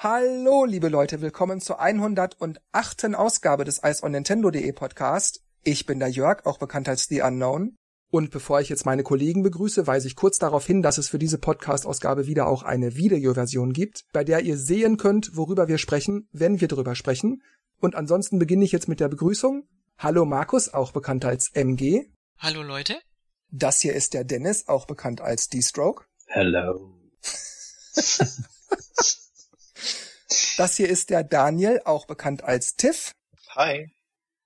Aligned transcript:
Hallo, 0.00 0.66
liebe 0.66 0.88
Leute, 0.88 1.22
willkommen 1.22 1.60
zur 1.62 1.80
108. 1.80 3.14
Ausgabe 3.14 3.64
des 3.64 3.80
Ice 3.82 4.04
on 4.04 4.12
Nintendo.de 4.12 4.70
Podcast. 4.72 5.42
Ich 5.64 5.86
bin 5.86 5.98
der 5.98 6.08
Jörg, 6.08 6.44
auch 6.44 6.58
bekannt 6.58 6.90
als 6.90 7.06
The 7.06 7.22
Unknown. 7.22 7.74
Und 8.10 8.30
bevor 8.30 8.60
ich 8.60 8.70
jetzt 8.70 8.86
meine 8.86 9.02
Kollegen 9.02 9.42
begrüße, 9.42 9.86
weise 9.86 10.06
ich 10.06 10.16
kurz 10.16 10.38
darauf 10.38 10.64
hin, 10.64 10.80
dass 10.80 10.96
es 10.96 11.10
für 11.10 11.18
diese 11.18 11.36
Podcast-Ausgabe 11.36 12.26
wieder 12.26 12.46
auch 12.46 12.62
eine 12.62 12.96
Videoversion 12.96 13.74
gibt, 13.74 14.06
bei 14.12 14.24
der 14.24 14.40
ihr 14.40 14.56
sehen 14.56 14.96
könnt, 14.96 15.36
worüber 15.36 15.68
wir 15.68 15.76
sprechen, 15.76 16.26
wenn 16.32 16.60
wir 16.60 16.68
drüber 16.68 16.94
sprechen. 16.94 17.42
Und 17.80 17.94
ansonsten 17.94 18.38
beginne 18.38 18.64
ich 18.64 18.72
jetzt 18.72 18.88
mit 18.88 19.00
der 19.00 19.08
Begrüßung. 19.08 19.68
Hallo 19.98 20.24
Markus, 20.24 20.72
auch 20.72 20.92
bekannt 20.92 21.26
als 21.26 21.50
MG. 21.52 22.06
Hallo 22.38 22.62
Leute. 22.62 22.98
Das 23.50 23.80
hier 23.80 23.94
ist 23.94 24.14
der 24.14 24.24
Dennis, 24.24 24.68
auch 24.68 24.86
bekannt 24.86 25.20
als 25.20 25.48
D-Stroke. 25.48 26.04
Hello. 26.26 26.94
Das 30.58 30.76
hier 30.76 30.88
ist 30.88 31.10
der 31.10 31.22
Daniel, 31.22 31.80
auch 31.84 32.06
bekannt 32.06 32.42
als 32.42 32.74
Tiff. 32.74 33.12
Hi. 33.50 33.92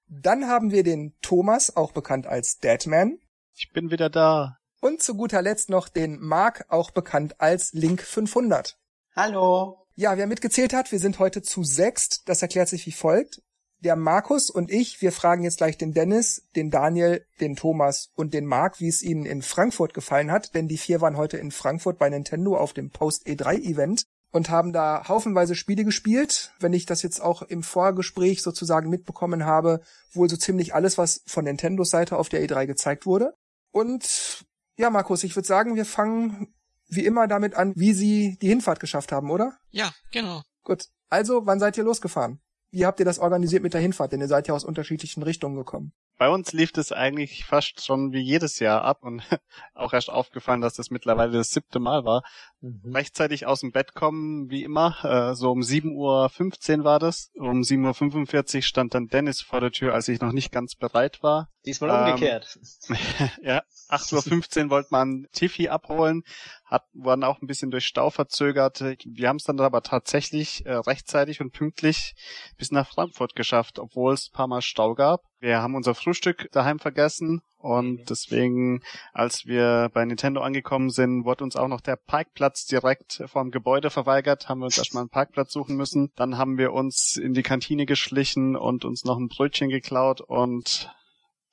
Dann 0.08 0.46
haben 0.46 0.70
wir 0.70 0.82
den 0.82 1.14
Thomas, 1.22 1.74
auch 1.74 1.92
bekannt 1.92 2.26
als 2.26 2.58
Deadman. 2.58 3.18
Ich 3.54 3.70
bin 3.72 3.90
wieder 3.90 4.10
da. 4.10 4.58
Und 4.80 5.02
zu 5.02 5.14
guter 5.14 5.42
Letzt 5.42 5.70
noch 5.70 5.88
den 5.88 6.20
Mark, 6.20 6.64
auch 6.68 6.90
bekannt 6.90 7.40
als 7.40 7.72
Link 7.72 8.02
500. 8.02 8.76
Hallo. 9.14 9.86
Ja, 9.94 10.16
wer 10.16 10.26
mitgezählt 10.26 10.72
hat, 10.72 10.90
wir 10.90 10.98
sind 10.98 11.18
heute 11.18 11.42
zu 11.42 11.62
sechst. 11.62 12.22
Das 12.26 12.42
erklärt 12.42 12.68
sich 12.68 12.86
wie 12.86 12.92
folgt. 12.92 13.42
Der 13.80 13.96
Markus 13.96 14.48
und 14.48 14.70
ich, 14.70 15.02
wir 15.02 15.12
fragen 15.12 15.42
jetzt 15.42 15.58
gleich 15.58 15.76
den 15.76 15.92
Dennis, 15.92 16.48
den 16.56 16.70
Daniel, 16.70 17.26
den 17.40 17.56
Thomas 17.56 18.10
und 18.14 18.32
den 18.32 18.46
Mark, 18.46 18.80
wie 18.80 18.88
es 18.88 19.02
ihnen 19.02 19.26
in 19.26 19.42
Frankfurt 19.42 19.92
gefallen 19.92 20.30
hat, 20.30 20.54
denn 20.54 20.68
die 20.68 20.78
vier 20.78 21.00
waren 21.00 21.16
heute 21.16 21.36
in 21.36 21.50
Frankfurt 21.50 21.98
bei 21.98 22.08
Nintendo 22.08 22.56
auf 22.56 22.72
dem 22.72 22.90
Post 22.90 23.26
E3 23.26 23.60
Event 23.60 24.04
und 24.30 24.50
haben 24.50 24.72
da 24.72 25.08
haufenweise 25.08 25.54
Spiele 25.54 25.84
gespielt. 25.84 26.52
Wenn 26.58 26.72
ich 26.72 26.86
das 26.86 27.02
jetzt 27.02 27.20
auch 27.20 27.42
im 27.42 27.62
Vorgespräch 27.62 28.42
sozusagen 28.42 28.88
mitbekommen 28.88 29.44
habe, 29.44 29.80
wohl 30.12 30.30
so 30.30 30.36
ziemlich 30.36 30.74
alles, 30.74 30.96
was 30.96 31.22
von 31.26 31.44
Nintendos 31.44 31.90
Seite 31.90 32.16
auf 32.16 32.28
der 32.28 32.42
E3 32.42 32.66
gezeigt 32.66 33.04
wurde. 33.04 33.34
Und 33.72 34.44
ja, 34.78 34.90
Markus, 34.90 35.24
ich 35.24 35.34
würde 35.34 35.48
sagen, 35.48 35.74
wir 35.74 35.84
fangen 35.84 36.54
wie 36.88 37.04
immer 37.04 37.26
damit 37.26 37.54
an, 37.54 37.72
wie 37.74 37.94
Sie 37.94 38.38
die 38.40 38.48
Hinfahrt 38.48 38.80
geschafft 38.80 39.12
haben, 39.12 39.30
oder? 39.30 39.56
Ja, 39.70 39.92
genau. 40.12 40.42
Gut. 40.62 40.84
Also, 41.08 41.46
wann 41.46 41.58
seid 41.58 41.76
ihr 41.78 41.84
losgefahren? 41.84 42.40
Wie 42.70 42.86
habt 42.86 43.00
ihr 43.00 43.06
das 43.06 43.18
organisiert 43.18 43.62
mit 43.62 43.74
der 43.74 43.80
Hinfahrt? 43.80 44.12
Denn 44.12 44.20
ihr 44.20 44.28
seid 44.28 44.48
ja 44.48 44.54
aus 44.54 44.64
unterschiedlichen 44.64 45.22
Richtungen 45.22 45.56
gekommen. 45.56 45.92
Bei 46.18 46.28
uns 46.28 46.52
lief 46.52 46.70
das 46.72 46.92
eigentlich 46.92 47.44
fast 47.44 47.84
schon 47.84 48.12
wie 48.12 48.20
jedes 48.20 48.58
Jahr 48.58 48.82
ab 48.82 49.02
und 49.02 49.22
auch 49.74 49.92
erst 49.92 50.10
aufgefallen, 50.10 50.60
dass 50.60 50.74
das 50.74 50.90
mittlerweile 50.90 51.32
das 51.32 51.50
siebte 51.50 51.80
Mal 51.80 52.04
war. 52.04 52.22
Mhm. 52.60 52.94
Rechtzeitig 52.94 53.46
aus 53.46 53.60
dem 53.60 53.72
Bett 53.72 53.94
kommen, 53.94 54.48
wie 54.48 54.62
immer, 54.62 54.96
äh, 55.04 55.34
so 55.34 55.50
um 55.50 55.60
7.15 55.60 56.78
Uhr 56.78 56.84
war 56.84 56.98
das. 56.98 57.30
Um 57.34 57.62
7.45 57.62 58.56
Uhr 58.56 58.62
stand 58.62 58.94
dann 58.94 59.08
Dennis 59.08 59.40
vor 59.40 59.60
der 59.60 59.72
Tür, 59.72 59.94
als 59.94 60.08
ich 60.08 60.20
noch 60.20 60.32
nicht 60.32 60.52
ganz 60.52 60.76
bereit 60.76 61.22
war. 61.22 61.48
Diesmal 61.64 61.90
ähm, 61.90 62.14
umgekehrt. 62.14 62.58
ja, 63.42 63.62
8.15 63.88 64.64
Uhr 64.64 64.70
wollte 64.70 64.88
man 64.90 65.26
Tiffy 65.32 65.68
abholen, 65.68 66.22
hat, 66.64 66.84
wurden 66.92 67.24
auch 67.24 67.40
ein 67.40 67.46
bisschen 67.46 67.70
durch 67.70 67.86
Stau 67.86 68.10
verzögert. 68.10 68.80
Wir 69.04 69.28
haben 69.28 69.36
es 69.36 69.44
dann 69.44 69.58
aber 69.60 69.82
tatsächlich 69.82 70.66
äh, 70.66 70.74
rechtzeitig 70.74 71.40
und 71.40 71.52
pünktlich 71.52 72.14
bis 72.56 72.70
nach 72.70 72.88
Frankfurt 72.88 73.34
geschafft, 73.34 73.78
obwohl 73.78 74.14
es 74.14 74.30
paar 74.30 74.46
Mal 74.46 74.62
Stau 74.62 74.94
gab. 74.94 75.22
Wir 75.42 75.60
haben 75.60 75.74
unser 75.74 75.96
Frühstück 75.96 76.48
daheim 76.52 76.78
vergessen 76.78 77.42
und 77.58 77.94
mhm. 77.94 78.04
deswegen, 78.08 78.80
als 79.12 79.44
wir 79.44 79.90
bei 79.92 80.04
Nintendo 80.04 80.40
angekommen 80.40 80.90
sind, 80.90 81.24
wurde 81.24 81.42
uns 81.42 81.56
auch 81.56 81.66
noch 81.66 81.80
der 81.80 81.96
Parkplatz 81.96 82.64
direkt 82.66 83.24
vorm 83.26 83.50
Gebäude 83.50 83.90
verweigert, 83.90 84.48
haben 84.48 84.60
wir 84.60 84.66
uns 84.66 84.78
erstmal 84.78 85.00
einen 85.00 85.10
Parkplatz 85.10 85.52
suchen 85.52 85.74
müssen. 85.74 86.12
Dann 86.14 86.38
haben 86.38 86.58
wir 86.58 86.72
uns 86.72 87.16
in 87.16 87.34
die 87.34 87.42
Kantine 87.42 87.86
geschlichen 87.86 88.54
und 88.54 88.84
uns 88.84 89.04
noch 89.04 89.18
ein 89.18 89.26
Brötchen 89.26 89.68
geklaut 89.68 90.20
und 90.20 90.94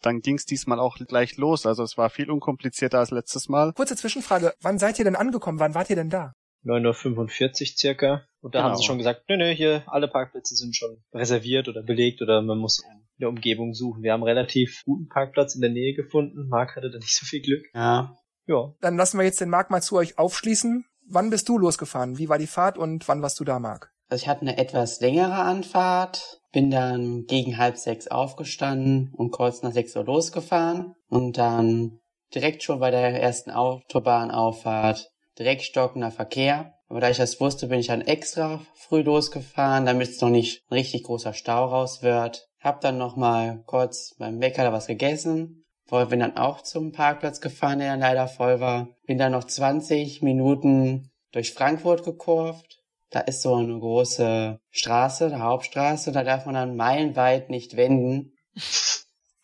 dann 0.03 0.19
ging 0.19 0.35
es 0.35 0.45
diesmal 0.45 0.79
auch 0.79 0.97
gleich 0.97 1.37
los. 1.37 1.65
Also 1.65 1.81
es 1.81 1.97
war 1.97 2.11
viel 2.11 2.29
unkomplizierter 2.29 2.99
als 2.99 3.09
letztes 3.09 3.49
Mal. 3.49 3.73
Kurze 3.73 3.95
Zwischenfrage, 3.95 4.53
wann 4.61 4.77
seid 4.77 4.99
ihr 4.99 5.05
denn 5.05 5.15
angekommen? 5.15 5.59
Wann 5.59 5.73
wart 5.73 5.89
ihr 5.89 5.95
denn 5.95 6.11
da? 6.11 6.33
9.45 6.63 7.71
Uhr 7.71 7.77
circa. 7.77 8.28
Und 8.41 8.55
da 8.55 8.59
genau. 8.59 8.69
haben 8.69 8.77
sie 8.77 8.85
schon 8.85 8.97
gesagt, 8.97 9.23
nö, 9.27 9.37
nö, 9.37 9.53
hier 9.53 9.83
alle 9.87 10.07
Parkplätze 10.07 10.55
sind 10.55 10.75
schon 10.75 11.03
reserviert 11.13 11.67
oder 11.67 11.83
belegt 11.83 12.21
oder 12.21 12.41
man 12.41 12.57
muss 12.57 12.79
in 12.79 13.07
der 13.19 13.29
Umgebung 13.29 13.73
suchen. 13.73 14.01
Wir 14.01 14.13
haben 14.13 14.23
relativ 14.23 14.83
guten 14.85 15.07
Parkplatz 15.07 15.55
in 15.55 15.61
der 15.61 15.71
Nähe 15.71 15.93
gefunden. 15.93 16.47
Marc 16.47 16.75
hatte 16.75 16.89
da 16.89 16.97
nicht 16.97 17.15
so 17.15 17.25
viel 17.25 17.41
Glück. 17.41 17.65
Ja. 17.73 18.15
Ja. 18.47 18.73
Dann 18.81 18.97
lassen 18.97 19.17
wir 19.17 19.25
jetzt 19.25 19.41
den 19.41 19.49
Marc 19.49 19.69
mal 19.69 19.81
zu 19.81 19.97
euch 19.97 20.17
aufschließen. 20.17 20.85
Wann 21.05 21.29
bist 21.29 21.49
du 21.49 21.57
losgefahren? 21.57 22.17
Wie 22.17 22.29
war 22.29 22.37
die 22.37 22.47
Fahrt 22.47 22.77
und 22.77 23.07
wann 23.07 23.21
warst 23.21 23.39
du 23.39 23.43
da, 23.43 23.59
Marc? 23.59 23.91
Also 24.09 24.23
ich 24.23 24.27
hatte 24.27 24.41
eine 24.41 24.57
etwas 24.57 24.99
längere 25.01 25.35
Anfahrt, 25.35 26.41
bin 26.51 26.71
dann 26.71 27.25
gegen 27.25 27.57
halb 27.57 27.77
sechs 27.77 28.07
aufgestanden 28.07 29.13
und 29.13 29.31
kurz 29.31 29.61
nach 29.61 29.71
sechs 29.71 29.95
Uhr 29.95 30.03
losgefahren 30.03 30.95
und 31.09 31.37
dann 31.37 31.99
direkt 32.33 32.63
schon 32.63 32.79
bei 32.79 32.89
der 32.89 33.21
ersten 33.21 33.51
Autobahnauffahrt 33.51 35.11
direkt 35.37 35.61
stockender 35.61 36.11
Verkehr. 36.11 36.73
Aber 36.89 36.99
da 36.99 37.09
ich 37.09 37.17
das 37.17 37.39
wusste, 37.39 37.67
bin 37.67 37.79
ich 37.79 37.87
dann 37.87 38.01
extra 38.01 38.61
früh 38.73 39.01
losgefahren, 39.01 39.85
damit 39.85 40.09
es 40.09 40.21
noch 40.21 40.29
nicht 40.29 40.63
ein 40.69 40.73
richtig 40.73 41.03
großer 41.03 41.33
Stau 41.33 41.65
raus 41.65 42.01
wird. 42.01 42.49
Hab 42.59 42.81
dann 42.81 42.97
noch 42.97 43.15
mal 43.15 43.63
kurz 43.65 44.15
beim 44.17 44.39
Bäcker 44.39 44.63
da 44.63 44.73
was 44.73 44.87
gegessen. 44.87 45.65
Bin 45.89 46.19
dann 46.19 46.37
auch 46.37 46.61
zum 46.61 46.91
Parkplatz 46.91 47.41
gefahren, 47.41 47.79
der 47.79 47.91
dann 47.91 48.01
leider 48.01 48.27
voll 48.27 48.59
war. 48.59 48.89
Bin 49.07 49.17
dann 49.17 49.31
noch 49.31 49.43
20 49.43 50.21
Minuten 50.21 51.09
durch 51.31 51.53
Frankfurt 51.53 52.03
gekurvt 52.03 52.79
da 53.09 53.21
ist 53.21 53.41
so 53.41 53.55
eine 53.55 53.79
große 53.79 54.59
Straße, 54.69 55.25
eine 55.25 55.39
Hauptstraße, 55.39 56.11
da 56.11 56.23
darf 56.23 56.45
man 56.45 56.55
dann 56.55 56.75
meilenweit 56.75 57.49
nicht 57.49 57.75
wenden. 57.75 58.33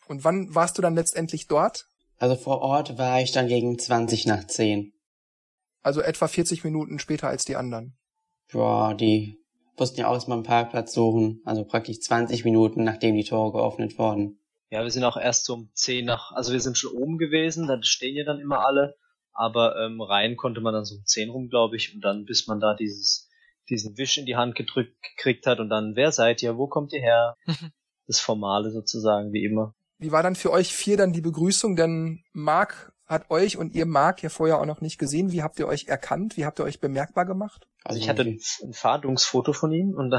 Und 0.08 0.22
wann 0.22 0.54
warst 0.54 0.78
du 0.78 0.82
dann 0.82 0.94
letztendlich 0.94 1.48
dort? 1.48 1.86
Also 2.18 2.36
vor 2.36 2.62
Ort 2.62 2.96
war 2.96 3.20
ich 3.20 3.32
dann 3.32 3.48
gegen 3.48 3.78
20 3.78 4.26
nach 4.26 4.46
10. 4.46 4.92
Also 5.86 6.00
etwa 6.00 6.26
40 6.26 6.64
Minuten 6.64 6.98
später 6.98 7.28
als 7.28 7.44
die 7.44 7.54
anderen. 7.54 7.96
Ja, 8.52 8.92
die 8.94 9.38
mussten 9.78 10.00
ja 10.00 10.08
auch 10.08 10.14
erstmal 10.14 10.38
einen 10.38 10.44
Parkplatz 10.44 10.92
suchen. 10.92 11.42
Also 11.44 11.64
praktisch 11.64 12.00
20 12.00 12.44
Minuten, 12.44 12.82
nachdem 12.82 13.14
die 13.14 13.22
Tore 13.22 13.56
geöffnet 13.56 13.96
wurden. 13.96 14.40
Ja, 14.68 14.82
wir 14.82 14.90
sind 14.90 15.04
auch 15.04 15.16
erst 15.16 15.44
so 15.44 15.54
um 15.54 15.70
10 15.74 16.04
nach, 16.04 16.32
also 16.32 16.52
wir 16.52 16.58
sind 16.58 16.76
schon 16.76 16.92
oben 16.92 17.18
gewesen, 17.18 17.68
da 17.68 17.80
stehen 17.84 18.16
ja 18.16 18.24
dann 18.24 18.40
immer 18.40 18.66
alle. 18.66 18.96
Aber 19.32 19.76
ähm, 19.76 20.00
rein 20.00 20.36
konnte 20.36 20.60
man 20.60 20.74
dann 20.74 20.84
so 20.84 20.96
um 20.96 21.04
10 21.04 21.30
rum, 21.30 21.48
glaube 21.48 21.76
ich. 21.76 21.94
Und 21.94 22.00
dann, 22.00 22.24
bis 22.24 22.48
man 22.48 22.58
da 22.58 22.74
dieses 22.74 23.30
diesen 23.68 23.96
Wisch 23.96 24.18
in 24.18 24.26
die 24.26 24.34
Hand 24.34 24.56
gedrückt 24.56 25.00
gekriegt 25.02 25.46
hat 25.46 25.60
und 25.60 25.68
dann, 25.68 25.94
wer 25.94 26.10
seid 26.10 26.42
ihr, 26.42 26.56
wo 26.56 26.66
kommt 26.66 26.92
ihr 26.94 27.00
her? 27.00 27.36
das 28.08 28.18
Formale 28.18 28.72
sozusagen, 28.72 29.32
wie 29.32 29.44
immer. 29.44 29.72
Wie 29.98 30.10
war 30.10 30.24
dann 30.24 30.34
für 30.34 30.50
euch 30.50 30.74
vier 30.74 30.96
dann 30.96 31.12
die 31.12 31.20
Begrüßung? 31.20 31.76
Denn 31.76 32.24
Marc 32.32 32.92
hat 33.06 33.30
euch 33.30 33.56
und 33.56 33.74
ihr 33.74 33.86
Marc 33.86 34.22
ja 34.22 34.28
vorher 34.28 34.60
auch 34.60 34.66
noch 34.66 34.80
nicht 34.80 34.98
gesehen. 34.98 35.32
Wie 35.32 35.42
habt 35.42 35.58
ihr 35.58 35.68
euch 35.68 35.86
erkannt? 35.86 36.36
Wie 36.36 36.44
habt 36.44 36.58
ihr 36.58 36.64
euch 36.64 36.80
bemerkbar 36.80 37.24
gemacht? 37.24 37.68
Also 37.84 38.00
ich 38.00 38.08
hatte 38.08 38.22
ein, 38.22 38.40
ein 38.62 38.72
Fahndungsfoto 38.72 39.52
von 39.52 39.72
ihm 39.72 39.94
und 39.94 40.10
da 40.10 40.18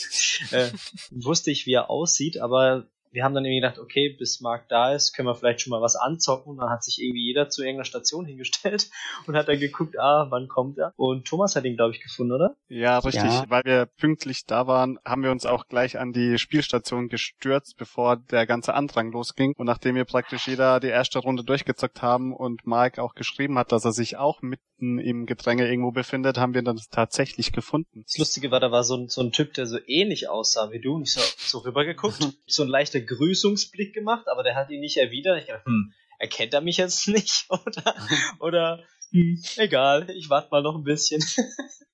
äh, 0.50 0.70
wusste 1.10 1.50
ich, 1.50 1.66
wie 1.66 1.72
er 1.72 1.88
aussieht, 1.88 2.38
aber 2.38 2.86
wir 3.12 3.24
haben 3.24 3.34
dann 3.34 3.44
irgendwie 3.44 3.60
gedacht, 3.60 3.78
okay, 3.78 4.10
bis 4.10 4.40
Marc 4.40 4.68
da 4.68 4.92
ist, 4.92 5.12
können 5.12 5.28
wir 5.28 5.34
vielleicht 5.34 5.60
schon 5.60 5.70
mal 5.70 5.80
was 5.80 5.96
anzocken. 5.96 6.52
Und 6.52 6.58
dann 6.58 6.70
hat 6.70 6.84
sich 6.84 7.00
irgendwie 7.00 7.24
jeder 7.24 7.48
zu 7.48 7.62
irgendeiner 7.62 7.84
Station 7.84 8.24
hingestellt 8.26 8.90
und 9.26 9.36
hat 9.36 9.48
dann 9.48 9.58
geguckt, 9.58 9.98
ah, 9.98 10.26
wann 10.30 10.48
kommt 10.48 10.78
er? 10.78 10.92
Und 10.96 11.26
Thomas 11.26 11.56
hat 11.56 11.64
ihn, 11.64 11.76
glaube 11.76 11.94
ich, 11.94 12.00
gefunden, 12.00 12.32
oder? 12.32 12.56
Ja, 12.68 12.98
richtig. 12.98 13.24
Ja. 13.24 13.44
Weil 13.48 13.62
wir 13.64 13.86
pünktlich 13.86 14.46
da 14.46 14.66
waren, 14.66 14.98
haben 15.04 15.22
wir 15.22 15.30
uns 15.30 15.46
auch 15.46 15.66
gleich 15.68 15.98
an 15.98 16.12
die 16.12 16.38
Spielstation 16.38 17.08
gestürzt, 17.08 17.76
bevor 17.76 18.16
der 18.16 18.46
ganze 18.46 18.74
Andrang 18.74 19.12
losging. 19.12 19.54
Und 19.56 19.66
nachdem 19.66 19.94
wir 19.94 20.04
praktisch 20.04 20.46
jeder 20.48 20.80
die 20.80 20.88
erste 20.88 21.18
Runde 21.18 21.44
durchgezockt 21.44 22.02
haben 22.02 22.34
und 22.34 22.66
Marc 22.66 22.98
auch 22.98 23.14
geschrieben 23.14 23.58
hat, 23.58 23.72
dass 23.72 23.84
er 23.84 23.92
sich 23.92 24.16
auch 24.16 24.42
mitten 24.42 24.98
im 24.98 25.26
Gedränge 25.26 25.68
irgendwo 25.68 25.90
befindet, 25.90 26.38
haben 26.38 26.54
wir 26.54 26.62
dann 26.62 26.80
tatsächlich 26.90 27.52
gefunden. 27.52 28.04
Das 28.04 28.18
Lustige 28.18 28.50
war, 28.50 28.60
da 28.60 28.70
war 28.70 28.84
so 28.84 28.96
ein, 28.96 29.08
so 29.08 29.22
ein 29.22 29.32
Typ, 29.32 29.54
der 29.54 29.66
so 29.66 29.78
ähnlich 29.86 30.28
aussah 30.28 30.70
wie 30.70 30.80
du 30.80 30.94
und 30.94 31.02
ich 31.02 31.12
so, 31.12 31.20
so 31.36 31.58
rübergeguckt, 31.58 32.18
so 32.46 32.62
ein 32.62 32.68
leichter 32.68 32.97
Grüßungsblick 33.04 33.94
gemacht, 33.94 34.26
aber 34.28 34.42
der 34.42 34.54
hat 34.54 34.70
ihn 34.70 34.80
nicht 34.80 34.96
erwidert. 34.96 35.40
Ich 35.40 35.48
dachte, 35.48 35.64
hm, 35.64 35.92
erkennt 36.18 36.54
er 36.54 36.60
mich 36.60 36.76
jetzt 36.76 37.08
nicht? 37.08 37.46
Oder, 37.50 37.94
oder 38.40 38.84
Hm, 39.10 39.42
egal, 39.56 40.10
ich 40.10 40.28
warte 40.28 40.48
mal 40.50 40.62
noch 40.62 40.76
ein 40.76 40.84
bisschen. 40.84 41.22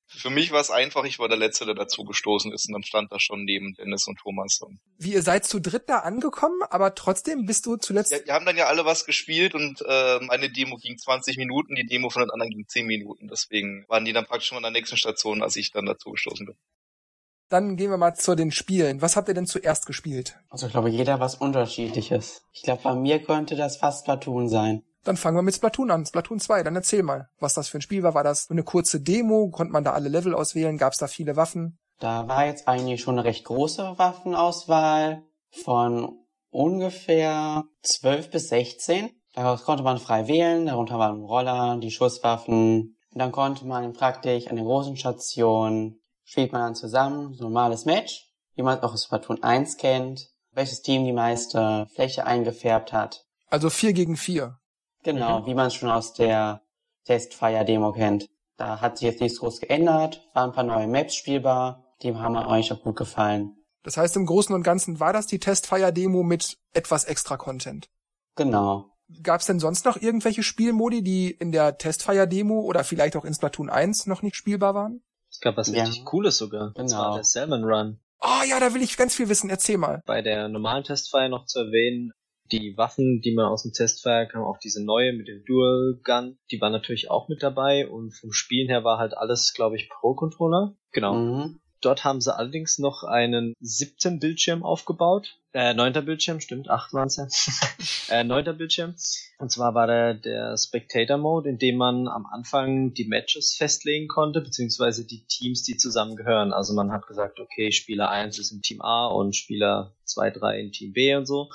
Für 0.06 0.31
mich 0.31 0.53
war 0.53 0.61
es 0.61 0.71
einfach, 0.71 1.05
ich 1.05 1.19
war 1.19 1.29
der 1.29 1.37
Letzte, 1.37 1.67
der 1.67 1.75
dazu 1.75 2.05
gestoßen 2.05 2.53
ist 2.53 2.69
und 2.69 2.73
dann 2.73 2.85
stand 2.85 3.11
da 3.11 3.19
schon 3.19 3.45
neben 3.45 3.75
Dennis 3.75 4.06
und 4.06 4.19
Thomas. 4.19 4.61
Wie, 4.99 5.12
ihr 5.12 5.23
seid 5.23 5.45
zu 5.45 5.61
dritt 5.61 5.89
da 5.89 6.01
angekommen, 6.01 6.62
aber 6.71 6.95
trotzdem 6.95 7.47
bist 7.47 7.67
du 7.67 7.77
zuletzt... 7.77 8.12
Ja, 8.12 8.25
wir 8.25 8.33
haben 8.33 8.47
dann 8.47 8.57
ja 8.57 8.67
alle 8.67 8.85
was 8.85 9.07
gespielt 9.07 9.55
und 9.55 9.83
äh, 9.87 10.21
meine 10.21 10.50
Demo 10.50 10.77
ging 10.77 10.99
20 10.99 11.37
Minuten, 11.37 11.75
die 11.75 11.87
Demo 11.87 12.11
von 12.11 12.23
den 12.23 12.31
anderen 12.31 12.50
ging 12.50 12.67
10 12.67 12.87
Minuten. 12.87 13.29
Deswegen 13.29 13.85
waren 13.89 14.05
die 14.05 14.12
dann 14.12 14.27
praktisch 14.27 14.49
schon 14.49 14.59
an 14.59 14.62
der 14.62 14.73
nächsten 14.73 14.97
Station, 14.97 15.43
als 15.43 15.57
ich 15.57 15.73
dann 15.73 15.87
dazu 15.87 16.11
gestoßen 16.11 16.47
bin. 16.47 16.57
Dann 17.55 17.77
gehen 17.77 17.91
wir 17.91 17.99
mal 17.99 18.17
zu 18.17 18.35
den 18.35 18.51
Spielen. 18.51 19.01
Was 19.01 19.15
habt 19.15 19.29
ihr 19.29 19.35
denn 19.35 19.47
zuerst 19.47 19.87
gespielt? 19.87 20.37
Also 20.51 20.67
ich 20.67 20.73
glaube, 20.73 20.89
jeder 20.89 21.21
was 21.21 21.37
unterschiedliches. 21.37 22.43
Ich 22.51 22.62
glaube, 22.62 22.81
bei 22.83 22.97
mir 22.97 23.23
könnte 23.23 23.55
das 23.55 23.77
fast 23.77 24.05
Platoon 24.05 24.49
sein. 24.49 24.83
Dann 25.05 25.17
fangen 25.17 25.37
wir 25.37 25.43
mit 25.43 25.55
Splatoon 25.55 25.93
an. 25.93 26.05
Splatoon 26.05 26.41
2, 26.41 26.65
dann 26.65 26.75
erzähl 26.75 27.05
mal, 27.05 27.29
was 27.39 27.55
das 27.55 27.69
für 27.69 27.79
ein 27.79 27.83
Spiel 27.83 28.03
war. 28.03 28.12
War 28.12 28.25
das 28.25 28.51
eine 28.51 28.65
kurze 28.65 29.01
Demo? 29.01 29.51
Konnte 29.51 29.73
man 29.73 29.85
da 29.85 29.93
alle 29.93 30.09
Level 30.09 30.35
auswählen? 30.35 30.79
Gab 30.79 30.95
es 30.95 30.99
da 30.99 31.06
viele 31.06 31.37
Waffen? 31.37 31.79
Da 32.01 32.27
war 32.27 32.45
jetzt 32.45 32.67
eigentlich 32.67 33.01
schon 33.01 33.21
eine 33.21 33.25
recht 33.25 33.45
große 33.45 33.99
Waffenauswahl 33.99 35.23
von 35.62 36.09
ungefähr 36.50 37.62
12 37.83 38.31
bis 38.33 38.49
16. 38.49 39.11
Daraus 39.33 39.62
konnte 39.62 39.85
man 39.85 39.99
frei 39.99 40.27
wählen, 40.27 40.67
darunter 40.67 40.99
waren 40.99 41.23
Roller, 41.23 41.79
die 41.81 41.93
Schusswaffen. 41.93 42.97
Und 43.12 43.19
dann 43.21 43.31
konnte 43.31 43.65
man 43.65 43.93
praktisch 43.93 44.49
an 44.49 44.57
den 44.57 44.65
großen 44.65 44.97
Stationen 44.97 46.00
spielt 46.25 46.53
man 46.53 46.62
dann 46.62 46.75
zusammen, 46.75 47.35
so 47.35 47.44
ein 47.44 47.53
normales 47.53 47.85
Match, 47.85 48.31
wie 48.55 48.62
man 48.62 48.79
es 48.79 48.82
auch 48.82 48.93
aus 48.93 49.05
Splatoon 49.05 49.43
1 49.43 49.76
kennt, 49.76 50.31
welches 50.53 50.82
Team 50.82 51.05
die 51.05 51.12
meiste 51.12 51.87
Fläche 51.94 52.26
eingefärbt 52.26 52.93
hat. 52.93 53.26
Also 53.49 53.71
vier 53.71 53.93
gegen 53.93 54.17
vier. 54.17 54.59
Genau, 55.03 55.41
mhm. 55.41 55.47
wie 55.47 55.55
man 55.55 55.67
es 55.67 55.75
schon 55.75 55.91
aus 55.91 56.15
der 56.15 56.62
Testfire-Demo 57.05 57.93
kennt. 57.93 58.29
Da 58.56 58.81
hat 58.81 58.99
sich 58.99 59.06
jetzt 59.06 59.21
nichts 59.21 59.41
groß 59.41 59.61
geändert, 59.61 60.29
waren 60.32 60.50
ein 60.50 60.55
paar 60.55 60.65
neue 60.65 60.87
Maps 60.87 61.15
spielbar, 61.15 61.85
die 62.03 62.15
haben 62.15 62.32
mir 62.32 62.47
eigentlich 62.47 62.73
auch 62.73 62.82
gut 62.82 62.97
gefallen. 62.97 63.56
Das 63.82 63.97
heißt, 63.97 64.17
im 64.17 64.26
Großen 64.26 64.55
und 64.55 64.62
Ganzen 64.62 65.00
war 65.00 65.12
das 65.12 65.26
die 65.26 65.38
Testfire-Demo 65.38 66.23
mit 66.23 66.56
etwas 66.73 67.05
extra 67.05 67.37
Content. 67.37 67.91
Genau. 68.37 68.91
Gab 69.23 69.41
es 69.41 69.47
denn 69.47 69.61
sonst 69.61 69.85
noch 69.85 70.00
irgendwelche 70.00 70.43
Spielmodi, 70.43 71.03
die 71.03 71.31
in 71.31 71.53
der 71.53 71.76
Testfire-Demo 71.76 72.61
oder 72.61 72.85
vielleicht 72.85 73.17
auch 73.17 73.25
in 73.25 73.35
Splatoon 73.35 73.69
1 73.69 74.06
noch 74.06 74.23
nicht 74.23 74.37
spielbar 74.37 74.75
waren? 74.75 75.03
Es 75.35 75.41
gab 75.41 75.57
was 75.57 75.73
ja. 75.73 75.83
richtig 75.83 76.05
Cooles 76.05 76.39
sogar. 76.39 76.73
Genau. 76.75 76.83
Das 76.83 76.95
war 76.95 77.15
der 77.17 77.25
Salmon 77.25 77.65
Run. 77.65 77.99
Oh 78.21 78.45
ja, 78.49 78.61
da 78.61 78.73
will 78.73 78.83
ich 78.83 78.97
ganz 78.97 79.17
viel 79.17 79.29
wissen. 79.29 79.51
Erzähl 79.51 79.79
mal. 79.79 80.01
Bei 80.07 80.23
der 80.23 80.49
normalen 80.49 80.85
Testfire 80.85 81.29
noch 81.29 81.45
zu 81.47 81.59
erwähnen, 81.59 82.13
die 82.53 82.77
Waffen, 82.77 83.21
die 83.21 83.35
man 83.35 83.47
aus 83.47 83.65
dem 83.65 83.73
Testfire 83.73 84.29
kam, 84.31 84.45
auch 84.45 84.59
diese 84.59 84.85
neue 84.85 85.13
mit 85.13 85.27
dem 85.27 85.43
Dual 85.45 85.99
Gun, 86.05 86.39
die 86.53 86.61
war 86.61 86.71
natürlich 86.71 87.11
auch 87.11 87.29
mit 87.29 87.43
dabei 87.43 87.89
und 87.89 88.13
vom 88.13 88.33
Spielen 88.33 88.69
her 88.69 88.85
war 88.85 88.99
halt 88.99 89.17
alles, 89.17 89.55
glaube 89.55 89.77
ich, 89.77 89.89
Pro-Controller. 89.89 90.77
Genau. 90.93 91.15
Mhm. 91.15 91.61
Dort 91.85 92.03
haben 92.03 92.21
sie 92.21 92.35
allerdings 92.35 92.79
noch 92.79 93.05
einen 93.05 93.55
17 93.61 94.19
Bildschirm 94.19 94.63
aufgebaut. 94.63 95.37
Äh, 95.53 95.75
9. 95.75 96.05
Bildschirm, 96.05 96.41
stimmt, 96.41 96.71
8 96.71 96.95
waren 96.95 97.09
es 97.09 97.17
ja. 97.17 97.27
äh, 98.21 98.25
9. 98.25 98.57
Bildschirm. 98.57 98.95
Und 99.39 99.53
zwar 99.53 99.75
war 99.75 99.87
der, 99.87 100.15
der 100.15 100.57
Spectator 100.57 101.19
Mode, 101.19 101.51
in 101.51 101.59
dem 101.59 101.77
man 101.77 102.09
am 102.09 102.27
Anfang 102.27 102.95
die 102.95 103.05
Matches 103.05 103.55
festlegen 103.57 104.09
konnte, 104.09 104.41
beziehungsweise 104.41 105.07
die 105.07 105.27
Teams, 105.27 105.63
die 105.63 105.77
zusammengehören. 105.77 106.53
Also 106.53 106.73
man 106.73 106.91
hat 106.91 107.07
gesagt, 107.07 107.39
okay, 107.39 107.71
Spieler 107.71 108.09
1 108.11 108.39
ist 108.39 108.51
im 108.53 108.63
Team 108.63 108.81
A 108.81 109.07
und 109.07 109.37
Spieler 109.37 109.95
2, 110.05 110.31
3 110.31 110.61
in 110.61 110.73
Team 110.73 110.93
B 110.93 111.15
und 111.15 111.27
so. 111.27 111.51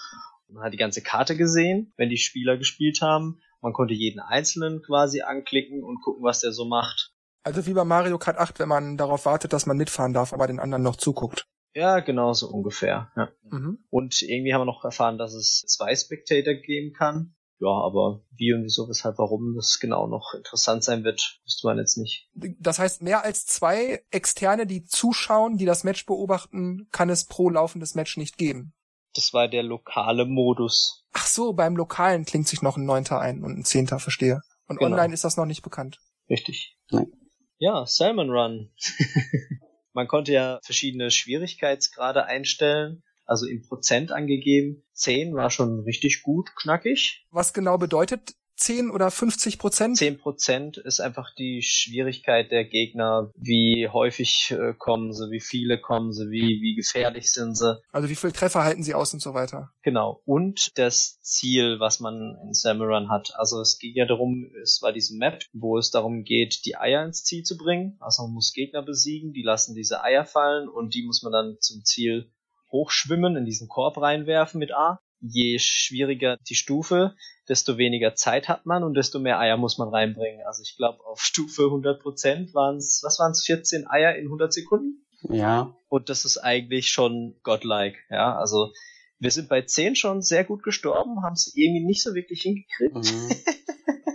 Und 0.48 0.56
man 0.56 0.64
hat 0.64 0.74
die 0.74 0.78
ganze 0.78 1.02
Karte 1.02 1.36
gesehen, 1.36 1.92
wenn 1.98 2.10
die 2.10 2.18
Spieler 2.18 2.58
gespielt 2.58 3.02
haben. 3.02 3.42
Man 3.62 3.74
konnte 3.74 3.94
jeden 3.94 4.20
Einzelnen 4.20 4.82
quasi 4.82 5.22
anklicken 5.22 5.84
und 5.84 6.02
gucken, 6.02 6.24
was 6.24 6.42
der 6.42 6.54
so 6.54 6.66
macht. 6.66 7.09
Also 7.44 7.66
wie 7.66 7.74
bei 7.74 7.84
Mario 7.84 8.18
Kart 8.18 8.38
8, 8.38 8.60
wenn 8.60 8.70
man 8.70 8.98
darauf 8.98 9.26
wartet, 9.26 9.54
dass 9.54 9.66
man 9.66 9.78
mitfahren 9.78 10.14
darf, 10.14 10.34
aber 10.34 10.48
den 10.48 10.60
anderen 10.60 10.84
noch 10.84 10.98
zuguckt. 10.98 11.48
Ja, 11.74 12.00
genau 12.00 12.34
so 12.34 12.48
ungefähr. 12.50 13.12
Ja. 13.16 13.30
Mhm. 13.44 13.86
Und 13.90 14.22
irgendwie 14.22 14.54
haben 14.54 14.62
wir 14.62 14.66
noch 14.66 14.84
erfahren, 14.84 15.18
dass 15.18 15.34
es 15.34 15.64
zwei 15.68 15.96
Spectator 15.96 16.54
geben 16.54 16.94
kann. 16.94 17.36
Ja, 17.62 17.70
aber 17.70 18.24
wie 18.32 18.54
und 18.54 18.64
wieso, 18.64 18.88
weshalb, 18.88 19.18
warum 19.18 19.54
das 19.56 19.80
genau 19.82 20.08
noch 20.08 20.34
interessant 20.34 20.84
sein 20.84 21.04
wird, 21.04 21.40
wüsste 21.44 21.68
man 21.68 21.78
jetzt 21.78 21.98
nicht. 21.98 22.30
Das 22.34 22.80
heißt, 22.80 23.02
mehr 23.02 23.26
als 23.26 23.46
zwei 23.46 24.02
Externe, 24.12 24.66
die 24.66 24.86
zuschauen, 24.86 25.58
die 25.58 25.66
das 25.66 25.84
Match 25.84 26.06
beobachten, 26.06 26.88
kann 26.92 27.10
es 27.10 27.26
pro 27.26 27.50
laufendes 27.50 27.96
Match 27.96 28.16
nicht 28.16 28.38
geben. 28.38 28.74
Das 29.14 29.34
war 29.34 29.50
der 29.50 29.64
lokale 29.64 30.26
Modus. 30.26 31.06
Ach 31.12 31.28
so, 31.28 31.52
beim 31.52 31.76
Lokalen 31.76 32.24
klingt 32.24 32.48
sich 32.48 32.62
noch 32.62 32.78
ein 32.78 32.86
Neunter 32.86 33.20
ein 33.20 33.44
und 33.44 33.60
ein 33.60 33.66
Zehnter, 33.66 34.00
verstehe. 34.00 34.42
Und 34.68 34.78
genau. 34.78 34.92
online 34.92 35.14
ist 35.14 35.26
das 35.26 35.36
noch 35.36 35.46
nicht 35.46 35.62
bekannt. 35.62 36.00
Richtig. 36.30 36.78
Nein. 36.92 37.12
Ja, 37.62 37.86
Salmon 37.86 38.30
Run. 38.30 38.70
Man 39.94 40.08
konnte 40.08 40.32
ja 40.32 40.60
verschiedene 40.64 41.12
Schwierigkeitsgrade 41.12 42.24
einstellen, 42.26 43.04
also 43.26 43.46
in 43.48 43.62
Prozent 43.68 44.14
angegeben. 44.14 44.86
10 44.94 45.36
war 45.36 45.50
schon 45.50 45.82
richtig 45.82 46.24
gut 46.24 46.56
knackig. 46.56 47.28
Was 47.32 47.54
genau 47.54 47.78
bedeutet 47.78 48.34
10 48.60 48.92
oder 48.92 49.10
50 49.10 49.58
Prozent? 49.58 49.98
10 49.98 50.18
Prozent 50.18 50.78
ist 50.78 51.00
einfach 51.00 51.34
die 51.34 51.62
Schwierigkeit 51.62 52.52
der 52.52 52.66
Gegner. 52.66 53.32
Wie 53.36 53.88
häufig 53.88 54.52
äh, 54.52 54.74
kommen 54.74 55.14
sie, 55.14 55.32
wie 55.32 55.40
viele 55.40 55.80
kommen 55.80 56.12
sie, 56.12 56.30
wie, 56.30 56.62
wie 56.62 56.76
gefährlich 56.76 57.32
sind 57.32 57.56
sie. 57.56 57.82
Also 57.92 58.10
wie 58.10 58.16
viel 58.16 58.32
Treffer 58.32 58.64
halten 58.64 58.84
sie 58.84 58.94
aus 58.94 59.14
und 59.14 59.22
so 59.22 59.34
weiter. 59.34 59.72
Genau. 59.82 60.22
Und 60.26 60.78
das 60.78 61.20
Ziel, 61.22 61.80
was 61.80 62.00
man 62.00 62.38
in 62.44 62.54
Samuran 62.54 63.10
hat. 63.10 63.32
Also 63.36 63.62
es 63.62 63.80
ging 63.80 63.96
ja 63.96 64.06
darum, 64.06 64.52
es 64.62 64.82
war 64.82 64.92
diese 64.92 65.18
Map, 65.18 65.42
wo 65.54 65.78
es 65.78 65.92
darum 65.92 66.24
geht, 66.24 66.66
die 66.66 66.76
Eier 66.76 67.06
ins 67.06 67.24
Ziel 67.24 67.44
zu 67.44 67.58
bringen. 67.58 67.98
Also 68.00 68.24
man 68.24 68.34
muss 68.34 68.54
Gegner 68.54 68.84
besiegen, 68.84 69.32
die 69.34 69.44
lassen 69.44 69.76
diese 69.76 70.04
Eier 70.04 70.26
fallen 70.26 70.68
und 70.68 70.94
die 70.94 71.06
muss 71.06 71.24
man 71.24 71.32
dann 71.32 71.58
zum 71.62 71.84
Ziel 71.86 72.32
hochschwimmen, 72.72 73.36
in 73.36 73.46
diesen 73.46 73.68
Korb 73.68 74.00
reinwerfen 74.00 74.60
mit 74.60 74.74
A 74.74 75.00
je 75.22 75.60
schwieriger 75.60 76.38
die 76.48 76.56
Stufe, 76.56 77.16
desto 77.48 77.78
weniger 77.78 78.16
Zeit 78.16 78.48
hat 78.48 78.66
man 78.66 78.84
und 78.84 78.94
desto 78.94 79.20
mehr 79.20 79.40
Eier 79.40 79.58
muss 79.58 79.78
man 79.78 79.90
reinbringen. 79.90 80.46
Also 80.46 80.62
ich 80.62 80.76
glaube, 80.78 81.04
auf 81.06 81.22
Stufe 81.22 81.64
100% 81.64 82.54
waren 82.54 82.78
es, 82.78 83.02
was 83.04 83.20
waren 83.20 83.32
es, 83.32 83.44
14 83.44 83.88
Eier 83.88 84.16
in 84.16 84.26
100 84.26 84.54
Sekunden? 84.54 85.06
Ja. 85.30 85.76
Und 85.90 86.10
das 86.10 86.26
ist 86.26 86.38
eigentlich 86.38 86.90
schon 86.90 87.36
godlike, 87.44 87.98
ja. 88.10 88.38
Also 88.38 88.72
wir 89.20 89.32
sind 89.32 89.50
bei 89.50 89.62
10 89.62 89.96
schon 89.96 90.22
sehr 90.22 90.46
gut 90.46 90.64
gestorben, 90.64 91.24
haben 91.24 91.34
es 91.34 91.52
irgendwie 91.56 91.86
nicht 91.86 92.02
so 92.02 92.14
wirklich 92.14 92.42
hingekriegt. 92.42 92.96
Mhm. 92.96 93.30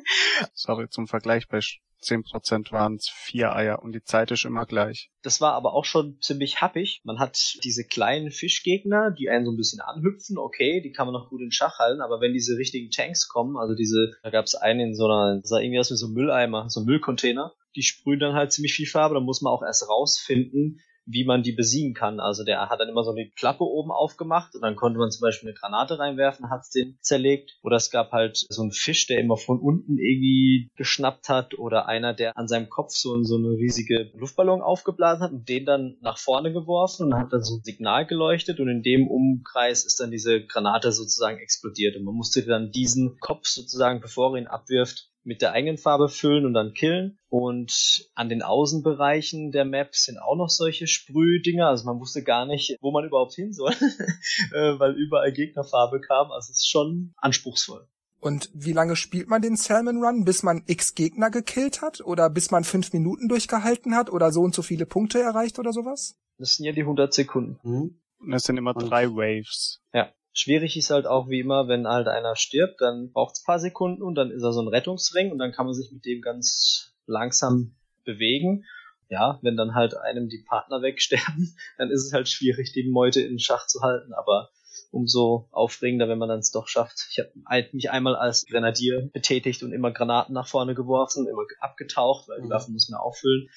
Sorry, 0.55 0.89
zum 0.89 1.07
Vergleich 1.07 1.49
bei 1.49 1.61
10% 2.05 2.71
waren 2.71 2.97
es 2.97 3.09
vier 3.09 3.55
Eier 3.55 3.83
und 3.83 3.93
die 3.93 4.03
Zeit 4.03 4.31
ist 4.31 4.45
immer 4.45 4.67
gleich. 4.67 5.11
Das 5.23 5.41
war 5.41 5.55
aber 5.55 5.73
auch 5.73 5.85
schon 5.85 6.19
ziemlich 6.21 6.61
happig. 6.61 7.01
Man 7.05 7.19
hat 7.19 7.57
diese 7.65 7.85
kleinen 7.85 8.31
Fischgegner, 8.31 9.11
die 9.11 9.31
einen 9.31 9.47
so 9.47 9.53
ein 9.53 9.57
bisschen 9.57 9.81
anhüpfen, 9.81 10.39
okay, 10.39 10.81
die 10.83 10.93
kann 10.93 11.07
man 11.07 11.15
noch 11.15 11.31
gut 11.31 11.41
in 11.41 11.51
Schach 11.51 11.79
halten, 11.79 12.03
aber 12.03 12.21
wenn 12.21 12.33
diese 12.33 12.57
richtigen 12.59 12.91
Tanks 12.91 13.29
kommen, 13.29 13.57
also 13.57 13.75
diese, 13.75 14.13
da 14.23 14.31
gab 14.31 14.45
es 14.45 14.55
einen 14.55 14.81
in 14.81 14.95
so 14.95 15.07
einer, 15.07 15.41
sah 15.43 15.59
irgendwie 15.59 15.81
aus 15.81 15.91
wie 15.91 15.97
so 15.97 16.09
ein 16.09 16.13
Mülleimer, 16.13 16.69
so 16.69 16.81
ein 16.81 16.87
Müllcontainer, 16.87 17.55
die 17.75 17.83
sprühen 17.83 18.21
dann 18.21 18.35
halt 18.35 18.53
ziemlich 18.53 18.75
viel 18.75 18.87
Farbe, 18.87 19.15
da 19.15 19.21
muss 19.21 19.41
man 19.41 19.53
auch 19.53 19.63
erst 19.63 19.89
rausfinden, 19.89 20.81
wie 21.07 21.25
man 21.25 21.43
die 21.43 21.53
besiegen 21.53 21.95
kann. 21.95 22.21
Also 22.21 22.45
der 22.45 22.69
hat 22.69 22.81
dann 22.81 22.89
immer 22.89 23.05
so 23.05 23.11
eine 23.11 23.29
Klappe 23.31 23.65
oben 23.65 23.91
aufgemacht 23.91 24.55
und 24.55 24.63
dann 24.63 24.77
konnte 24.77 24.99
man 24.99 25.11
zum 25.11 25.23
Beispiel 25.23 25.49
eine 25.49 25.59
Granate 25.59 25.99
reinwerfen, 25.99 26.51
hat's 26.51 26.71
den 26.71 26.99
zerlegt. 27.01 27.59
Oder 27.63 27.77
es 27.77 27.91
gab 27.91 28.13
halt 28.13 28.37
so 28.37 28.63
einen 28.63 28.73
Fisch, 28.73 29.07
der 29.07 29.19
immer 29.19 29.37
von 29.37 29.61
unten 29.61 29.99
irgendwie 29.99 30.71
geschnappt 30.77 31.29
hat 31.29 31.59
oder 31.59 31.87
einer, 31.89 32.15
der 32.15 32.37
an 32.37 32.49
seinem 32.49 32.69
Kopf 32.69 32.93
so, 32.93 33.23
so 33.23 33.37
eine 33.37 33.51
riesige 33.51 34.11
Luftballon 34.15 34.63
aufgeblasen 34.63 35.23
hat 35.23 35.33
und 35.33 35.49
den 35.49 35.67
dann 35.67 35.97
nach 36.01 36.19
vorne 36.19 36.53
geworfen 36.53 37.07
und 37.07 37.15
hat 37.19 37.33
dann 37.33 37.43
so 37.43 37.57
ein 37.57 37.65
Signal 37.65 38.07
geleuchtet 38.07 38.61
und 38.61 38.69
in 38.69 38.83
dem 38.83 39.09
Umkreis 39.09 39.85
ist 39.85 40.01
dann 40.01 40.11
diese 40.11 40.45
Granate 40.45 40.93
sozusagen 40.93 41.39
explodiert 41.39 41.97
und 41.97 42.05
man 42.05 42.15
musste 42.15 42.43
dann 42.45 42.71
diesen 42.71 43.19
Kopf 43.21 43.47
sozusagen, 43.47 44.01
bevor 44.01 44.35
er 44.35 44.43
ihn 44.43 44.47
abwirft, 44.47 45.11
mit 45.25 45.43
der 45.43 45.53
eigenen 45.53 45.79
Farbe 45.79 46.09
füllen 46.09 46.47
und 46.47 46.55
dann 46.55 46.75
killen. 46.75 47.19
Und 47.29 48.09
an 48.15 48.29
den 48.29 48.43
Außenbereichen 48.43 49.51
der 49.51 49.65
Map 49.65 49.95
sind 49.95 50.19
auch 50.19 50.37
noch 50.37 50.51
solche 50.51 50.87
Sprühdinger. 50.87 51.69
Also 51.69 51.87
man 51.87 51.99
wusste 51.99 52.23
gar 52.23 52.47
nicht, 52.47 52.77
wo 52.81 52.93
man 52.93 53.05
überhaupt 53.05 53.35
hin 53.35 53.53
soll, 53.53 53.73
äh, 54.53 54.79
weil 54.79 54.93
überall 54.93 55.33
Gegnerfarbe 55.33 56.01
kam. 56.01 56.31
Also 56.31 56.53
es 56.53 56.61
ist 56.61 56.71
schon 56.71 57.15
anspruchsvoll. 57.17 57.89
Und 58.21 58.49
wie 58.55 58.73
lange 58.73 58.97
spielt 58.97 59.29
man 59.29 59.43
den 59.43 59.57
Salmon 59.57 60.03
Run, 60.03 60.25
bis 60.25 60.43
man 60.43 60.63
x 60.67 60.95
Gegner 60.95 61.31
gekillt 61.31 61.83
hat? 61.83 62.01
Oder 62.01 62.31
bis 62.31 62.51
man 62.51 62.65
fünf 62.65 62.93
Minuten 62.93 63.29
durchgehalten 63.29 63.95
hat? 63.95 64.11
Oder 64.11 64.33
so 64.33 64.41
und 64.41 64.55
so 64.55 64.63
viele 64.63 64.87
Punkte 64.87 65.21
erreicht 65.21 65.59
oder 65.59 65.73
sowas? 65.73 66.17
Das 66.39 66.57
sind 66.57 66.65
ja 66.65 66.73
die 66.73 66.81
100 66.81 67.13
Sekunden. 67.13 67.59
Mhm. 67.63 68.01
Und 68.21 68.33
es 68.33 68.45
sind 68.45 68.57
immer 68.57 68.73
drei 68.73 69.09
Waves. 69.09 69.83
Ja. 69.93 70.11
Schwierig 70.37 70.77
ist 70.77 70.91
halt 70.91 71.07
auch 71.07 71.29
wie 71.29 71.39
immer, 71.39 71.69
wenn 71.69 71.87
halt 71.87 72.09
einer 72.09 72.35
stirbt, 72.35 72.81
dann 72.81 73.13
braucht 73.13 73.37
es 73.37 73.45
paar 73.45 73.61
Sekunden 73.61 74.03
und 74.03 74.17
dann 74.17 74.33
ist 74.33 74.43
er 74.43 74.53
so 74.53 74.61
ein 74.61 74.69
Rettungsring 74.69 75.31
und 75.31 75.39
dann 75.39 75.53
kann 75.53 75.65
man 75.65 75.75
sich 75.75 75.93
mit 75.93 76.05
dem 76.05 76.21
ganz 76.23 76.93
langsam 77.07 77.77
bewegen. 78.05 78.65
Ja, 79.09 79.39
wenn 79.43 79.57
dann 79.57 79.75
halt 79.75 79.97
einem 79.97 80.29
die 80.29 80.43
Partner 80.43 80.83
wegsterben, 80.83 81.57
dann 81.79 81.91
ist 81.91 82.05
es 82.05 82.13
halt 82.13 82.29
schwierig, 82.29 82.73
die 82.73 82.83
Meute 82.91 83.21
in 83.21 83.39
Schach 83.39 83.69
zu 83.69 83.81
halten, 83.81 84.13
aber 84.13 84.51
umso 84.91 85.49
aufregender, 85.53 86.09
wenn 86.09 86.19
man 86.19 86.29
dann 86.29 86.41
es 86.41 86.51
doch 86.51 86.67
schafft. 86.67 87.07
Ich 87.11 87.19
habe 87.21 87.69
mich 87.73 87.91
einmal 87.91 88.17
als 88.17 88.45
Grenadier 88.47 89.09
betätigt 89.13 89.63
und 89.63 89.73
immer 89.73 89.93
Granaten 89.93 90.35
nach 90.35 90.49
vorne 90.49 90.75
geworfen, 90.75 91.29
immer 91.29 91.45
abgetaucht, 91.61 92.29
weil 92.29 92.41
die 92.41 92.47
mhm. 92.47 92.53
Waffen 92.53 92.73
muss 92.73 92.89
man 92.89 93.01
auffüllen. 93.01 93.49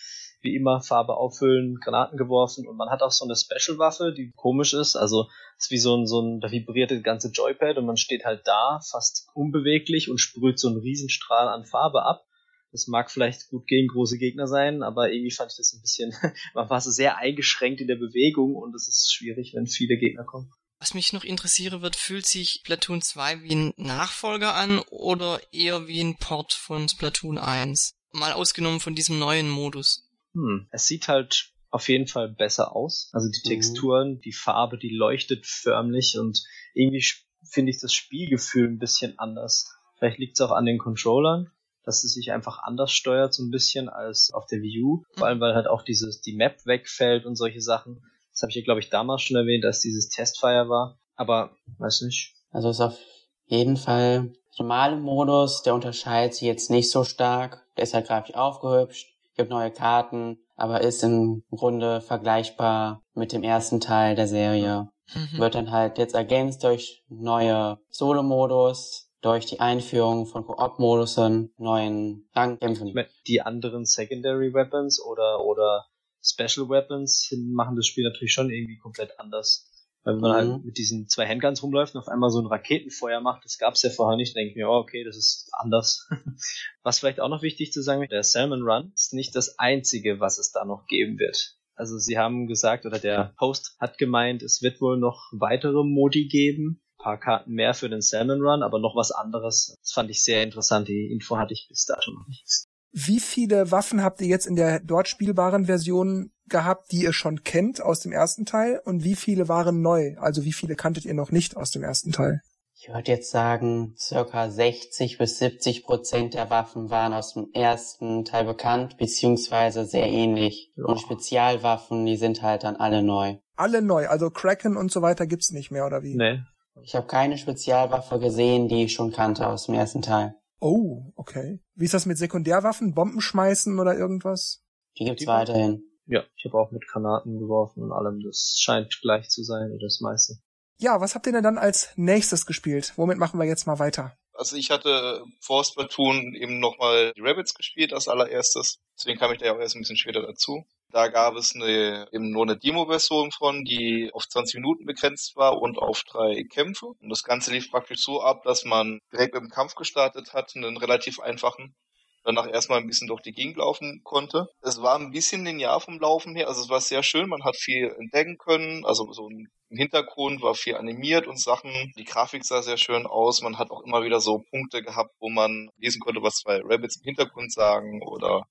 Wie 0.42 0.56
immer 0.56 0.82
Farbe 0.82 1.16
auffüllen, 1.16 1.80
Granaten 1.84 2.18
geworfen 2.18 2.68
und 2.68 2.78
man 2.78 2.90
hat 2.90 3.02
auch 3.02 3.12
so 3.12 3.26
eine 3.26 3.36
Special-Waffe, 3.36 4.14
die 4.14 4.32
komisch 4.36 4.74
ist. 4.74 4.96
Also 4.96 5.28
ist 5.58 5.72
wie 5.72 5.80
so 5.80 5.98
ein, 5.98 6.06
so 6.06 6.22
ein, 6.22 6.40
da 6.40 6.52
vibriert 6.52 6.92
das 6.92 7.02
ganze 7.02 7.30
Joypad 7.30 7.78
und 7.78 7.86
man 7.86 7.98
steht 7.98 8.26
halt 8.26 8.42
da, 8.46 8.80
fast 8.90 9.28
unbeweglich 9.34 10.10
und 10.10 10.20
sprüht 10.20 10.60
so 10.60 10.68
einen 10.68 10.78
Riesenstrahl 10.80 11.48
an 11.48 11.66
Farbe 11.66 12.04
ab. 12.04 12.24
Das 12.72 12.88
mag 12.88 13.10
vielleicht 13.10 13.50
gut 13.50 13.66
gegen 13.66 13.88
große 13.88 14.18
Gegner 14.18 14.46
sein, 14.48 14.84
aber 14.84 15.12
irgendwie 15.12 15.32
fand 15.32 15.52
ich 15.52 15.58
das 15.58 15.74
ein 15.74 15.82
bisschen, 15.82 16.14
man 16.54 16.70
war 16.70 16.82
so 16.82 16.92
sehr 16.92 17.18
eingeschränkt 17.18 17.82
in 17.82 17.88
der 17.88 17.96
Bewegung 17.96 18.56
und 18.56 18.76
es 18.76 18.88
ist 18.88 19.12
schwierig, 19.12 19.54
wenn 19.56 19.68
viele 19.68 19.98
Gegner 19.98 20.26
kommen. 20.26 20.52
Was 20.80 20.94
mich 20.94 21.12
noch 21.12 21.24
interessieren 21.24 21.82
wird, 21.82 21.96
fühlt 21.96 22.28
sich 22.28 22.60
Splatoon 22.60 23.02
2 23.02 23.42
wie 23.42 23.56
ein 23.56 23.74
Nachfolger 23.78 24.54
an 24.54 24.80
oder 24.90 25.42
eher 25.52 25.88
wie 25.88 26.02
ein 26.02 26.18
Port 26.18 26.54
von 26.54 26.88
Splatoon 26.88 27.40
1? 27.40 27.96
Mal 28.12 28.34
ausgenommen 28.34 28.80
von 28.80 28.94
diesem 28.94 29.18
neuen 29.18 29.50
Modus. 29.50 30.07
Hm, 30.38 30.68
es 30.72 30.86
sieht 30.86 31.08
halt 31.08 31.52
auf 31.72 31.90
jeden 31.90 32.08
Fall 32.08 32.30
besser 32.30 32.76
aus. 32.76 33.10
Also 33.12 33.28
die 33.30 33.42
mhm. 33.44 33.50
Texturen, 33.50 34.10
mhm. 34.12 34.22
die 34.22 34.34
Farbe, 34.34 34.78
die 34.78 34.96
leuchtet 34.96 35.46
förmlich 35.46 36.18
und 36.20 36.44
irgendwie 36.74 37.04
finde 37.44 37.72
ich 37.72 37.80
das 37.82 37.92
Spielgefühl 37.92 38.68
ein 38.68 38.78
bisschen 38.78 39.18
anders. 39.18 39.74
Vielleicht 39.98 40.20
liegt 40.20 40.40
es 40.40 40.42
auch 40.42 40.52
an 40.52 40.66
den 40.66 40.78
Controllern, 40.78 41.52
dass 41.84 42.04
es 42.04 42.14
sich 42.14 42.32
einfach 42.32 42.60
anders 42.60 42.92
steuert 42.92 43.34
so 43.34 43.44
ein 43.44 43.50
bisschen 43.50 43.90
als 43.90 44.32
auf 44.32 44.46
der 44.46 44.62
Wii 44.62 44.84
U. 44.84 45.04
Vor 45.16 45.28
allem, 45.28 45.40
weil 45.40 45.56
halt 45.56 45.68
auch 45.68 45.82
dieses, 45.82 46.22
die 46.22 46.36
Map 46.36 46.66
wegfällt 46.66 47.26
und 47.26 47.36
solche 47.36 47.62
Sachen. 47.62 48.04
Das 48.32 48.44
habe 48.44 48.52
ich 48.52 48.58
ja, 48.58 48.64
glaube 48.64 48.80
ich, 48.80 48.90
damals 48.90 49.24
schon 49.24 49.38
erwähnt, 49.38 49.64
dass 49.64 49.82
dieses 49.82 50.10
Testfire 50.10 50.70
war. 50.70 51.00
Aber, 51.16 51.58
weiß 51.80 52.04
nicht. 52.04 52.36
Also 52.52 52.70
ist 52.70 52.82
auf 52.82 53.00
jeden 53.48 53.78
Fall 53.78 54.34
normale 54.60 54.98
Modus, 54.98 55.64
der 55.64 55.74
unterscheidet 55.74 56.36
sich 56.36 56.44
jetzt 56.44 56.70
nicht 56.70 56.92
so 56.92 57.04
stark. 57.04 57.66
Der 57.76 57.84
ist 57.84 57.96
halt 57.96 58.08
grafisch 58.08 58.36
aufgehübscht, 58.36 59.17
gibt 59.38 59.52
neue 59.52 59.72
Karten, 59.72 60.40
aber 60.56 60.82
ist 60.82 61.04
im 61.04 61.44
Grunde 61.52 62.02
vergleichbar 62.02 63.04
mit 63.14 63.32
dem 63.32 63.44
ersten 63.44 63.80
Teil 63.80 64.16
der 64.16 64.28
Serie. 64.28 64.90
Mhm. 65.14 65.40
Wird 65.40 65.56
dann 65.56 65.72
halt 65.72 65.98
jetzt 65.98 66.16
ergänzt 66.16 66.64
durch 66.64 67.04
neue 67.08 67.80
Solo-Modus, 67.90 69.10
durch 69.22 69.46
die 69.46 69.60
Einführung 69.60 70.26
von 70.26 70.46
Koop-Modusen, 70.46 71.54
neuen 71.58 72.30
Rangkämpfen. 72.34 72.94
Die 73.28 73.42
anderen 73.42 73.86
Secondary 73.86 74.54
Weapons 74.54 75.02
oder, 75.02 75.44
oder 75.46 75.86
Special 76.22 76.70
Weapons 76.70 77.32
machen 77.54 77.76
das 77.76 77.88
Spiel 77.88 78.04
natürlich 78.04 78.34
schon 78.34 78.50
irgendwie 78.50 78.78
komplett 78.78 79.20
anders. 79.20 79.72
Weil 80.08 80.16
wenn 80.16 80.22
man 80.22 80.32
halt 80.32 80.48
mhm. 80.48 80.54
halt 80.54 80.64
mit 80.64 80.78
diesen 80.78 81.10
zwei 81.10 81.28
Handguns 81.28 81.62
rumläuft 81.62 81.94
und 81.94 82.00
auf 82.00 82.08
einmal 82.08 82.30
so 82.30 82.40
ein 82.40 82.46
Raketenfeuer 82.46 83.20
macht, 83.20 83.44
das 83.44 83.58
gab's 83.58 83.82
ja 83.82 83.90
vorher 83.90 84.16
nicht, 84.16 84.38
denke 84.38 84.52
ich 84.52 84.56
mir, 84.56 84.70
oh, 84.70 84.78
okay, 84.78 85.04
das 85.04 85.18
ist 85.18 85.50
anders. 85.52 86.08
was 86.82 87.00
vielleicht 87.00 87.20
auch 87.20 87.28
noch 87.28 87.42
wichtig 87.42 87.74
zu 87.74 87.84
sagen, 87.84 88.08
der 88.10 88.24
Salmon 88.24 88.62
Run 88.62 88.94
ist 88.96 89.14
nicht 89.14 89.36
das 89.36 89.60
einzige, 89.60 90.22
was 90.22 90.38
es 90.38 90.54
da 90.54 90.64
noch 90.64 90.86
geben 90.86 91.20
wird. 91.20 91.58
Also 91.76 91.98
sie 91.98 92.18
haben 92.18 92.48
gesagt, 92.48 92.86
oder 92.86 93.00
der 93.00 93.36
Host 93.38 93.76
hat 93.82 93.98
gemeint, 93.98 94.44
es 94.44 94.62
wird 94.62 94.80
wohl 94.80 94.98
noch 94.98 95.30
weitere 95.34 95.84
Modi 95.84 96.30
geben, 96.30 96.82
paar 96.98 97.20
Karten 97.20 97.52
mehr 97.52 97.74
für 97.74 97.90
den 97.90 98.02
Salmon 98.02 98.42
Run, 98.42 98.64
aber 98.64 98.80
noch 98.80 98.96
was 98.96 99.12
anderes. 99.12 99.76
Das 99.82 99.92
fand 99.92 100.10
ich 100.10 100.24
sehr 100.24 100.42
interessant. 100.42 100.88
Die 100.88 101.12
Info 101.12 101.38
hatte 101.38 101.52
ich 101.52 101.68
bis 101.68 101.84
dato 101.84 102.12
noch 102.12 102.28
nicht. 102.30 102.67
Wie 102.92 103.20
viele 103.20 103.72
Waffen 103.72 104.04
habt 104.04 104.22
ihr 104.22 104.28
jetzt 104.28 104.48
in 104.48 104.56
der 104.56 104.80
dort 104.80 105.08
spielbaren 105.08 105.66
Version 105.66 106.32
gehabt, 106.48 106.92
die 106.92 107.04
ihr 107.04 107.14
schon 107.14 107.44
kennt 107.44 107.82
aus 107.82 108.00
dem 108.00 108.12
ersten 108.12 108.46
Teil? 108.46 108.82
Und 108.86 109.04
wie 109.04 109.16
viele 109.16 109.48
waren 109.48 109.82
neu? 109.82 110.16
Also 110.18 110.44
wie 110.44 110.54
viele 110.54 110.76
kanntet 110.76 111.06
ihr 111.06 111.14
noch 111.14 111.32
nicht 111.32 111.58
aus 111.58 111.72
dem 111.72 111.84
ersten 111.84 112.12
Teil? 112.12 112.42
Ich 112.80 112.90
würde 112.90 113.12
jetzt 113.12 113.32
sagen, 113.32 113.96
circa 113.98 114.50
60 114.50 115.18
bis 115.18 115.40
70 115.40 115.84
Prozent 115.84 116.36
der 116.36 116.52
Waffen 116.52 116.92
waren 116.92 117.12
aus 117.12 117.34
dem 117.34 117.50
ersten 117.52 118.24
Teil 118.24 118.46
bekannt, 118.46 118.98
beziehungsweise 118.98 119.86
sehr 119.86 120.08
ähnlich. 120.08 120.72
Ja. 120.76 120.86
Und 120.86 121.00
Spezialwaffen, 121.00 122.06
die 122.06 122.18
sind 122.18 122.44
halt 122.44 122.64
dann 122.64 122.76
alle 122.76 123.02
neu. 123.02 123.38
Alle 123.56 123.82
neu, 123.82 124.08
also 124.08 124.30
Kraken 124.30 124.78
und 124.78 124.92
so 124.92 125.02
weiter 125.02 125.26
gibt's 125.26 125.52
nicht 125.52 125.72
mehr, 125.72 125.88
oder 125.88 126.04
wie? 126.04 126.16
Nee, 126.16 126.42
ich 126.84 126.96
habe 126.96 127.08
keine 127.08 127.40
Spezialwaffe 127.40 128.20
gesehen, 128.20 128.68
die 128.68 128.84
ich 128.84 128.94
schon 128.94 129.12
kannte 129.12 129.48
aus 129.48 129.66
dem 129.66 129.74
ersten 129.74 130.04
Teil. 130.04 130.36
Oh, 130.60 131.14
okay. 131.16 131.60
Wie 131.76 131.86
ist 131.86 131.94
das 131.94 132.06
mit 132.06 132.18
Sekundärwaffen? 132.18 132.94
Bomben 132.94 133.22
schmeißen 133.22 133.80
oder 133.80 133.98
irgendwas? 133.98 134.64
Die 134.98 135.06
gibt's 135.06 135.22
die 135.22 135.28
weiterhin. 135.28 135.84
Ja, 136.06 136.24
ich 136.36 136.46
habe 136.46 136.58
auch 136.58 136.72
mit 136.72 136.88
Granaten 136.88 137.38
geworfen 137.38 137.84
und 137.84 137.92
allem. 137.92 138.22
Das 138.22 138.56
scheint 138.58 139.00
gleich 139.02 139.30
zu 139.30 139.44
sein, 139.44 139.72
oder 139.72 139.86
das 139.86 140.00
meiste. 140.02 140.38
Ja, 140.80 141.02
was 141.02 141.16
habt 141.16 141.26
ihr 141.28 141.34
denn 141.34 141.44
dann 141.44 141.58
als 141.58 141.90
nächstes 141.96 142.46
gespielt? 142.46 142.94
Womit 142.96 143.18
machen 143.18 143.40
wir 143.40 143.46
jetzt 143.46 143.68
mal 143.68 143.80
weiter? 143.80 144.18
Also 144.34 144.56
ich 144.56 144.70
hatte 144.70 145.24
vor 145.42 145.64
Splatoon 145.64 146.36
eben 146.36 146.60
nochmal 146.60 147.12
die 147.16 147.22
Rabbits 147.22 147.56
gespielt 147.56 147.92
als 147.94 148.08
allererstes. 148.08 148.80
Deswegen 148.98 149.20
kam 149.20 149.32
ich 149.32 149.40
da 149.40 149.48
ja 149.48 149.56
auch 149.56 149.60
erst 149.60 149.76
ein 149.76 149.82
bisschen 149.82 149.98
später 149.98 150.22
dazu. 150.22 150.66
Da 150.92 151.10
gab 151.10 151.36
es 151.36 151.54
eine, 151.54 152.08
eben 152.12 152.32
nur 152.32 152.44
eine 152.44 152.58
Demo-Version 152.58 153.32
von, 153.32 153.66
die 153.66 154.10
auf 154.14 154.28
20 154.28 154.56
Minuten 154.56 154.86
begrenzt 154.86 155.36
war 155.36 155.62
und 155.62 155.78
auf 155.78 156.04
drei 156.04 156.44
Kämpfe. 156.44 156.88
Und 156.88 157.10
das 157.10 157.24
Ganze 157.24 157.52
lief 157.52 157.70
praktisch 157.70 158.02
so 158.02 158.22
ab, 158.22 158.44
dass 158.44 158.64
man 158.64 159.00
direkt 159.12 159.36
dem 159.36 159.50
Kampf 159.50 159.76
gestartet 159.76 160.34
hat, 160.34 160.56
einen 160.56 160.78
relativ 160.78 161.20
einfachen, 161.20 161.76
danach 162.24 162.48
erstmal 162.48 162.80
ein 162.80 162.88
bisschen 162.88 163.08
durch 163.08 163.22
die 163.22 163.34
Gegend 163.34 163.58
laufen 163.58 164.02
konnte. 164.04 164.48
Es 164.62 164.82
war 164.82 164.98
ein 164.98 165.12
bisschen 165.12 165.46
linear 165.46 165.80
vom 165.82 166.00
Laufen 166.00 166.36
her, 166.36 166.48
also 166.48 166.62
es 166.62 166.70
war 166.70 166.82
sehr 166.82 167.04
schön, 167.04 167.30
man 167.30 167.44
hat 167.44 167.58
viel 167.58 167.94
entdecken 168.00 168.38
können, 168.38 168.86
also 168.86 169.12
so 169.12 169.30
im 169.30 169.78
Hintergrund 169.78 170.42
war 170.42 170.56
viel 170.56 170.76
animiert 170.76 171.28
und 171.28 171.40
Sachen. 171.40 171.92
Die 171.98 172.06
Grafik 172.06 172.46
sah 172.46 172.62
sehr 172.62 172.78
schön 172.78 173.06
aus. 173.06 173.42
Man 173.42 173.58
hat 173.58 173.70
auch 173.70 173.84
immer 173.84 174.04
wieder 174.04 174.22
so 174.22 174.40
Punkte 174.50 174.82
gehabt, 174.82 175.14
wo 175.20 175.30
man 175.30 175.70
lesen 175.78 176.00
konnte, 176.00 176.22
was 176.22 176.36
zwei 176.36 176.62
Rabbits 176.64 176.98
im 176.98 177.04
Hintergrund 177.04 177.52
sagen 177.52 178.02
oder 178.02 178.46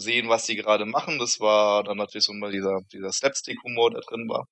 sehen, 0.00 0.28
was 0.28 0.46
sie 0.46 0.56
gerade 0.56 0.86
machen. 0.86 1.18
Das 1.18 1.40
war 1.40 1.84
dann 1.84 1.96
natürlich 1.96 2.24
so 2.24 2.32
mal 2.32 2.52
dieser, 2.52 2.80
dieser 2.92 3.12
Slapstick-Humor, 3.12 3.90
der 3.90 4.00
drin 4.00 4.28
war. 4.28 4.46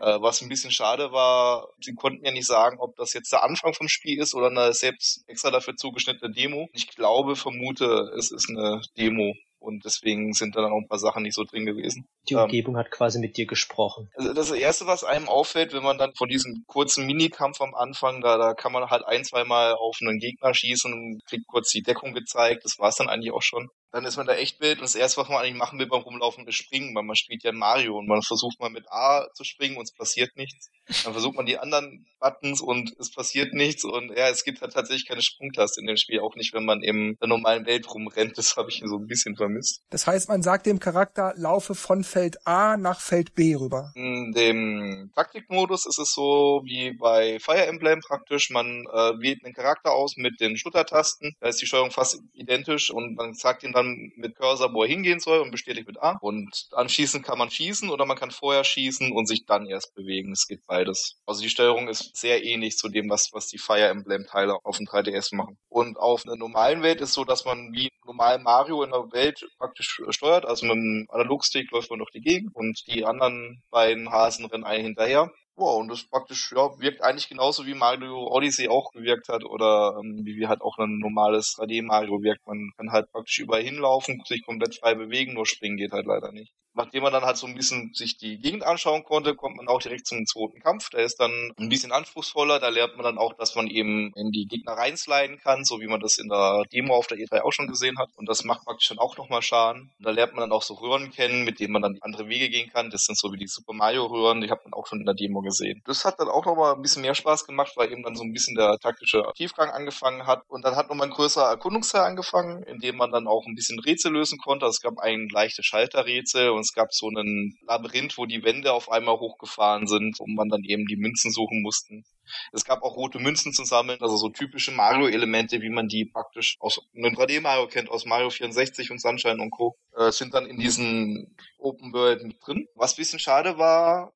Äh, 0.00 0.20
was 0.20 0.42
ein 0.42 0.48
bisschen 0.48 0.72
schade 0.72 1.12
war, 1.12 1.68
sie 1.80 1.94
konnten 1.94 2.24
ja 2.24 2.32
nicht 2.32 2.46
sagen, 2.46 2.78
ob 2.80 2.96
das 2.96 3.12
jetzt 3.12 3.32
der 3.32 3.44
Anfang 3.44 3.74
vom 3.74 3.88
Spiel 3.88 4.20
ist 4.20 4.34
oder 4.34 4.48
eine 4.48 4.72
selbst 4.72 5.22
extra 5.28 5.50
dafür 5.50 5.76
zugeschnittene 5.76 6.32
Demo. 6.32 6.68
Ich 6.72 6.88
glaube, 6.88 7.36
vermute, 7.36 8.10
es 8.18 8.32
ist 8.32 8.50
eine 8.50 8.82
Demo 8.98 9.34
und 9.64 9.84
deswegen 9.84 10.32
sind 10.32 10.56
da 10.56 10.62
dann 10.62 10.72
auch 10.72 10.80
ein 10.80 10.88
paar 10.88 10.98
Sachen 10.98 11.22
nicht 11.22 11.34
so 11.34 11.44
drin 11.44 11.64
gewesen. 11.64 12.06
Die 12.28 12.34
Umgebung 12.34 12.74
ähm, 12.74 12.80
hat 12.80 12.90
quasi 12.90 13.18
mit 13.18 13.36
dir 13.36 13.46
gesprochen. 13.46 14.10
Also 14.14 14.32
das 14.32 14.50
erste, 14.50 14.86
was 14.86 15.04
einem 15.04 15.28
auffällt, 15.28 15.72
wenn 15.72 15.82
man 15.82 15.96
dann 15.96 16.12
von 16.16 16.28
diesem 16.28 16.64
kurzen 16.66 17.06
Minikampf 17.06 17.60
am 17.60 17.74
Anfang, 17.74 18.20
da, 18.20 18.36
da 18.36 18.54
kann 18.54 18.72
man 18.72 18.90
halt 18.90 19.04
ein, 19.04 19.24
zwei 19.24 19.44
Mal 19.44 19.74
auf 19.74 19.96
einen 20.00 20.18
Gegner 20.18 20.52
schießen 20.52 20.92
und 20.92 21.20
kriegt 21.26 21.46
kurz 21.46 21.70
die 21.70 21.82
Deckung 21.82 22.12
gezeigt. 22.14 22.64
Das 22.64 22.78
war 22.78 22.88
es 22.88 22.96
dann 22.96 23.08
eigentlich 23.08 23.32
auch 23.32 23.42
schon 23.42 23.68
dann 23.94 24.06
ist 24.06 24.16
man 24.16 24.26
da 24.26 24.34
echt 24.34 24.60
wild 24.60 24.78
und 24.78 24.82
das 24.82 24.96
erste, 24.96 25.20
was 25.20 25.28
man 25.28 25.38
eigentlich 25.38 25.54
machen 25.54 25.78
will 25.78 25.86
beim 25.86 26.02
Rumlaufen, 26.02 26.48
ist 26.48 26.56
springen, 26.56 26.96
weil 26.96 27.04
man 27.04 27.14
spielt 27.14 27.44
ja 27.44 27.52
Mario 27.52 27.96
und 27.96 28.08
man 28.08 28.22
versucht 28.22 28.58
mal 28.58 28.68
mit 28.68 28.90
A 28.90 29.28
zu 29.34 29.44
springen 29.44 29.76
und 29.76 29.84
es 29.84 29.94
passiert 29.94 30.36
nichts. 30.36 30.72
Dann 31.04 31.12
versucht 31.12 31.36
man 31.36 31.46
die 31.46 31.58
anderen 31.58 32.04
Buttons 32.18 32.60
und 32.60 32.92
es 32.98 33.12
passiert 33.12 33.54
nichts 33.54 33.84
und 33.84 34.10
ja, 34.10 34.28
es 34.28 34.42
gibt 34.42 34.62
halt 34.62 34.72
tatsächlich 34.72 35.06
keine 35.06 35.22
Sprungtaste 35.22 35.80
in 35.80 35.86
dem 35.86 35.96
Spiel, 35.96 36.18
auch 36.18 36.34
nicht, 36.34 36.52
wenn 36.54 36.64
man 36.64 36.82
in 36.82 37.16
der 37.20 37.28
normalen 37.28 37.66
Welt 37.66 37.88
rumrennt. 37.88 38.36
Das 38.36 38.56
habe 38.56 38.68
ich 38.68 38.82
so 38.84 38.96
ein 38.96 39.06
bisschen 39.06 39.36
vermisst. 39.36 39.80
Das 39.90 40.08
heißt, 40.08 40.28
man 40.28 40.42
sagt 40.42 40.66
dem 40.66 40.80
Charakter, 40.80 41.32
laufe 41.36 41.76
von 41.76 42.02
Feld 42.02 42.44
A 42.48 42.76
nach 42.76 43.00
Feld 43.00 43.36
B 43.36 43.54
rüber. 43.54 43.92
In 43.94 44.32
dem 44.32 45.12
Taktikmodus 45.14 45.86
ist 45.86 46.00
es 46.00 46.12
so 46.12 46.62
wie 46.64 46.94
bei 46.94 47.38
Fire 47.38 47.64
Emblem 47.64 48.00
praktisch, 48.00 48.50
man 48.50 48.86
äh, 48.92 49.12
wählt 49.20 49.44
einen 49.44 49.54
Charakter 49.54 49.92
aus 49.92 50.16
mit 50.16 50.40
den 50.40 50.56
Schluttertasten, 50.56 51.36
da 51.38 51.46
ist 51.46 51.62
die 51.62 51.66
Steuerung 51.66 51.92
fast 51.92 52.20
identisch 52.32 52.90
und 52.90 53.14
man 53.14 53.34
sagt 53.34 53.62
ihm 53.62 53.72
dann 53.72 53.83
dann 53.84 54.12
mit 54.16 54.36
Cursor, 54.36 54.72
wo 54.72 54.82
er 54.82 54.88
hingehen 54.88 55.20
soll 55.20 55.40
und 55.40 55.50
bestätigt 55.50 55.86
mit 55.86 56.02
A. 56.02 56.16
Und 56.20 56.68
anschließend 56.72 57.24
kann 57.24 57.38
man 57.38 57.50
schießen 57.50 57.90
oder 57.90 58.06
man 58.06 58.16
kann 58.16 58.30
vorher 58.30 58.64
schießen 58.64 59.12
und 59.12 59.26
sich 59.26 59.46
dann 59.46 59.66
erst 59.66 59.94
bewegen. 59.94 60.32
Es 60.32 60.46
geht 60.46 60.66
beides. 60.66 61.16
Also 61.26 61.42
die 61.42 61.50
Steuerung 61.50 61.88
ist 61.88 62.16
sehr 62.16 62.44
ähnlich 62.44 62.76
zu 62.76 62.88
dem, 62.88 63.08
was, 63.10 63.30
was 63.32 63.46
die 63.48 63.58
Fire 63.58 63.88
Emblem 63.88 64.26
Teile 64.26 64.56
auf 64.64 64.78
dem 64.78 64.86
3DS 64.86 65.34
machen. 65.34 65.58
Und 65.68 65.98
auf 65.98 66.24
einer 66.26 66.36
normalen 66.36 66.82
Welt 66.82 67.00
ist 67.00 67.14
so, 67.14 67.24
dass 67.24 67.44
man 67.44 67.72
wie 67.72 67.90
normal 68.04 68.38
Mario 68.38 68.82
in 68.82 68.90
der 68.90 69.12
Welt 69.12 69.46
praktisch 69.58 70.00
steuert. 70.10 70.44
Also 70.44 70.66
mit 70.66 70.76
einem 70.76 71.06
Analogstick 71.08 71.70
läuft 71.70 71.90
man 71.90 71.98
durch 71.98 72.10
die 72.10 72.20
Gegend 72.20 72.54
und 72.54 72.82
die 72.86 73.04
anderen 73.04 73.62
beiden 73.70 74.10
Hasen 74.10 74.44
rennen 74.46 74.64
einen 74.64 74.84
hinterher. 74.84 75.30
Wow, 75.56 75.80
und 75.80 75.88
das 75.88 76.04
praktisch, 76.08 76.52
ja, 76.52 76.78
wirkt 76.78 77.02
eigentlich 77.02 77.28
genauso 77.28 77.66
wie 77.66 77.74
Mario 77.74 78.28
Odyssey 78.28 78.68
auch 78.68 78.90
gewirkt 78.92 79.28
hat 79.28 79.44
oder 79.44 79.98
ähm, 80.00 80.20
wie, 80.24 80.46
halt 80.46 80.60
auch 80.62 80.78
ein 80.78 80.98
normales 80.98 81.54
3D 81.56 81.82
Mario 81.82 82.22
wirkt. 82.22 82.46
Man 82.46 82.70
kann 82.76 82.92
halt 82.92 83.10
praktisch 83.10 83.40
überall 83.40 83.62
hinlaufen, 83.62 84.22
sich 84.26 84.44
komplett 84.44 84.76
frei 84.78 84.94
bewegen, 84.94 85.34
nur 85.34 85.46
springen 85.46 85.76
geht 85.76 85.90
halt 85.92 86.06
leider 86.06 86.30
nicht. 86.32 86.52
Nachdem 86.74 87.02
man 87.02 87.12
dann 87.12 87.24
halt 87.24 87.36
so 87.36 87.46
ein 87.46 87.54
bisschen 87.54 87.92
sich 87.94 88.16
die 88.16 88.38
Gegend 88.38 88.64
anschauen 88.64 89.04
konnte, 89.04 89.34
kommt 89.34 89.56
man 89.56 89.68
auch 89.68 89.80
direkt 89.80 90.06
zum 90.06 90.26
zweiten 90.26 90.60
Kampf. 90.60 90.90
Der 90.90 91.04
ist 91.04 91.20
dann 91.20 91.52
ein 91.58 91.68
bisschen 91.68 91.92
anspruchsvoller. 91.92 92.60
Da 92.60 92.68
lernt 92.68 92.96
man 92.96 93.04
dann 93.04 93.18
auch, 93.18 93.34
dass 93.34 93.54
man 93.54 93.66
eben 93.68 94.12
in 94.14 94.30
die 94.30 94.46
Gegner 94.46 94.72
reinsliden 94.72 95.38
kann, 95.38 95.64
so 95.64 95.80
wie 95.80 95.86
man 95.86 96.00
das 96.00 96.18
in 96.18 96.28
der 96.28 96.64
Demo 96.72 96.94
auf 96.94 97.06
der 97.06 97.18
E3 97.18 97.42
auch 97.42 97.52
schon 97.52 97.68
gesehen 97.68 97.98
hat. 97.98 98.10
Und 98.16 98.28
das 98.28 98.44
macht 98.44 98.64
praktisch 98.64 98.88
dann 98.88 98.98
auch 98.98 99.16
nochmal 99.16 99.42
Schaden. 99.42 99.92
Und 99.98 100.06
da 100.06 100.10
lernt 100.10 100.34
man 100.34 100.42
dann 100.42 100.52
auch 100.52 100.62
so 100.62 100.74
Röhren 100.74 101.10
kennen, 101.10 101.44
mit 101.44 101.60
denen 101.60 101.72
man 101.72 101.82
dann 101.82 101.98
andere 102.00 102.28
Wege 102.28 102.50
gehen 102.50 102.70
kann. 102.70 102.90
Das 102.90 103.04
sind 103.04 103.16
so 103.16 103.32
wie 103.32 103.38
die 103.38 103.46
Super 103.46 103.72
Mario 103.72 104.06
Röhren, 104.06 104.40
die 104.40 104.50
hat 104.50 104.64
man 104.64 104.72
auch 104.72 104.86
schon 104.86 105.00
in 105.00 105.06
der 105.06 105.14
Demo 105.14 105.40
gesehen. 105.40 105.82
Das 105.86 106.04
hat 106.04 106.18
dann 106.18 106.28
auch 106.28 106.44
nochmal 106.44 106.74
ein 106.74 106.82
bisschen 106.82 107.02
mehr 107.02 107.14
Spaß 107.14 107.46
gemacht, 107.46 107.72
weil 107.76 107.92
eben 107.92 108.02
dann 108.02 108.16
so 108.16 108.24
ein 108.24 108.32
bisschen 108.32 108.56
der 108.56 108.78
taktische 108.78 109.22
Tiefgang 109.36 109.70
angefangen 109.70 110.26
hat. 110.26 110.42
Und 110.48 110.64
dann 110.64 110.76
hat 110.76 110.88
nochmal 110.88 111.08
ein 111.08 111.14
größerer 111.14 111.48
Erkundungsteil 111.48 112.02
angefangen, 112.02 112.62
in 112.64 112.78
dem 112.80 112.96
man 112.96 113.12
dann 113.12 113.26
auch 113.26 113.44
ein 113.46 113.54
bisschen 113.54 113.78
Rätsel 113.78 114.12
lösen 114.12 114.38
konnte. 114.38 114.66
Also 114.66 114.76
es 114.76 114.80
gab 114.80 114.98
ein 114.98 115.28
leichtes 115.28 115.66
Schalterrätsel 115.66 116.50
und 116.50 116.63
es 116.64 116.72
gab 116.72 116.92
so 116.92 117.08
einen 117.08 117.56
Labyrinth, 117.66 118.16
wo 118.18 118.26
die 118.26 118.42
Wände 118.42 118.72
auf 118.72 118.90
einmal 118.90 119.18
hochgefahren 119.20 119.86
sind 119.86 120.18
und 120.18 120.34
man 120.34 120.48
dann 120.48 120.64
eben 120.64 120.86
die 120.86 120.96
Münzen 120.96 121.30
suchen 121.30 121.62
mussten. 121.62 122.04
Es 122.52 122.64
gab 122.64 122.82
auch 122.82 122.96
rote 122.96 123.18
Münzen 123.18 123.52
zu 123.52 123.64
sammeln, 123.64 124.00
also 124.00 124.16
so 124.16 124.30
typische 124.30 124.72
Mario-Elemente, 124.72 125.60
wie 125.60 125.68
man 125.68 125.88
die 125.88 126.06
praktisch 126.06 126.56
aus 126.58 126.80
einem 126.96 127.14
3D-Mario 127.14 127.66
kennt, 127.66 127.90
aus 127.90 128.06
Mario 128.06 128.30
64 128.30 128.90
und 128.90 129.00
Sunshine 129.00 129.42
und 129.42 129.50
Co., 129.50 129.76
äh, 129.94 130.10
sind 130.10 130.32
dann 130.32 130.46
in 130.46 130.58
diesen 130.58 131.36
Open 131.58 131.92
World 131.92 132.24
mit 132.24 132.38
drin. 132.44 132.66
Was 132.74 132.96
bisschen 132.96 133.18
schade 133.18 133.58
war, 133.58 134.13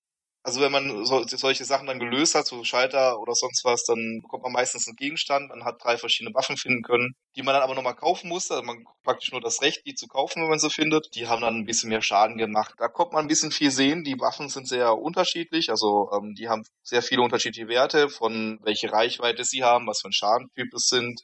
also 0.49 0.63
wenn 0.63 0.73
man 0.73 1.05
so, 1.05 1.23
solche 1.27 1.67
Sachen 1.67 1.87
dann 1.87 1.99
gelöst 1.99 2.35
hat, 2.35 2.47
so 2.47 2.65
Schalter 2.65 3.21
oder 3.21 3.35
sonst 3.35 3.67
was, 3.67 3.85
dann 3.85 4.21
bekommt 4.23 4.45
man 4.45 4.53
meistens 4.53 4.89
einen 4.89 4.97
Gegenstand. 4.97 5.51
Man 5.51 5.63
hat 5.63 5.77
drei 5.85 5.99
verschiedene 5.99 6.35
Waffen 6.35 6.57
finden 6.57 6.83
können, 6.83 7.13
die 7.37 7.43
man 7.43 7.53
dann 7.53 7.63
aber 7.63 7.75
nochmal 7.75 7.95
kaufen 7.95 8.29
musste. 8.31 8.55
Also 8.55 8.65
man 8.65 8.83
praktisch 9.05 9.31
nur 9.31 9.43
das 9.43 9.61
Recht, 9.61 9.83
die 9.85 9.95
zu 9.95 10.07
kaufen, 10.07 10.41
wenn 10.41 10.49
man 10.49 10.59
sie 10.59 10.71
findet. 10.71 11.15
Die 11.15 11.27
haben 11.27 11.43
dann 11.43 11.57
ein 11.57 11.67
bisschen 11.67 11.91
mehr 11.91 12.01
Schaden 12.01 12.39
gemacht. 12.39 12.73
Da 12.79 12.89
kommt 12.89 13.13
man 13.13 13.27
ein 13.27 13.29
bisschen 13.29 13.51
viel 13.51 13.71
sehen. 13.71 14.05
Die 14.05 14.19
Waffen 14.19 14.49
sind 14.49 14.67
sehr 14.67 14.97
unterschiedlich. 14.97 15.69
Also 15.69 16.11
ähm, 16.17 16.35
die 16.35 16.49
haben 16.49 16.63
sehr 16.83 17.03
viele 17.03 17.21
unterschiedliche 17.21 17.69
Werte, 17.69 18.09
von 18.09 18.59
welche 18.63 18.91
Reichweite 18.91 19.45
sie 19.45 19.65
haben, 19.65 19.87
was 19.87 20.01
für 20.01 20.09
ein 20.09 20.13
Schadentyp 20.13 20.73
es 20.75 20.87
sind 20.89 21.21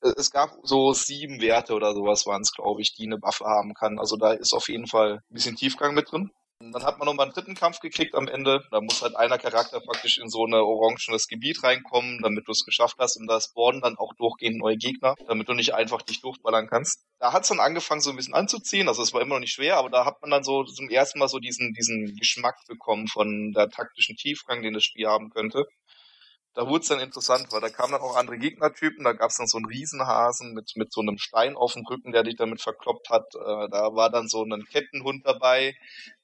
es 0.00 0.30
gab 0.30 0.50
so 0.62 0.92
sieben 0.92 1.40
Werte 1.40 1.74
oder 1.74 1.94
sowas 1.94 2.26
waren 2.26 2.42
es, 2.42 2.52
glaube 2.52 2.82
ich, 2.82 2.94
die 2.94 3.06
eine 3.06 3.20
Waffe 3.22 3.44
haben 3.46 3.72
kann. 3.74 3.98
Also 3.98 4.16
da 4.16 4.32
ist 4.32 4.52
auf 4.52 4.68
jeden 4.68 4.86
Fall 4.86 5.14
ein 5.14 5.34
bisschen 5.34 5.56
Tiefgang 5.56 5.94
mit 5.94 6.12
drin. 6.12 6.30
Dann 6.58 6.84
hat 6.84 6.98
man 6.98 7.06
nochmal 7.06 7.26
einen 7.26 7.34
dritten 7.34 7.54
Kampf 7.54 7.80
gekriegt 7.80 8.14
am 8.14 8.28
Ende. 8.28 8.64
Da 8.70 8.80
muss 8.80 9.02
halt 9.02 9.14
einer 9.14 9.36
Charakter 9.36 9.78
praktisch 9.80 10.16
in 10.16 10.30
so 10.30 10.46
ein 10.46 10.54
orangenes 10.54 11.28
Gebiet 11.28 11.62
reinkommen, 11.62 12.22
damit 12.22 12.48
du 12.48 12.52
es 12.52 12.64
geschafft 12.64 12.96
hast. 12.98 13.16
Und 13.16 13.26
da 13.26 13.40
spawnen 13.40 13.82
dann 13.82 13.96
auch 13.98 14.14
durchgehend 14.14 14.58
neue 14.58 14.78
Gegner, 14.78 15.14
damit 15.28 15.48
du 15.48 15.52
nicht 15.52 15.74
einfach 15.74 16.00
dich 16.00 16.22
durchballern 16.22 16.66
kannst. 16.66 17.04
Da 17.18 17.34
hat 17.34 17.42
es 17.42 17.50
dann 17.50 17.60
angefangen, 17.60 18.00
so 18.00 18.10
ein 18.10 18.16
bisschen 18.16 18.34
anzuziehen. 18.34 18.88
Also 18.88 19.02
es 19.02 19.12
war 19.12 19.20
immer 19.20 19.34
noch 19.34 19.40
nicht 19.40 19.52
schwer, 19.52 19.76
aber 19.76 19.90
da 19.90 20.06
hat 20.06 20.22
man 20.22 20.30
dann 20.30 20.44
so 20.44 20.64
zum 20.64 20.88
ersten 20.88 21.18
Mal 21.18 21.28
so 21.28 21.38
diesen, 21.38 21.74
diesen 21.74 22.16
Geschmack 22.16 22.56
bekommen 22.66 23.06
von 23.06 23.52
der 23.52 23.68
taktischen 23.68 24.16
Tiefgang, 24.16 24.62
den 24.62 24.72
das 24.72 24.84
Spiel 24.84 25.06
haben 25.06 25.28
könnte 25.28 25.66
da 26.56 26.66
wurde 26.66 26.80
es 26.80 26.88
dann 26.88 27.00
interessant, 27.00 27.48
weil 27.50 27.60
da 27.60 27.68
kamen 27.68 27.92
dann 27.92 28.00
auch 28.00 28.16
andere 28.16 28.38
Gegnertypen, 28.38 29.04
da 29.04 29.12
gab 29.12 29.28
es 29.28 29.36
dann 29.36 29.46
so 29.46 29.58
einen 29.58 29.66
Riesenhasen 29.66 30.54
mit, 30.54 30.72
mit 30.76 30.90
so 30.90 31.02
einem 31.02 31.18
Stein 31.18 31.54
auf 31.54 31.74
dem 31.74 31.84
Rücken, 31.84 32.12
der 32.12 32.22
dich 32.22 32.36
damit 32.36 32.62
verkloppt 32.62 33.10
hat. 33.10 33.26
Äh, 33.34 33.68
da 33.68 33.94
war 33.94 34.10
dann 34.10 34.26
so 34.26 34.42
ein 34.42 34.64
Kettenhund 34.64 35.26
dabei, 35.26 35.74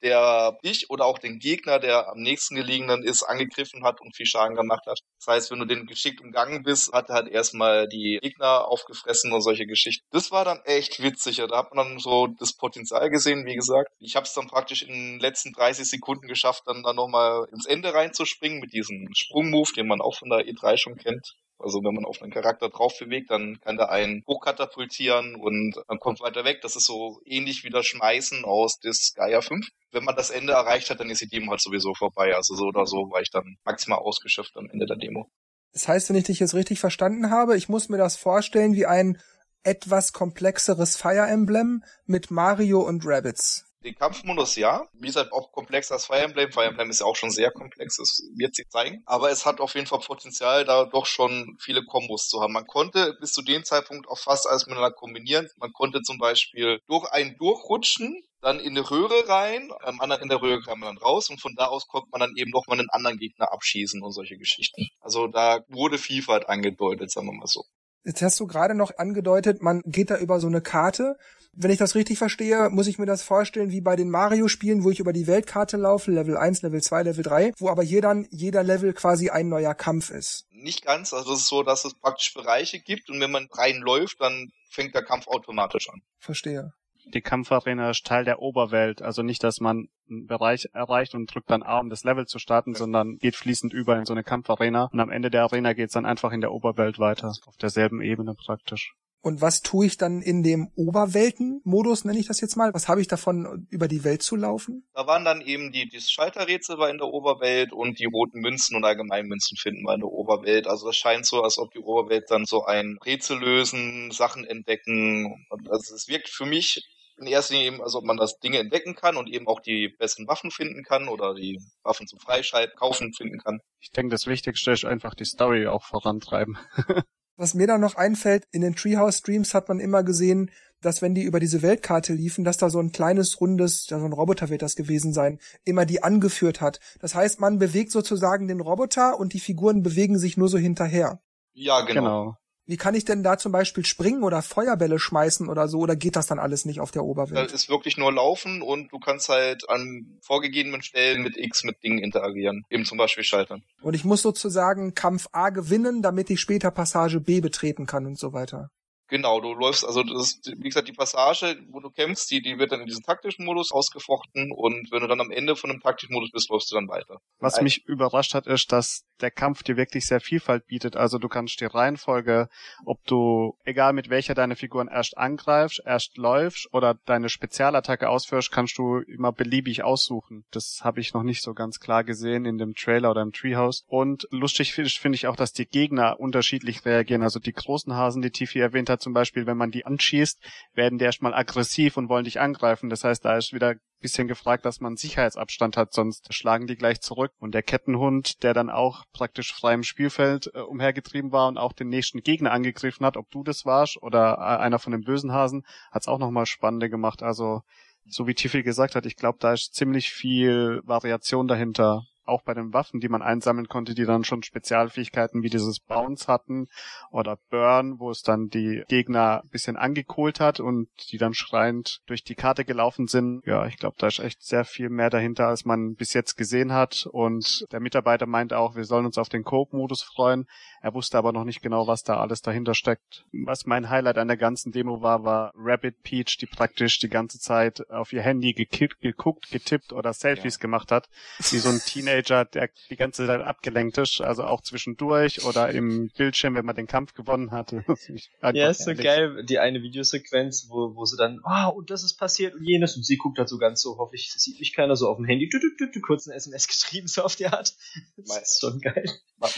der 0.02 0.59
dich 0.64 0.90
oder 0.90 1.04
auch 1.06 1.18
den 1.18 1.38
Gegner, 1.38 1.78
der 1.78 2.09
am 2.09 2.18
nächsten 2.18 2.54
gelegenen 2.56 3.02
ist, 3.02 3.23
angegriffen 3.23 3.85
hat 3.85 4.00
und 4.00 4.16
viel 4.16 4.26
Schaden 4.26 4.56
gemacht 4.56 4.87
hat. 4.87 5.00
Das 5.18 5.35
heißt, 5.35 5.50
wenn 5.50 5.61
du 5.61 5.64
den 5.64 5.87
geschickt 5.87 6.21
umgangen 6.21 6.62
bist, 6.62 6.92
hat 6.92 7.09
er 7.09 7.14
halt 7.14 7.28
erstmal 7.28 7.88
die 7.88 8.18
Gegner 8.21 8.66
aufgefressen 8.66 9.32
und 9.32 9.42
solche 9.42 9.66
Geschichten. 9.66 10.04
Das 10.11 10.30
war 10.30 10.44
dann 10.44 10.61
echt 10.64 11.02
witzig. 11.02 11.37
Da 11.37 11.56
hat 11.56 11.75
man 11.75 11.87
dann 11.87 11.99
so 11.99 12.26
das 12.38 12.54
Potenzial 12.54 13.11
gesehen, 13.11 13.47
wie 13.47 13.54
gesagt. 13.54 13.90
Ich 13.99 14.16
habe 14.16 14.26
es 14.26 14.35
dann 14.35 14.49
praktisch 14.49 14.82
in 14.82 14.88
den 14.88 15.21
letzten 15.21 15.52
30 15.52 15.88
Sekunden 15.88 16.26
geschafft, 16.26 16.62
dann, 16.66 16.82
dann 16.82 16.97
nochmal 16.97 17.47
ins 17.52 17.66
Ende 17.66 17.94
reinzuspringen 17.94 18.61
mit 18.61 18.73
diesem 18.73 19.09
Sprungmove, 19.14 19.73
den 19.75 19.87
man 19.87 20.00
auch 20.00 20.16
von 20.16 20.30
der 20.30 20.47
E3 20.47 20.76
schon 20.76 20.97
kennt. 20.97 21.35
Also 21.62 21.83
wenn 21.85 21.95
man 21.95 22.04
auf 22.04 22.23
einen 22.23 22.33
Charakter 22.33 22.69
drauf 22.69 22.99
bewegt, 22.99 23.31
dann 23.31 23.61
kann 23.61 23.76
der 23.76 23.90
einen 23.90 24.23
hochkatapultieren 24.26 25.35
und 25.37 25.76
dann 25.88 25.99
kommt 25.99 26.21
weiter 26.21 26.45
weg. 26.45 26.61
Das 26.62 26.76
ist 26.76 26.87
so 26.87 27.21
ähnlich 27.25 27.64
wie 27.64 27.71
das 27.71 27.87
Schmeißen 27.87 28.45
aus 28.45 28.78
Gaia 29.14 29.40
5. 29.40 29.66
Wenn 29.90 30.04
man 30.04 30.16
das 30.16 30.31
Ende 30.31 30.52
erreicht 30.52 30.90
hat, 30.90 31.00
dann 31.00 31.11
ist 31.11 31.21
die 31.21 31.28
Demo 31.28 31.50
halt 31.50 31.61
sowieso 31.61 31.95
vorbei. 31.95 32.35
Also 32.35 32.54
so 32.54 32.66
oder 32.66 32.87
so 32.87 33.11
war 33.11 33.21
ich 33.21 33.31
dann 33.31 33.57
maximal 33.64 33.99
ausgeschöpft 33.99 34.57
am 34.57 34.69
Ende 34.71 34.87
der 34.87 34.97
Demo. 34.97 35.31
Das 35.73 35.88
heißt, 35.88 36.09
wenn 36.09 36.16
ich 36.16 36.25
dich 36.25 36.40
jetzt 36.40 36.54
richtig 36.54 36.81
verstanden 36.81 37.31
habe, 37.31 37.57
ich 37.57 37.69
muss 37.69 37.88
mir 37.88 37.99
das 37.99 38.16
vorstellen 38.16 38.75
wie 38.75 38.87
ein 38.87 39.19
etwas 39.62 40.12
komplexeres 40.12 40.97
Fire 40.97 41.26
Emblem 41.26 41.85
mit 42.04 42.31
Mario 42.31 42.81
und 42.81 43.07
Rabbits. 43.07 43.72
Den 43.85 43.95
Kampfmodus 43.97 44.57
ja. 44.57 44.87
Wie 44.93 45.07
gesagt, 45.07 45.33
auch 45.33 45.51
komplexer 45.51 45.95
als 45.95 46.07
Fire 46.07 46.21
Emblem. 46.21 46.53
Fire 46.53 46.67
Emblem 46.67 46.91
ist 46.91 47.01
ja 47.01 47.07
auch 47.07 47.17
schon 47.17 47.31
sehr 47.31 47.51
komplex, 47.51 47.97
das 47.97 48.23
wird 48.37 48.55
sich 48.55 48.69
zeigen. 48.69 49.03
Aber 49.07 49.31
es 49.31 49.45
hat 49.45 49.61
auf 49.61 49.75
jeden 49.75 49.87
Fall 49.87 50.01
Potenzial, 50.01 50.65
da 50.65 50.85
doch 50.85 51.07
schon 51.07 51.57
viele 51.61 51.85
Kombos 51.85 52.29
zu 52.29 52.41
haben. 52.41 52.53
Man 52.53 52.67
konnte 52.67 53.17
bis 53.21 53.33
zu 53.33 53.43
dem 53.43 53.65
Zeitpunkt 53.65 54.09
auch 54.09 54.19
fast 54.19 54.49
alles 54.49 54.67
miteinander 54.67 54.95
kombinieren. 54.95 55.49
Man 55.57 55.73
konnte 55.73 56.03
zum 56.03 56.19
Beispiel 56.19 56.81
durch 56.87 57.11
einen 57.11 57.37
durchrutschen, 57.39 58.23
dann 58.41 58.61
in 58.61 58.77
eine 58.77 58.91
Röhre 58.91 59.29
rein, 59.29 59.71
am 59.81 60.01
anderen 60.01 60.25
in 60.25 60.29
der 60.29 60.43
Röhre 60.43 60.61
kam 60.62 60.81
man 60.81 60.95
dann 60.95 61.03
raus 61.03 61.31
und 61.31 61.41
von 61.41 61.55
da 61.57 61.67
aus 61.67 61.87
konnte 61.87 62.09
man 62.11 62.21
dann 62.21 62.33
eben 62.37 62.51
nochmal 62.51 62.79
einen 62.79 62.91
anderen 62.91 63.17
Gegner 63.17 63.53
abschießen 63.53 64.02
und 64.02 64.13
solche 64.13 64.37
Geschichten. 64.37 64.89
Also 65.00 65.28
da 65.28 65.61
wurde 65.69 65.99
Vielfalt 65.99 66.49
angedeutet, 66.49 67.11
sagen 67.11 67.28
wir 67.28 67.35
mal 67.35 67.47
so. 67.47 67.65
Jetzt 68.04 68.21
hast 68.21 68.41
du 68.41 68.49
gerade 68.49 68.75
noch 68.75 68.99
angedeutet, 68.99 69.63
man 69.63 69.80
geht 69.85 70.11
da 70.11 70.19
über 70.19 70.41
so 70.41 70.49
eine 70.49 70.61
Karte. 70.61 71.17
Wenn 71.54 71.71
ich 71.71 71.78
das 71.78 71.95
richtig 71.95 72.19
verstehe, 72.19 72.71
muss 72.71 72.86
ich 72.86 72.99
mir 72.99 73.06
das 73.06 73.23
vorstellen 73.23 73.71
wie 73.71 73.80
bei 73.80 73.97
den 73.97 74.10
Mario-Spielen, 74.10 74.84
wo 74.84 74.91
ich 74.91 75.00
über 75.00 75.12
die 75.12 75.26
Weltkarte 75.26 75.76
laufe, 75.76 76.10
Level 76.10 76.36
1, 76.36 76.62
Level 76.62 76.80
2, 76.80 77.02
Level 77.02 77.23
3, 77.23 77.52
wo 77.58 77.69
aber 77.69 77.82
jeder, 77.82 78.25
jeder 78.30 78.62
Level 78.62 78.93
quasi 78.95 79.30
ein 79.30 79.49
neuer 79.49 79.75
Kampf 79.75 80.10
ist. 80.10 80.47
Nicht 80.50 80.84
ganz, 80.84 81.12
also 81.12 81.34
es 81.34 81.41
ist 81.41 81.49
so, 81.49 81.62
dass 81.62 81.84
es 81.84 81.95
praktisch 81.95 82.32
Bereiche 82.34 82.80
gibt 82.80 83.10
und 83.10 83.21
wenn 83.21 83.30
man 83.30 83.49
reinläuft, 83.52 84.21
dann 84.21 84.50
fängt 84.71 84.95
der 84.95 85.04
Kampf 85.04 85.26
automatisch 85.28 85.91
an. 85.91 86.00
Verstehe 86.19 86.73
die 87.04 87.21
Kampfarena 87.21 87.91
ist 87.91 88.06
Teil 88.06 88.25
der 88.25 88.41
Oberwelt. 88.41 89.02
Also 89.02 89.23
nicht, 89.23 89.43
dass 89.43 89.60
man 89.60 89.88
einen 90.08 90.26
Bereich 90.26 90.69
erreicht 90.73 91.15
und 91.15 91.32
drückt 91.32 91.50
dann 91.50 91.62
A, 91.62 91.78
um 91.78 91.91
das 91.91 92.04
Level 92.04 92.26
zu 92.26 92.38
starten, 92.38 92.75
sondern 92.75 93.19
geht 93.19 93.36
fließend 93.36 93.73
über 93.73 93.97
in 93.97 94.04
so 94.04 94.12
eine 94.12 94.25
Kampfarena. 94.25 94.88
Und 94.93 95.00
am 95.00 95.10
Ende 95.10 95.30
der 95.30 95.43
Arena 95.43 95.73
geht 95.73 95.88
es 95.88 95.95
dann 95.95 96.06
einfach 96.06 96.32
in 96.32 96.41
der 96.41 96.52
Oberwelt 96.52 96.99
weiter. 96.99 97.32
Auf 97.47 97.56
derselben 97.56 98.00
Ebene 98.00 98.34
praktisch. 98.34 98.95
Und 99.23 99.41
was 99.41 99.63
tue 99.63 99.87
ich 99.87 99.97
dann 99.99 100.21
in 100.21 100.43
dem 100.43 100.73
Oberwelten-Modus, 100.75 102.04
nenne 102.04 102.19
ich 102.19 102.26
das 102.26 102.41
jetzt 102.41 102.56
mal? 102.56 102.75
Was 102.75 102.89
habe 102.89 103.00
ich 103.00 103.06
davon, 103.06 103.69
über 103.71 103.87
die 103.87 104.02
Welt 104.02 104.23
zu 104.23 104.35
laufen? 104.35 104.85
Da 104.95 105.06
waren 105.06 105.25
dann 105.25 105.41
eben 105.41 105.71
die, 105.71 105.89
die 105.89 106.00
Schalterrätsel 106.00 106.76
war 106.78 106.91
in 106.91 106.99
der 106.99 107.06
Oberwelt 107.06 107.73
und 107.73 108.00
die 108.00 108.06
roten 108.06 108.41
Münzen 108.41 108.76
und 108.76 108.85
Allgemeinmünzen 108.85 109.56
finden 109.56 109.85
wir 109.85 109.95
in 109.95 110.00
der 110.00 110.11
Oberwelt. 110.11 110.67
Also 110.67 110.87
das 110.87 110.97
scheint 110.97 111.25
so, 111.25 111.41
als 111.41 111.58
ob 111.58 111.71
die 111.71 111.78
Oberwelt 111.78 112.25
dann 112.30 112.47
so 112.47 112.65
ein 112.65 112.99
Rätsel 113.06 113.39
lösen, 113.39 114.11
Sachen 114.11 114.45
entdecken. 114.45 115.47
Also 115.71 115.95
es 115.95 116.08
wirkt 116.08 116.28
für 116.28 116.45
mich 116.45 116.82
in 117.17 117.28
erster 117.28 117.54
Linie 117.54 117.69
eben, 117.69 117.82
als 117.82 117.95
ob 117.95 118.04
man 118.04 118.17
das 118.17 118.41
Dinge 118.41 118.58
entdecken 118.58 118.97
kann 118.97 119.17
und 119.17 119.28
eben 119.28 119.47
auch 119.47 119.61
die 119.61 119.95
besseren 120.00 120.26
Waffen 120.26 120.50
finden 120.50 120.82
kann 120.82 121.08
oder 121.08 121.35
die 121.35 121.61
Waffen 121.85 122.08
zum 122.08 122.19
Freischalten, 122.19 122.76
kaufen 122.76 123.13
finden 123.13 123.39
kann. 123.39 123.61
Ich 123.78 123.91
denke, 123.93 124.11
das 124.11 124.26
Wichtigste 124.26 124.73
ist 124.73 124.85
einfach 124.85 125.15
die 125.15 125.25
Story 125.25 125.69
auch 125.69 125.85
vorantreiben. 125.85 126.58
Was 127.43 127.55
mir 127.55 127.67
da 127.67 127.76
noch 127.76 127.97
einfällt, 127.97 128.47
in 128.52 128.61
den 128.61 128.76
Treehouse-Streams 128.76 129.52
hat 129.52 129.69
man 129.69 129.81
immer 129.81 130.05
gesehen, 130.05 130.52
dass 130.81 131.02
wenn 131.02 131.13
die 131.13 131.25
über 131.25 131.41
diese 131.41 131.61
Weltkarte 131.61 132.13
liefen, 132.13 132.45
dass 132.45 132.57
da 132.57 132.71
so 132.71 132.78
ein 132.78 132.93
kleines, 132.93 133.41
rundes, 133.41 133.89
ja, 133.91 133.99
so 133.99 134.05
ein 134.05 134.13
Roboter 134.13 134.49
wird 134.49 134.63
das 134.63 134.76
gewesen 134.76 135.13
sein, 135.13 135.41
immer 135.65 135.85
die 135.85 136.05
angeführt 136.05 136.61
hat. 136.61 136.78
Das 137.00 137.17
heißt, 137.17 137.41
man 137.41 137.59
bewegt 137.59 137.91
sozusagen 137.91 138.47
den 138.47 138.61
Roboter 138.61 139.19
und 139.19 139.33
die 139.33 139.41
Figuren 139.41 139.83
bewegen 139.83 140.21
sich 140.21 140.37
nur 140.37 140.49
so 140.49 140.57
hinterher. 140.57 141.21
Ja, 141.52 141.81
genau. 141.81 142.00
genau. 142.00 142.37
Wie 142.67 142.77
kann 142.77 142.95
ich 142.95 143.05
denn 143.05 143.23
da 143.23 143.39
zum 143.39 143.51
Beispiel 143.51 143.85
springen 143.85 144.23
oder 144.23 144.41
Feuerbälle 144.41 144.99
schmeißen 144.99 145.49
oder 145.49 145.67
so? 145.67 145.79
Oder 145.79 145.97
geht 145.97 146.15
das 146.15 146.27
dann 146.27 146.39
alles 146.39 146.65
nicht 146.65 146.81
auf 146.81 146.93
der 146.93 147.05
Oberwelt? 147.05 147.47
Das 147.47 147.53
ist 147.53 147.69
wirklich 147.69 147.97
nur 147.97 148.13
laufen 148.13 148.63
und 148.63 148.93
du 148.93 148.99
kannst 148.99 149.29
halt 149.29 149.69
an 149.69 150.19
vorgegebenen 150.23 150.83
Stellen 150.83 151.23
mit 151.23 151.37
X 151.37 151.65
mit 151.65 151.83
Dingen 151.83 151.99
interagieren. 151.99 152.63
Eben 152.71 152.85
zum 152.85 152.99
Beispiel 152.99 153.25
Schaltern. 153.25 153.63
Und 153.81 153.95
ich 153.95 154.05
muss 154.05 154.23
sozusagen 154.23 154.95
Kampf 154.95 155.27
A 155.33 155.51
gewinnen, 155.51 156.03
damit 156.03 156.31
ich 156.31 156.41
später 156.41 156.71
Passage 156.71 157.21
B 157.21 157.41
betreten 157.41 157.87
kann 157.87 158.07
und 158.07 158.19
so 158.19 158.33
weiter. 158.33 158.71
Genau, 159.13 159.43
du 159.43 159.53
läufst, 159.53 159.85
also 159.85 160.03
das 160.03 160.23
ist, 160.23 160.53
wie 160.57 160.71
gesagt, 160.71 160.89
die 160.89 160.95
Passage, 160.95 161.59
wo 161.69 161.81
du 161.81 161.91
kämpfst, 161.91 162.31
die, 162.31 162.41
die 162.41 162.59
wird 162.59 162.73
dann 162.73 162.81
in 162.81 162.87
diesem 162.87 163.03
taktischen 163.03 163.45
Modus 163.45 163.71
ausgefochten 163.71 164.51
und 164.51 164.91
wenn 164.91 165.03
du 165.03 165.07
dann 165.07 165.21
am 165.21 165.31
Ende 165.31 165.55
von 165.55 165.69
dem 165.69 165.81
taktischen 165.81 166.15
Modus 166.15 166.31
bist, 166.31 166.49
läufst 166.49 166.73
du 166.73 166.77
dann 166.77 166.89
weiter. 166.89 167.21
Was 167.39 167.61
mich 167.61 167.85
überrascht 167.85 168.33
hat, 168.33 168.47
ist, 168.47 168.73
dass 168.73 169.05
der 169.21 169.31
Kampf 169.31 169.63
dir 169.65 169.77
wirklich 169.77 170.07
sehr 170.07 170.21
Vielfalt 170.21 170.67
bietet. 170.67 170.97
Also 170.97 171.19
du 171.19 171.29
kannst 171.29 171.61
die 171.61 171.67
Reihenfolge, 171.67 172.49
ob 172.87 173.05
du, 173.05 173.55
egal 173.65 173.93
mit 173.93 174.09
welcher 174.09 174.35
deine 174.35 174.57
Figuren 174.57 174.89
erst 174.89 175.19
angreifst, 175.19 175.83
erst 175.85 176.17
läufst 176.17 176.73
oder 176.73 176.95
deine 177.05 177.29
Spezialattacke 177.29 178.09
ausführst, 178.09 178.51
kannst 178.51 178.79
du 178.79 178.99
immer 178.99 179.31
beliebig 179.31 179.85
aussuchen. 179.85 180.47
Das 180.51 180.81
habe 180.83 181.01
ich 181.01 181.13
noch 181.13 181.23
nicht 181.23 181.43
so 181.43 181.53
ganz 181.53 181.81
klar 181.81 182.03
gesehen 182.03 182.47
in 182.47 182.57
dem 182.57 182.75
Trailer 182.75 183.11
oder 183.11 183.21
im 183.21 183.33
Treehouse. 183.33 183.85
Und 183.87 184.27
lustig 184.31 184.73
finde 184.73 184.89
find 184.89 185.15
ich 185.15 185.27
auch, 185.27 185.37
dass 185.37 185.53
die 185.53 185.67
Gegner 185.67 186.19
unterschiedlich 186.19 186.85
reagieren. 186.87 187.23
Also 187.23 187.41
die 187.41 187.53
großen 187.53 187.95
Hasen, 187.95 188.23
die 188.23 188.31
Tiffy 188.31 188.59
erwähnt 188.59 188.89
hat, 188.89 189.01
zum 189.02 189.12
Beispiel, 189.12 189.47
wenn 189.47 189.56
man 189.56 189.71
die 189.71 189.84
anschießt, 189.84 190.41
werden 190.75 190.99
die 190.99 191.04
erstmal 191.04 191.34
aggressiv 191.34 191.97
und 191.97 192.08
wollen 192.08 192.25
dich 192.25 192.41
angreifen. 192.41 192.88
Das 192.88 193.04
heißt, 193.04 193.25
da 193.25 193.36
ist 193.36 193.52
wieder 193.52 193.75
bisschen 194.02 194.28
gefragt, 194.28 194.67
dass 194.67 194.80
man 194.80 194.97
Sicherheitsabstand 194.97 195.76
hat, 195.78 195.95
sonst 195.95 196.34
schlagen 196.34 196.67
die 196.67 196.76
gleich 196.76 197.00
zurück. 197.00 197.32
Und 197.38 197.54
der 197.54 197.62
Kettenhund, 197.62 198.43
der 198.43 198.52
dann 198.52 198.69
auch 198.69 199.04
praktisch 199.12 199.54
frei 199.54 199.75
im 199.75 199.84
Spielfeld 199.84 200.50
äh, 200.54 200.60
umhergetrieben 200.60 201.32
war 201.32 201.49
und 201.49 201.56
auch 201.56 201.73
den 201.73 201.88
nächsten 201.88 202.21
Gegner 202.21 202.52
angegriffen 202.52 203.06
hat, 203.06 203.17
ob 203.17 203.30
du 203.30 203.43
das 203.43 203.65
warst 203.65 204.02
oder 204.02 204.34
äh, 204.34 204.62
einer 204.62 204.78
von 204.78 204.93
den 204.93 205.02
bösen 205.02 205.32
Hasen, 205.32 205.65
hat's 205.91 206.08
auch 206.08 206.19
nochmal 206.19 206.47
spannender 206.47 206.91
gemacht. 206.91 207.23
Also, 207.23 207.62
so 208.06 208.26
wie 208.26 208.34
Tiffy 208.34 208.62
gesagt 208.62 208.97
hat, 208.97 209.06
ich 209.06 209.17
glaube, 209.17 209.38
da 209.41 209.52
ist 209.52 209.75
ziemlich 209.75 210.10
viel 210.10 210.82
Variation 210.84 211.47
dahinter 211.47 212.02
auch 212.25 212.43
bei 212.43 212.54
den 212.54 212.73
Waffen, 212.73 213.00
die 213.00 213.08
man 213.08 213.23
einsammeln 213.23 213.69
konnte, 213.69 213.95
die 213.95 214.04
dann 214.04 214.25
schon 214.25 214.43
Spezialfähigkeiten 214.43 215.43
wie 215.43 215.50
dieses 215.50 215.80
Bounce 215.80 216.26
hatten 216.26 216.69
oder 217.11 217.39
Burn, 217.50 217.99
wo 217.99 218.11
es 218.11 218.23
dann 218.23 218.49
die 218.49 218.82
Gegner 218.89 219.43
ein 219.43 219.49
bisschen 219.49 219.76
angekohlt 219.76 220.41
hat 220.41 220.61
und 220.61 220.89
die 221.11 221.19
dann 221.19 221.35
schreiend 221.35 222.00
durch 222.06 222.25
die 222.25 222.35
Karte 222.35 222.65
gelaufen 222.65 223.08
sind. 223.08 223.45
Ja, 223.47 223.67
ich 223.67 223.76
glaube, 223.76 223.97
da 223.99 224.06
ist 224.06 224.21
echt 224.21 224.43
sehr 224.43 224.65
viel 224.65 224.89
mehr 224.89 225.11
dahinter, 225.11 225.49
als 225.49 225.65
man 225.65 225.95
bis 225.95 226.13
jetzt 226.13 226.37
gesehen 226.37 226.73
hat. 226.73 227.06
Und 227.11 227.67
der 227.73 227.80
Mitarbeiter 227.80 228.26
meint 228.26 228.52
auch, 228.52 228.76
wir 228.76 228.85
sollen 228.85 229.06
uns 229.06 229.19
auf 229.19 229.28
den 229.28 229.45
Coop-Modus 229.45 230.02
freuen. 230.02 230.47
Er 230.80 230.95
wusste 230.95 231.19
aber 231.19 231.32
noch 231.32 231.45
nicht 231.45 231.63
genau, 231.63 231.87
was 231.87 232.02
da 232.02 232.19
alles 232.19 232.41
dahinter 232.41 232.75
steckt. 232.75 233.25
Was 233.32 233.67
mein 233.67 233.91
Highlight 233.91 234.19
an 234.19 234.28
der 234.28 234.37
ganzen 234.37 234.73
Demo 234.73 235.02
war, 235.02 235.25
war 235.25 235.52
Rabbit 235.56 236.02
Peach, 236.02 236.39
die 236.41 236.47
praktisch 236.47 236.99
die 236.99 237.08
ganze 237.08 237.39
Zeit 237.39 237.89
auf 237.91 238.13
ihr 238.13 238.23
Handy 238.23 238.52
gekickt, 238.52 239.00
geguckt, 239.00 239.50
getippt 239.50 239.93
oder 239.93 240.13
Selfies 240.13 240.56
ja. 240.56 240.61
gemacht 240.61 240.93
hat, 240.93 241.08
wie 241.50 241.58
so 241.58 241.69
ein 241.69 241.80
Teenager 241.85 242.12
Teenager, 242.13 242.45
der 242.45 242.71
die 242.91 242.97
ganze 242.97 243.27
Zeit 243.27 243.41
abgelenkt 243.41 243.99
ist, 243.99 244.21
also 244.21 244.45
auch 244.45 244.61
zwischendurch 244.61 245.45
oder 245.45 245.71
im 245.71 246.11
Bildschirm, 246.17 246.55
wenn 246.55 246.65
man 246.65 246.77
den 246.77 246.87
Kampf 246.87 247.15
gewonnen 247.15 247.51
hatte. 247.51 247.85
ja, 248.53 248.71
ist 248.71 248.85
so 248.85 248.91
ehrlich. 248.91 249.05
geil, 249.05 249.45
die 249.45 249.59
eine 249.59 249.83
Videosequenz, 249.83 250.67
wo, 250.69 250.95
wo 250.95 251.05
sie 251.05 251.17
dann, 251.17 251.41
ah, 251.45 251.69
oh, 251.69 251.79
und 251.79 251.91
das 251.91 252.05
ist 252.05 252.15
passiert 252.15 252.55
und 252.55 252.65
jenes, 252.65 252.97
und 252.97 253.05
sie 253.05 253.17
guckt 253.17 253.39
halt 253.39 253.49
so 253.49 253.59
ganz 253.59 253.81
so, 253.81 253.97
hoffentlich 253.99 254.33
sieht 254.33 254.59
mich 254.59 254.75
keiner 254.75 254.97
so 254.97 255.09
auf 255.09 255.17
dem 255.17 255.27
Handy, 255.27 255.49
du, 255.49 255.59
du, 255.59 255.69
du, 255.79 255.91
du, 255.91 256.01
kurz 256.01 256.27
ein 256.27 256.33
SMS 256.33 256.69
geschrieben, 256.69 257.09
so 257.09 257.23
auf 257.23 257.37
die 257.37 257.47
Art. 257.47 257.75
Das 258.17 258.43
ist 258.43 258.61
schon 258.61 258.81
geil. 258.81 259.05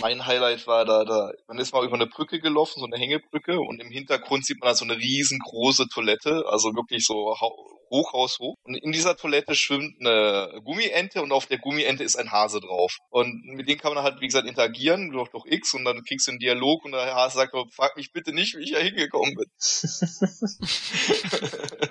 Mein 0.01 0.27
Highlight 0.27 0.67
war 0.67 0.85
da, 0.85 1.05
da, 1.05 1.33
man 1.47 1.59
ist 1.59 1.73
mal 1.73 1.85
über 1.85 1.95
eine 1.95 2.07
Brücke 2.07 2.41
gelaufen, 2.41 2.81
so 2.81 2.87
eine 2.87 2.97
Hängebrücke, 2.97 3.59
und 3.59 3.81
im 3.81 3.91
Hintergrund 3.91 4.47
sieht 4.47 4.61
man 4.61 4.71
da 4.71 4.75
so 4.75 4.85
eine 4.85 4.97
riesengroße 4.97 5.89
Toilette, 5.89 6.45
also 6.47 6.75
wirklich 6.75 7.05
so 7.05 7.35
Hochhaus 7.91 8.39
hoch. 8.39 8.57
Und 8.65 8.75
in 8.75 8.93
dieser 8.93 9.17
Toilette 9.17 9.55
schwimmt 9.55 9.97
eine 10.01 10.61
Gummiente 10.65 11.23
und 11.23 11.33
auf 11.33 11.47
der 11.47 11.59
Gummiente 11.59 12.03
ist 12.03 12.17
ein 12.17 12.33
Hase 12.33 12.61
drauf. 12.61 12.97
Und 13.11 13.45
mit 13.45 13.69
denen 13.69 13.81
kann 13.81 13.95
man 13.95 14.03
halt, 14.03 14.21
wie 14.21 14.27
gesagt, 14.27 14.49
interagieren 14.49 15.11
durch, 15.11 15.29
durch 15.31 15.47
X 15.47 15.75
und 15.75 15.85
dann 15.85 16.03
kriegst 16.05 16.27
du 16.27 16.33
einen 16.33 16.41
Dialog 16.41 16.85
und 16.85 16.93
der 16.93 17.15
Hase 17.15 17.39
sagt, 17.39 17.55
oh, 17.55 17.65
frag 17.73 17.97
mich 17.97 18.13
bitte 18.13 18.33
nicht, 18.33 18.57
wie 18.57 18.65
ich 18.65 18.73
da 18.73 18.79
hingekommen 18.79 19.35
bin. 19.35 19.45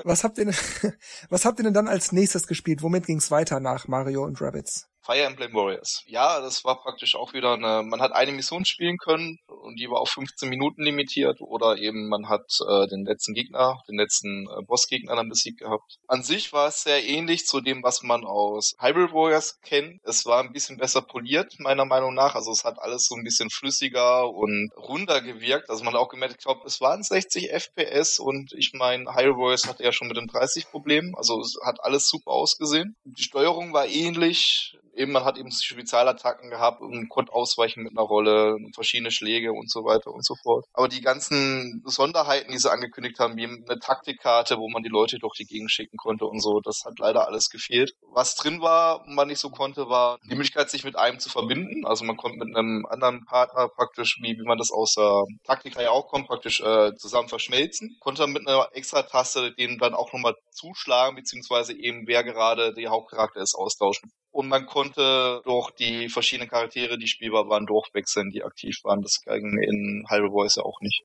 was 0.03 0.23
habt 0.23 0.37
ihr, 0.37 0.47
was 1.29 1.45
habt 1.45 1.59
ihr 1.59 1.63
denn 1.63 1.73
dann 1.73 1.87
als 1.87 2.11
nächstes 2.11 2.47
gespielt? 2.47 2.81
Womit 2.81 3.05
ging's 3.05 3.31
weiter 3.31 3.59
nach 3.59 3.87
Mario 3.87 4.23
und 4.23 4.41
Rabbits? 4.41 4.89
Fire 5.03 5.23
Emblem 5.23 5.53
Warriors. 5.53 6.01
Ja, 6.05 6.39
das 6.39 6.63
war 6.63 6.81
praktisch 6.81 7.15
auch 7.15 7.33
wieder 7.33 7.53
eine, 7.53 7.83
man 7.83 7.99
hat 7.99 8.13
eine 8.13 8.31
Mission 8.31 8.63
spielen 8.63 8.97
können 8.97 9.37
und 9.47 9.77
die 9.77 9.89
war 9.89 9.99
auf 9.99 10.09
15 10.09 10.47
Minuten 10.47 10.81
limitiert 10.81 11.41
oder 11.41 11.77
eben 11.77 12.07
man 12.07 12.29
hat 12.29 12.45
äh, 12.65 12.87
den 12.87 13.03
letzten 13.05 13.33
Gegner, 13.33 13.81
den 13.89 13.97
letzten 13.97 14.47
äh, 14.47 14.63
Bossgegner 14.65 15.15
dann 15.17 15.27
besiegt 15.27 15.59
gehabt. 15.59 15.97
An 16.07 16.23
sich 16.23 16.53
war 16.53 16.69
es 16.69 16.83
sehr 16.83 17.03
ähnlich 17.03 17.45
zu 17.45 17.59
dem, 17.59 17.83
was 17.83 18.01
man 18.01 18.23
aus 18.23 18.75
Hyrule 18.79 19.11
Warriors 19.11 19.59
kennt. 19.61 19.99
Es 20.03 20.25
war 20.25 20.41
ein 20.41 20.53
bisschen 20.53 20.77
besser 20.77 21.01
poliert, 21.01 21.55
meiner 21.59 21.85
Meinung 21.85 22.13
nach. 22.13 22.35
Also 22.35 22.51
es 22.51 22.63
hat 22.63 22.79
alles 22.79 23.05
so 23.05 23.15
ein 23.15 23.23
bisschen 23.23 23.49
flüssiger 23.49 24.29
und 24.29 24.71
runder 24.77 25.21
gewirkt. 25.21 25.69
Also 25.69 25.83
man 25.83 25.93
hat 25.93 25.99
auch 25.99 26.09
gemerkt, 26.09 26.35
ich 26.37 26.43
glaube, 26.43 26.61
es 26.65 26.79
waren 26.79 27.03
60 27.03 27.51
FPS 27.51 28.19
und 28.19 28.53
ich 28.53 28.71
meine, 28.73 29.13
Hyrule 29.13 29.37
Warriors 29.37 29.67
hatte 29.67 29.83
ja 29.83 29.91
schon 29.91 30.07
mit 30.07 30.15
den 30.15 30.27
30 30.27 30.69
Problemen. 30.69 31.13
Also 31.15 31.41
es 31.41 31.57
hat 31.65 31.83
alles 31.83 32.07
super 32.07 32.31
ausgesehen. 32.31 32.95
Die 33.03 33.23
Steuerung 33.23 33.73
war 33.73 33.85
ähnlich 33.85 34.77
eben, 34.95 35.11
man 35.11 35.25
hat 35.25 35.37
eben 35.37 35.51
Spezialattacken 35.51 36.49
gehabt 36.49 36.81
und 36.81 37.09
konnte 37.09 37.33
ausweichen 37.33 37.83
mit 37.83 37.93
einer 37.93 38.05
Rolle, 38.05 38.57
verschiedene 38.73 39.11
Schläge 39.11 39.51
und 39.51 39.69
so 39.69 39.83
weiter 39.85 40.11
und 40.11 40.25
so 40.25 40.35
fort. 40.35 40.65
Aber 40.73 40.87
die 40.87 41.01
ganzen 41.01 41.81
Besonderheiten, 41.83 42.51
die 42.51 42.57
sie 42.57 42.71
angekündigt 42.71 43.19
haben, 43.19 43.35
wie 43.37 43.45
eine 43.45 43.79
Taktikkarte, 43.79 44.57
wo 44.57 44.69
man 44.69 44.83
die 44.83 44.89
Leute 44.89 45.19
durch 45.19 45.35
die 45.35 45.45
Gegend 45.45 45.71
schicken 45.71 45.97
konnte 45.97 46.25
und 46.25 46.39
so, 46.39 46.59
das 46.61 46.83
hat 46.85 46.99
leider 46.99 47.27
alles 47.27 47.49
gefehlt. 47.49 47.93
Was 48.11 48.35
drin 48.35 48.61
war, 48.61 49.03
man 49.07 49.27
nicht 49.27 49.39
so 49.39 49.49
konnte, 49.49 49.89
war 49.89 50.19
die 50.23 50.35
Möglichkeit, 50.35 50.69
sich 50.69 50.83
mit 50.83 50.95
einem 50.95 51.19
zu 51.19 51.29
verbinden. 51.29 51.85
Also 51.85 52.05
man 52.05 52.17
konnte 52.17 52.37
mit 52.37 52.55
einem 52.55 52.85
anderen 52.85 53.25
Partner 53.25 53.67
praktisch, 53.69 54.19
wie, 54.21 54.37
wie 54.37 54.47
man 54.47 54.57
das 54.57 54.71
aus 54.71 54.93
der 54.93 55.23
Taktika 55.43 55.81
ja 55.81 55.91
auch 55.91 56.07
kommt, 56.07 56.27
praktisch 56.27 56.61
äh, 56.61 56.95
zusammen 56.95 57.29
verschmelzen. 57.29 57.97
Konnte 57.99 58.27
mit 58.27 58.47
einer 58.47 58.69
extra 58.73 59.03
Taste 59.03 59.53
den 59.53 59.77
dann 59.77 59.93
auch 59.93 60.13
nochmal 60.13 60.35
zuschlagen, 60.51 61.15
beziehungsweise 61.15 61.73
eben 61.73 62.07
wer 62.07 62.23
gerade 62.23 62.73
der 62.73 62.89
Hauptcharakter 62.89 63.41
ist, 63.41 63.55
austauschen 63.55 64.11
und 64.33 64.47
man 64.47 64.65
konnte 64.65 65.41
durch 65.45 65.71
die 65.71 66.09
verschiedenen 66.09 66.49
Charaktere, 66.49 66.97
die 66.97 67.07
spielbar 67.07 67.47
waren, 67.49 67.67
durchwechseln, 67.67 68.31
die 68.31 68.43
aktiv 68.43 68.75
waren. 68.83 69.03
Das 69.03 69.21
ging 69.23 69.61
in 69.61 70.05
Hyrule 70.09 70.31
Voice 70.31 70.55
ja 70.55 70.63
auch 70.63 70.81
nicht. 70.81 71.03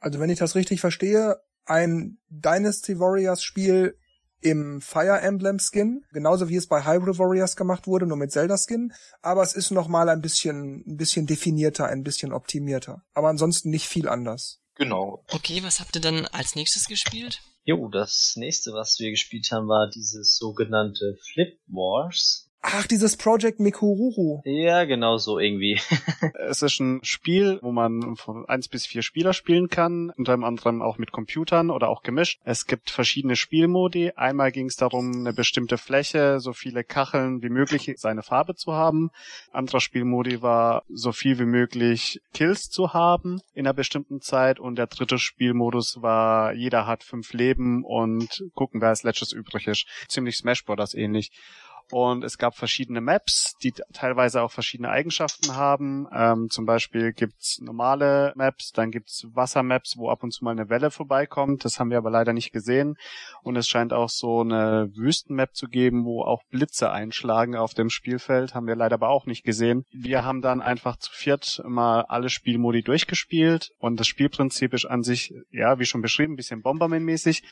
Also 0.00 0.18
wenn 0.18 0.28
ich 0.28 0.40
das 0.40 0.56
richtig 0.56 0.80
verstehe, 0.80 1.36
ein 1.66 2.18
Dynasty 2.28 2.98
Warriors 2.98 3.44
Spiel 3.44 3.96
im 4.40 4.80
Fire 4.80 5.20
Emblem 5.20 5.60
Skin, 5.60 6.04
genauso 6.12 6.48
wie 6.48 6.56
es 6.56 6.66
bei 6.66 6.84
Hyrule 6.84 7.16
Warriors 7.18 7.54
gemacht 7.54 7.86
wurde, 7.86 8.06
nur 8.06 8.16
mit 8.16 8.32
Zelda 8.32 8.56
Skin, 8.56 8.92
aber 9.22 9.42
es 9.42 9.54
ist 9.54 9.70
noch 9.70 9.86
mal 9.86 10.08
ein 10.08 10.20
bisschen 10.20 10.82
ein 10.86 10.96
bisschen 10.96 11.26
definierter, 11.26 11.86
ein 11.86 12.02
bisschen 12.02 12.32
optimierter, 12.32 13.04
aber 13.14 13.28
ansonsten 13.28 13.70
nicht 13.70 13.86
viel 13.86 14.08
anders. 14.08 14.60
Genau. 14.74 15.24
Okay, 15.30 15.62
was 15.62 15.78
habt 15.78 15.94
ihr 15.94 16.00
dann 16.00 16.26
als 16.26 16.56
nächstes 16.56 16.88
gespielt? 16.88 17.40
Jo, 17.70 17.86
das 17.88 18.34
nächste, 18.34 18.72
was 18.72 18.98
wir 18.98 19.12
gespielt 19.12 19.52
haben, 19.52 19.68
war 19.68 19.88
dieses 19.88 20.36
sogenannte 20.36 21.16
Flip 21.22 21.56
Wars. 21.68 22.49
Ach, 22.62 22.86
dieses 22.86 23.16
Project 23.16 23.58
Mikururu. 23.58 24.42
Ja, 24.44 24.84
genau 24.84 25.16
so 25.16 25.38
irgendwie. 25.38 25.80
es 26.34 26.60
ist 26.60 26.78
ein 26.78 27.00
Spiel, 27.02 27.58
wo 27.62 27.72
man 27.72 28.16
von 28.16 28.46
eins 28.48 28.68
bis 28.68 28.86
vier 28.86 29.00
Spieler 29.00 29.32
spielen 29.32 29.68
kann, 29.68 30.12
unter 30.16 30.34
anderem 30.34 30.82
auch 30.82 30.98
mit 30.98 31.10
Computern 31.10 31.70
oder 31.70 31.88
auch 31.88 32.02
gemischt. 32.02 32.38
Es 32.44 32.66
gibt 32.66 32.90
verschiedene 32.90 33.36
Spielmodi. 33.36 34.12
Einmal 34.14 34.52
ging 34.52 34.66
es 34.66 34.76
darum, 34.76 35.10
eine 35.12 35.32
bestimmte 35.32 35.78
Fläche, 35.78 36.38
so 36.38 36.52
viele 36.52 36.84
Kacheln 36.84 37.42
wie 37.42 37.48
möglich 37.48 37.90
seine 37.96 38.22
Farbe 38.22 38.54
zu 38.54 38.72
haben. 38.72 39.10
Anderer 39.52 39.80
Spielmodi 39.80 40.42
war, 40.42 40.82
so 40.90 41.12
viel 41.12 41.38
wie 41.38 41.46
möglich 41.46 42.20
Kills 42.34 42.68
zu 42.68 42.92
haben 42.92 43.40
in 43.54 43.66
einer 43.66 43.74
bestimmten 43.74 44.20
Zeit. 44.20 44.60
Und 44.60 44.76
der 44.76 44.86
dritte 44.86 45.18
Spielmodus 45.18 46.02
war, 46.02 46.52
jeder 46.52 46.86
hat 46.86 47.04
fünf 47.04 47.32
Leben 47.32 47.84
und 47.84 48.44
gucken, 48.54 48.82
wer 48.82 48.90
als 48.90 49.02
letztes 49.02 49.32
übrig 49.32 49.66
ist. 49.66 49.86
Ziemlich 50.08 50.36
Smash 50.36 50.64
Bros. 50.66 50.92
ähnlich. 50.92 51.30
Und 51.90 52.24
es 52.24 52.38
gab 52.38 52.56
verschiedene 52.56 53.00
Maps, 53.00 53.56
die 53.62 53.72
teilweise 53.92 54.42
auch 54.42 54.50
verschiedene 54.50 54.90
Eigenschaften 54.90 55.56
haben. 55.56 56.06
Ähm, 56.12 56.48
zum 56.50 56.66
Beispiel 56.66 57.12
gibt's 57.12 57.60
normale 57.60 58.32
Maps, 58.36 58.72
dann 58.72 58.90
gibt's 58.90 59.26
Wassermaps, 59.32 59.96
wo 59.96 60.10
ab 60.10 60.22
und 60.22 60.32
zu 60.32 60.44
mal 60.44 60.52
eine 60.52 60.68
Welle 60.68 60.90
vorbeikommt. 60.90 61.64
Das 61.64 61.78
haben 61.78 61.90
wir 61.90 61.98
aber 61.98 62.10
leider 62.10 62.32
nicht 62.32 62.52
gesehen. 62.52 62.96
Und 63.42 63.56
es 63.56 63.68
scheint 63.68 63.92
auch 63.92 64.08
so 64.08 64.40
eine 64.40 64.90
Wüstenmap 64.94 65.54
zu 65.54 65.68
geben, 65.68 66.04
wo 66.04 66.22
auch 66.22 66.42
Blitze 66.50 66.90
einschlagen 66.90 67.56
auf 67.56 67.74
dem 67.74 67.90
Spielfeld. 67.90 68.54
Haben 68.54 68.66
wir 68.66 68.76
leider 68.76 68.94
aber 68.94 69.08
auch 69.08 69.26
nicht 69.26 69.44
gesehen. 69.44 69.84
Wir 69.90 70.24
haben 70.24 70.42
dann 70.42 70.60
einfach 70.60 70.96
zu 70.96 71.10
viert 71.12 71.62
mal 71.66 72.02
alle 72.02 72.28
Spielmodi 72.28 72.82
durchgespielt. 72.82 73.72
Und 73.78 73.98
das 73.98 74.06
Spielprinzip 74.06 74.74
ist 74.74 74.86
an 74.86 75.02
sich, 75.02 75.34
ja, 75.50 75.78
wie 75.78 75.86
schon 75.86 76.02
beschrieben, 76.02 76.34
ein 76.34 76.36
bisschen 76.36 76.62
Bomberman-mäßig. 76.62 77.42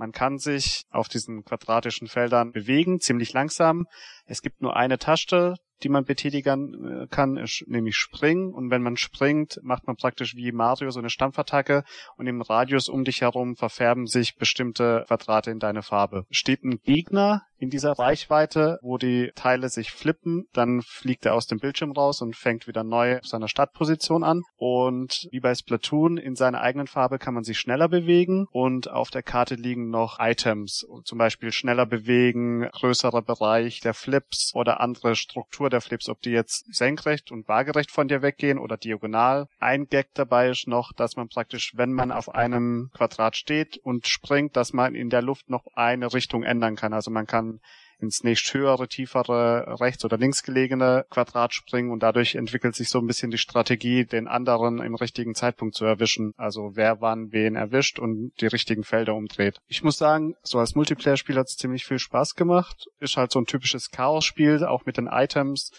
Man 0.00 0.12
kann 0.12 0.38
sich 0.38 0.86
auf 0.88 1.08
diesen 1.08 1.44
quadratischen 1.44 2.08
Feldern 2.08 2.52
bewegen, 2.52 3.00
ziemlich 3.00 3.34
langsam. 3.34 3.86
Es 4.24 4.40
gibt 4.40 4.62
nur 4.62 4.74
eine 4.74 4.96
Taste, 4.96 5.56
die 5.82 5.90
man 5.90 6.06
betätigen 6.06 7.02
äh, 7.02 7.06
kann, 7.06 7.34
nämlich 7.66 7.96
springen. 7.96 8.54
Und 8.54 8.70
wenn 8.70 8.80
man 8.80 8.96
springt, 8.96 9.60
macht 9.62 9.86
man 9.86 9.96
praktisch 9.96 10.36
wie 10.36 10.52
Mario 10.52 10.90
so 10.90 11.00
eine 11.00 11.10
Stampfattacke 11.10 11.84
und 12.16 12.26
im 12.26 12.40
Radius 12.40 12.88
um 12.88 13.04
dich 13.04 13.20
herum 13.20 13.56
verfärben 13.56 14.06
sich 14.06 14.36
bestimmte 14.36 15.04
Quadrate 15.06 15.50
in 15.50 15.58
deine 15.58 15.82
Farbe. 15.82 16.24
Steht 16.30 16.64
ein 16.64 16.80
Gegner 16.80 17.42
in 17.60 17.68
dieser 17.68 17.92
Reichweite, 17.92 18.78
wo 18.82 18.96
die 18.96 19.30
Teile 19.34 19.68
sich 19.68 19.92
flippen, 19.92 20.46
dann 20.54 20.80
fliegt 20.82 21.26
er 21.26 21.34
aus 21.34 21.46
dem 21.46 21.58
Bildschirm 21.58 21.92
raus 21.92 22.22
und 22.22 22.34
fängt 22.34 22.66
wieder 22.66 22.84
neu 22.84 23.18
auf 23.18 23.26
seiner 23.26 23.48
Startposition 23.48 24.24
an. 24.24 24.42
Und 24.56 25.28
wie 25.30 25.40
bei 25.40 25.54
Splatoon, 25.54 26.16
in 26.16 26.36
seiner 26.36 26.62
eigenen 26.62 26.86
Farbe 26.86 27.18
kann 27.18 27.34
man 27.34 27.44
sich 27.44 27.58
schneller 27.58 27.88
bewegen 27.88 28.46
und 28.50 28.90
auf 28.90 29.10
der 29.10 29.22
Karte 29.22 29.56
liegen 29.56 29.90
noch 29.90 30.18
Items, 30.18 30.86
zum 31.04 31.18
Beispiel 31.18 31.52
schneller 31.52 31.84
bewegen, 31.84 32.66
größerer 32.72 33.22
Bereich 33.22 33.80
der 33.80 33.92
Flips 33.94 34.52
oder 34.54 34.80
andere 34.80 35.14
Struktur 35.14 35.68
der 35.68 35.82
Flips, 35.82 36.08
ob 36.08 36.22
die 36.22 36.30
jetzt 36.30 36.64
senkrecht 36.74 37.30
und 37.30 37.46
waagerecht 37.46 37.90
von 37.90 38.08
dir 38.08 38.22
weggehen 38.22 38.58
oder 38.58 38.78
diagonal. 38.78 39.48
Ein 39.58 39.86
Gag 39.86 40.08
dabei 40.14 40.48
ist 40.48 40.66
noch, 40.66 40.92
dass 40.94 41.16
man 41.16 41.28
praktisch, 41.28 41.72
wenn 41.76 41.92
man 41.92 42.10
auf 42.10 42.34
einem 42.34 42.90
Quadrat 42.94 43.36
steht 43.36 43.76
und 43.82 44.06
springt, 44.06 44.56
dass 44.56 44.72
man 44.72 44.94
in 44.94 45.10
der 45.10 45.20
Luft 45.20 45.50
noch 45.50 45.66
eine 45.74 46.14
Richtung 46.14 46.42
ändern 46.42 46.76
kann. 46.76 46.94
Also 46.94 47.10
man 47.10 47.26
kann 47.26 47.49
ins 47.98 48.24
nächst 48.24 48.54
höhere, 48.54 48.88
tiefere, 48.88 49.78
rechts 49.80 50.04
oder 50.04 50.16
links 50.16 50.42
gelegene 50.42 51.04
Quadrat 51.10 51.52
springen 51.52 51.90
und 51.90 52.02
dadurch 52.02 52.34
entwickelt 52.34 52.74
sich 52.74 52.88
so 52.88 52.98
ein 52.98 53.06
bisschen 53.06 53.30
die 53.30 53.38
Strategie, 53.38 54.06
den 54.06 54.28
anderen 54.28 54.78
im 54.80 54.94
richtigen 54.94 55.34
Zeitpunkt 55.34 55.74
zu 55.74 55.84
erwischen. 55.84 56.32
Also 56.36 56.70
wer 56.74 57.00
wann 57.02 57.32
wen 57.32 57.56
erwischt 57.56 57.98
und 57.98 58.32
die 58.40 58.46
richtigen 58.46 58.84
Felder 58.84 59.14
umdreht. 59.14 59.58
Ich 59.66 59.82
muss 59.82 59.98
sagen, 59.98 60.34
so 60.42 60.58
als 60.58 60.74
Multiplayer-Spiel 60.74 61.36
hat 61.36 61.48
es 61.48 61.56
ziemlich 61.56 61.84
viel 61.84 61.98
Spaß 61.98 62.36
gemacht. 62.36 62.86
Ist 63.00 63.16
halt 63.16 63.32
so 63.32 63.38
ein 63.38 63.46
typisches 63.46 63.90
Chaos-Spiel, 63.90 64.64
auch 64.64 64.86
mit 64.86 64.96
den 64.96 65.06
Items 65.06 65.72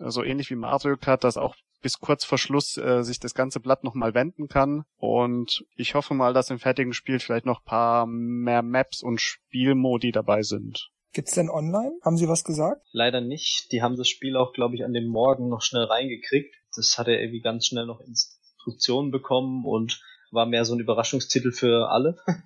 so 0.00 0.22
ähnlich 0.24 0.50
wie 0.50 0.56
Mario 0.56 0.96
Kart, 0.96 1.24
das 1.24 1.36
auch 1.36 1.54
bis 1.82 1.98
kurz 1.98 2.24
vor 2.24 2.38
Schluss 2.38 2.76
äh, 2.76 3.02
sich 3.02 3.20
das 3.20 3.34
ganze 3.34 3.60
Blatt 3.60 3.84
nochmal 3.84 4.14
wenden 4.14 4.48
kann. 4.48 4.84
Und 4.96 5.64
ich 5.76 5.94
hoffe 5.94 6.14
mal, 6.14 6.34
dass 6.34 6.50
im 6.50 6.58
fertigen 6.58 6.92
Spiel 6.92 7.18
vielleicht 7.18 7.46
noch 7.46 7.64
paar 7.64 8.06
mehr 8.06 8.62
Maps 8.62 9.02
und 9.02 9.20
Spielmodi 9.20 10.12
dabei 10.12 10.42
sind. 10.42 10.90
Gibt's 11.12 11.34
denn 11.34 11.50
online? 11.50 11.92
Haben 12.04 12.16
Sie 12.16 12.28
was 12.28 12.44
gesagt? 12.44 12.86
Leider 12.92 13.20
nicht. 13.20 13.72
Die 13.72 13.82
haben 13.82 13.96
das 13.96 14.08
Spiel 14.08 14.36
auch, 14.36 14.52
glaube 14.52 14.76
ich, 14.76 14.84
an 14.84 14.92
dem 14.92 15.08
Morgen 15.08 15.48
noch 15.48 15.62
schnell 15.62 15.84
reingekriegt. 15.84 16.54
Das 16.76 16.98
hat 16.98 17.08
er 17.08 17.20
irgendwie 17.20 17.40
ganz 17.40 17.66
schnell 17.66 17.86
noch 17.86 18.00
Instruktionen 18.00 19.10
bekommen 19.10 19.64
und 19.64 20.00
war 20.30 20.46
mehr 20.46 20.64
so 20.64 20.74
ein 20.74 20.80
Überraschungstitel 20.80 21.52
für 21.52 21.90
alle. 21.90 22.16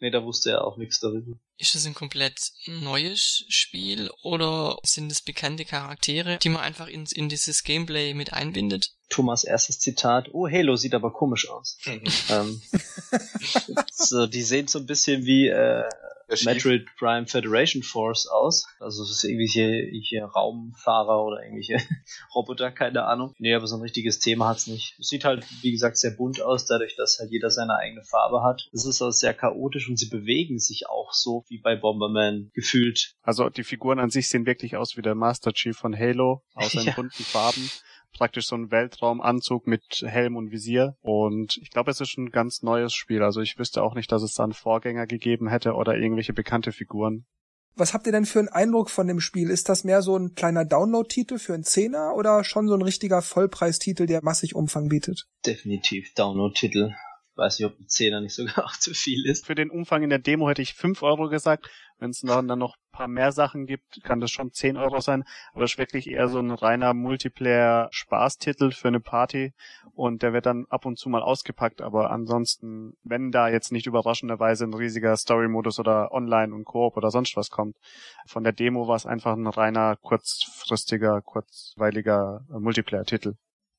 nee, 0.00 0.10
da 0.10 0.24
wusste 0.24 0.50
er 0.50 0.64
auch 0.64 0.76
nichts 0.76 0.98
darüber. 1.00 1.36
Ist 1.58 1.74
das 1.74 1.86
ein 1.86 1.94
komplett 1.94 2.50
neues 2.66 3.44
Spiel 3.48 4.10
oder 4.22 4.78
sind 4.82 5.12
es 5.12 5.22
bekannte 5.22 5.64
Charaktere, 5.64 6.38
die 6.38 6.48
man 6.48 6.62
einfach 6.62 6.88
in, 6.88 7.04
in 7.14 7.28
dieses 7.28 7.62
Gameplay 7.62 8.14
mit 8.14 8.32
einbindet? 8.32 8.94
Thomas 9.08 9.44
erstes 9.44 9.78
Zitat, 9.78 10.30
oh 10.32 10.48
Halo 10.48 10.76
sieht 10.76 10.94
aber 10.94 11.12
komisch 11.12 11.48
aus. 11.48 11.78
ähm, 12.30 12.60
so, 13.92 14.26
die 14.26 14.42
sehen 14.42 14.68
so 14.68 14.78
ein 14.78 14.86
bisschen 14.86 15.24
wie 15.24 15.48
äh, 15.48 15.84
Metroid 16.44 16.86
Prime 16.98 17.26
Federation 17.26 17.82
Force 17.82 18.26
aus. 18.26 18.66
Also 18.78 19.02
es 19.02 19.10
ist 19.10 19.24
irgendwelche, 19.24 19.62
irgendwelche 19.62 20.22
Raumfahrer 20.24 21.24
oder 21.24 21.42
irgendwelche 21.42 21.78
Roboter, 22.34 22.70
keine 22.70 23.04
Ahnung. 23.04 23.34
Nee, 23.38 23.54
aber 23.54 23.66
so 23.66 23.76
ein 23.76 23.82
richtiges 23.82 24.18
Thema 24.18 24.48
hat's 24.48 24.66
nicht. 24.66 24.96
Es 24.98 25.08
sieht 25.08 25.24
halt, 25.24 25.44
wie 25.62 25.72
gesagt, 25.72 25.98
sehr 25.98 26.12
bunt 26.12 26.40
aus, 26.40 26.66
dadurch, 26.66 26.96
dass 26.96 27.18
halt 27.18 27.30
jeder 27.30 27.50
seine 27.50 27.76
eigene 27.76 28.02
Farbe 28.04 28.42
hat. 28.42 28.68
Es 28.72 28.84
ist 28.84 29.02
auch 29.02 29.10
sehr 29.10 29.34
chaotisch 29.34 29.88
und 29.88 29.98
sie 29.98 30.08
bewegen 30.08 30.58
sich 30.58 30.88
auch 30.88 31.12
so 31.12 31.44
wie 31.48 31.58
bei 31.58 31.76
Bomberman 31.76 32.50
gefühlt. 32.54 33.14
Also 33.22 33.48
die 33.48 33.64
Figuren 33.64 33.98
an 33.98 34.10
sich 34.10 34.28
sehen 34.28 34.46
wirklich 34.46 34.76
aus 34.76 34.96
wie 34.96 35.02
der 35.02 35.14
Master 35.14 35.52
Chief 35.52 35.76
von 35.76 35.96
Halo, 35.96 36.42
aus 36.54 36.72
seinen 36.72 36.86
ja. 36.86 36.92
bunten 36.92 37.24
Farben 37.24 37.70
praktisch 38.12 38.46
so 38.46 38.56
ein 38.56 38.70
Weltraumanzug 38.70 39.66
mit 39.66 40.02
Helm 40.04 40.36
und 40.36 40.50
Visier. 40.50 40.96
Und 41.00 41.58
ich 41.58 41.70
glaube, 41.70 41.90
es 41.90 42.00
ist 42.00 42.16
ein 42.18 42.30
ganz 42.30 42.62
neues 42.62 42.92
Spiel. 42.92 43.22
Also 43.22 43.40
ich 43.40 43.58
wüsste 43.58 43.82
auch 43.82 43.94
nicht, 43.94 44.10
dass 44.12 44.22
es 44.22 44.34
da 44.34 44.44
einen 44.44 44.52
Vorgänger 44.52 45.06
gegeben 45.06 45.48
hätte 45.48 45.74
oder 45.74 45.96
irgendwelche 45.96 46.32
bekannte 46.32 46.72
Figuren. 46.72 47.24
Was 47.76 47.94
habt 47.94 48.06
ihr 48.06 48.12
denn 48.12 48.26
für 48.26 48.40
einen 48.40 48.48
Eindruck 48.48 48.90
von 48.90 49.06
dem 49.06 49.20
Spiel? 49.20 49.48
Ist 49.48 49.68
das 49.68 49.84
mehr 49.84 50.02
so 50.02 50.16
ein 50.16 50.34
kleiner 50.34 50.64
Download-Titel 50.64 51.38
für 51.38 51.54
einen 51.54 51.62
Zehner 51.62 52.14
oder 52.16 52.44
schon 52.44 52.68
so 52.68 52.74
ein 52.74 52.82
richtiger 52.82 53.22
Vollpreistitel, 53.22 54.06
der 54.06 54.22
massig 54.22 54.54
Umfang 54.54 54.88
bietet? 54.88 55.26
Definitiv 55.46 56.12
Download-Titel 56.14 56.94
weiß 57.40 57.58
nicht, 57.58 57.66
ob 57.66 57.80
ein 57.80 57.88
Zehner 57.88 58.20
nicht 58.20 58.34
sogar 58.34 58.58
auch 58.64 58.76
zu 58.76 58.94
viel 58.94 59.26
ist. 59.26 59.46
Für 59.46 59.56
den 59.56 59.70
Umfang 59.70 60.02
in 60.02 60.10
der 60.10 60.18
Demo 60.20 60.48
hätte 60.48 60.62
ich 60.62 60.74
fünf 60.74 61.02
Euro 61.02 61.28
gesagt. 61.28 61.68
Wenn 62.00 62.10
es 62.10 62.20
dann 62.20 62.46
noch 62.46 62.76
ein 62.76 62.92
paar 62.92 63.08
mehr 63.08 63.30
Sachen 63.30 63.66
gibt, 63.66 64.02
kann 64.02 64.20
das 64.20 64.30
schon 64.30 64.52
zehn 64.52 64.78
Euro 64.78 65.00
sein. 65.00 65.24
Aber 65.52 65.64
es 65.64 65.72
ist 65.72 65.78
wirklich 65.78 66.08
eher 66.10 66.28
so 66.28 66.38
ein 66.38 66.50
reiner 66.50 66.94
Multiplayer-Spaßtitel 66.94 68.72
für 68.72 68.88
eine 68.88 69.00
Party. 69.00 69.52
Und 69.94 70.22
der 70.22 70.32
wird 70.32 70.46
dann 70.46 70.64
ab 70.70 70.86
und 70.86 70.98
zu 70.98 71.10
mal 71.10 71.22
ausgepackt. 71.22 71.82
Aber 71.82 72.10
ansonsten, 72.10 72.96
wenn 73.04 73.30
da 73.30 73.48
jetzt 73.48 73.70
nicht 73.70 73.86
überraschenderweise 73.86 74.64
ein 74.64 74.72
riesiger 74.72 75.14
Story-Modus 75.14 75.78
oder 75.78 76.10
Online 76.12 76.54
und 76.54 76.64
Koop 76.64 76.96
oder 76.96 77.10
sonst 77.10 77.36
was 77.36 77.50
kommt, 77.50 77.76
von 78.26 78.44
der 78.44 78.54
Demo 78.54 78.88
war 78.88 78.96
es 78.96 79.04
einfach 79.04 79.36
ein 79.36 79.46
reiner, 79.46 79.96
kurzfristiger, 79.96 81.20
kurzweiliger 81.20 82.46
Multiplayer-Titel. 82.48 83.34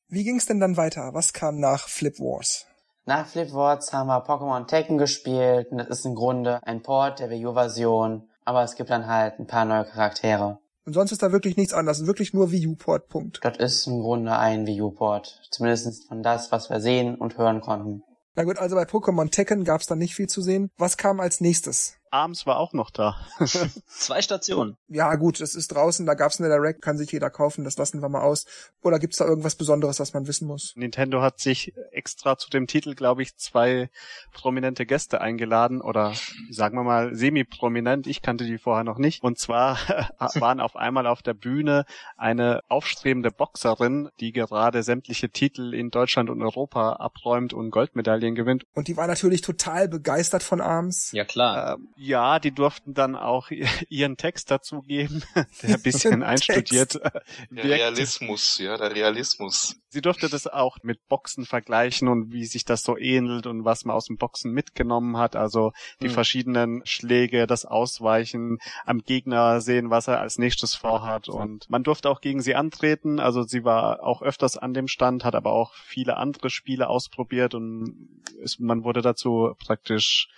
Wie 0.09 0.23
ging 0.23 0.37
es 0.37 0.45
denn 0.45 0.59
dann 0.59 0.77
weiter? 0.77 1.13
Was 1.13 1.33
kam 1.33 1.59
nach 1.59 1.87
Flip 1.87 2.19
Wars? 2.19 2.67
Nach 3.05 3.25
Flip 3.25 3.51
Wars 3.51 3.91
haben 3.93 4.07
wir 4.07 4.23
Pokémon 4.23 4.67
Tekken 4.67 4.99
gespielt 4.99 5.71
und 5.71 5.79
das 5.79 5.89
ist 5.89 6.05
im 6.05 6.13
Grunde 6.13 6.59
ein 6.61 6.83
Port 6.83 7.19
der 7.19 7.31
Wii 7.31 7.47
U-Version, 7.47 8.29
aber 8.45 8.61
es 8.63 8.75
gibt 8.75 8.91
dann 8.91 9.07
halt 9.07 9.39
ein 9.39 9.47
paar 9.47 9.65
neue 9.65 9.85
Charaktere. 9.85 10.59
Und 10.85 10.93
sonst 10.93 11.11
ist 11.11 11.23
da 11.23 11.31
wirklich 11.31 11.57
nichts 11.57 11.73
anderes, 11.73 12.05
wirklich 12.05 12.33
nur 12.33 12.51
Wii 12.51 12.67
U-Port, 12.67 13.07
Punkt. 13.07 13.39
Das 13.43 13.57
ist 13.57 13.87
im 13.87 14.01
Grunde 14.01 14.37
ein 14.37 14.67
Wii 14.67 14.81
U-Port, 14.81 15.41
zumindest 15.49 16.07
von 16.07 16.21
das, 16.21 16.51
was 16.51 16.69
wir 16.69 16.79
sehen 16.79 17.15
und 17.15 17.39
hören 17.39 17.61
konnten. 17.61 18.03
Na 18.35 18.43
gut, 18.43 18.59
also 18.59 18.75
bei 18.75 18.83
Pokémon 18.83 19.31
Tekken 19.31 19.63
gab's 19.63 19.87
da 19.87 19.95
nicht 19.95 20.13
viel 20.13 20.27
zu 20.27 20.41
sehen. 20.41 20.69
Was 20.77 20.95
kam 20.95 21.19
als 21.19 21.41
nächstes? 21.41 21.97
Arms 22.11 22.45
war 22.45 22.57
auch 22.57 22.73
noch 22.73 22.91
da. 22.91 23.15
Zwei 23.87 24.21
Stationen. 24.21 24.77
Ja, 24.87 25.15
gut, 25.15 25.39
es 25.41 25.55
ist 25.55 25.69
draußen, 25.69 26.05
da 26.05 26.13
gab's 26.13 26.39
eine 26.39 26.49
Direct, 26.49 26.81
kann 26.81 26.97
sich 26.97 27.11
jeder 27.11 27.29
kaufen, 27.29 27.63
das 27.63 27.77
lassen 27.77 28.01
wir 28.01 28.09
mal 28.09 28.21
aus. 28.21 28.45
Oder 28.81 28.99
gibt's 28.99 29.17
da 29.17 29.25
irgendwas 29.25 29.55
Besonderes, 29.55 29.99
was 29.99 30.13
man 30.13 30.27
wissen 30.27 30.47
muss? 30.47 30.73
Nintendo 30.75 31.21
hat 31.21 31.39
sich 31.39 31.73
extra 31.91 32.37
zu 32.37 32.49
dem 32.49 32.67
Titel, 32.67 32.95
glaube 32.95 33.21
ich, 33.21 33.37
zwei 33.37 33.89
prominente 34.33 34.85
Gäste 34.85 35.21
eingeladen 35.21 35.81
oder 35.81 36.13
sagen 36.49 36.77
wir 36.77 36.83
mal 36.83 37.15
semi-prominent, 37.15 38.07
ich 38.07 38.21
kannte 38.21 38.45
die 38.45 38.57
vorher 38.57 38.83
noch 38.83 38.97
nicht. 38.97 39.23
Und 39.23 39.39
zwar 39.39 39.77
waren 40.35 40.59
auf 40.59 40.75
einmal 40.75 41.07
auf 41.07 41.21
der 41.21 41.33
Bühne 41.33 41.85
eine 42.17 42.61
aufstrebende 42.67 43.31
Boxerin, 43.31 44.09
die 44.19 44.31
gerade 44.31 44.83
sämtliche 44.83 45.29
Titel 45.29 45.73
in 45.73 45.91
Deutschland 45.91 46.29
und 46.29 46.41
Europa 46.41 46.93
abräumt 46.93 47.53
und 47.53 47.71
Goldmedaillen 47.71 48.35
gewinnt. 48.35 48.65
Und 48.73 48.87
die 48.87 48.97
war 48.97 49.07
natürlich 49.07 49.41
total 49.41 49.87
begeistert 49.87 50.43
von 50.43 50.61
Arms. 50.61 51.11
Ja, 51.13 51.23
klar. 51.23 51.75
Ähm, 51.75 51.89
ja, 52.01 52.39
die 52.39 52.51
durften 52.51 52.95
dann 52.95 53.15
auch 53.15 53.51
ihren 53.89 54.17
Text 54.17 54.49
dazugeben, 54.49 55.23
der 55.61 55.75
ein 55.75 55.81
bisschen 55.81 56.23
einstudiert 56.23 56.95
äh, 56.95 57.21
Der 57.51 57.63
Realismus, 57.63 58.57
ja, 58.57 58.75
der 58.75 58.95
Realismus. 58.95 59.75
Sie 59.89 60.01
durfte 60.01 60.27
das 60.27 60.47
auch 60.47 60.77
mit 60.81 61.07
Boxen 61.07 61.45
vergleichen 61.45 62.07
und 62.07 62.31
wie 62.31 62.45
sich 62.45 62.65
das 62.65 62.81
so 62.81 62.97
ähnelt 62.97 63.45
und 63.45 63.65
was 63.65 63.85
man 63.85 63.95
aus 63.95 64.05
dem 64.05 64.17
Boxen 64.17 64.51
mitgenommen 64.51 65.17
hat. 65.17 65.35
Also 65.35 65.73
die 66.01 66.07
hm. 66.07 66.13
verschiedenen 66.13 66.81
Schläge, 66.85 67.45
das 67.45 67.65
Ausweichen, 67.65 68.57
am 68.85 69.03
Gegner 69.03 69.61
sehen, 69.61 69.91
was 69.91 70.07
er 70.07 70.19
als 70.21 70.39
nächstes 70.39 70.73
vorhat. 70.73 71.29
Und 71.29 71.69
man 71.69 71.83
durfte 71.83 72.09
auch 72.09 72.21
gegen 72.21 72.41
sie 72.41 72.55
antreten. 72.55 73.19
Also 73.19 73.43
sie 73.43 73.63
war 73.63 74.01
auch 74.03 74.23
öfters 74.23 74.57
an 74.57 74.73
dem 74.73 74.87
Stand, 74.87 75.23
hat 75.23 75.35
aber 75.35 75.51
auch 75.51 75.75
viele 75.75 76.17
andere 76.17 76.49
Spiele 76.49 76.87
ausprobiert 76.87 77.53
und 77.53 78.09
es, 78.41 78.57
man 78.59 78.83
wurde 78.83 79.01
dazu 79.01 79.53
praktisch 79.59 80.29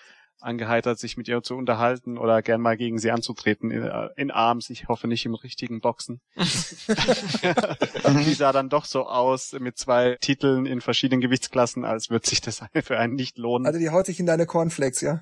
angeheitert, 0.43 0.99
sich 0.99 1.17
mit 1.17 1.27
ihr 1.27 1.41
zu 1.41 1.55
unterhalten 1.55 2.17
oder 2.17 2.41
gern 2.41 2.61
mal 2.61 2.77
gegen 2.77 2.99
sie 2.99 3.11
anzutreten 3.11 3.71
in, 3.71 3.83
äh, 3.83 4.09
in 4.15 4.31
Arms. 4.31 4.69
Ich 4.69 4.87
hoffe 4.87 5.07
nicht 5.07 5.25
im 5.25 5.35
richtigen 5.35 5.81
Boxen. 5.81 6.21
die 6.35 8.33
sah 8.33 8.51
dann 8.51 8.69
doch 8.69 8.85
so 8.85 9.07
aus 9.07 9.53
mit 9.59 9.77
zwei 9.77 10.17
Titeln 10.21 10.65
in 10.65 10.81
verschiedenen 10.81 11.21
Gewichtsklassen, 11.21 11.85
als 11.85 12.09
würde 12.09 12.27
sich 12.27 12.41
das 12.41 12.61
für 12.83 12.97
einen 12.97 13.15
nicht 13.15 13.37
lohnen. 13.37 13.65
Also 13.65 13.79
die 13.79 13.89
haut 13.89 14.05
sich 14.05 14.19
in 14.19 14.25
deine 14.25 14.45
Cornflakes, 14.45 15.01
ja? 15.01 15.21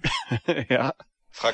ja. 0.70 0.94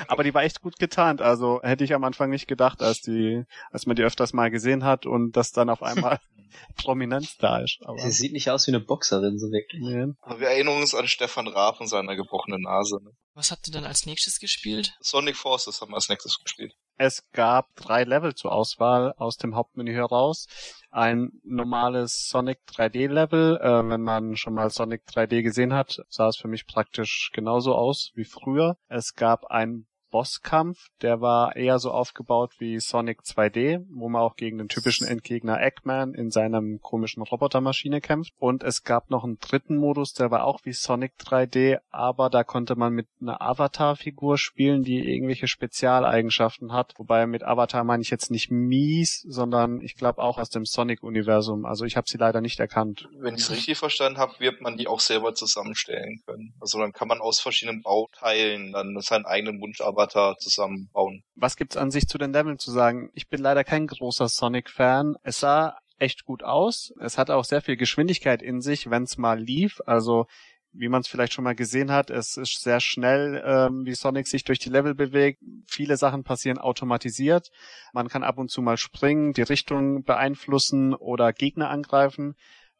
Aber 0.08 0.24
die 0.24 0.34
war 0.34 0.44
echt 0.44 0.62
gut 0.62 0.80
getarnt. 0.80 1.22
Also 1.22 1.62
hätte 1.64 1.84
ich 1.84 1.94
am 1.94 2.04
Anfang 2.04 2.30
nicht 2.30 2.48
gedacht, 2.48 2.82
als 2.82 3.02
die, 3.02 3.44
als 3.72 3.86
man 3.86 3.96
die 3.96 4.04
öfters 4.04 4.34
mal 4.34 4.50
gesehen 4.50 4.84
hat 4.84 5.06
und 5.06 5.32
das 5.34 5.52
dann 5.52 5.70
auf 5.70 5.84
einmal 5.84 6.20
Prominenz 6.78 7.38
da 7.38 7.60
ist. 7.60 7.80
Aber 7.84 8.00
Sie 8.00 8.12
sieht 8.12 8.34
nicht 8.34 8.50
aus 8.50 8.68
wie 8.68 8.72
eine 8.72 8.80
Boxerin, 8.80 9.38
so 9.38 9.48
wirklich. 9.48 9.82
Nee. 9.82 10.14
Aber 10.22 10.40
wir 10.40 10.48
erinnern 10.48 10.78
uns 10.78 10.96
an 10.96 11.08
Stefan 11.08 11.48
Raab 11.48 11.80
und 11.80 11.88
seiner 11.88 12.16
gebrochenen 12.16 12.62
Nase. 12.62 13.00
Ne? 13.04 13.12
Was 13.34 13.52
habt 13.52 13.68
ihr 13.68 13.74
dann 13.74 13.86
als 13.86 14.06
nächstes 14.06 14.40
gespielt? 14.40 14.96
Sonic 15.00 15.36
Forces 15.36 15.82
haben 15.82 15.92
wir 15.92 15.96
als 15.96 16.10
nächstes 16.10 16.40
gespielt. 16.40 16.74
Es 17.00 17.30
gab 17.32 17.76
drei 17.76 18.04
Level 18.04 18.34
zur 18.34 18.52
Auswahl 18.52 19.14
aus 19.18 19.38
dem 19.38 19.56
Hauptmenü 19.56 19.94
heraus. 19.94 20.48
Ein 20.90 21.32
normales 21.44 22.28
Sonic 22.28 22.60
3D 22.68 23.08
Level. 23.08 23.58
Äh, 23.62 23.88
wenn 23.88 24.02
man 24.02 24.36
schon 24.36 24.56
mal 24.56 24.72
Sonic 24.72 25.04
3D 25.08 25.44
gesehen 25.44 25.74
hat, 25.74 26.00
sah 26.10 26.28
es 26.28 26.38
für 26.38 26.48
mich 26.48 26.66
praktisch 26.66 27.30
genauso 27.34 27.76
aus 27.76 28.12
wie 28.16 28.26
früher. 28.26 28.78
Es 28.88 29.14
gab 29.14 29.46
ein 29.46 29.86
Bosskampf, 30.18 30.88
der 31.04 31.22
war 31.22 31.56
eher 31.56 31.78
so 31.78 31.92
aufgebaut 31.92 32.54
wie 32.58 32.80
Sonic 32.80 33.20
2D, 33.22 33.86
wo 33.92 34.10
man 34.10 34.24
auch 34.24 34.36
gegen 34.36 34.58
den 34.58 34.68
typischen 34.68 35.06
Endgegner 35.06 35.62
Eggman 35.62 36.16
in 36.16 36.32
seinem 36.32 36.82
komischen 36.82 37.22
Robotermaschine 37.22 38.02
kämpft. 38.02 38.34
Und 38.40 38.64
es 38.64 38.84
gab 38.84 39.12
noch 39.12 39.24
einen 39.24 39.38
dritten 39.38 39.78
Modus, 39.78 40.14
der 40.14 40.32
war 40.32 40.44
auch 40.44 40.62
wie 40.64 40.74
Sonic 40.74 41.12
3D, 41.20 41.78
aber 41.92 42.32
da 42.32 42.44
konnte 42.44 42.76
man 42.76 42.94
mit 42.94 43.06
einer 43.22 43.40
Avatar-Figur 43.44 44.40
spielen, 44.40 44.82
die 44.82 45.08
irgendwelche 45.08 45.48
Spezialeigenschaften 45.48 46.74
hat. 46.74 46.96
Wobei 46.98 47.28
mit 47.28 47.44
Avatar 47.44 47.84
meine 47.84 48.02
ich 48.02 48.10
jetzt 48.10 48.32
nicht 48.32 48.50
mies, 48.50 49.24
sondern 49.28 49.82
ich 49.82 49.98
glaube 49.98 50.24
auch 50.24 50.40
aus 50.40 50.50
dem 50.50 50.66
Sonic-Universum. 50.66 51.64
Also 51.68 51.86
ich 51.86 51.96
habe 51.96 52.10
sie 52.10 52.18
leider 52.18 52.42
nicht 52.42 52.60
erkannt. 52.60 53.08
Wenn 53.20 53.36
ich 53.36 53.42
es 53.42 53.52
richtig 53.52 53.78
verstanden 53.78 54.18
habe, 54.18 54.40
wird 54.40 54.62
man 54.62 54.78
die 54.78 54.88
auch 54.88 55.00
selber 55.00 55.36
zusammenstellen 55.36 56.24
können. 56.26 56.56
Also 56.60 56.80
dann 56.80 56.92
kann 56.92 57.08
man 57.08 57.22
aus 57.22 57.40
verschiedenen 57.40 57.84
Bauteilen 57.84 58.72
dann 58.72 59.00
seinen 59.02 59.28
eigenen 59.28 59.62
Wunsch 59.62 59.82
Avatar 60.08 60.38
zusammenbauen. 60.38 61.24
Was 61.36 61.56
gibt's 61.56 61.78
an 61.78 61.92
sich 61.92 62.08
zu 62.08 62.18
den 62.18 62.34
Leveln 62.34 62.60
zu 62.60 62.72
sagen? 62.72 63.10
Ich 63.14 63.30
bin 63.30 63.42
leider 63.42 63.64
kein 63.64 63.88
großer 63.88 64.28
Sonic-Fan. 64.28 65.16
Es 65.24 65.40
sah 65.40 65.78
echt 66.00 66.26
gut 66.26 66.44
aus. 66.44 66.94
Es 67.00 67.18
hatte 67.18 67.36
auch 67.36 67.46
sehr 67.46 67.62
viel 67.62 67.78
Geschwindigkeit 67.78 68.42
in 68.42 68.62
sich, 68.62 68.90
wenn 68.90 69.04
es 69.04 69.18
mal 69.18 69.40
lief. 69.40 69.82
Also 69.86 70.28
wie 70.74 70.90
man 70.90 71.02
es 71.02 71.08
vielleicht 71.08 71.34
schon 71.34 71.44
mal 71.44 71.56
gesehen 71.56 71.92
hat, 71.92 72.12
es 72.12 72.38
ist 72.38 72.62
sehr 72.62 72.80
schnell, 72.80 73.42
ähm, 73.44 73.86
wie 73.86 73.96
Sonic 73.96 74.28
sich 74.28 74.44
durch 74.44 74.60
die 74.60 74.70
Level 74.70 74.94
bewegt. 74.94 75.42
Viele 75.66 75.98
Sachen 75.98 76.24
passieren 76.24 76.60
automatisiert. 76.60 77.50
Man 77.94 78.10
kann 78.10 78.24
ab 78.24 78.38
und 78.38 78.52
zu 78.52 78.62
mal 78.62 78.78
springen, 78.78 79.34
die 79.34 79.42
Richtung 79.42 80.04
beeinflussen 80.04 80.94
oder 80.94 81.34
Gegner 81.34 81.70
angreifen 81.70 82.36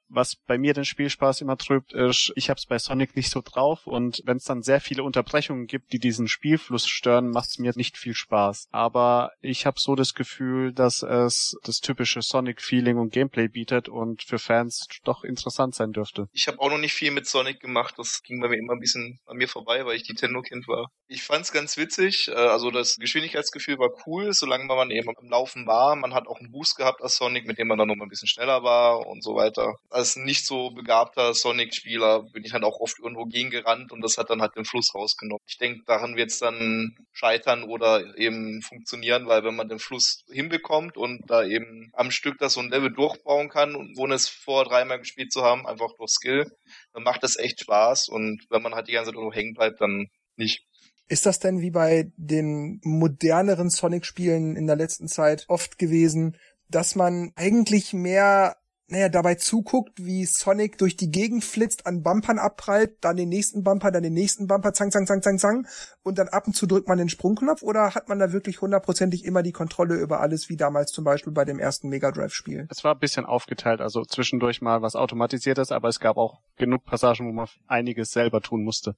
was 0.10 0.36
bei 0.36 0.58
mir 0.58 0.74
den 0.74 0.86
Spielspaß 0.86 1.42
immer 1.42 1.58
trübt, 1.58 1.94
ist, 1.94 2.32
ich 2.36 2.50
habe 2.50 2.58
es 2.58 2.66
bei 2.66 2.80
Sonic 2.80 3.16
nicht 3.16 3.30
so 3.30 3.42
drauf 3.42 3.88
und 3.88 4.22
wenn 4.26 4.38
es 4.38 4.46
dann 4.46 4.62
sehr 4.62 4.82
viele 4.82 5.04
Unterbrechungen 5.04 5.68
gibt, 5.68 5.92
die 5.94 6.00
diesen 6.00 6.28
Spielfluss 6.28 6.88
stören, 6.88 7.30
macht 7.30 7.50
es 7.50 7.60
mir 7.60 7.72
nicht 7.76 7.98
viel 7.98 8.14
Spaß. 8.14 8.68
Aber 8.72 9.32
ich 9.42 9.66
habe 9.66 9.80
so 9.80 9.96
das 9.96 10.14
Gefühl, 10.14 10.74
dass 10.74 11.04
es 11.04 11.58
das 11.64 11.80
typische 11.80 12.22
Sonic-Feeling 12.22 12.98
und 12.98 13.12
Gameplay 13.12 13.48
bietet 13.48 13.90
und 13.90 14.24
für 14.24 14.40
Fans 14.40 14.88
doch 15.04 15.24
interessant 15.24 15.76
sein 15.76 15.92
dürfte. 15.92 16.28
Ich 16.34 16.48
habe 16.48 16.60
auch 16.60 16.70
noch 16.70 16.78
nicht 16.78 16.94
viel 16.94 17.12
mit 17.12 17.28
Sonic 17.28 17.60
gemacht, 17.60 17.96
das 17.98 18.24
ging 18.24 18.40
bei 18.42 18.50
mir 18.50 18.58
immer 18.58 18.74
ein 18.74 18.80
bisschen 18.80 19.20
an 19.26 19.38
mir 19.38 19.48
vorbei, 19.48 19.86
weil 19.86 19.96
ich 19.96 20.08
Nintendo-Kind 20.08 20.68
war. 20.68 20.92
Ich 21.08 21.24
fand's 21.24 21.52
ganz 21.52 21.78
witzig, 21.78 22.30
äh, 22.30 22.36
also 22.36 22.72
das 22.72 22.98
Geschwindigkeitsgefühl 22.98 23.80
war 23.80 23.90
cool, 24.06 24.34
solange 24.34 24.66
man 24.66 24.92
eben 24.92 25.10
am 25.10 25.30
Laufen 25.30 25.66
war. 25.66 25.96
Man 25.96 26.14
hat 26.14 26.28
auch 26.28 26.40
einen 26.40 26.52
Boost 26.52 26.78
gehabt 26.78 27.02
als 27.02 27.18
Sonic, 27.18 27.46
mit 27.46 27.58
dem 27.58 27.68
man 27.68 27.78
dann 27.78 27.88
noch 27.88 27.96
mal 27.96 28.06
ein 28.06 28.10
bisschen 28.10 28.28
schneller 28.28 28.64
war 28.64 29.06
und 29.06 29.24
so 29.24 29.36
weiter 29.36 29.76
als 29.98 30.16
nicht 30.16 30.46
so 30.46 30.70
begabter 30.70 31.34
Sonic-Spieler 31.34 32.24
bin 32.32 32.46
ich 32.46 32.54
halt 32.54 32.64
auch 32.64 32.80
oft 32.80 33.00
irgendwo 33.00 33.26
gegengerannt 33.26 33.92
und 33.92 34.02
das 34.02 34.18
hat 34.18 34.30
dann 34.30 34.42
halt 34.42 34.56
den 34.56 34.64
Fluss 34.64 34.94
rausgenommen. 34.94 35.42
Ich 35.48 35.58
denke, 35.58 35.82
daran 35.86 36.16
wird 36.16 36.30
es 36.30 36.40
dann 36.40 36.96
scheitern 37.12 37.64
oder 37.64 38.18
eben 38.18 38.62
funktionieren, 38.62 39.28
weil 39.28 39.44
wenn 39.44 39.56
man 39.56 39.68
den 39.68 39.80
Fluss 39.80 40.24
hinbekommt 40.32 40.98
und 40.98 41.30
da 41.30 41.44
eben 41.44 41.90
am 41.94 42.12
Stück 42.12 42.38
das 42.38 42.54
so 42.54 42.62
ein 42.62 42.70
Level 42.70 42.92
durchbauen 42.92 43.50
kann 43.50 43.76
ohne 43.98 44.16
es 44.16 44.30
vor 44.30 44.66
dreimal 44.66 45.00
gespielt 45.00 45.32
zu 45.32 45.42
haben, 45.44 45.66
einfach 45.66 45.94
durch 45.98 46.12
Skill, 46.12 46.52
dann 46.94 47.04
macht 47.04 47.24
das 47.24 47.38
echt 47.38 47.62
Spaß 47.62 48.10
und 48.10 48.46
wenn 48.50 48.62
man 48.62 48.76
halt 48.76 48.88
die 48.88 48.94
ganze 48.94 49.10
Zeit 49.10 49.16
irgendwo 49.16 49.34
hängen 49.34 49.54
bleibt, 49.54 49.82
dann 49.82 50.08
nicht. 50.36 50.64
Ist 51.10 51.26
das 51.26 51.40
denn 51.40 51.62
wie 51.62 51.72
bei 51.72 52.12
den 52.18 52.80
moderneren 52.84 53.70
Sonic-Spielen 53.70 54.56
in 54.56 54.68
der 54.68 54.76
letzten 54.76 55.08
Zeit 55.08 55.46
oft 55.48 55.78
gewesen, 55.80 56.38
dass 56.70 56.96
man 56.96 57.32
eigentlich 57.36 57.94
mehr 57.94 58.58
naja, 58.90 59.10
dabei 59.10 59.36
zuguckt, 59.36 60.04
wie 60.04 60.26
Sonic 60.26 60.78
durch 60.78 60.96
die 60.96 61.12
Gegend 61.12 61.44
flitzt, 61.44 61.86
an 61.86 62.04
Bumpern 62.04 62.40
abprallt, 62.40 62.98
dann 63.02 63.18
den 63.18 63.28
nächsten 63.28 63.64
Bumper, 63.64 63.92
dann 63.92 64.04
den 64.04 64.14
nächsten 64.14 64.48
Bumper, 64.48 64.74
zang, 64.74 64.92
zang, 64.92 65.06
zang, 65.06 65.22
zang, 65.22 65.38
zang, 65.38 65.68
und 66.04 66.18
dann 66.18 66.30
ab 66.30 66.48
und 66.48 66.54
zu 66.54 66.68
drückt 66.68 66.88
man 66.88 66.98
den 66.98 67.10
Sprungknopf 67.10 67.64
oder 67.64 67.96
hat 67.96 68.08
man 68.08 68.20
da 68.20 68.32
wirklich 68.32 68.62
hundertprozentig 68.62 69.26
immer 69.26 69.44
die 69.44 69.52
Kontrolle 69.52 69.96
über 69.96 70.22
alles, 70.22 70.48
wie 70.48 70.56
damals 70.56 70.92
zum 70.92 71.04
Beispiel 71.04 71.34
bei 71.34 71.44
dem 71.44 71.60
ersten 71.60 71.90
Mega 71.90 72.12
Drive-Spiel? 72.12 72.68
Es 72.70 72.84
war 72.86 72.96
ein 72.96 73.00
bisschen 73.00 73.26
aufgeteilt, 73.26 73.82
also 73.82 74.06
zwischendurch 74.06 74.62
mal 74.62 74.82
was 74.82 74.96
automatisiertes, 74.96 75.72
aber 75.72 75.90
es 75.90 76.00
gab 76.00 76.16
auch 76.16 76.40
genug 76.56 76.86
Passagen, 76.86 77.28
wo 77.28 77.34
man 77.34 77.48
einiges 77.68 78.12
selber 78.12 78.42
tun 78.42 78.64
musste. 78.64 78.96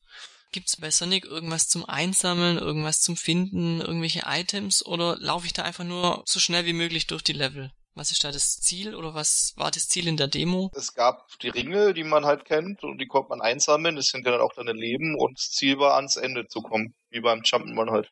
Gibt's 0.52 0.78
bei 0.78 0.89
Sonic 0.89 1.25
irgendwas 1.25 1.67
zum 1.67 1.86
Einsammeln, 1.86 2.58
irgendwas 2.58 3.02
zum 3.02 3.15
Finden, 3.15 3.82
irgendwelche 3.82 4.23
Items 4.25 4.84
oder 4.84 5.17
laufe 5.19 5.45
ich 5.45 5.54
da 5.54 5.63
einfach 5.63 5.84
nur 5.84 6.23
so 6.25 6.39
schnell 6.39 6.65
wie 6.65 6.73
möglich 6.73 7.08
durch 7.08 7.23
die 7.23 7.34
Level? 7.34 7.71
Was 7.95 8.12
ist 8.12 8.23
da 8.23 8.32
das 8.32 8.60
Ziel 8.62 8.95
oder 8.95 9.13
was 9.13 9.54
war 9.58 9.71
das 9.71 9.88
Ziel 9.89 10.08
in 10.08 10.17
der 10.17 10.28
Demo? 10.28 10.71
Es 10.75 10.93
gab 10.93 11.28
die 11.39 11.49
Ringe, 11.49 11.93
die 11.93 12.04
man 12.04 12.25
halt 12.25 12.45
kennt 12.45 12.84
und 12.84 12.99
die 12.99 13.08
konnte 13.08 13.30
man 13.30 13.41
einsammeln. 13.41 13.95
Das 13.95 14.08
sind 14.08 14.25
ja 14.25 14.32
dann 14.32 14.41
auch 14.41 14.54
deine 14.54 14.73
Leben 14.73 15.15
und 15.15 15.38
das 15.38 15.52
Ziel 15.52 15.80
war 15.80 15.95
ans 15.95 16.15
Ende 16.15 16.47
zu 16.47 16.62
kommen, 16.62 16.93
wie 17.10 17.19
beim 17.19 17.41
Jump'n'Run 17.41 17.91
halt. 17.91 18.12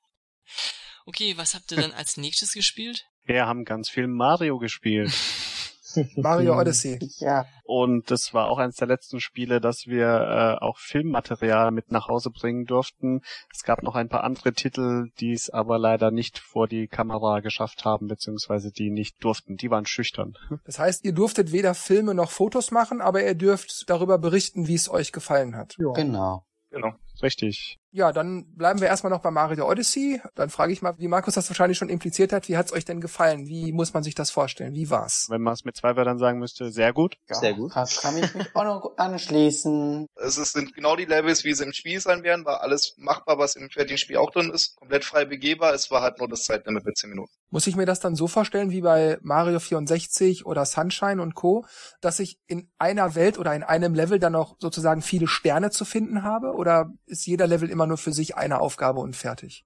Okay, 1.05 1.37
was 1.37 1.53
habt 1.53 1.71
ihr 1.71 1.77
dann 1.77 1.93
als 1.93 2.17
nächstes 2.17 2.53
gespielt? 2.53 3.05
Wir 3.23 3.45
haben 3.45 3.65
ganz 3.65 3.89
viel 3.89 4.07
Mario 4.07 4.57
gespielt. 4.57 5.13
Mario 6.15 6.57
Odyssey. 6.59 6.99
Ja. 7.19 7.45
Und 7.63 8.11
das 8.11 8.33
war 8.33 8.49
auch 8.49 8.57
eines 8.57 8.75
der 8.75 8.87
letzten 8.87 9.19
Spiele, 9.19 9.59
dass 9.59 9.87
wir 9.87 10.07
äh, 10.07 10.63
auch 10.63 10.77
Filmmaterial 10.77 11.71
mit 11.71 11.91
nach 11.91 12.07
Hause 12.07 12.29
bringen 12.29 12.65
durften. 12.65 13.21
Es 13.53 13.63
gab 13.63 13.83
noch 13.83 13.95
ein 13.95 14.09
paar 14.09 14.23
andere 14.23 14.53
Titel, 14.53 15.09
die 15.19 15.33
es 15.33 15.49
aber 15.49 15.77
leider 15.77 16.11
nicht 16.11 16.39
vor 16.39 16.67
die 16.67 16.87
Kamera 16.87 17.41
geschafft 17.41 17.85
haben, 17.85 18.07
beziehungsweise 18.07 18.71
die 18.71 18.89
nicht 18.89 19.23
durften. 19.23 19.57
Die 19.57 19.69
waren 19.69 19.85
schüchtern. 19.85 20.35
Das 20.65 20.79
heißt, 20.79 21.03
ihr 21.03 21.13
durftet 21.13 21.51
weder 21.51 21.73
Filme 21.73 22.13
noch 22.13 22.31
Fotos 22.31 22.71
machen, 22.71 23.01
aber 23.01 23.23
ihr 23.23 23.35
dürft 23.35 23.89
darüber 23.89 24.17
berichten, 24.17 24.67
wie 24.67 24.75
es 24.75 24.89
euch 24.89 25.11
gefallen 25.11 25.55
hat. 25.55 25.75
Ja. 25.77 25.91
Genau. 25.93 26.43
Genau. 26.71 26.93
Richtig. 27.21 27.77
Ja, 27.91 28.11
dann 28.11 28.45
bleiben 28.55 28.79
wir 28.79 28.87
erstmal 28.87 29.11
noch 29.11 29.21
bei 29.21 29.31
Mario 29.31 29.67
Odyssey. 29.67 30.21
Dann 30.35 30.49
frage 30.49 30.71
ich 30.73 30.81
mal, 30.83 30.93
wie 30.99 31.07
Markus 31.07 31.33
das 31.33 31.49
wahrscheinlich 31.49 31.77
schon 31.79 31.89
impliziert 31.89 32.31
hat, 32.31 32.47
wie 32.47 32.55
hat's 32.57 32.71
euch 32.73 32.85
denn 32.85 33.01
gefallen? 33.01 33.47
Wie 33.47 33.71
muss 33.71 33.93
man 33.93 34.03
sich 34.03 34.13
das 34.13 34.29
vorstellen? 34.29 34.75
Wie 34.75 34.89
war's? 34.91 35.25
Wenn 35.29 35.41
man 35.41 35.53
es 35.53 35.63
mit 35.65 35.75
zwei 35.77 35.95
Wörtern 35.95 36.19
sagen 36.19 36.37
müsste, 36.37 36.71
sehr 36.71 36.93
gut. 36.93 37.15
Ja, 37.27 37.35
Sehr 37.35 37.53
gut. 37.53 37.71
Kann, 37.71 37.87
kann 37.87 38.17
ich 38.17 38.35
mich 38.35 38.55
auch 38.55 38.63
noch 38.65 38.97
anschließen. 38.97 40.07
Es 40.15 40.37
ist- 40.37 40.53
sind 40.53 40.73
genau 40.73 40.95
die 40.95 41.05
Levels, 41.05 41.43
wie 41.43 41.53
sie 41.53 41.63
im 41.63 41.73
Spiel 41.73 41.99
sein 41.99 42.23
werden, 42.23 42.45
war 42.45 42.61
alles 42.61 42.93
machbar, 42.97 43.37
was 43.37 43.55
im 43.55 43.69
fertigen 43.69 43.97
Spiel 43.97 44.17
auch 44.17 44.31
drin 44.31 44.51
ist. 44.51 44.75
Komplett 44.77 45.05
frei 45.05 45.25
begehbar. 45.25 45.73
Es 45.73 45.91
war 45.91 46.01
halt 46.01 46.19
nur 46.19 46.27
das 46.27 46.43
Zeitlimit 46.45 46.85
mit 46.85 46.97
10 46.97 47.09
Minuten. 47.09 47.31
Muss 47.49 47.67
ich 47.67 47.75
mir 47.75 47.85
das 47.85 47.99
dann 47.99 48.15
so 48.15 48.27
vorstellen 48.27 48.71
wie 48.71 48.81
bei 48.81 49.17
Mario 49.21 49.59
64 49.59 50.45
oder 50.45 50.65
Sunshine 50.65 51.21
und 51.21 51.33
Co., 51.35 51.65
dass 52.01 52.19
ich 52.19 52.37
in 52.47 52.69
einer 52.77 53.15
Welt 53.15 53.37
oder 53.39 53.53
in 53.55 53.63
einem 53.63 53.93
Level 53.93 54.19
dann 54.19 54.35
auch 54.35 54.55
sozusagen 54.59 55.01
viele 55.01 55.27
Sterne 55.27 55.71
zu 55.71 55.85
finden 55.85 56.23
habe? 56.23 56.53
Oder 56.53 56.91
ist 57.07 57.25
jeder 57.25 57.47
Level 57.47 57.69
immer 57.69 57.87
nur 57.87 57.97
für 57.97 58.13
sich 58.13 58.35
eine 58.35 58.59
Aufgabe 58.59 58.99
und 58.99 59.15
fertig? 59.15 59.65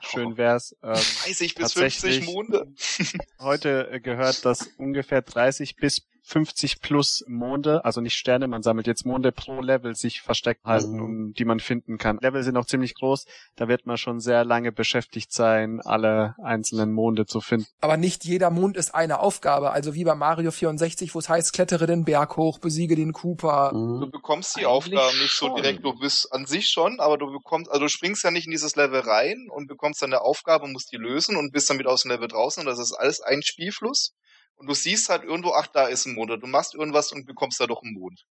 Schön 0.00 0.36
wär's. 0.38 0.74
Ähm, 0.82 0.94
30 0.94 1.54
bis 1.54 1.74
tatsächlich- 1.74 2.24
50 2.24 2.26
Monde. 2.26 2.72
heute 3.38 3.90
äh, 3.90 4.00
gehört, 4.00 4.44
dass 4.46 4.68
ungefähr 4.78 5.20
30 5.20 5.76
bis 5.76 6.08
50 6.24 6.80
plus 6.80 7.24
Monde, 7.26 7.84
also 7.84 8.00
nicht 8.00 8.14
Sterne, 8.16 8.46
man 8.46 8.62
sammelt 8.62 8.86
jetzt 8.86 9.04
Monde 9.04 9.32
pro 9.32 9.60
Level 9.60 9.94
sich 9.96 10.22
versteckt 10.22 10.64
halten, 10.64 10.92
Mhm. 10.96 11.02
um, 11.02 11.32
die 11.34 11.44
man 11.44 11.58
finden 11.60 11.98
kann. 11.98 12.18
Level 12.20 12.42
sind 12.44 12.56
auch 12.56 12.64
ziemlich 12.66 12.94
groß, 12.94 13.26
da 13.56 13.68
wird 13.68 13.86
man 13.86 13.96
schon 13.96 14.20
sehr 14.20 14.44
lange 14.44 14.70
beschäftigt 14.72 15.32
sein, 15.32 15.80
alle 15.84 16.36
einzelnen 16.42 16.92
Monde 16.92 17.26
zu 17.26 17.40
finden. 17.40 17.66
Aber 17.80 17.96
nicht 17.96 18.24
jeder 18.24 18.50
Mond 18.50 18.76
ist 18.76 18.94
eine 18.94 19.18
Aufgabe. 19.20 19.72
Also 19.72 19.94
wie 19.94 20.04
bei 20.04 20.14
Mario 20.14 20.50
64, 20.52 21.14
wo 21.14 21.18
es 21.18 21.28
heißt, 21.28 21.52
klettere 21.52 21.86
den 21.86 22.04
Berg 22.04 22.36
hoch, 22.36 22.58
besiege 22.58 22.94
den 22.94 23.12
Cooper. 23.12 23.70
Du 23.72 23.78
Mhm. 24.06 24.10
bekommst 24.10 24.56
die 24.56 24.60
Eigentlich 24.66 24.98
Aufgaben 24.98 25.18
nicht 25.18 25.32
so 25.36 25.46
schon. 25.46 25.56
direkt. 25.56 25.84
Du 25.84 25.92
bist 25.98 26.32
an 26.32 26.46
sich 26.46 26.68
schon, 26.68 27.00
aber 27.00 27.18
du 27.18 27.32
bekommst, 27.32 27.68
also 27.70 27.82
du 27.82 27.88
springst 27.88 28.22
ja 28.22 28.30
nicht 28.30 28.46
in 28.46 28.52
dieses 28.52 28.76
Level 28.76 29.00
rein 29.00 29.48
und 29.50 29.66
bekommst 29.66 30.00
dann 30.02 30.12
eine 30.12 30.22
Aufgabe, 30.22 30.68
musst 30.68 30.92
die 30.92 30.96
lösen 30.96 31.36
und 31.36 31.52
bist 31.52 31.68
dann 31.68 31.78
wieder 31.78 31.90
aus 31.90 32.02
dem 32.02 32.12
Level 32.12 32.28
draußen 32.28 32.60
und 32.60 32.66
das 32.66 32.78
ist 32.78 32.92
alles 32.92 33.20
ein 33.20 33.42
Spielfluss. 33.42 34.12
Und 34.56 34.66
du 34.68 34.74
siehst 34.74 35.08
halt 35.08 35.24
irgendwo, 35.24 35.52
ach, 35.52 35.66
da 35.66 35.86
ist 35.86 36.06
ein 36.06 36.14
Mond. 36.14 36.30
Oder 36.30 36.40
du 36.40 36.46
machst 36.46 36.74
irgendwas 36.74 37.12
und 37.12 37.26
bekommst 37.26 37.60
da 37.60 37.66
doch 37.66 37.82
einen 37.82 37.94
Mond. 37.94 38.24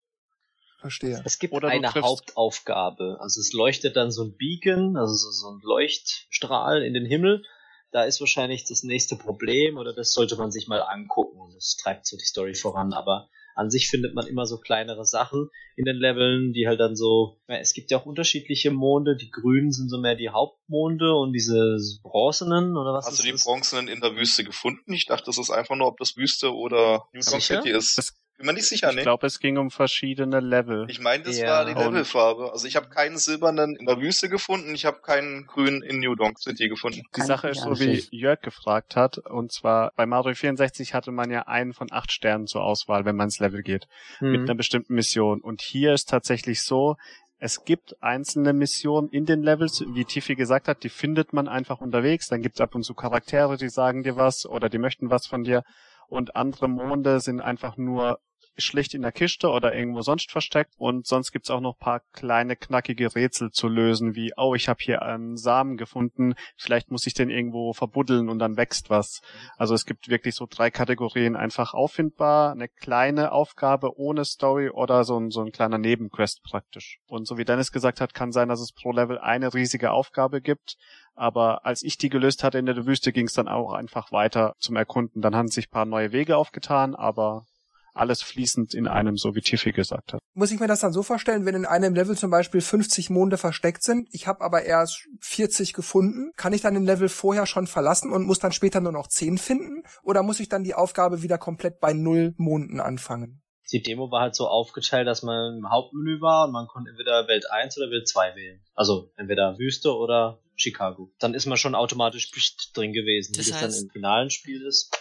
Verstehe. 0.80 1.22
Es 1.26 1.38
gibt 1.38 1.54
Oder 1.54 1.68
eine 1.70 1.88
triffst- 1.88 2.02
Hauptaufgabe. 2.04 3.18
Also 3.20 3.40
es 3.40 3.54
leuchtet 3.54 3.96
dann 3.96 4.12
so 4.12 4.24
ein 4.24 4.36
Beacon, 4.36 4.98
also 4.98 5.14
so, 5.14 5.30
so 5.30 5.50
ein 5.50 5.60
Leuchtstrahl 5.62 6.84
in 6.84 6.94
den 6.94 7.06
Himmel. 7.06 7.44
Da 7.92 8.04
ist 8.04 8.20
wahrscheinlich 8.22 8.66
das 8.66 8.84
nächste 8.84 9.16
Problem 9.16 9.78
oder 9.78 9.94
das 9.94 10.14
sollte 10.14 10.38
man 10.38 10.52
sich 10.52 10.68
mal 10.68 10.82
angucken 10.82 11.40
und 11.40 11.54
das 11.54 11.76
treibt 11.76 12.08
so 12.08 12.18
die 12.18 12.26
Story 12.26 12.56
voran. 12.56 12.94
Aber 12.94 13.30
an 13.56 13.70
sich 13.70 13.90
findet 13.90 14.14
man 14.16 14.28
immer 14.28 14.46
so 14.46 14.58
kleinere 14.60 15.06
Sachen 15.06 15.50
in 15.76 15.86
den 15.86 15.96
Leveln, 15.98 16.54
die 16.54 16.68
halt 16.68 16.80
dann 16.80 16.96
so, 16.96 17.40
es 17.48 17.74
gibt 17.74 17.92
ja 17.92 17.98
auch 17.98 18.06
unterschiedliche 18.06 18.72
Monde. 18.72 19.16
Die 19.16 19.30
grünen 19.32 19.72
sind 19.72 19.90
so 19.90 20.00
mehr 20.00 20.16
die 20.16 20.30
Hauptmonde 20.30 21.16
und 21.16 21.34
diese 21.34 21.78
bronzenen 22.04 22.78
oder 22.78 22.94
was 22.94 23.06
Hast 23.06 23.14
ist 23.14 23.20
du 23.22 23.26
die 23.26 23.32
das? 23.32 23.44
Bronzenen 23.44 23.88
in 23.88 24.02
der 24.02 24.16
Wüste 24.16 24.44
gefunden? 24.44 24.94
Ich 24.94 25.06
dachte, 25.06 25.26
das 25.26 25.38
ist 25.38 25.50
einfach 25.50 25.76
nur, 25.76 25.88
ob 25.88 25.98
das 25.98 26.16
Wüste 26.18 26.54
oder 26.54 27.06
New? 27.14 27.22
City 27.22 27.70
ist. 27.70 27.98
Das- 27.98 28.14
Bin 28.42 28.48
mir 28.48 28.54
nicht 28.54 28.68
sicher, 28.68 28.90
Ich 28.90 28.96
ne? 28.96 29.02
glaube, 29.04 29.28
es 29.28 29.40
ging 29.40 29.58
um 29.58 29.70
verschiedene 29.70 30.40
Level. 30.40 30.88
Ich 30.90 31.00
meine, 31.00 31.24
das 31.24 31.40
Ja. 31.40 31.48
war 31.48 31.66
die 31.66 31.74
Levelfarbe. 31.74 32.52
Also 32.52 32.66
ich 32.66 32.76
habe 32.76 32.90
keinen 32.90 33.18
silbernen 33.20 33.76
in 33.76 33.86
der 33.86 34.02
Wüste 34.02 34.30
gefunden, 34.30 34.74
ich 34.74 34.86
habe 34.86 35.00
keinen 35.02 35.46
grünen 35.46 35.84
in 35.84 36.00
New 36.00 36.16
Donk 36.16 36.40
City 36.40 36.68
gefunden. 36.70 37.04
Die 37.16 37.20
Kann 37.20 37.28
Sache 37.28 37.50
ich 37.52 37.58
ist 37.58 37.64
so, 37.64 37.80
wie. 37.80 38.04
Jörg 38.10 38.42
gefragt 38.42 38.96
hat, 38.96 39.20
und 39.20 39.52
zwar 39.52 39.92
bei 39.96 40.08
Mario 40.08 40.34
64 40.34 40.96
hatte 40.96 41.12
man 41.12 41.30
ja 41.30 41.44
einen 41.44 41.74
von 41.74 41.92
acht 41.92 42.12
Sternen 42.12 42.48
zur 42.48 42.64
Auswahl, 42.64 43.06
wenn 43.06 43.16
man 43.16 43.28
ins 43.28 43.40
Level 43.40 43.62
geht. 43.62 43.88
mit 44.20 44.42
Hm. 44.42 44.46
einer 44.50 44.56
bestimmten 44.56 44.96
Mission. 44.96 45.40
Und 45.42 45.62
hier 45.62 45.94
ist 45.94 46.10
tatsächlich 46.10 46.64
so, 46.64 46.96
es 47.38 47.64
gibt 47.64 48.02
einzelne 48.02 48.54
Missionen 48.54 49.10
in 49.10 49.26
den 49.26 49.44
Levels, 49.44 49.84
wie 49.94 50.06
Tiffy 50.06 50.36
gesagt 50.36 50.68
hat, 50.68 50.84
die 50.84 50.90
findet 50.90 51.32
man 51.34 51.48
einfach 51.48 51.80
unterwegs. 51.80 52.28
Dann 52.28 52.42
gibt 52.42 52.56
es 52.56 52.62
ab 52.62 52.74
und 52.76 52.84
zu 52.84 52.94
Charaktere, 52.96 53.58
die 53.58 53.70
sagen 53.70 54.04
dir 54.04 54.16
was 54.16 54.46
oder 54.46 54.68
die 54.70 54.78
möchten 54.78 55.10
was 55.12 55.28
von 55.28 55.44
dir. 55.44 55.64
Und 56.08 56.36
andere 56.36 56.68
Monde 56.68 57.20
sind 57.20 57.40
einfach 57.40 57.78
nur 57.78 58.20
schlicht 58.58 58.94
in 58.94 59.02
der 59.02 59.12
Kiste 59.12 59.50
oder 59.50 59.74
irgendwo 59.74 60.02
sonst 60.02 60.32
versteckt. 60.32 60.74
Und 60.78 61.08
sonst 61.08 61.32
gibt's 61.32 61.50
auch 61.50 61.62
noch 61.62 61.78
paar 61.78 62.02
kleine, 62.14 62.56
knackige 62.56 63.16
Rätsel 63.16 63.52
zu 63.52 63.68
lösen, 63.68 64.16
wie, 64.16 64.32
oh, 64.38 64.56
ich 64.56 64.70
habe 64.70 64.80
hier 64.82 65.02
einen 65.02 65.38
Samen 65.38 65.78
gefunden, 65.78 66.36
vielleicht 66.58 66.92
muss 66.92 67.08
ich 67.08 67.14
den 67.14 67.30
irgendwo 67.30 67.74
verbuddeln 67.74 68.30
und 68.30 68.40
dann 68.40 68.58
wächst 68.58 68.90
was. 68.90 69.22
Also 69.58 69.74
es 69.74 69.86
gibt 69.86 70.10
wirklich 70.10 70.36
so 70.36 70.48
drei 70.50 70.72
Kategorien 70.72 71.36
einfach 71.36 71.74
auffindbar, 71.74 72.52
eine 72.52 72.68
kleine 72.68 73.32
Aufgabe 73.32 73.98
ohne 73.98 74.26
Story 74.26 74.70
oder 74.70 75.04
so 75.04 75.20
ein, 75.20 75.32
so 75.32 75.42
ein 75.42 75.52
kleiner 75.52 75.78
Nebenquest 75.78 76.44
praktisch. 76.44 77.00
Und 77.08 77.28
so 77.28 77.38
wie 77.38 77.46
Dennis 77.46 77.72
gesagt 77.72 78.02
hat, 78.02 78.14
kann 78.14 78.32
sein, 78.32 78.50
dass 78.50 78.62
es 78.62 78.72
pro 78.72 78.92
Level 78.92 79.18
eine 79.20 79.54
riesige 79.54 79.92
Aufgabe 79.92 80.42
gibt. 80.42 80.78
Aber 81.16 81.66
als 81.66 81.84
ich 81.84 81.98
die 81.98 82.10
gelöst 82.10 82.44
hatte 82.44 82.58
in 82.58 82.66
der 82.66 82.86
Wüste, 82.86 83.12
ging 83.12 83.28
es 83.28 83.34
dann 83.34 83.48
auch 83.48 83.74
einfach 83.74 84.12
weiter 84.12 84.56
zum 84.60 84.76
Erkunden. 84.76 85.22
Dann 85.22 85.36
haben 85.36 85.50
sich 85.50 85.70
paar 85.70 85.86
neue 85.86 86.12
Wege 86.12 86.38
aufgetan, 86.38 86.96
aber 86.96 87.46
alles 87.94 88.22
fließend 88.22 88.74
in 88.74 88.88
einem, 88.88 89.18
so 89.18 89.36
wie 89.36 89.42
Tiffy 89.42 89.72
gesagt 89.72 90.14
hat. 90.14 90.22
Muss 90.34 90.52
ich 90.52 90.60
mir 90.60 90.68
das 90.68 90.80
dann 90.80 90.94
so 90.94 91.04
vorstellen, 91.04 91.46
wenn 91.46 91.56
in 91.56 91.66
einem 91.66 91.94
Level 91.94 92.18
zum 92.18 92.32
Beispiel 92.32 92.62
50 92.62 93.10
Monde 93.10 93.38
versteckt 93.38 93.84
sind, 93.84 94.08
ich 94.12 94.28
habe 94.28 94.42
aber 94.42 94.64
erst 94.64 95.08
40 95.20 95.74
gefunden, 95.74 96.32
kann 96.38 96.54
ich 96.54 96.62
dann 96.62 96.74
den 96.74 96.86
Level 96.86 97.10
vorher 97.10 97.46
schon 97.46 97.68
verlassen 97.68 98.12
und 98.12 98.26
muss 98.26 98.40
dann 98.40 98.52
später 98.54 98.80
nur 98.80 98.94
noch 98.94 99.08
10 99.08 99.38
finden? 99.38 99.84
Oder 100.04 100.24
muss 100.24 100.40
ich 100.40 100.50
dann 100.50 100.64
die 100.64 100.74
Aufgabe 100.74 101.22
wieder 101.22 101.38
komplett 101.38 101.80
bei 101.80 101.94
null 101.94 102.34
Monden 102.38 102.80
anfangen? 102.80 103.42
Die 103.74 103.82
Demo 103.82 104.12
war 104.12 104.22
halt 104.22 104.36
so 104.36 104.48
aufgeteilt, 104.48 105.08
dass 105.08 105.24
man 105.24 105.58
im 105.60 105.70
Hauptmenü 105.70 106.20
war 106.20 106.46
und 106.48 106.52
man 106.52 106.68
konnte 106.68 106.90
entweder 106.90 107.28
Welt 107.30 107.50
1 107.50 107.78
oder 107.78 107.90
Welt 107.90 108.08
2 108.08 108.36
wählen. 108.36 108.62
Also 108.74 109.12
entweder 109.16 109.58
Wüste 109.58 109.96
oder 109.96 110.42
Chicago. 110.56 111.12
Dann 111.20 111.34
ist 111.34 111.46
man 111.46 111.58
schon 111.58 111.74
automatisch 111.74 112.30
drin 112.74 112.92
gewesen. 112.92 113.34
Das 113.36 113.48
Wie 113.48 113.52
das 113.52 113.60
heißt- 113.60 113.62
dann 113.78 113.84
im 113.86 113.90
finalen 113.90 114.30
Spiel 114.30 114.62
ist. 114.66 114.92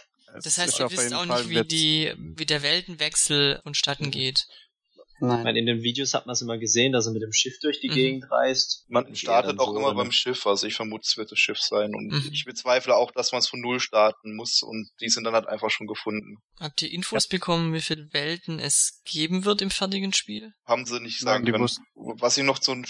Das 0.42 0.58
heißt, 0.58 0.78
ihr 0.78 0.90
wisst 0.90 1.12
auch 1.14 1.24
nicht, 1.24 1.48
wie 1.48 1.64
die, 1.64 2.14
wie 2.16 2.46
der 2.46 2.62
Weltenwechsel 2.62 3.60
vonstatten 3.62 4.10
geht. 4.10 4.46
Ich 5.22 5.26
Nein. 5.26 5.42
meine, 5.44 5.58
in 5.58 5.66
den 5.66 5.82
Videos 5.82 6.14
hat 6.14 6.24
man 6.26 6.32
es 6.32 6.40
immer 6.40 6.56
gesehen, 6.56 6.92
dass 6.92 7.06
er 7.06 7.12
mit 7.12 7.22
dem 7.22 7.32
Schiff 7.32 7.58
durch 7.60 7.80
die 7.80 7.90
Mhm. 7.90 7.94
Gegend 7.94 8.30
reist. 8.30 8.86
Man 8.88 9.14
startet 9.14 9.58
auch 9.60 9.72
so 9.72 9.78
immer 9.78 9.94
beim 9.94 10.12
Schiff, 10.12 10.46
also 10.46 10.66
ich 10.66 10.74
vermute, 10.74 11.02
es 11.06 11.16
wird 11.18 11.30
das 11.30 11.38
Schiff 11.38 11.58
sein. 11.60 11.94
Und 11.94 12.06
Mhm. 12.08 12.30
ich 12.32 12.44
bezweifle 12.46 12.96
auch, 12.96 13.10
dass 13.12 13.32
man 13.32 13.40
es 13.40 13.48
von 13.48 13.60
Null 13.60 13.80
starten 13.80 14.34
muss 14.34 14.62
und 14.62 14.88
die 15.02 15.10
sind 15.10 15.24
dann 15.24 15.34
halt 15.34 15.46
einfach 15.46 15.68
schon 15.70 15.86
gefunden. 15.86 16.36
Habt 16.58 16.80
ihr 16.82 16.90
Infos 16.90 17.26
bekommen, 17.28 17.74
wie 17.74 17.80
viele 17.80 18.08
Welten 18.12 18.58
es 18.58 19.02
geben 19.04 19.44
wird 19.44 19.60
im 19.62 19.70
fertigen 19.70 20.12
Spiel? 20.14 20.52
Haben 20.66 20.86
sie 20.86 21.00
nicht 21.00 21.22
Nein, 21.22 21.34
sagen 21.34 21.44
die 21.46 21.52
können. 21.52 21.64
wussten- 21.64 21.84
Was 21.94 22.36
ich 22.38 22.44
noch 22.44 22.58
zu 22.58 22.74
den 22.74 22.84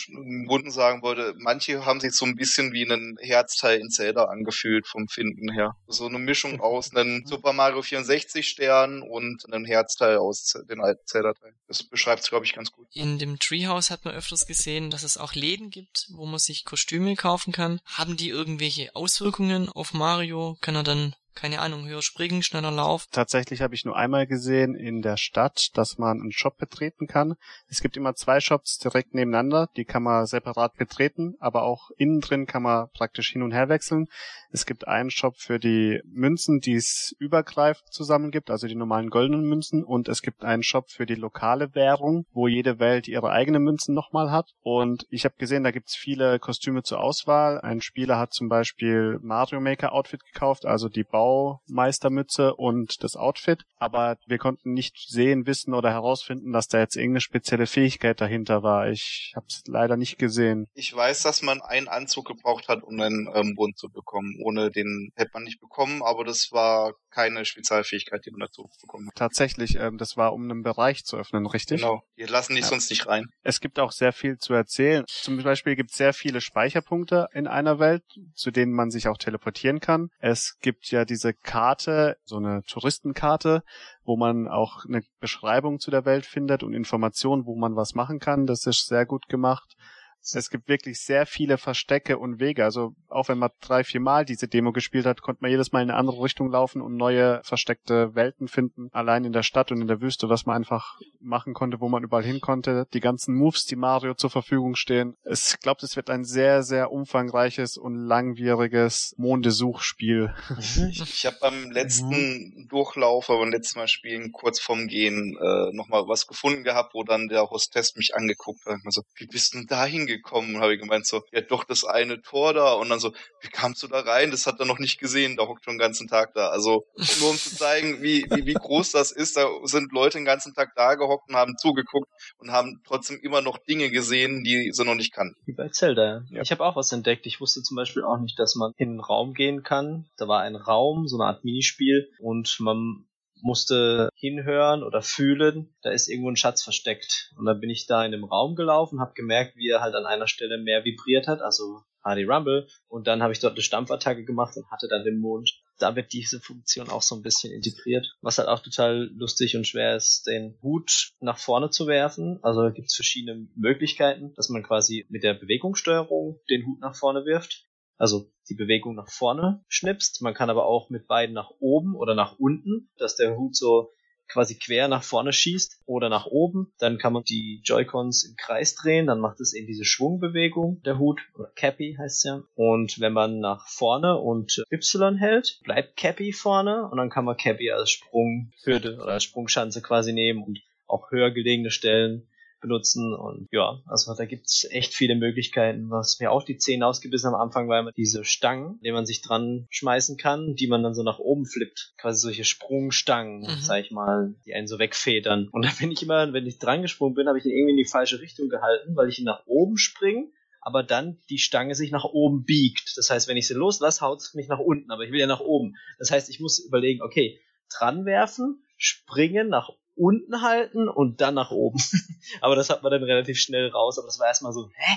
Wunden 0.49 0.71
sagen 0.71 1.03
wollte, 1.03 1.35
manche 1.39 1.85
haben 1.85 1.99
sich 2.01 2.13
so 2.13 2.25
ein 2.27 2.37
bisschen 2.37 2.73
wie 2.73 2.85
einen 2.89 3.17
Herzteil 3.21 3.81
in 3.81 3.91
Zelda 3.91 4.25
angefühlt 4.27 4.87
vom 4.87 5.09
Finden 5.09 5.53
her. 5.53 5.75
So 5.89 6.07
eine 6.07 6.19
Mischung 6.21 6.61
aus 6.61 6.95
einem 6.95 7.27
Super 7.27 7.53
Mario 7.53 7.83
64 7.83 8.47
Stern 8.47 9.03
und 9.03 9.45
einem 9.53 9.65
Herzteil 9.65 10.19
aus 10.19 10.53
den 10.69 10.81
alten 10.81 11.05
Zelda-Teilen. 11.07 11.57
Das 11.67 11.83
beschreibt 11.83 12.20
es, 12.23 12.31
glaube 12.31 12.45
ich, 12.45 12.53
ganz 12.53 12.73
gut. 12.73 12.87
In 12.93 13.19
dem 13.19 13.39
Treehouse 13.39 13.91
hat 13.91 14.05
man 14.05 14.15
öfters 14.15 14.47
gesehen, 14.47 14.91
dass 14.91 15.03
es 15.03 15.17
auch 15.17 15.35
Läden 15.35 15.71
gibt, 15.71 16.07
wo 16.11 16.27
man 16.27 16.39
sich 16.39 16.65
Kostüme 16.65 17.17
kaufen 17.17 17.53
kann. 17.53 17.81
Haben 17.85 18.17
die 18.17 18.29
irgendwelche 18.29 18.95
Auswirkungen 18.95 19.69
auf 19.69 19.93
Mario? 19.95 20.57
Kann 20.61 20.77
er 20.77 20.83
dann, 20.83 21.15
keine 21.41 21.61
Ahnung, 21.61 21.87
höher 21.89 22.03
springen, 22.03 22.43
schneller 22.43 22.71
laufen? 22.71 23.09
Tatsächlich 23.13 23.63
habe 23.63 23.75
ich 23.75 23.87
nur 23.87 23.97
einmal 23.97 24.27
gesehen 24.27 24.75
in 24.75 25.01
der 25.01 25.17
Stadt, 25.17 25.71
dass 25.75 25.97
man 25.97 26.21
einen 26.21 26.33
Shop 26.33 26.59
betreten 26.59 27.07
kann. 27.07 27.35
Es 27.69 27.81
gibt 27.81 27.97
immer 27.97 28.15
zwei 28.15 28.41
Shops 28.41 28.79
direkt 28.79 29.15
nebeneinander, 29.15 29.69
die 29.77 29.87
kann 29.87 30.03
man 30.03 30.27
separat 30.27 30.75
betreten, 30.77 31.37
aber 31.41 31.63
auch 31.63 31.91
innen 31.97 32.21
drin 32.21 32.47
kann 32.47 32.63
man 32.63 32.89
praktisch 32.93 33.31
hin 33.31 33.43
und 33.43 33.53
her 33.53 33.71
wechseln. 33.71 34.07
Es 34.53 34.67
gibt 34.67 34.87
einen 34.87 35.11
Shop 35.11 35.37
für 35.39 35.59
die 35.59 36.03
Münzen, 36.05 36.61
die 36.61 36.75
es 36.75 37.15
übergreifend 37.19 37.91
zusammen 37.91 38.31
gibt, 38.31 38.51
also 38.51 38.67
die 38.67 38.75
normalen 38.75 39.09
goldenen 39.09 39.45
Münzen, 39.45 39.83
und 39.83 40.09
es 40.09 40.21
gibt 40.21 40.45
einen 40.45 40.63
Shop 40.63 40.91
für 40.91 41.07
die 41.07 41.15
lokale 41.15 41.75
Währung, 41.75 42.27
wo 42.33 42.49
jede 42.49 42.79
Welt 42.81 43.09
ihre 43.09 43.31
eigenen 43.31 43.63
Münzen 43.63 43.95
nochmal 43.95 44.31
hat. 44.31 44.51
Und 44.61 45.07
ich 45.09 45.25
habe 45.25 45.37
gesehen, 45.39 45.65
da 45.65 45.71
gibt's 45.71 45.97
viele 45.97 46.39
Kostüme 46.39 46.83
zur 46.83 47.01
Auswahl. 47.01 47.61
Ein 47.61 47.81
Spieler 47.81 48.19
hat 48.19 48.35
zum 48.35 48.49
Beispiel 48.49 49.19
Mario 49.23 49.61
Maker 49.61 49.93
Outfit 49.93 50.23
gekauft, 50.25 50.67
also 50.67 50.89
die 50.89 51.05
Baumeistermütze 51.31 52.55
und 52.55 53.03
das 53.03 53.17
Outfit, 53.17 53.63
aber 53.77 54.17
wir 54.27 54.39
konnten 54.39 54.73
nicht 54.73 54.97
sehen, 55.09 55.47
wissen 55.47 55.75
oder 55.75 55.91
herausfinden, 55.91 56.53
dass 56.53 56.69
da 56.69 56.79
jetzt 56.79 56.97
irgendeine 56.97 57.21
spezielle 57.21 57.67
Fähigkeit 57.67 58.21
dahinter 58.21 58.63
war. 58.63 58.89
Ich 58.91 59.33
habe 59.37 59.47
es 59.49 59.63
leider 59.67 59.97
nicht 59.97 60.19
gesehen. 60.19 60.67
Ich 60.75 60.95
weiß, 60.95 61.23
dass 61.23 61.43
man 61.43 61.61
einen 61.63 61.89
Anzug 61.89 62.27
gebraucht 62.27 62.69
hat, 62.69 62.83
um 62.83 63.01
einen 63.01 63.29
ähm, 63.35 63.55
Bund 63.55 63.79
zu 63.79 63.89
bekommen. 63.89 64.37
Ohne 64.45 64.71
den 64.71 65.11
hätte 65.15 65.31
man 65.35 65.45
nicht 65.45 65.61
bekommen, 65.61 66.03
aber 66.03 66.25
das 66.25 66.49
war 66.51 66.93
keine 67.11 67.45
Spezialfähigkeit, 67.45 68.25
die 68.25 68.31
man 68.31 68.41
dazu 68.41 68.69
bekommen 68.81 69.09
hat. 69.09 69.17
Tatsächlich, 69.17 69.77
ähm, 69.77 69.99
das 69.99 70.17
war 70.17 70.33
um 70.33 70.43
einen 70.51 70.63
Bereich 70.63 71.05
zu 71.05 71.17
öffnen, 71.17 71.47
richtig? 71.47 71.81
Genau. 71.81 72.03
Die 72.17 72.25
lassen 72.25 72.55
dich 72.55 72.65
Ja. 72.65 72.69
sonst 72.71 72.91
nicht 72.91 73.07
rein. 73.07 73.27
Es 73.43 73.61
gibt 73.61 73.79
auch 73.79 73.93
sehr 73.93 74.13
viel 74.13 74.37
zu 74.39 74.55
erzählen. 74.55 75.05
Zum 75.09 75.43
Beispiel 75.43 75.75
gibt 75.77 75.91
es 75.91 75.97
sehr 75.97 76.13
viele 76.13 76.41
Speicherpunkte 76.41 77.27
in 77.33 77.47
einer 77.47 77.79
Welt, 77.79 78.03
zu 78.35 78.51
denen 78.51 78.73
man 78.73 78.91
sich 78.91 79.09
auch 79.09 79.17
teleportieren 79.19 79.81
kann. 79.81 80.09
Es 80.19 80.57
gibt 80.61 80.91
ja 80.91 81.05
diese 81.11 81.35
Karte, 81.35 82.17
so 82.25 82.37
eine 82.37 82.63
Touristenkarte, 82.63 83.63
wo 84.05 84.17
man 84.17 84.49
auch 84.49 84.85
eine 84.87 85.03
Beschreibung 85.21 85.81
zu 85.81 85.91
der 85.91 86.05
Welt 86.05 86.25
findet 86.25 86.63
und 86.63 86.73
Informationen, 86.73 87.45
wo 87.45 87.57
man 87.57 87.77
was 87.77 87.95
machen 87.95 88.21
kann. 88.21 88.47
Das 88.47 88.67
ist 88.67 88.87
sehr 88.87 89.05
gut 89.05 89.29
gemacht. 89.29 89.77
Es 90.23 90.51
gibt 90.51 90.69
wirklich 90.69 91.01
sehr 91.01 91.27
viele 91.27 91.59
Verstecke 91.59 92.19
und 92.19 92.41
Wege. 92.41 92.65
Also 92.65 92.95
auch 93.09 93.29
wenn 93.29 93.39
man 93.39 93.51
drei, 93.61 93.85
vier 93.85 94.01
Mal 94.01 94.25
diese 94.25 94.49
Demo 94.49 94.73
gespielt 94.73 95.07
hat, 95.07 95.23
konnte 95.23 95.43
man 95.43 95.51
jedes 95.51 95.73
Mal 95.73 95.83
in 95.83 95.91
eine 95.91 95.99
andere 95.99 96.23
Richtung 96.23 96.51
laufen 96.51 96.83
und 96.83 96.97
neue 96.97 97.41
versteckte 97.43 98.15
Welten 98.15 98.49
finden. 98.49 98.89
Allein 98.93 99.25
in 99.25 99.33
der 99.33 99.43
Stadt 99.43 99.73
und 99.73 99.81
in 99.81 99.89
der 99.89 100.01
Wüste, 100.01 100.29
was 100.29 100.47
man 100.47 100.57
einfach 100.57 101.01
machen 101.21 101.55
konnte, 101.55 101.81
wo 101.81 101.89
man 101.89 102.05
überall 102.05 102.25
hin 102.25 102.41
konnte. 102.41 102.87
Die 102.93 103.01
ganzen 103.01 103.35
Moves, 103.35 103.65
die 103.65 103.77
Mario 103.77 104.15
zur 104.15 104.31
Verfügung 104.31 104.75
stehen. 104.75 105.17
Es 105.23 105.59
glaube, 105.61 105.81
es 105.85 105.97
wird 105.97 106.11
ein 106.11 106.25
sehr, 106.25 106.63
sehr 106.63 106.93
umfangreiches 106.93 107.77
und 107.77 107.95
langwieriges 107.95 109.15
Mondesuchspiel. 109.17 110.35
Ich, 110.91 111.01
ich 111.01 111.27
habe 111.27 111.37
beim 111.41 111.71
letzten 111.71 112.67
Durchlauf, 112.69 113.31
aber 113.31 113.41
beim 113.41 113.53
letzten 113.53 113.79
Mal 113.79 113.89
spielen, 113.89 114.33
kurz 114.33 114.61
vorm 114.61 114.87
Gehen, 114.89 115.37
äh, 115.41 115.73
nochmal 115.73 116.07
was 116.07 116.27
gefunden 116.27 116.65
gehabt, 116.65 116.95
wo 116.95 117.03
dann 117.03 117.29
der 117.29 117.51
Hostess 117.51 117.95
mich 117.97 118.15
angeguckt 118.15 118.65
hat. 118.67 118.79
Also, 118.85 119.03
wie 119.17 119.27
bist 119.27 119.55
du 119.55 119.59
denn 119.59 119.67
da 119.67 119.87
hingekommen? 120.11 120.57
Und 120.57 120.61
habe 120.61 120.75
ich 120.75 120.81
gemeint 120.81 121.07
so, 121.07 121.23
ja 121.33 121.41
doch 121.41 121.65
das 121.65 121.85
eine 121.85 122.21
Tor 122.23 122.55
da. 122.55 122.73
Und 122.75 122.89
dann 122.89 122.99
so, 122.99 123.13
wie 123.41 123.49
kamst 123.49 123.83
du 123.83 123.89
da 123.89 124.01
rein? 124.01 124.31
Das 124.31 124.47
hat 124.47 124.61
er 124.61 124.67
noch 124.67 124.79
nicht 124.79 124.99
gesehen. 124.99 125.37
Da 125.37 125.47
hockt 125.47 125.65
schon 125.65 125.75
den 125.75 125.81
ganzen 125.81 126.09
Tag 126.09 126.35
da. 126.35 126.49
Also 126.49 126.85
nur 127.21 127.31
um 127.31 127.37
zu 127.37 127.55
zeigen, 127.57 128.03
wie, 128.03 128.27
wie, 128.31 128.47
wie 128.47 128.55
groß 128.55 128.93
das 128.93 129.13
ist. 129.13 129.37
Da 129.37 129.47
sind 129.65 129.93
Leute 129.93 130.19
den 130.19 130.25
ganzen 130.25 130.55
Tag 130.55 130.73
da 130.77 130.95
gehockt 130.95 131.29
und 131.29 131.37
haben 131.37 131.57
zugeguckt 131.57 132.09
und 132.39 132.53
haben 132.53 132.81
trotzdem 132.87 133.19
immer 133.23 133.41
noch 133.41 133.59
Dinge 133.59 133.91
gesehen, 133.91 134.43
die 134.45 134.71
sie 134.73 134.85
noch 134.85 134.95
nicht 134.95 135.13
kannten. 135.13 135.37
Wie 135.47 135.55
bei 135.55 135.69
Zelda. 135.69 136.23
Ja. 136.31 136.43
Ich 136.43 136.51
habe 136.51 136.65
auch 136.65 136.77
was 136.77 136.93
entdeckt. 136.93 137.27
Ich 137.27 137.41
wusste 137.41 137.63
zum 137.63 137.77
Beispiel 137.77 138.05
auch 138.05 138.19
nicht, 138.19 138.39
dass 138.39 138.55
man 138.55 138.73
in 138.77 138.91
einen 138.91 139.01
Raum 139.01 139.35
gehen 139.35 139.63
kann. 139.63 140.09
Da 140.17 140.29
war 140.29 140.43
ein 140.43 140.57
Raum, 140.57 141.07
so 141.07 141.17
eine 141.19 141.27
Art 141.27 141.45
Minispiel 141.45 142.11
und 142.19 142.57
man 142.61 143.05
musste 143.43 144.09
hinhören 144.15 144.83
oder 144.83 145.03
fühlen, 145.03 145.75
da 145.83 145.91
ist 145.91 146.09
irgendwo 146.09 146.31
ein 146.31 146.37
Schatz 146.37 146.63
versteckt. 146.63 147.33
Und 147.37 147.47
dann 147.47 147.61
bin 147.61 147.71
ich 147.71 147.87
da 147.87 148.05
in 148.05 148.13
dem 148.13 148.25
Raum 148.25 148.55
gelaufen, 148.55 149.01
habe 149.01 149.15
gemerkt, 149.15 149.57
wie 149.57 149.69
er 149.69 149.81
halt 149.81 149.95
an 149.95 150.07
einer 150.07 150.29
Stelle 150.29 150.59
mehr 150.59 150.85
vibriert 150.85 151.27
hat, 151.27 151.41
also 151.41 151.83
Hardy 152.05 152.25
Rumble. 152.25 152.67
Und 152.89 153.07
dann 153.07 153.23
habe 153.23 153.33
ich 153.33 153.41
dort 153.41 153.55
eine 153.55 153.63
Stampfattacke 153.63 154.25
gemacht 154.25 154.57
und 154.57 154.71
hatte 154.71 154.89
dann 154.89 155.05
den 155.05 155.21
Mond. 155.21 155.61
Da 155.79 155.97
wird 155.97 156.13
diese 156.13 156.41
Funktion 156.41 156.91
auch 156.91 157.03
so 157.03 157.15
ein 157.15 157.23
bisschen 157.23 157.53
integriert. 157.53 158.07
Was 158.21 158.39
halt 158.39 158.49
auch 158.49 158.61
total 158.61 159.11
lustig 159.15 159.57
und 159.57 159.67
schwer 159.67 159.97
ist, 159.97 160.27
den 160.27 160.59
Hut 160.63 161.13
nach 161.21 161.39
vorne 161.39 161.71
zu 161.71 161.87
werfen. 161.87 162.39
Also 162.43 162.71
gibt 162.73 162.89
es 162.89 162.95
verschiedene 162.95 163.49
Möglichkeiten, 163.55 164.35
dass 164.35 164.51
man 164.51 164.63
quasi 164.63 165.07
mit 165.09 165.23
der 165.23 165.35
Bewegungssteuerung 165.35 166.41
den 166.51 166.67
Hut 166.67 166.81
nach 166.81 166.95
vorne 166.95 167.25
wirft. 167.25 167.67
Also 168.01 168.31
die 168.49 168.55
Bewegung 168.55 168.95
nach 168.95 169.11
vorne 169.11 169.63
schnipst. 169.69 170.23
Man 170.23 170.33
kann 170.33 170.49
aber 170.49 170.65
auch 170.65 170.89
mit 170.89 171.07
beiden 171.07 171.35
nach 171.35 171.51
oben 171.61 171.95
oder 171.95 172.15
nach 172.15 172.39
unten, 172.39 172.89
dass 172.97 173.15
der 173.15 173.37
Hut 173.37 173.55
so 173.55 173.93
quasi 174.27 174.59
quer 174.59 174.89
nach 174.89 175.03
vorne 175.03 175.35
schießt 175.35 175.83
oder 175.85 176.09
nach 176.09 176.25
oben. 176.25 176.73
Dann 176.79 176.97
kann 176.97 177.13
man 177.13 177.25
die 177.25 177.61
Joy-Cons 177.63 178.25
im 178.25 178.37
Kreis 178.37 178.75
drehen, 178.75 179.07
dann 179.07 179.21
macht 179.21 179.39
es 179.41 179.53
eben 179.53 179.67
diese 179.67 179.85
Schwungbewegung, 179.85 180.81
der 180.83 180.99
Hut, 180.99 181.21
oder 181.35 181.53
Cappy 181.55 181.97
heißt 181.99 182.25
ja. 182.25 182.43
Und 182.55 183.01
wenn 183.01 183.13
man 183.13 183.39
nach 183.39 183.69
vorne 183.69 184.17
und 184.17 184.65
Y 184.73 185.17
hält, 185.17 185.61
bleibt 185.65 185.99
Cappy 185.99 186.33
vorne 186.33 186.89
und 186.91 186.97
dann 186.97 187.11
kann 187.11 187.27
man 187.27 187.37
Cappy 187.37 187.71
als 187.71 187.91
Sprunghürde 187.91 188.97
oder 188.97 189.13
als 189.13 189.25
Sprungschanze 189.25 189.83
quasi 189.83 190.15
nehmen 190.15 190.43
und 190.43 190.61
auch 190.87 191.11
höher 191.11 191.31
gelegene 191.31 191.71
Stellen 191.71 192.30
benutzen 192.61 193.15
und 193.15 193.49
ja, 193.51 193.81
also 193.87 194.15
da 194.15 194.25
gibt's 194.25 194.67
echt 194.71 194.95
viele 194.95 195.15
Möglichkeiten. 195.15 195.91
Was 195.91 196.19
mir 196.21 196.31
auch 196.31 196.45
die 196.45 196.57
Zähne 196.57 196.87
ausgebissen 196.87 197.29
am 197.29 197.41
Anfang 197.41 197.69
war 197.69 197.81
immer 197.81 197.93
diese 197.93 198.25
Stangen, 198.25 198.79
die 198.85 198.93
man 198.93 199.07
sich 199.07 199.23
dran 199.23 199.67
schmeißen 199.71 200.17
kann, 200.17 200.55
die 200.55 200.67
man 200.69 200.83
dann 200.83 200.95
so 200.95 201.03
nach 201.03 201.19
oben 201.19 201.47
flippt. 201.47 201.95
Quasi 201.99 202.21
solche 202.21 202.45
Sprungstangen, 202.45 203.41
Mhm. 203.41 203.61
sag 203.61 203.85
ich 203.85 203.91
mal, 203.91 204.35
die 204.47 204.55
einen 204.55 204.67
so 204.67 204.79
wegfedern. 204.79 205.49
Und 205.53 205.65
da 205.65 205.71
bin 205.79 205.91
ich 205.91 206.03
immer, 206.03 206.33
wenn 206.33 206.47
ich 206.47 206.59
dran 206.59 206.83
gesprungen 206.83 207.15
bin, 207.15 207.29
habe 207.29 207.39
ich 207.39 207.45
ihn 207.45 207.53
irgendwie 207.53 207.73
in 207.73 207.77
die 207.77 207.91
falsche 207.91 208.21
Richtung 208.21 208.49
gehalten, 208.49 208.97
weil 208.97 209.09
ich 209.09 209.19
ihn 209.19 209.25
nach 209.25 209.43
oben 209.47 209.77
springe 209.77 210.29
aber 210.63 210.83
dann 210.83 211.19
die 211.31 211.39
Stange 211.39 211.75
sich 211.75 211.91
nach 211.91 212.05
oben 212.05 212.45
biegt. 212.45 212.93
Das 212.97 213.09
heißt, 213.09 213.29
wenn 213.29 213.39
ich 213.39 213.49
sie 213.49 213.55
loslasse, 213.55 214.03
haut 214.03 214.19
es 214.21 214.35
mich 214.35 214.47
nach 214.47 214.59
unten, 214.59 214.91
aber 214.91 215.05
ich 215.05 215.11
will 215.11 215.19
ja 215.19 215.27
nach 215.27 215.41
oben. 215.41 215.75
Das 215.99 216.11
heißt, 216.11 216.29
ich 216.29 216.39
muss 216.39 216.59
überlegen, 216.59 217.01
okay, 217.01 217.41
dran 217.75 218.05
werfen, 218.05 218.63
springen, 218.77 219.49
nach 219.49 219.71
unten 219.95 220.43
halten 220.43 220.89
und 220.89 221.21
dann 221.21 221.35
nach 221.35 221.51
oben. 221.51 221.79
aber 222.41 222.57
das 222.57 222.71
hat 222.71 222.83
man 222.83 222.93
dann 222.93 223.03
relativ 223.03 223.39
schnell 223.39 223.69
raus, 223.69 223.99
aber 223.99 224.07
das 224.07 224.19
war 224.19 224.27
erstmal 224.27 224.53
so, 224.53 224.71
hä? 224.75 224.97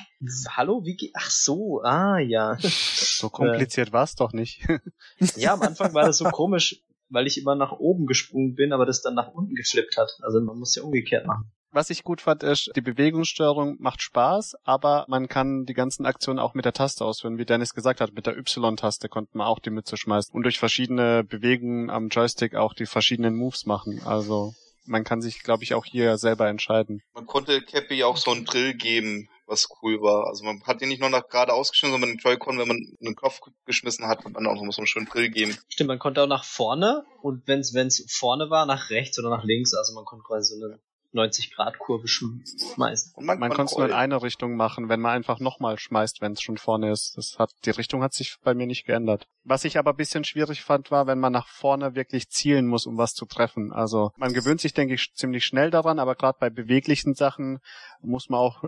Hallo, 0.49 0.83
wie 0.85 0.95
geht? 0.95 1.11
Ach 1.15 1.29
so, 1.29 1.81
ah 1.83 2.19
ja. 2.19 2.57
So 2.63 3.29
kompliziert 3.29 3.93
war's 3.93 4.15
doch 4.15 4.33
nicht. 4.33 4.65
Ja, 5.35 5.53
am 5.53 5.61
Anfang 5.61 5.93
war 5.93 6.05
das 6.05 6.17
so 6.17 6.25
komisch, 6.25 6.83
weil 7.09 7.27
ich 7.27 7.37
immer 7.37 7.55
nach 7.55 7.71
oben 7.71 8.05
gesprungen 8.05 8.55
bin, 8.55 8.73
aber 8.73 8.85
das 8.85 9.01
dann 9.01 9.15
nach 9.15 9.29
unten 9.29 9.55
geflippt 9.55 9.97
hat. 9.97 10.17
Also 10.21 10.41
man 10.41 10.57
muss 10.57 10.75
ja 10.75 10.83
umgekehrt 10.83 11.25
machen. 11.25 11.51
Was 11.71 11.89
ich 11.89 12.03
gut 12.03 12.21
fand, 12.21 12.43
ist, 12.43 12.71
die 12.75 12.81
Bewegungssteuerung 12.81 13.77
macht 13.79 14.03
Spaß, 14.03 14.57
aber 14.63 15.05
man 15.07 15.27
kann 15.27 15.65
die 15.65 15.73
ganzen 15.73 16.05
Aktionen 16.05 16.37
auch 16.37 16.53
mit 16.53 16.65
der 16.65 16.73
Taste 16.73 17.03
ausführen. 17.03 17.39
Wie 17.39 17.45
Dennis 17.45 17.73
gesagt 17.73 17.99
hat, 17.99 18.13
mit 18.13 18.27
der 18.27 18.37
Y-Taste 18.37 19.09
konnte 19.09 19.35
man 19.37 19.47
auch 19.47 19.57
die 19.57 19.71
Mütze 19.71 19.97
schmeißen 19.97 20.35
und 20.35 20.43
durch 20.43 20.59
verschiedene 20.59 21.23
Bewegungen 21.23 21.89
am 21.89 22.09
Joystick 22.09 22.53
auch 22.53 22.75
die 22.75 22.85
verschiedenen 22.85 23.35
Moves 23.35 23.65
machen. 23.65 24.01
Also 24.05 24.53
man 24.85 25.03
kann 25.03 25.21
sich, 25.21 25.43
glaube 25.43 25.63
ich, 25.63 25.73
auch 25.73 25.85
hier 25.85 26.17
selber 26.17 26.47
entscheiden. 26.47 27.01
Man 27.13 27.25
konnte 27.25 27.61
Cappy 27.61 28.03
auch 28.03 28.17
so 28.17 28.31
einen 28.31 28.45
Drill 28.45 28.73
geben, 28.73 29.29
was 29.45 29.67
cool 29.81 30.01
war. 30.01 30.27
Also 30.27 30.43
man 30.43 30.61
hat 30.63 30.81
ihn 30.81 30.89
nicht 30.89 31.01
nur 31.01 31.09
nach 31.09 31.27
gerade 31.27 31.53
ausgeschnitten, 31.53 31.93
sondern 31.93 32.11
den 32.11 32.19
Joy-Con, 32.19 32.57
wenn 32.57 32.67
man 32.67 32.79
einen 33.01 33.15
Kopf 33.15 33.39
geschmissen 33.65 34.07
hat, 34.07 34.25
hat 34.25 34.33
man 34.33 34.47
auch 34.47 34.61
noch 34.61 34.73
so 34.73 34.81
einen 34.81 34.87
schönen 34.87 35.07
Drill 35.07 35.29
geben. 35.29 35.57
Stimmt, 35.69 35.89
man 35.89 35.99
konnte 35.99 36.21
auch 36.23 36.27
nach 36.27 36.43
vorne 36.43 37.03
und 37.21 37.47
wenn 37.47 37.59
es 37.59 38.05
vorne 38.09 38.49
war, 38.49 38.65
nach 38.65 38.89
rechts 38.89 39.19
oder 39.19 39.29
nach 39.29 39.43
links. 39.43 39.73
Also 39.73 39.93
man 39.93 40.05
konnte 40.05 40.23
quasi 40.25 40.57
so 40.57 40.65
eine 40.65 40.79
90-Grad-Kurve 41.13 42.07
schmeißen. 42.07 43.13
Und 43.15 43.25
man, 43.25 43.39
man 43.39 43.51
konnte 43.51 43.71
es 43.71 43.77
nur 43.77 43.87
in 43.87 43.93
eine 43.93 44.21
Richtung 44.21 44.55
machen, 44.55 44.89
wenn 44.89 44.99
man 44.99 45.11
einfach 45.11 45.39
nochmal 45.39 45.77
schmeißt, 45.77 46.21
wenn 46.21 46.33
es 46.33 46.41
schon 46.41 46.57
vorne 46.57 46.91
ist. 46.91 47.17
Das 47.17 47.37
hat, 47.37 47.51
die 47.65 47.69
Richtung 47.69 48.01
hat 48.01 48.13
sich 48.13 48.37
bei 48.43 48.53
mir 48.53 48.67
nicht 48.67 48.85
geändert. 48.85 49.27
Was 49.43 49.65
ich 49.65 49.77
aber 49.77 49.91
ein 49.91 49.97
bisschen 49.97 50.23
schwierig 50.23 50.63
fand, 50.63 50.91
war, 50.91 51.07
wenn 51.07 51.19
man 51.19 51.33
nach 51.33 51.47
vorne 51.47 51.95
wirklich 51.95 52.29
zielen 52.29 52.67
muss, 52.67 52.85
um 52.85 52.97
was 52.97 53.13
zu 53.13 53.25
treffen. 53.25 53.71
Also 53.71 54.11
man 54.17 54.33
gewöhnt 54.33 54.61
sich, 54.61 54.73
denke 54.73 54.95
ich, 54.95 55.13
ziemlich 55.13 55.45
schnell 55.45 55.69
daran, 55.69 55.99
aber 55.99 56.15
gerade 56.15 56.37
bei 56.39 56.49
beweglichen 56.49 57.13
Sachen 57.13 57.59
muss 58.01 58.29
man 58.29 58.39
auch 58.39 58.63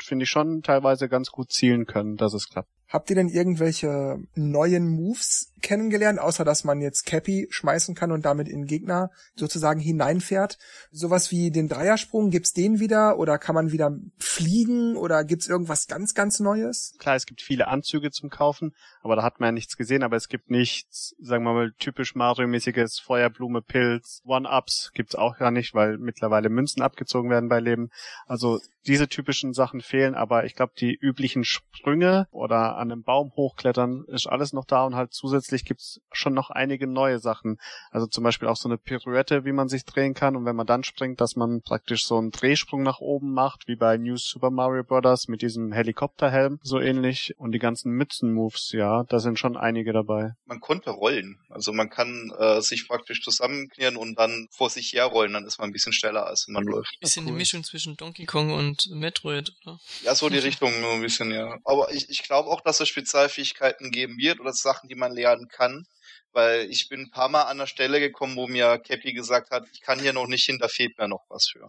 finde 0.00 0.24
ich 0.24 0.30
schon 0.30 0.62
teilweise 0.62 1.08
ganz 1.08 1.30
gut 1.30 1.50
zielen 1.50 1.86
können, 1.86 2.16
dass 2.16 2.32
es 2.32 2.48
klappt. 2.48 2.70
Habt 2.88 3.10
ihr 3.10 3.16
denn 3.16 3.28
irgendwelche 3.28 4.18
neuen 4.34 4.88
Moves 4.88 5.52
kennengelernt, 5.60 6.18
außer 6.18 6.44
dass 6.44 6.64
man 6.64 6.80
jetzt 6.80 7.04
Cappy 7.04 7.46
schmeißen 7.50 7.94
kann 7.94 8.12
und 8.12 8.24
damit 8.24 8.48
in 8.48 8.64
Gegner 8.64 9.10
sozusagen 9.34 9.78
hineinfährt? 9.78 10.56
Sowas 10.90 11.30
wie 11.30 11.50
den 11.50 11.68
Dreiersprung, 11.68 12.30
gibt's 12.30 12.54
den 12.54 12.80
wieder 12.80 13.18
oder 13.18 13.38
kann 13.38 13.54
man 13.54 13.72
wieder 13.72 13.94
fliegen 14.18 14.96
oder 14.96 15.24
gibt's 15.24 15.48
irgendwas 15.48 15.86
ganz, 15.86 16.14
ganz 16.14 16.40
Neues? 16.40 16.94
Klar, 16.98 17.16
es 17.16 17.26
gibt 17.26 17.42
viele 17.42 17.68
Anzüge 17.68 18.10
zum 18.10 18.30
Kaufen, 18.30 18.74
aber 19.02 19.16
da 19.16 19.22
hat 19.22 19.38
man 19.38 19.48
ja 19.48 19.52
nichts 19.52 19.76
gesehen, 19.76 20.02
aber 20.02 20.16
es 20.16 20.28
gibt 20.28 20.50
nichts, 20.50 21.14
sagen 21.20 21.44
wir 21.44 21.52
mal, 21.52 21.72
typisch 21.78 22.14
Mario-mäßiges 22.14 23.00
Feuerblume, 23.00 23.60
Pilz, 23.60 24.22
One-Ups 24.24 24.92
gibt's 24.94 25.14
auch 25.14 25.36
gar 25.36 25.50
nicht, 25.50 25.74
weil 25.74 25.98
mittlerweile 25.98 26.48
Münzen 26.48 26.80
abgezogen 26.80 27.28
werden 27.28 27.50
bei 27.50 27.60
Leben. 27.60 27.90
Also 28.26 28.60
diese 28.86 29.08
typischen 29.08 29.52
Sachen 29.52 29.82
fehlen, 29.82 30.14
aber 30.14 30.44
ich 30.46 30.54
glaube, 30.54 30.72
die 30.78 30.94
üblichen 30.94 31.44
Sprünge 31.44 32.26
oder 32.30 32.77
an 32.78 32.92
einem 32.92 33.02
Baum 33.02 33.32
hochklettern 33.36 34.04
ist 34.08 34.26
alles 34.26 34.52
noch 34.52 34.64
da 34.64 34.84
und 34.84 34.94
halt 34.94 35.12
zusätzlich 35.12 35.64
gibt's 35.64 36.00
schon 36.12 36.34
noch 36.34 36.50
einige 36.50 36.86
neue 36.86 37.18
Sachen. 37.18 37.58
Also 37.90 38.06
zum 38.06 38.24
Beispiel 38.24 38.48
auch 38.48 38.56
so 38.56 38.68
eine 38.68 38.78
Pirouette, 38.78 39.44
wie 39.44 39.52
man 39.52 39.68
sich 39.68 39.84
drehen 39.84 40.14
kann 40.14 40.36
und 40.36 40.44
wenn 40.44 40.56
man 40.56 40.66
dann 40.66 40.84
springt, 40.84 41.20
dass 41.20 41.36
man 41.36 41.62
praktisch 41.62 42.06
so 42.06 42.18
einen 42.18 42.30
Drehsprung 42.30 42.82
nach 42.82 43.00
oben 43.00 43.32
macht, 43.32 43.68
wie 43.68 43.76
bei 43.76 43.96
New 43.96 44.16
Super 44.16 44.50
Mario 44.50 44.84
Bros. 44.84 45.28
mit 45.28 45.42
diesem 45.42 45.72
Helikopterhelm, 45.72 46.58
so 46.62 46.80
ähnlich. 46.80 47.34
Und 47.38 47.52
die 47.52 47.58
ganzen 47.58 47.92
Mützen-Moves, 47.92 48.72
ja, 48.72 49.04
da 49.04 49.18
sind 49.18 49.38
schon 49.38 49.56
einige 49.56 49.92
dabei. 49.92 50.32
Man 50.46 50.60
konnte 50.60 50.90
rollen. 50.90 51.38
Also 51.48 51.72
man 51.72 51.90
kann 51.90 52.32
äh, 52.38 52.60
sich 52.60 52.86
praktisch 52.88 53.22
zusammenknieren 53.22 53.96
und 53.96 54.18
dann 54.18 54.48
vor 54.50 54.70
sich 54.70 54.92
herrollen, 54.92 55.32
dann 55.32 55.44
ist 55.44 55.58
man 55.58 55.70
ein 55.70 55.72
bisschen 55.72 55.92
schneller, 55.92 56.26
als 56.26 56.46
wenn 56.46 56.54
man 56.54 56.64
läuft. 56.64 56.98
Bisschen 57.00 57.24
cool. 57.24 57.30
eine 57.30 57.38
Mischung 57.38 57.64
zwischen 57.64 57.96
Donkey 57.96 58.26
Kong 58.26 58.52
und 58.52 58.88
Metroid, 58.90 59.52
oder? 59.62 59.78
Ja, 60.02 60.14
so 60.14 60.28
die 60.28 60.38
Richtung 60.48 60.80
nur 60.80 60.92
ein 60.92 61.02
bisschen, 61.02 61.30
ja. 61.30 61.58
Aber 61.64 61.92
ich, 61.92 62.08
ich 62.10 62.22
glaube 62.22 62.48
auch, 62.48 62.60
dass 62.68 62.80
es 62.80 62.88
Spezialfähigkeiten 62.88 63.90
geben 63.90 64.18
wird 64.18 64.40
oder 64.40 64.52
Sachen, 64.52 64.88
die 64.88 64.94
man 64.94 65.12
lernen 65.12 65.48
kann. 65.48 65.84
Weil 66.32 66.70
ich 66.70 66.88
bin 66.88 67.00
ein 67.00 67.10
paar 67.10 67.28
Mal 67.28 67.44
an 67.44 67.58
der 67.58 67.66
Stelle 67.66 67.98
gekommen, 68.00 68.36
wo 68.36 68.46
mir 68.46 68.78
Cappy 68.78 69.12
gesagt 69.14 69.50
hat, 69.50 69.64
ich 69.72 69.80
kann 69.80 69.98
hier 69.98 70.12
noch 70.12 70.26
nicht 70.26 70.44
hin, 70.44 70.58
da 70.60 70.68
fehlt 70.68 70.98
mir 70.98 71.08
noch 71.08 71.24
was 71.28 71.48
für. 71.50 71.66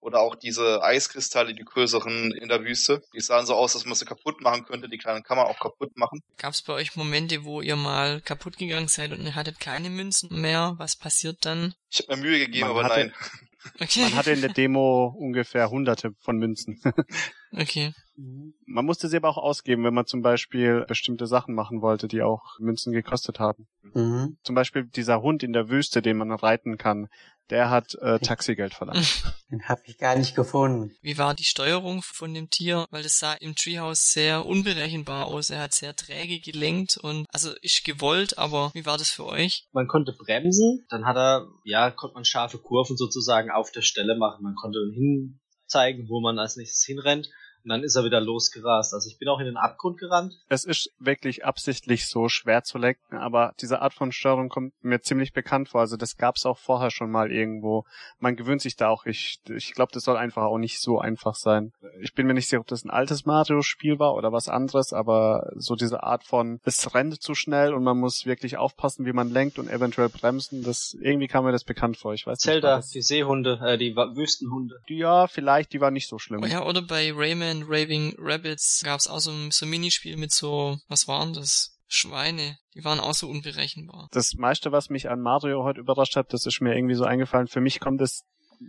Oder 0.00 0.20
auch 0.20 0.34
diese 0.34 0.82
Eiskristalle, 0.82 1.54
die 1.54 1.64
größeren 1.64 2.32
in 2.32 2.48
der 2.48 2.62
Wüste. 2.62 3.00
Die 3.14 3.20
sahen 3.20 3.46
so 3.46 3.54
aus, 3.54 3.72
dass 3.72 3.86
man 3.86 3.94
sie 3.94 4.04
kaputt 4.04 4.42
machen 4.42 4.66
könnte. 4.66 4.88
Die 4.90 4.98
kleinen 4.98 5.22
kann 5.22 5.38
man 5.38 5.46
auch 5.46 5.58
kaputt 5.58 5.96
machen. 5.96 6.20
Gab 6.36 6.52
es 6.52 6.60
bei 6.60 6.74
euch 6.74 6.94
Momente, 6.94 7.44
wo 7.44 7.62
ihr 7.62 7.76
mal 7.76 8.20
kaputt 8.20 8.58
gegangen 8.58 8.88
seid 8.88 9.12
und 9.12 9.24
ihr 9.24 9.34
hattet 9.34 9.60
keine 9.60 9.88
Münzen 9.88 10.40
mehr? 10.42 10.74
Was 10.76 10.96
passiert 10.96 11.46
dann? 11.46 11.74
Ich 11.90 12.00
habe 12.00 12.16
mir 12.16 12.22
Mühe 12.22 12.38
gegeben, 12.40 12.68
man 12.68 12.70
aber 12.70 12.84
hatte, 12.84 13.00
nein. 13.06 13.14
Okay. 13.80 14.02
Man 14.02 14.16
hatte 14.16 14.32
in 14.32 14.42
der 14.42 14.52
Demo 14.52 15.14
ungefähr 15.16 15.70
hunderte 15.70 16.10
von 16.20 16.36
Münzen. 16.36 16.82
okay. 17.56 17.92
Man 18.16 18.84
musste 18.84 19.08
sie 19.08 19.16
aber 19.16 19.28
auch 19.28 19.38
ausgeben, 19.38 19.82
wenn 19.84 19.94
man 19.94 20.06
zum 20.06 20.22
Beispiel 20.22 20.84
bestimmte 20.86 21.26
Sachen 21.26 21.54
machen 21.54 21.82
wollte, 21.82 22.06
die 22.06 22.22
auch 22.22 22.58
Münzen 22.60 22.92
gekostet 22.92 23.40
haben. 23.40 23.66
Mhm. 23.92 24.38
Zum 24.44 24.54
Beispiel 24.54 24.84
dieser 24.84 25.20
Hund 25.20 25.42
in 25.42 25.52
der 25.52 25.68
Wüste, 25.68 26.00
den 26.00 26.16
man 26.16 26.30
reiten 26.30 26.78
kann, 26.78 27.08
der 27.50 27.68
hat 27.68 27.94
äh, 27.96 28.18
Taxigeld 28.20 28.74
verlangt. 28.74 29.22
Den 29.50 29.68
hab 29.68 29.80
ich 29.86 29.98
gar 29.98 30.16
nicht 30.16 30.34
gefunden. 30.34 30.96
Wie 31.02 31.18
war 31.18 31.34
die 31.34 31.44
Steuerung 31.44 32.00
von 32.02 32.32
dem 32.32 32.48
Tier? 32.48 32.86
Weil 32.90 33.02
das 33.02 33.18
sah 33.18 33.34
im 33.34 33.54
Treehouse 33.54 34.12
sehr 34.12 34.46
unberechenbar 34.46 35.26
aus. 35.26 35.50
Er 35.50 35.60
hat 35.60 35.74
sehr 35.74 35.94
träge 35.94 36.40
gelenkt 36.40 36.96
und 36.96 37.26
also 37.30 37.52
ist 37.60 37.84
gewollt, 37.84 38.38
aber 38.38 38.70
wie 38.72 38.86
war 38.86 38.96
das 38.96 39.10
für 39.10 39.26
euch? 39.26 39.68
Man 39.72 39.86
konnte 39.86 40.12
bremsen, 40.12 40.86
dann 40.88 41.04
hat 41.04 41.16
er, 41.16 41.46
ja, 41.64 41.90
konnte 41.90 42.14
man 42.14 42.24
scharfe 42.24 42.58
Kurven 42.58 42.96
sozusagen 42.96 43.50
auf 43.50 43.70
der 43.70 43.82
Stelle 43.82 44.16
machen. 44.16 44.42
Man 44.42 44.54
konnte 44.54 44.78
dann 44.80 44.94
hinzeigen, 44.94 46.08
wo 46.08 46.20
man 46.20 46.38
als 46.38 46.56
nächstes 46.56 46.84
hinrennt. 46.84 47.28
Und 47.64 47.70
dann 47.70 47.82
ist 47.82 47.96
er 47.96 48.04
wieder 48.04 48.20
losgerast. 48.20 48.92
Also 48.92 49.08
ich 49.08 49.18
bin 49.18 49.28
auch 49.28 49.40
in 49.40 49.46
den 49.46 49.56
Abgrund 49.56 49.98
gerannt. 49.98 50.34
Es 50.48 50.64
ist 50.64 50.90
wirklich 50.98 51.44
absichtlich 51.44 52.06
so 52.06 52.28
schwer 52.28 52.62
zu 52.62 52.76
lenken, 52.76 53.16
aber 53.16 53.54
diese 53.60 53.80
Art 53.80 53.94
von 53.94 54.12
Steuerung 54.12 54.50
kommt 54.50 54.72
mir 54.82 55.00
ziemlich 55.00 55.32
bekannt 55.32 55.70
vor. 55.70 55.80
Also 55.80 55.96
das 55.96 56.16
gab 56.18 56.36
es 56.36 56.44
auch 56.44 56.58
vorher 56.58 56.90
schon 56.90 57.10
mal 57.10 57.32
irgendwo. 57.32 57.84
Man 58.18 58.36
gewöhnt 58.36 58.60
sich 58.60 58.76
da 58.76 58.88
auch. 58.88 59.06
Ich, 59.06 59.40
ich 59.48 59.72
glaube, 59.72 59.92
das 59.92 60.04
soll 60.04 60.18
einfach 60.18 60.42
auch 60.42 60.58
nicht 60.58 60.80
so 60.80 60.98
einfach 60.98 61.34
sein. 61.34 61.72
Ich 62.00 62.12
bin 62.14 62.26
mir 62.26 62.34
nicht 62.34 62.48
sicher, 62.48 62.60
ob 62.60 62.66
das 62.66 62.84
ein 62.84 62.90
altes 62.90 63.24
Mario-Spiel 63.24 63.98
war 63.98 64.14
oder 64.14 64.30
was 64.30 64.48
anderes, 64.48 64.92
aber 64.92 65.50
so 65.56 65.74
diese 65.74 66.02
Art 66.02 66.24
von, 66.24 66.60
es 66.64 66.94
rennt 66.94 67.22
zu 67.22 67.34
schnell 67.34 67.72
und 67.72 67.82
man 67.82 67.98
muss 67.98 68.26
wirklich 68.26 68.58
aufpassen, 68.58 69.06
wie 69.06 69.12
man 69.12 69.30
lenkt 69.30 69.58
und 69.58 69.70
eventuell 69.70 70.10
bremsen. 70.10 70.62
Das 70.62 70.94
irgendwie 71.00 71.28
kam 71.28 71.44
mir 71.44 71.52
das 71.52 71.64
bekannt 71.64 71.96
vor. 71.96 72.12
Ich 72.12 72.26
weiß 72.26 72.40
Zelda, 72.40 72.76
nicht. 72.76 72.88
Zelda, 72.88 72.98
die 72.98 73.02
Seehunde, 73.02 73.60
äh, 73.64 73.78
die 73.78 73.96
Wüstenhunde. 73.96 74.80
Ja, 74.88 75.26
vielleicht, 75.28 75.72
die 75.72 75.80
war 75.80 75.90
nicht 75.90 76.08
so 76.08 76.18
schlimm. 76.18 76.42
Oh 76.42 76.46
ja, 76.46 76.66
oder 76.66 76.82
bei 76.82 77.12
Rayman 77.14 77.53
Rayman 77.62 77.72
Raving 77.72 78.14
Rabbits 78.18 78.82
gab 78.84 79.00
es 79.00 79.06
auch 79.06 79.20
so, 79.20 79.32
so 79.50 79.66
ein 79.66 79.70
Minispiel 79.70 80.16
mit 80.16 80.32
so, 80.32 80.78
was 80.88 81.08
waren 81.08 81.32
das? 81.34 81.70
Schweine. 81.86 82.58
Die 82.74 82.82
waren 82.82 82.98
auch 82.98 83.14
so 83.14 83.28
unberechenbar. 83.28 84.08
Das 84.10 84.34
meiste, 84.34 84.72
was 84.72 84.88
mich 84.90 85.10
an 85.10 85.20
Mario 85.20 85.62
heute 85.62 85.78
überrascht 85.80 86.16
hat, 86.16 86.32
das 86.32 86.44
ist 86.44 86.60
mir 86.60 86.74
irgendwie 86.74 86.94
so 86.94 87.04
eingefallen. 87.04 87.46
Für 87.46 87.60
mich 87.60 87.78
kommt 87.78 88.00
es 88.00 88.24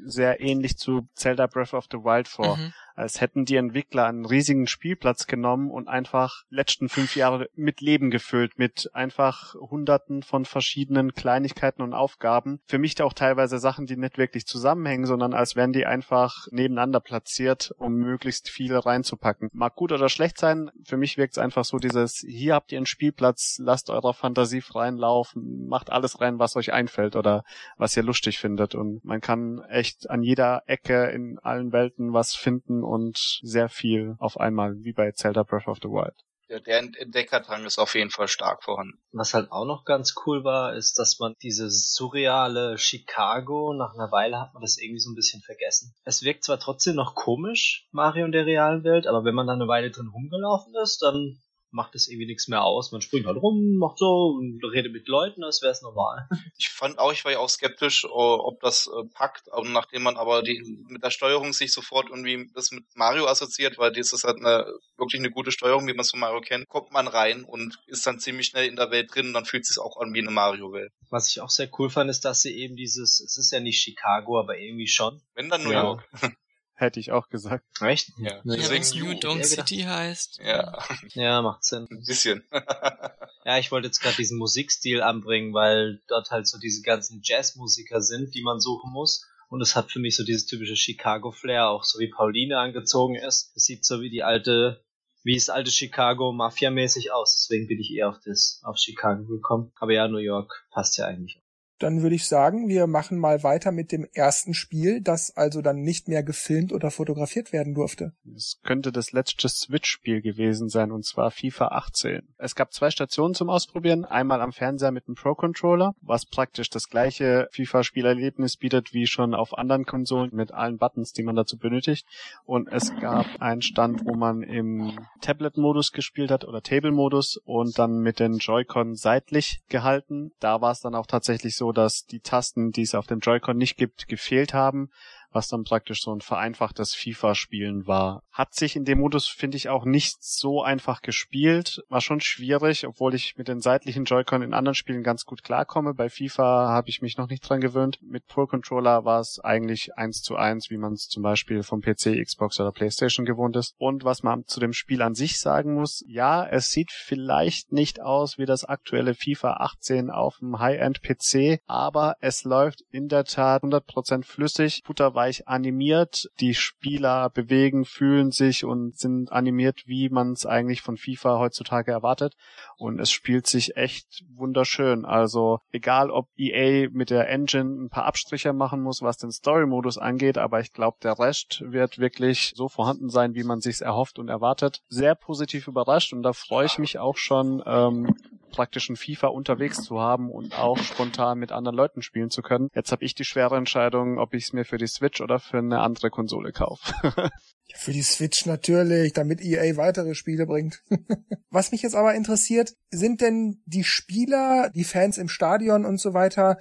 sehr 0.05 0.41
ähnlich 0.41 0.77
zu 0.77 1.07
Zelda 1.15 1.47
Breath 1.47 1.73
of 1.73 1.85
the 1.89 1.97
Wild 1.97 2.27
vor. 2.27 2.57
Mhm 2.57 2.73
als 2.95 3.21
hätten 3.21 3.45
die 3.45 3.57
Entwickler 3.57 4.05
einen 4.05 4.25
riesigen 4.25 4.67
Spielplatz 4.67 5.27
genommen 5.27 5.69
und 5.69 5.87
einfach 5.87 6.43
letzten 6.49 6.89
fünf 6.89 7.15
Jahre 7.15 7.49
mit 7.55 7.81
Leben 7.81 8.09
gefüllt, 8.09 8.57
mit 8.57 8.89
einfach 8.93 9.55
hunderten 9.55 10.23
von 10.23 10.45
verschiedenen 10.45 11.13
Kleinigkeiten 11.13 11.81
und 11.81 11.93
Aufgaben. 11.93 12.61
Für 12.65 12.77
mich 12.77 12.95
da 12.95 13.03
auch 13.03 13.13
teilweise 13.13 13.59
Sachen, 13.59 13.85
die 13.85 13.97
nicht 13.97 14.17
wirklich 14.17 14.45
zusammenhängen, 14.45 15.05
sondern 15.05 15.33
als 15.33 15.55
wären 15.55 15.73
die 15.73 15.85
einfach 15.85 16.47
nebeneinander 16.51 17.01
platziert, 17.01 17.73
um 17.77 17.95
möglichst 17.95 18.49
viel 18.49 18.75
reinzupacken. 18.75 19.49
Mag 19.53 19.75
gut 19.75 19.91
oder 19.91 20.09
schlecht 20.09 20.37
sein, 20.37 20.71
für 20.85 20.97
mich 20.97 21.17
wirkt 21.17 21.33
es 21.33 21.37
einfach 21.37 21.65
so 21.65 21.77
dieses, 21.77 22.25
hier 22.27 22.55
habt 22.55 22.71
ihr 22.71 22.77
einen 22.77 22.85
Spielplatz, 22.85 23.57
lasst 23.59 23.89
eurer 23.89 24.13
Fantasie 24.13 24.61
freien 24.61 24.97
Laufen, 24.97 25.67
macht 25.67 25.91
alles 25.91 26.21
rein, 26.21 26.39
was 26.39 26.55
euch 26.55 26.71
einfällt 26.71 27.15
oder 27.15 27.43
was 27.77 27.97
ihr 27.97 28.03
lustig 28.03 28.39
findet 28.39 28.75
und 28.75 29.03
man 29.03 29.19
kann 29.19 29.61
echt 29.69 30.09
an 30.09 30.23
jeder 30.23 30.63
Ecke 30.67 31.05
in 31.07 31.39
allen 31.39 31.73
Welten 31.73 32.13
was 32.13 32.35
finden 32.35 32.84
und 32.85 33.39
sehr 33.41 33.69
viel 33.69 34.15
auf 34.19 34.39
einmal, 34.39 34.83
wie 34.83 34.93
bei 34.93 35.11
Zelda 35.11 35.43
Breath 35.43 35.67
of 35.67 35.79
the 35.81 35.89
Wild. 35.89 36.15
Ja, 36.47 36.59
der 36.59 36.77
Entdeckerdrang 36.77 37.65
ist 37.65 37.79
auf 37.79 37.95
jeden 37.95 38.11
Fall 38.11 38.27
stark 38.27 38.63
vorhanden. 38.63 38.99
Was 39.11 39.33
halt 39.33 39.51
auch 39.51 39.65
noch 39.65 39.83
ganz 39.83 40.13
cool 40.25 40.43
war, 40.43 40.75
ist, 40.75 40.99
dass 40.99 41.17
man 41.17 41.33
dieses 41.41 41.95
surreale 41.95 42.77
Chicago, 42.77 43.73
nach 43.73 43.95
einer 43.95 44.11
Weile 44.11 44.39
hat 44.39 44.53
man 44.53 44.61
das 44.61 44.77
irgendwie 44.77 44.99
so 44.99 45.09
ein 45.09 45.15
bisschen 45.15 45.41
vergessen. 45.41 45.95
Es 46.03 46.21
wirkt 46.21 46.43
zwar 46.43 46.59
trotzdem 46.59 46.95
noch 46.95 47.15
komisch, 47.15 47.87
Mario 47.91 48.25
in 48.25 48.31
der 48.31 48.45
realen 48.45 48.83
Welt, 48.83 49.07
aber 49.07 49.25
wenn 49.25 49.33
man 49.33 49.47
da 49.47 49.53
eine 49.53 49.67
Weile 49.67 49.89
drin 49.89 50.11
rumgelaufen 50.13 50.75
ist, 50.83 51.01
dann 51.01 51.41
macht 51.75 51.93
es 51.93 52.07
irgendwie 52.07 52.25
nichts 52.25 52.47
mehr 52.47 52.63
aus. 52.63 52.91
Man 52.91 53.01
springt 53.01 53.27
halt 53.27 53.37
rum, 53.37 53.75
macht 53.75 53.99
so 53.99 54.37
und 54.37 54.63
redet 54.63 54.93
mit 54.93 55.07
Leuten, 55.07 55.43
als 55.43 55.61
wäre 55.61 55.71
es 55.71 55.81
normal. 55.81 56.27
Ich 56.57 56.69
fand 56.69 56.99
auch, 56.99 57.11
ich 57.11 57.25
war 57.25 57.33
ja 57.33 57.39
auch 57.39 57.49
skeptisch, 57.49 58.05
ob 58.09 58.61
das 58.61 58.87
äh, 58.87 59.07
packt, 59.13 59.47
nachdem 59.63 60.03
man 60.03 60.15
aber 60.15 60.41
die, 60.41 60.63
mit 60.87 61.03
der 61.03 61.09
Steuerung 61.09 61.51
sich 61.51 61.73
sofort 61.73 62.09
irgendwie 62.09 62.49
das 62.53 62.71
mit 62.71 62.85
Mario 62.95 63.27
assoziiert, 63.27 63.77
weil 63.77 63.91
das 63.91 64.13
ist 64.13 64.23
halt 64.23 64.37
eine, 64.37 64.65
wirklich 64.97 65.19
eine 65.19 65.31
gute 65.31 65.51
Steuerung, 65.51 65.85
wie 65.87 65.93
man 65.93 66.01
es 66.01 66.11
von 66.11 66.21
Mario 66.21 66.39
kennt, 66.39 66.69
kommt 66.69 66.91
man 66.91 67.07
rein 67.07 67.43
und 67.43 67.77
ist 67.87 68.07
dann 68.07 68.19
ziemlich 68.19 68.47
schnell 68.47 68.67
in 68.67 68.77
der 68.77 68.89
Welt 68.89 69.13
drin 69.13 69.27
und 69.27 69.33
dann 69.33 69.45
fühlt 69.45 69.63
es 69.63 69.69
sich 69.69 69.79
auch 69.79 69.97
an 69.97 70.13
wie 70.13 70.21
eine 70.21 70.31
Mario-Welt. 70.31 70.93
Was 71.09 71.29
ich 71.29 71.41
auch 71.41 71.49
sehr 71.49 71.69
cool 71.77 71.89
fand, 71.89 72.09
ist, 72.09 72.23
dass 72.23 72.41
sie 72.41 72.55
eben 72.55 72.77
dieses, 72.77 73.19
es 73.19 73.37
ist 73.37 73.51
ja 73.51 73.59
nicht 73.59 73.81
Chicago, 73.81 74.39
aber 74.39 74.57
irgendwie 74.57 74.87
schon. 74.87 75.21
Wenn 75.33 75.49
dann 75.49 75.63
New 75.63 75.71
ja. 75.71 75.83
York. 75.83 76.09
Hätte 76.77 76.99
ich 76.99 77.13
auch 77.13 77.29
gesagt. 77.29 77.63
Echt? 77.79 78.11
Ja. 78.17 78.41
ja 78.43 78.69
wenn 78.69 78.81
es 78.81 78.93
New 78.93 79.13
Donk 79.13 79.45
City 79.45 79.83
heißt. 79.83 80.39
Ja. 80.43 80.77
Ja, 81.13 81.41
macht 81.41 81.63
Sinn. 81.63 81.87
Ein 81.89 82.03
bisschen. 82.03 82.43
ja, 83.45 83.57
ich 83.57 83.71
wollte 83.71 83.87
jetzt 83.87 84.01
gerade 84.01 84.17
diesen 84.17 84.37
Musikstil 84.37 85.01
anbringen, 85.01 85.53
weil 85.53 86.01
dort 86.09 86.31
halt 86.31 86.47
so 86.47 86.59
diese 86.59 86.81
ganzen 86.81 87.21
Jazzmusiker 87.23 88.01
sind, 88.01 88.35
die 88.35 88.43
man 88.43 88.59
suchen 88.59 88.91
muss. 88.91 89.25
Und 89.47 89.61
es 89.61 89.77
hat 89.77 89.89
für 89.89 89.99
mich 89.99 90.17
so 90.17 90.25
dieses 90.25 90.47
typische 90.47 90.75
Chicago-Flair, 90.75 91.69
auch 91.69 91.85
so 91.85 91.99
wie 91.99 92.09
Pauline 92.09 92.59
angezogen 92.59 93.15
ist. 93.15 93.55
Es 93.55 93.63
sieht 93.63 93.85
so 93.85 94.01
wie 94.01 94.09
die 94.09 94.23
alte, 94.23 94.83
wie 95.23 95.35
das 95.35 95.49
alte 95.49 95.71
Chicago 95.71 96.33
Mafia-mäßig 96.33 97.13
aus. 97.13 97.37
Deswegen 97.37 97.67
bin 97.67 97.79
ich 97.79 97.93
eher 97.93 98.09
auf 98.09 98.19
das, 98.25 98.59
auf 98.63 98.77
Chicago 98.77 99.23
gekommen. 99.25 99.71
Aber 99.77 99.93
ja, 99.93 100.09
New 100.09 100.17
York 100.17 100.67
passt 100.71 100.97
ja 100.97 101.05
eigentlich. 101.05 101.41
Dann 101.79 102.01
würde 102.01 102.15
ich 102.15 102.27
sagen, 102.27 102.69
wir 102.69 102.87
machen 102.87 103.17
mal 103.19 103.43
weiter 103.43 103.71
mit 103.71 103.91
dem 103.91 104.07
ersten 104.13 104.53
Spiel, 104.53 105.01
das 105.01 105.35
also 105.35 105.61
dann 105.61 105.81
nicht 105.81 106.07
mehr 106.07 106.23
gefilmt 106.23 106.71
oder 106.71 106.89
fotografiert 106.89 107.51
werden 107.51 107.73
durfte. 107.73 108.13
Es 108.35 108.59
könnte 108.63 108.91
das 108.91 109.11
letzte 109.11 109.49
Switch-Spiel 109.49 110.21
gewesen 110.21 110.69
sein, 110.69 110.91
und 110.91 111.05
zwar 111.05 111.31
FIFA 111.31 111.67
18. 111.67 112.21
Es 112.37 112.55
gab 112.55 112.73
zwei 112.73 112.91
Stationen 112.91 113.33
zum 113.33 113.49
Ausprobieren. 113.49 114.05
Einmal 114.05 114.41
am 114.41 114.53
Fernseher 114.53 114.91
mit 114.91 115.07
dem 115.07 115.15
Pro-Controller, 115.15 115.93
was 116.01 116.25
praktisch 116.25 116.69
das 116.69 116.87
gleiche 116.87 117.47
FIFA-Spielerlebnis 117.51 118.57
bietet 118.57 118.93
wie 118.93 119.07
schon 119.07 119.33
auf 119.33 119.57
anderen 119.57 119.85
Konsolen 119.85 120.29
mit 120.33 120.53
allen 120.53 120.77
Buttons, 120.77 121.11
die 121.11 121.23
man 121.23 121.35
dazu 121.35 121.57
benötigt. 121.57 122.07
Und 122.45 122.69
es 122.69 122.95
gab 123.01 123.25
einen 123.39 123.61
Stand, 123.61 124.05
wo 124.05 124.15
man 124.15 124.43
im 124.43 124.97
Tablet-Modus 125.21 125.91
gespielt 125.91 126.31
hat 126.31 126.45
oder 126.45 126.61
Table-Modus 126.61 127.37
und 127.43 127.77
dann 127.77 127.99
mit 127.99 128.19
den 128.19 128.37
Joy-Con 128.37 128.95
seitlich 128.95 129.59
gehalten. 129.67 130.31
Da 130.39 130.61
war 130.61 130.71
es 130.71 130.81
dann 130.81 130.95
auch 130.95 131.07
tatsächlich 131.07 131.55
so, 131.55 131.64
dass 131.71 132.05
die 132.05 132.19
Tasten, 132.19 132.71
die 132.71 132.83
es 132.83 132.95
auf 132.95 133.07
dem 133.07 133.19
Joy-Con 133.19 133.57
nicht 133.57 133.77
gibt, 133.77 134.07
gefehlt 134.07 134.53
haben 134.53 134.89
was 135.35 135.49
dann 135.49 135.65
praktisch 135.65 136.01
so 136.01 136.15
ein 136.15 136.21
vereinfachtes 136.21 136.95
FIFA-Spielen 136.95 137.85
war. 137.85 138.23
Hat 138.31 138.55
sich 138.55 138.75
in 138.75 138.85
dem 138.85 138.99
Modus, 138.99 139.27
finde 139.27 139.57
ich, 139.57 139.69
auch 139.69 139.85
nicht 139.85 140.23
so 140.23 140.63
einfach 140.63 141.01
gespielt. 141.01 141.83
War 141.89 142.01
schon 142.01 142.21
schwierig, 142.21 142.87
obwohl 142.87 143.13
ich 143.13 143.35
mit 143.37 143.49
den 143.49 143.59
seitlichen 143.59 144.05
Joy-Con 144.05 144.41
in 144.41 144.53
anderen 144.53 144.75
Spielen 144.75 145.03
ganz 145.03 145.25
gut 145.25 145.43
klarkomme. 145.43 145.93
Bei 145.93 146.09
FIFA 146.09 146.69
habe 146.69 146.89
ich 146.89 147.01
mich 147.01 147.17
noch 147.17 147.27
nicht 147.27 147.47
dran 147.47 147.59
gewöhnt. 147.59 147.99
Mit 148.01 148.25
Pro 148.27 148.47
Controller 148.47 149.03
war 149.03 149.19
es 149.19 149.39
eigentlich 149.43 149.95
eins 149.97 150.21
zu 150.21 150.37
eins, 150.37 150.69
wie 150.69 150.77
man 150.77 150.93
es 150.93 151.09
zum 151.09 151.21
Beispiel 151.21 151.63
vom 151.63 151.81
PC, 151.81 152.23
Xbox 152.23 152.59
oder 152.59 152.71
Playstation 152.71 153.25
gewohnt 153.25 153.57
ist. 153.57 153.75
Und 153.77 154.05
was 154.05 154.23
man 154.23 154.45
zu 154.47 154.61
dem 154.61 154.71
Spiel 154.73 155.01
an 155.01 155.15
sich 155.15 155.39
sagen 155.39 155.73
muss, 155.73 156.03
ja, 156.07 156.45
es 156.45 156.69
sieht 156.69 156.91
vielleicht 156.91 157.73
nicht 157.73 158.01
aus 158.01 158.37
wie 158.37 158.45
das 158.45 158.63
aktuelle 158.63 159.13
FIFA 159.13 159.57
18 159.57 160.09
auf 160.09 160.37
dem 160.39 160.59
High-End-PC, 160.59 161.59
aber 161.67 162.15
es 162.21 162.45
läuft 162.45 162.83
in 162.89 163.09
der 163.09 163.25
Tat 163.25 163.63
100% 163.63 164.23
flüssig, 164.23 164.81
futterweise 164.85 165.24
Bereich 165.25 165.47
animiert. 165.47 166.29
Die 166.39 166.53
Spieler 166.53 167.31
bewegen, 167.31 167.83
fühlen 167.83 168.29
sich 168.29 168.63
und 168.63 168.95
sind 168.95 169.31
animiert, 169.31 169.87
wie 169.87 170.09
man 170.09 170.33
es 170.33 170.45
eigentlich 170.45 170.83
von 170.83 170.97
FIFA 170.97 171.39
heutzutage 171.39 171.91
erwartet. 171.91 172.35
Und 172.77 172.99
es 172.99 173.09
spielt 173.09 173.47
sich 173.47 173.75
echt 173.75 174.23
wunderschön. 174.35 175.03
Also 175.03 175.61
egal, 175.71 176.11
ob 176.11 176.27
EA 176.37 176.89
mit 176.91 177.09
der 177.09 177.27
Engine 177.27 177.85
ein 177.85 177.89
paar 177.89 178.05
Abstriche 178.05 178.53
machen 178.53 178.83
muss, 178.83 179.01
was 179.01 179.17
den 179.17 179.31
Story-Modus 179.31 179.97
angeht, 179.97 180.37
aber 180.37 180.59
ich 180.59 180.73
glaube, 180.73 180.97
der 181.01 181.17
Rest 181.17 181.63
wird 181.65 181.97
wirklich 181.97 182.53
so 182.55 182.67
vorhanden 182.69 183.09
sein, 183.09 183.33
wie 183.33 183.43
man 183.43 183.61
sich 183.61 183.81
erhofft 183.81 184.19
und 184.19 184.29
erwartet. 184.29 184.83
Sehr 184.89 185.15
positiv 185.15 185.67
überrascht 185.67 186.13
und 186.13 186.21
da 186.21 186.33
freue 186.33 186.67
ich 186.67 186.77
mich 186.77 186.99
auch 186.99 187.17
schon, 187.17 187.63
ähm, 187.65 188.15
praktisch 188.51 188.89
ein 188.89 188.95
FIFA 188.95 189.27
unterwegs 189.27 189.83
zu 189.83 189.99
haben 189.99 190.31
und 190.31 190.57
auch 190.57 190.77
spontan 190.77 191.39
mit 191.39 191.51
anderen 191.51 191.75
Leuten 191.75 192.01
spielen 192.01 192.29
zu 192.29 192.41
können. 192.41 192.69
Jetzt 192.73 192.91
habe 192.91 193.03
ich 193.03 193.15
die 193.15 193.25
schwere 193.25 193.57
Entscheidung, 193.57 194.17
ob 194.17 194.33
ich 194.33 194.45
es 194.45 194.53
mir 194.53 194.65
für 194.65 194.77
die 194.77 194.87
Switch 194.87 195.21
oder 195.21 195.39
für 195.39 195.57
eine 195.57 195.79
andere 195.79 196.09
Konsole 196.09 196.51
kaufe. 196.51 196.93
für 197.75 197.91
die 197.91 198.01
Switch 198.01 198.45
natürlich, 198.45 199.13
damit 199.13 199.41
EA 199.41 199.77
weitere 199.77 200.15
Spiele 200.15 200.45
bringt. 200.45 200.81
Was 201.49 201.71
mich 201.71 201.81
jetzt 201.81 201.95
aber 201.95 202.15
interessiert, 202.15 202.73
sind 202.89 203.21
denn 203.21 203.61
die 203.65 203.83
Spieler, 203.83 204.69
die 204.73 204.83
Fans 204.83 205.17
im 205.17 205.29
Stadion 205.29 205.85
und 205.85 205.99
so 205.99 206.13
weiter 206.13 206.57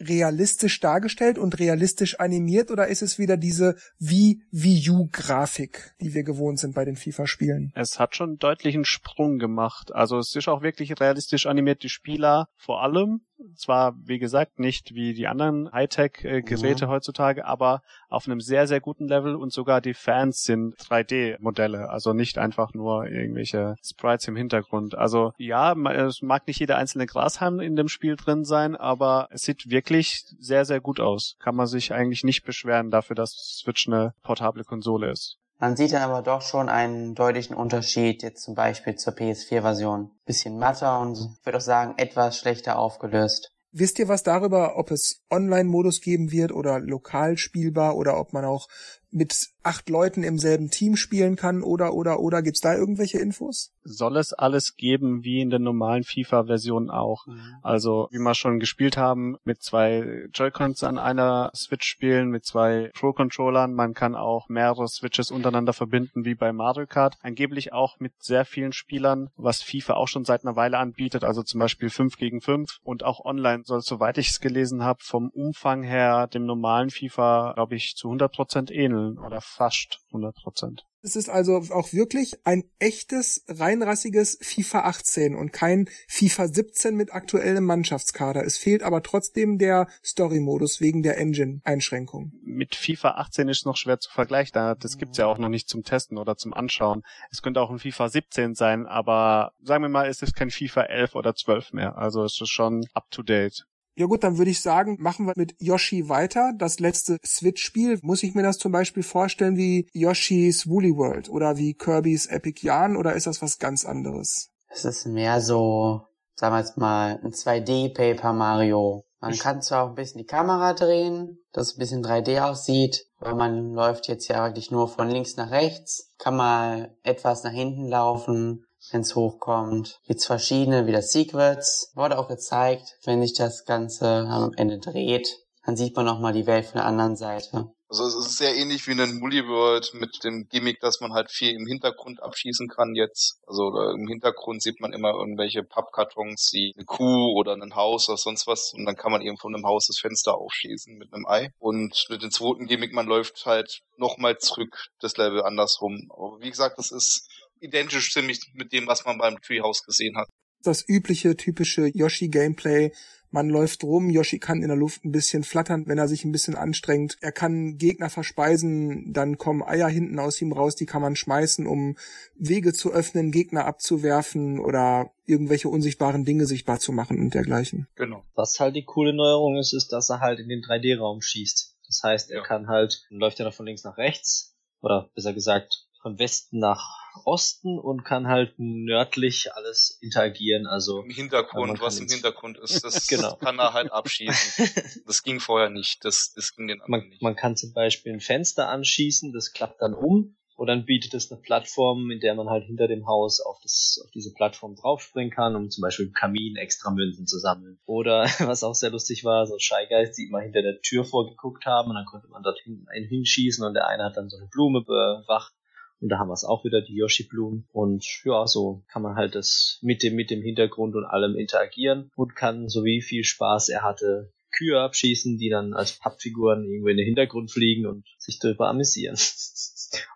realistisch 0.00 0.80
dargestellt 0.80 1.38
und 1.38 1.58
realistisch 1.58 2.18
animiert 2.18 2.70
oder 2.70 2.88
ist 2.88 3.02
es 3.02 3.18
wieder 3.18 3.36
diese 3.36 3.76
wie 3.98 4.42
Wii 4.50 4.90
U 4.90 5.08
Grafik, 5.12 5.94
die 6.00 6.14
wir 6.14 6.24
gewohnt 6.24 6.58
sind 6.58 6.74
bei 6.74 6.84
den 6.84 6.96
FIFA 6.96 7.26
Spielen? 7.26 7.72
Es 7.74 7.98
hat 7.98 8.16
schon 8.16 8.38
deutlichen 8.38 8.84
Sprung 8.84 9.38
gemacht. 9.38 9.94
Also 9.94 10.18
es 10.18 10.34
ist 10.34 10.48
auch 10.48 10.62
wirklich 10.62 10.98
realistisch 10.98 11.46
animiert. 11.46 11.82
Die 11.82 11.88
Spieler 11.88 12.48
vor 12.56 12.82
allem 12.82 13.20
zwar, 13.54 13.94
wie 14.04 14.18
gesagt, 14.18 14.58
nicht 14.58 14.94
wie 14.94 15.14
die 15.14 15.26
anderen 15.26 15.70
Hightech-Geräte 15.72 16.86
mhm. 16.86 16.90
heutzutage, 16.90 17.44
aber 17.44 17.82
auf 18.08 18.26
einem 18.26 18.40
sehr, 18.40 18.66
sehr 18.66 18.80
guten 18.80 19.08
Level 19.08 19.34
und 19.34 19.52
sogar 19.52 19.80
die 19.80 19.94
Fans 19.94 20.42
sind 20.42 20.76
3D-Modelle, 20.76 21.90
also 21.90 22.12
nicht 22.12 22.38
einfach 22.38 22.74
nur 22.74 23.06
irgendwelche 23.06 23.76
Sprites 23.82 24.28
im 24.28 24.36
Hintergrund. 24.36 24.96
Also 24.96 25.32
ja, 25.38 25.74
es 25.90 26.22
mag 26.22 26.46
nicht 26.46 26.60
jeder 26.60 26.76
einzelne 26.76 27.06
Grashalm 27.06 27.60
in 27.60 27.76
dem 27.76 27.88
Spiel 27.88 28.16
drin 28.16 28.44
sein, 28.44 28.76
aber 28.76 29.28
es 29.30 29.42
sieht 29.42 29.70
wirklich 29.70 30.24
sehr, 30.38 30.64
sehr 30.64 30.80
gut 30.80 31.00
aus. 31.00 31.36
Kann 31.38 31.56
man 31.56 31.66
sich 31.66 31.92
eigentlich 31.92 32.24
nicht 32.24 32.44
beschweren 32.44 32.90
dafür, 32.90 33.16
dass 33.16 33.32
Switch 33.62 33.88
eine 33.88 34.14
portable 34.22 34.64
Konsole 34.64 35.10
ist. 35.10 35.38
Man 35.60 35.76
sieht 35.76 35.92
dann 35.92 36.00
aber 36.00 36.22
doch 36.22 36.40
schon 36.40 36.70
einen 36.70 37.14
deutlichen 37.14 37.54
Unterschied 37.54 38.22
jetzt 38.22 38.42
zum 38.42 38.54
Beispiel 38.54 38.94
zur 38.94 39.12
PS4-Version. 39.12 40.10
Bisschen 40.24 40.58
matter 40.58 40.98
und 41.00 41.36
würde 41.44 41.58
auch 41.58 41.62
sagen 41.62 41.94
etwas 41.98 42.38
schlechter 42.38 42.78
aufgelöst. 42.78 43.52
Wisst 43.70 43.98
ihr 43.98 44.08
was 44.08 44.22
darüber, 44.22 44.78
ob 44.78 44.90
es 44.90 45.22
Online-Modus 45.30 46.00
geben 46.00 46.32
wird 46.32 46.50
oder 46.50 46.80
lokal 46.80 47.36
spielbar 47.36 47.96
oder 47.96 48.18
ob 48.18 48.32
man 48.32 48.46
auch 48.46 48.68
mit 49.10 49.50
acht 49.62 49.88
Leuten 49.90 50.22
im 50.22 50.38
selben 50.38 50.70
Team 50.70 50.96
spielen 50.96 51.36
kann 51.36 51.62
oder 51.62 51.92
oder 51.92 52.20
oder 52.20 52.42
gibt's 52.42 52.60
da 52.60 52.74
irgendwelche 52.74 53.18
Infos? 53.18 53.72
Soll 53.82 54.16
es 54.16 54.32
alles 54.32 54.76
geben 54.76 55.24
wie 55.24 55.40
in 55.40 55.50
den 55.50 55.62
normalen 55.62 56.04
FIFA-Versionen 56.04 56.90
auch? 56.90 57.26
Mhm. 57.26 57.40
Also 57.62 58.08
wie 58.10 58.18
wir 58.18 58.34
schon 58.34 58.58
gespielt 58.58 58.96
haben, 58.96 59.36
mit 59.44 59.62
zwei 59.62 60.28
Joy-Cons 60.32 60.82
an 60.84 60.98
einer 60.98 61.50
Switch 61.54 61.86
spielen, 61.86 62.30
mit 62.30 62.44
zwei 62.44 62.90
Pro-Controllern. 62.94 63.74
Man 63.74 63.94
kann 63.94 64.14
auch 64.14 64.48
mehrere 64.48 64.88
Switches 64.88 65.30
untereinander 65.30 65.72
verbinden 65.72 66.24
wie 66.24 66.34
bei 66.34 66.52
Mario 66.52 66.86
Kart. 66.86 67.16
Angeblich 67.22 67.72
auch 67.72 67.98
mit 67.98 68.12
sehr 68.22 68.44
vielen 68.44 68.72
Spielern, 68.72 69.30
was 69.36 69.62
FIFA 69.62 69.94
auch 69.94 70.08
schon 70.08 70.24
seit 70.24 70.44
einer 70.44 70.56
Weile 70.56 70.78
anbietet. 70.78 71.24
Also 71.24 71.42
zum 71.42 71.60
Beispiel 71.60 71.90
5 71.90 72.16
gegen 72.16 72.40
5 72.40 72.78
und 72.82 73.04
auch 73.04 73.24
online 73.24 73.62
soll, 73.64 73.80
soweit 73.80 74.18
ich 74.18 74.28
es 74.28 74.40
gelesen 74.40 74.84
habe, 74.84 75.00
vom 75.02 75.30
Umfang 75.30 75.82
her 75.82 76.26
dem 76.26 76.46
normalen 76.46 76.90
FIFA, 76.90 77.52
glaube 77.54 77.76
ich, 77.76 77.94
zu 77.96 78.08
100% 78.08 78.70
ähneln 78.70 79.18
oder 79.18 79.40
fast 79.50 80.00
100 80.08 80.34
Prozent. 80.36 80.84
Es 81.02 81.16
ist 81.16 81.30
also 81.30 81.56
auch 81.70 81.92
wirklich 81.94 82.34
ein 82.44 82.64
echtes, 82.78 83.44
reinrassiges 83.48 84.38
FIFA 84.42 84.80
18 84.80 85.34
und 85.34 85.50
kein 85.50 85.88
FIFA 86.08 86.48
17 86.48 86.94
mit 86.94 87.14
aktuellem 87.14 87.64
Mannschaftskader. 87.64 88.44
Es 88.44 88.58
fehlt 88.58 88.82
aber 88.82 89.02
trotzdem 89.02 89.56
der 89.56 89.88
Story-Modus 90.04 90.82
wegen 90.82 91.02
der 91.02 91.16
Engine-Einschränkung. 91.16 92.32
Mit 92.42 92.74
FIFA 92.74 93.12
18 93.12 93.48
ist 93.48 93.64
noch 93.64 93.78
schwer 93.78 93.98
zu 93.98 94.10
vergleichen. 94.10 94.76
Das 94.78 94.98
gibt's 94.98 95.16
ja 95.16 95.26
auch 95.26 95.38
noch 95.38 95.48
nicht 95.48 95.70
zum 95.70 95.84
Testen 95.84 96.18
oder 96.18 96.36
zum 96.36 96.52
Anschauen. 96.52 97.02
Es 97.30 97.40
könnte 97.40 97.62
auch 97.62 97.70
ein 97.70 97.78
FIFA 97.78 98.10
17 98.10 98.54
sein, 98.54 98.86
aber 98.86 99.52
sagen 99.62 99.82
wir 99.82 99.88
mal, 99.88 100.06
es 100.06 100.20
ist 100.20 100.36
kein 100.36 100.50
FIFA 100.50 100.82
11 100.82 101.14
oder 101.14 101.34
12 101.34 101.72
mehr. 101.72 101.96
Also 101.96 102.24
es 102.24 102.38
ist 102.38 102.50
schon 102.50 102.86
up 102.92 103.10
to 103.10 103.22
date. 103.22 103.64
Ja 103.96 104.06
gut, 104.06 104.24
dann 104.24 104.38
würde 104.38 104.50
ich 104.50 104.60
sagen, 104.60 104.96
machen 105.00 105.26
wir 105.26 105.34
mit 105.36 105.54
Yoshi 105.58 106.08
weiter. 106.08 106.52
Das 106.56 106.80
letzte 106.80 107.18
Switch-Spiel. 107.24 107.98
Muss 108.02 108.22
ich 108.22 108.34
mir 108.34 108.42
das 108.42 108.58
zum 108.58 108.72
Beispiel 108.72 109.02
vorstellen 109.02 109.56
wie 109.56 109.88
Yoshi's 109.92 110.68
Woolly 110.68 110.96
World 110.96 111.28
oder 111.28 111.56
wie 111.56 111.74
Kirby's 111.74 112.26
Epic 112.26 112.64
Yarn 112.64 112.96
oder 112.96 113.14
ist 113.14 113.26
das 113.26 113.42
was 113.42 113.58
ganz 113.58 113.84
anderes? 113.84 114.50
Es 114.68 114.84
ist 114.84 115.06
mehr 115.06 115.40
so, 115.40 116.02
sagen 116.34 116.54
wir 116.54 116.60
jetzt 116.60 116.78
mal, 116.78 117.20
ein 117.22 117.32
2D-Paper 117.32 118.32
Mario. 118.32 119.04
Man 119.20 119.36
kann 119.36 119.60
zwar 119.60 119.84
auch 119.84 119.88
ein 119.90 119.96
bisschen 119.96 120.18
die 120.18 120.26
Kamera 120.26 120.72
drehen, 120.72 121.38
dass 121.52 121.68
es 121.68 121.76
ein 121.76 121.78
bisschen 121.78 122.02
3D 122.02 122.40
aussieht, 122.40 123.04
aber 123.18 123.34
man 123.34 123.74
läuft 123.74 124.08
jetzt 124.08 124.28
ja 124.28 124.44
eigentlich 124.44 124.70
nur 124.70 124.88
von 124.88 125.10
links 125.10 125.36
nach 125.36 125.50
rechts, 125.50 126.14
kann 126.16 126.36
mal 126.36 126.96
etwas 127.02 127.44
nach 127.44 127.52
hinten 127.52 127.86
laufen, 127.86 128.64
wenn 128.90 129.02
es 129.02 129.14
hochkommt. 129.14 130.00
Gibt's 130.06 130.26
verschiedene, 130.26 130.86
wie 130.86 130.92
das 130.92 131.12
Secrets. 131.12 131.92
Wurde 131.94 132.18
auch 132.18 132.28
gezeigt, 132.28 132.96
wenn 133.04 133.22
sich 133.22 133.34
das 133.34 133.64
Ganze 133.64 134.06
am 134.06 134.52
Ende 134.56 134.78
dreht, 134.78 135.38
dann 135.64 135.76
sieht 135.76 135.94
man 135.96 136.06
nochmal 136.06 136.32
die 136.32 136.46
Welt 136.46 136.66
von 136.66 136.76
der 136.76 136.86
anderen 136.86 137.16
Seite. 137.16 137.70
Also 137.90 138.06
es 138.06 138.14
ist 138.14 138.38
sehr 138.38 138.54
ähnlich 138.54 138.86
wie 138.86 138.92
in 138.92 139.00
einem 139.00 139.18
Multiworld 139.18 139.94
mit 139.94 140.22
dem 140.22 140.46
Gimmick, 140.48 140.78
dass 140.78 141.00
man 141.00 141.12
halt 141.12 141.28
viel 141.28 141.50
im 141.50 141.66
Hintergrund 141.66 142.22
abschießen 142.22 142.68
kann 142.68 142.94
jetzt. 142.94 143.40
Also 143.48 143.76
im 143.90 144.06
Hintergrund 144.06 144.62
sieht 144.62 144.80
man 144.80 144.92
immer 144.92 145.10
irgendwelche 145.10 145.64
Pappkartons, 145.64 146.50
wie 146.52 146.72
eine 146.76 146.84
Kuh 146.84 147.36
oder 147.36 147.54
ein 147.54 147.74
Haus 147.74 148.08
oder 148.08 148.16
sonst 148.16 148.46
was. 148.46 148.72
Und 148.74 148.84
dann 148.86 148.94
kann 148.94 149.10
man 149.10 149.22
eben 149.22 149.38
von 149.38 149.52
einem 149.52 149.66
Haus 149.66 149.88
das 149.88 149.98
Fenster 149.98 150.36
aufschießen 150.36 150.98
mit 150.98 151.12
einem 151.12 151.26
Ei. 151.26 151.52
Und 151.58 152.06
mit 152.08 152.22
dem 152.22 152.30
zweiten 152.30 152.68
Gimmick, 152.68 152.92
man 152.92 153.06
läuft 153.06 153.44
halt 153.44 153.80
nochmal 153.96 154.38
zurück 154.38 154.86
das 155.00 155.16
Level 155.16 155.42
andersrum. 155.42 156.12
Aber 156.14 156.40
wie 156.40 156.50
gesagt, 156.50 156.78
das 156.78 156.92
ist 156.92 157.28
identisch 157.60 158.12
ziemlich 158.12 158.52
mit 158.54 158.72
dem, 158.72 158.86
was 158.86 159.04
man 159.04 159.18
beim 159.18 159.40
Treehouse 159.40 159.84
gesehen 159.84 160.16
hat. 160.16 160.28
Das 160.62 160.86
übliche, 160.86 161.36
typische 161.36 161.86
Yoshi-Gameplay. 161.86 162.92
Man 163.32 163.48
läuft 163.48 163.84
rum, 163.84 164.10
Yoshi 164.10 164.40
kann 164.40 164.60
in 164.60 164.68
der 164.68 164.76
Luft 164.76 165.04
ein 165.04 165.12
bisschen 165.12 165.44
flattern, 165.44 165.84
wenn 165.86 165.98
er 165.98 166.08
sich 166.08 166.24
ein 166.24 166.32
bisschen 166.32 166.56
anstrengt. 166.56 167.16
Er 167.20 167.30
kann 167.30 167.78
Gegner 167.78 168.10
verspeisen, 168.10 169.12
dann 169.12 169.38
kommen 169.38 169.62
Eier 169.62 169.88
hinten 169.88 170.18
aus 170.18 170.42
ihm 170.42 170.52
raus, 170.52 170.74
die 170.74 170.84
kann 170.84 171.00
man 171.00 171.14
schmeißen, 171.14 171.64
um 171.64 171.96
Wege 172.34 172.72
zu 172.72 172.92
öffnen, 172.92 173.30
Gegner 173.30 173.66
abzuwerfen 173.66 174.58
oder 174.58 175.12
irgendwelche 175.26 175.68
unsichtbaren 175.68 176.24
Dinge 176.24 176.46
sichtbar 176.46 176.80
zu 176.80 176.90
machen 176.90 177.20
und 177.20 177.32
dergleichen. 177.32 177.86
Genau. 177.94 178.24
Was 178.34 178.58
halt 178.58 178.74
die 178.74 178.84
coole 178.84 179.14
Neuerung 179.14 179.58
ist, 179.58 179.74
ist, 179.74 179.92
dass 179.92 180.10
er 180.10 180.18
halt 180.18 180.40
in 180.40 180.48
den 180.48 180.60
3D-Raum 180.60 181.22
schießt. 181.22 181.76
Das 181.86 182.00
heißt, 182.02 182.30
er 182.32 182.38
ja. 182.38 182.44
kann 182.44 182.66
halt, 182.66 183.04
läuft 183.10 183.38
ja 183.38 183.44
noch 183.44 183.54
von 183.54 183.66
links 183.66 183.84
nach 183.84 183.96
rechts, 183.96 184.56
oder 184.80 185.10
besser 185.14 185.34
gesagt, 185.34 185.86
von 186.02 186.18
Westen 186.18 186.58
nach 186.58 186.99
Osten 187.24 187.78
und 187.78 188.04
kann 188.04 188.26
halt 188.28 188.54
nördlich 188.58 189.52
alles 189.54 189.98
interagieren. 190.00 190.66
Also 190.66 191.02
Im 191.02 191.10
Hintergrund, 191.10 191.80
was 191.80 191.98
im 192.00 192.08
Hintergrund 192.08 192.58
ist, 192.58 192.82
das 192.84 193.06
Genau. 193.06 193.36
kann 193.36 193.58
er 193.58 193.72
halt 193.72 193.92
abschießen. 193.92 194.66
Das 195.06 195.22
ging 195.22 195.40
vorher 195.40 195.70
nicht, 195.70 196.04
das, 196.04 196.32
das 196.34 196.54
ging 196.54 196.68
den 196.68 196.80
anderen 196.80 197.00
man, 197.02 197.08
nicht. 197.08 197.22
man 197.22 197.36
kann 197.36 197.56
zum 197.56 197.72
Beispiel 197.72 198.12
ein 198.12 198.20
Fenster 198.20 198.68
anschießen, 198.68 199.32
das 199.32 199.52
klappt 199.52 199.82
dann 199.82 199.94
um 199.94 200.36
und 200.56 200.66
dann 200.66 200.84
bietet 200.84 201.14
es 201.14 201.32
eine 201.32 201.40
Plattform, 201.40 202.10
in 202.10 202.20
der 202.20 202.34
man 202.34 202.50
halt 202.50 202.66
hinter 202.66 202.86
dem 202.86 203.06
Haus 203.06 203.40
auf, 203.40 203.58
das, 203.62 203.98
auf 204.04 204.10
diese 204.10 204.32
Plattform 204.34 204.76
draufspringen 204.76 205.32
kann, 205.32 205.56
um 205.56 205.70
zum 205.70 205.80
Beispiel 205.82 206.06
im 206.08 206.12
Kamin 206.12 206.56
extra 206.56 206.90
Münzen 206.90 207.26
zu 207.26 207.38
sammeln. 207.38 207.80
Oder 207.86 208.24
was 208.40 208.62
auch 208.62 208.74
sehr 208.74 208.90
lustig 208.90 209.24
war, 209.24 209.46
so 209.46 209.58
Shy 209.58 209.86
Guys, 209.88 210.14
die 210.16 210.26
immer 210.28 210.40
hinter 210.40 210.60
der 210.62 210.80
Tür 210.82 211.04
vorgeguckt 211.04 211.64
haben 211.64 211.88
und 211.88 211.96
dann 211.96 212.04
konnte 212.04 212.28
man 212.28 212.42
dort 212.42 212.58
hinten 212.62 212.86
einen 212.88 213.06
hinschießen 213.08 213.64
und 213.64 213.72
der 213.74 213.86
eine 213.88 214.04
hat 214.04 214.16
dann 214.18 214.28
so 214.28 214.36
eine 214.36 214.48
Blume 214.48 214.82
bewacht. 214.82 215.54
Und 216.00 216.08
da 216.08 216.18
haben 216.18 216.28
wir 216.28 216.34
es 216.34 216.44
auch 216.44 216.64
wieder, 216.64 216.80
die 216.80 216.94
Yoshi-Blumen. 216.94 217.68
Und 217.72 218.06
ja, 218.24 218.46
so 218.46 218.82
kann 218.88 219.02
man 219.02 219.16
halt 219.16 219.34
das 219.34 219.78
mit 219.82 220.02
dem, 220.02 220.14
mit 220.14 220.30
dem 220.30 220.42
Hintergrund 220.42 220.96
und 220.96 221.04
allem 221.04 221.36
interagieren 221.36 222.10
und 222.16 222.34
kann, 222.34 222.68
so 222.68 222.84
wie 222.84 223.02
viel 223.02 223.22
Spaß 223.24 223.68
er 223.68 223.82
hatte, 223.82 224.32
Kühe 224.50 224.80
abschießen, 224.80 225.38
die 225.38 225.48
dann 225.48 225.74
als 225.74 225.92
Pappfiguren 225.92 226.64
irgendwo 226.64 226.88
in 226.88 226.96
den 226.96 227.06
Hintergrund 227.06 227.50
fliegen 227.50 227.86
und 227.86 228.06
sich 228.18 228.38
darüber 228.38 228.68
amüsieren. 228.68 229.16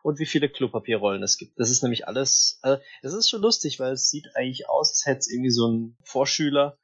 Und 0.04 0.20
wie 0.20 0.26
viele 0.26 0.48
Klopapierrollen 0.48 1.24
es 1.24 1.36
gibt. 1.36 1.58
Das 1.58 1.68
ist 1.68 1.82
nämlich 1.82 2.06
alles, 2.06 2.60
also 2.62 2.80
es 3.02 3.12
ist 3.12 3.28
schon 3.28 3.42
lustig, 3.42 3.80
weil 3.80 3.94
es 3.94 4.08
sieht 4.08 4.28
eigentlich 4.36 4.68
aus, 4.68 4.90
als 4.90 5.06
hätte 5.06 5.18
es 5.18 5.30
irgendwie 5.32 5.50
so 5.50 5.66
ein 5.66 5.96
Vorschüler 6.04 6.78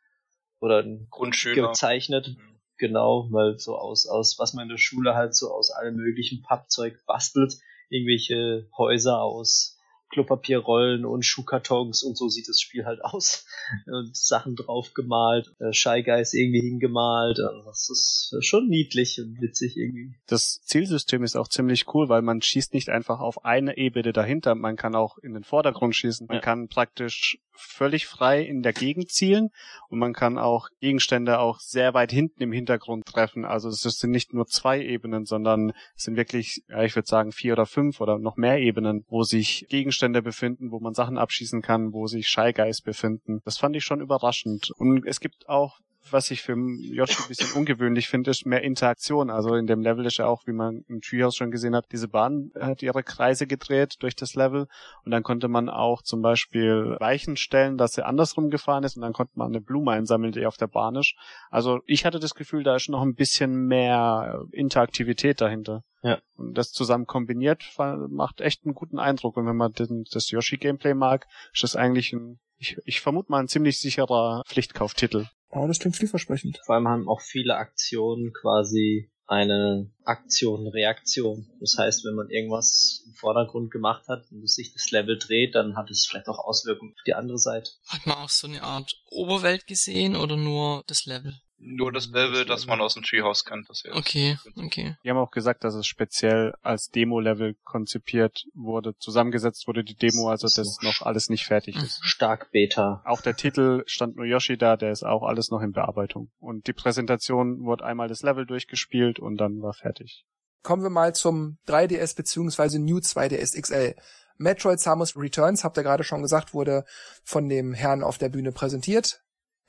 oder 0.59 0.83
ein 0.83 1.07
Grundschüler. 1.09 1.69
gezeichnet. 1.69 2.35
Genau, 2.79 3.29
weil 3.31 3.59
so 3.61 3.77
aus, 3.77 4.09
aus, 4.09 4.41
was 4.41 4.55
man 4.55 4.65
in 4.65 4.71
der 4.71 4.79
Schule 4.79 5.15
halt 5.15 5.37
so 5.37 5.53
aus 5.53 5.71
allem 5.71 5.95
möglichen 5.97 6.43
Pappzeug 6.43 6.99
bastelt, 7.07 7.59
irgendwelche 7.91 8.69
Häuser 8.77 9.21
aus 9.21 9.77
Klopapierrollen 10.13 11.05
und 11.05 11.25
Schuhkartons 11.25 12.03
und 12.03 12.17
so 12.19 12.29
sieht 12.29 12.49
das 12.49 12.61
Spiel 12.61 12.85
halt 12.85 13.01
aus. 13.05 13.47
Und 13.87 14.17
Sachen 14.17 14.57
drauf 14.57 14.93
gemalt, 14.93 15.55
äh, 15.61 15.73
Shy 15.73 16.03
Guys 16.03 16.35
irgendwie 16.35 16.61
hingemalt. 16.61 17.39
Und 17.39 17.65
das 17.67 17.89
ist 17.91 18.35
schon 18.45 18.69
niedlich 18.69 19.21
und 19.21 19.41
witzig 19.41 19.77
irgendwie. 19.77 20.15
Das 20.27 20.61
Zielsystem 20.63 21.23
ist 21.23 21.37
auch 21.37 21.47
ziemlich 21.49 21.87
cool, 21.95 22.09
weil 22.09 22.23
man 22.23 22.43
schießt 22.43 22.75
nicht 22.75 22.89
einfach 22.89 23.21
auf 23.21 23.45
eine 23.45 23.77
Ebene 23.77 24.13
dahinter, 24.13 24.55
man 24.57 24.77
kann 24.77 24.97
auch 24.97 25.19
in 25.19 25.35
den 25.35 25.45
Vordergrund 25.45 25.95
schießen. 25.95 26.27
Man 26.27 26.37
Ja. 26.37 26.41
kann 26.43 26.67
praktisch 26.69 27.39
völlig 27.55 28.07
frei 28.07 28.43
in 28.43 28.63
der 28.63 28.73
Gegend 28.73 29.11
zielen 29.11 29.51
und 29.89 29.99
man 29.99 30.13
kann 30.13 30.39
auch 30.39 30.69
Gegenstände 30.81 31.39
auch 31.39 31.61
sehr 31.61 31.95
weit 31.95 32.13
hinten 32.13 32.43
im 32.43 32.53
Hintergrund 32.53 33.07
treffen. 33.07 33.45
Also 33.45 33.69
es 33.69 33.81
sind 33.81 34.11
nicht 34.11 34.33
nur 34.33 34.47
zwei 34.47 34.81
Ebenen, 34.81 35.25
sondern 35.25 35.73
es 35.97 36.05
sind 36.05 36.17
wirklich, 36.17 36.63
ja, 36.69 36.83
ich 36.83 36.95
würde 36.97 37.09
sagen, 37.09 37.33
vier 37.33 37.53
oder 37.53 37.67
fünf 37.67 38.01
oder 38.01 38.19
noch 38.19 38.37
mehr 38.37 38.59
Ebenen, 38.59 39.05
wo 39.09 39.23
sich 39.23 39.67
Gegenstände 39.69 40.23
befinden, 40.23 40.71
wo 40.71 40.81
man 40.81 40.95
Sachen 40.95 41.19
abschießen 41.19 41.63
kann, 41.63 41.93
wo 41.93 42.07
sich 42.07 42.29
Shy 42.29 42.53
Guys 42.53 42.81
befinden. 42.81 43.41
Das 43.45 43.59
fand 43.59 43.77
ich 43.77 43.85
schon 43.85 44.01
überraschend. 44.01 44.71
Und 44.77 45.07
es 45.07 45.21
gibt 45.21 45.49
auch 45.49 45.81
was 46.11 46.31
ich 46.31 46.43
für 46.43 46.53
Yoshi 46.53 47.23
ein 47.23 47.29
bisschen 47.29 47.53
ungewöhnlich 47.53 48.09
finde, 48.09 48.31
ist 48.31 48.47
mehr 48.47 48.63
Interaktion. 48.63 49.31
Also 49.31 49.55
in 49.55 49.67
dem 49.67 49.81
Level 49.81 50.07
ist 50.07 50.19
ja 50.19 50.27
auch, 50.27 50.47
wie 50.47 50.53
man 50.53 50.85
im 50.89 51.01
Treehouse 51.01 51.37
schon 51.37 51.51
gesehen 51.51 51.75
hat, 51.75 51.87
diese 51.93 52.09
Bahn 52.09 52.51
hat 52.59 52.83
ihre 52.83 53.03
Kreise 53.03 53.47
gedreht 53.47 53.97
durch 54.01 54.17
das 54.17 54.35
Level 54.35 54.67
und 55.05 55.11
dann 55.11 55.23
konnte 55.23 55.49
man 55.49 55.69
auch 55.69 56.03
zum 56.03 56.23
Beispiel 56.23 56.97
Weichen 57.01 57.37
stellen, 57.37 57.77
dass 57.77 57.93
sie 57.93 58.05
andersrum 58.05 58.51
gefahren 58.51 58.85
ist 58.85 58.97
und 58.97 59.03
dann 59.03 59.13
konnte 59.13 59.33
man 59.37 59.49
eine 59.49 59.61
Blume 59.61 59.93
einsammeln, 59.93 60.33
die 60.33 60.47
auf 60.47 60.57
der 60.57 60.69
Bahn 60.69 60.97
ist. 60.97 61.15
Also 61.51 61.81
ich 61.87 62.05
hatte 62.05 62.19
das 62.19 62.35
Gefühl, 62.35 62.63
da 62.63 62.77
ist 62.77 62.89
noch 62.89 63.03
ein 63.03 63.15
bisschen 63.15 63.67
mehr 63.67 64.43
Interaktivität 64.53 65.41
dahinter. 65.41 65.83
Ja. 66.03 66.19
Und 66.37 66.57
das 66.57 66.73
zusammen 66.73 67.07
kombiniert 67.07 67.65
macht 68.09 68.41
echt 68.41 68.65
einen 68.65 68.75
guten 68.75 68.99
Eindruck. 68.99 69.37
Und 69.37 69.47
wenn 69.47 69.57
man 69.57 69.73
den, 69.73 70.05
das 70.11 70.31
Yoshi-Gameplay 70.31 70.95
mag, 70.95 71.27
ist 71.53 71.63
das 71.63 71.77
eigentlich 71.77 72.13
ein, 72.13 72.41
ich, 72.57 72.79
ich 72.85 73.01
vermute 73.01 73.31
mal, 73.31 73.41
ein 73.41 73.49
ziemlich 73.49 73.79
sicherer 73.79 74.43
Pflichtkauftitel. 74.47 75.27
Oh, 75.51 75.67
das 75.67 75.79
klingt 75.79 75.97
vielversprechend. 75.97 76.61
Vor 76.65 76.77
allem 76.77 76.89
haben 76.89 77.09
auch 77.09 77.21
viele 77.21 77.57
Aktionen 77.57 78.33
quasi 78.33 79.11
eine 79.27 79.91
Aktion, 80.05 80.67
Reaktion. 80.67 81.49
Das 81.61 81.77
heißt, 81.79 82.05
wenn 82.05 82.17
man 82.17 82.31
irgendwas 82.31 83.05
im 83.07 83.15
Vordergrund 83.15 83.71
gemacht 83.71 84.09
hat 84.09 84.25
und 84.33 84.49
sich 84.51 84.73
das 84.73 84.91
Level 84.91 85.19
dreht, 85.19 85.55
dann 85.55 85.77
hat 85.77 85.89
es 85.91 86.07
vielleicht 86.07 86.29
auch 86.29 86.39
Auswirkungen 86.39 86.93
auf 86.93 87.03
die 87.07 87.15
andere 87.15 87.39
Seite. 87.39 87.71
Hat 87.87 88.07
man 88.07 88.17
auch 88.19 88.29
so 88.29 88.49
eine 88.49 88.63
Art 88.63 88.93
Oberwelt 89.09 89.69
gesehen 89.69 90.17
oder 90.17 90.37
nur 90.37 90.83
das 90.89 91.07
Level? 91.07 91.41
Nur 91.63 91.93
das 91.93 92.09
Level, 92.09 92.47
das 92.47 92.67
man 92.67 92.81
aus 92.81 92.95
dem 92.95 93.03
Treehouse 93.03 93.45
kennt. 93.45 93.69
Das 93.69 93.85
wäre 93.85 93.95
Okay, 93.95 94.39
okay. 94.57 94.97
Die 95.05 95.11
haben 95.11 95.19
auch 95.19 95.31
gesagt, 95.31 95.63
dass 95.63 95.75
es 95.75 95.87
speziell 95.87 96.55
als 96.63 96.89
Demo-Level 96.89 97.55
konzipiert 97.65 98.47
wurde, 98.55 98.97
zusammengesetzt 98.99 99.67
wurde, 99.67 99.85
die 99.85 99.95
Demo, 99.95 100.31
also 100.31 100.49
das 100.49 100.79
noch 100.81 101.03
alles 101.03 101.29
nicht 101.29 101.45
fertig 101.45 101.77
ist. 101.77 102.01
Stark 102.03 102.51
Beta. 102.51 103.03
Auch 103.05 103.21
der 103.21 103.37
Titel 103.37 103.83
stand 103.87 104.17
nur 104.17 104.25
Yoshi 104.25 104.57
da, 104.57 104.77
der 104.77 104.91
ist 104.91 105.05
auch 105.05 105.23
alles 105.23 105.51
noch 105.51 105.61
in 105.61 105.73
Bearbeitung. 105.73 106.31
Und 106.39 106.67
die 106.67 106.73
Präsentation 106.73 107.63
wurde 107.65 107.85
einmal 107.85 108.09
das 108.09 108.23
Level 108.23 108.47
durchgespielt 108.47 109.19
und 109.19 109.37
dann 109.37 109.61
war 109.61 109.75
fertig. 109.75 110.25
Kommen 110.63 110.83
wir 110.83 110.91
mal 110.91 111.15
zum 111.15 111.59
3DS 111.69 112.17
bzw. 112.17 112.79
New 112.79 112.99
2DS 112.99 113.61
XL. 113.61 113.95
Metroid 114.39 114.81
Samus 114.81 115.15
Returns, 115.15 115.65
habt 115.65 115.77
ihr 115.77 115.83
gerade 115.83 116.05
schon 116.05 116.23
gesagt, 116.23 116.55
wurde 116.55 116.85
von 117.23 117.51
dem 117.51 117.75
Herrn 117.75 118.03
auf 118.03 118.17
der 118.17 118.31
Bühne 118.31 118.53
präsentiert. 118.53 119.21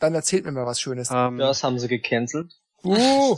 Dann 0.02 0.16
erzählt 0.16 0.44
mir 0.46 0.52
mal 0.52 0.66
was 0.66 0.82
Schönes. 0.82 1.10
Ähm, 1.14 1.38
Das 1.38 1.64
haben 1.64 1.80
sie 1.80 1.88
gecancelt. 1.88 2.52
Uh, 2.84 3.38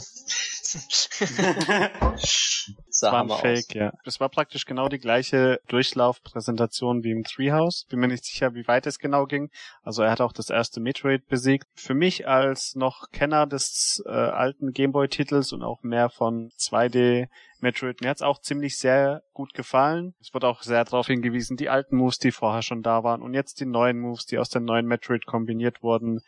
das 2.14 3.02
war 3.02 3.20
ein 3.22 3.28
Fake, 3.28 3.66
aus. 3.68 3.74
ja. 3.74 3.92
Das 4.04 4.18
war 4.18 4.30
praktisch 4.30 4.64
genau 4.64 4.88
die 4.88 4.98
gleiche 4.98 5.60
Durchlaufpräsentation 5.68 7.04
wie 7.04 7.10
im 7.10 7.24
Treehouse. 7.24 7.84
Bin 7.90 8.00
mir 8.00 8.08
nicht 8.08 8.24
sicher, 8.24 8.54
wie 8.54 8.66
weit 8.66 8.86
es 8.86 8.98
genau 8.98 9.26
ging. 9.26 9.50
Also 9.82 10.02
er 10.02 10.10
hat 10.10 10.22
auch 10.22 10.32
das 10.32 10.48
erste 10.48 10.80
Metroid 10.80 11.26
besiegt. 11.26 11.66
Für 11.74 11.92
mich 11.92 12.26
als 12.26 12.74
noch 12.74 13.10
Kenner 13.12 13.46
des 13.46 14.02
äh, 14.06 14.10
alten 14.10 14.72
Gameboy-Titels 14.72 15.52
und 15.52 15.62
auch 15.62 15.82
mehr 15.82 16.08
von 16.08 16.50
2D 16.58 17.28
Metroid, 17.60 18.00
mir 18.00 18.10
hat's 18.10 18.22
auch 18.22 18.40
ziemlich 18.40 18.78
sehr 18.78 19.22
gut 19.32 19.54
gefallen. 19.54 20.14
Es 20.20 20.32
wurde 20.34 20.46
auch 20.48 20.62
sehr 20.62 20.84
darauf 20.84 21.06
hingewiesen, 21.06 21.56
die 21.56 21.68
alten 21.70 21.96
Moves, 21.96 22.18
die 22.18 22.30
vorher 22.30 22.62
schon 22.62 22.82
da 22.82 23.02
waren 23.04 23.22
und 23.22 23.34
jetzt 23.34 23.60
die 23.60 23.66
neuen 23.66 23.98
Moves, 24.00 24.26
die 24.26 24.38
aus 24.38 24.50
den 24.50 24.64
neuen 24.64 24.86
Metroid 24.86 25.24
kombiniert 25.26 25.82
wurden, 25.82 26.20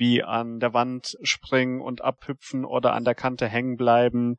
wie 0.00 0.24
an 0.24 0.58
der 0.58 0.72
Wand 0.72 1.18
springen 1.22 1.80
und 1.80 2.02
abhüpfen 2.02 2.64
oder 2.64 2.94
an 2.94 3.04
der 3.04 3.14
Kante 3.14 3.46
hängen 3.46 3.76
bleiben 3.76 4.38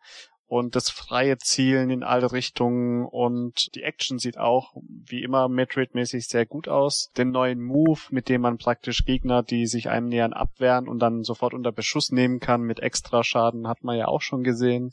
und 0.52 0.76
das 0.76 0.90
freie 0.90 1.38
Zielen 1.38 1.90
in 1.92 2.04
alle 2.04 2.34
Richtungen 2.34 3.06
und 3.06 3.74
die 3.74 3.84
Action 3.84 4.20
sieht 4.20 4.38
auch 4.38 4.74
wie 4.84 5.24
immer 5.24 5.48
Metroid-mäßig 5.48 6.28
sehr 6.28 6.46
gut 6.46 6.68
aus. 6.68 7.10
Den 7.16 7.32
neuen 7.32 7.62
Move, 7.64 8.02
mit 8.10 8.28
dem 8.28 8.42
man 8.42 8.58
praktisch 8.58 9.06
Gegner, 9.06 9.44
die 9.44 9.66
sich 9.66 9.90
einem 9.90 10.10
nähern, 10.10 10.34
abwehren 10.34 10.90
und 10.90 11.00
dann 11.00 11.24
sofort 11.24 11.54
unter 11.54 11.72
Beschuss 11.72 12.12
nehmen 12.12 12.42
kann 12.42 12.64
mit 12.64 12.82
Extraschaden, 12.82 13.66
hat 13.66 13.86
man 13.86 13.98
ja 13.98 14.10
auch 14.10 14.20
schon 14.20 14.44
gesehen. 14.44 14.92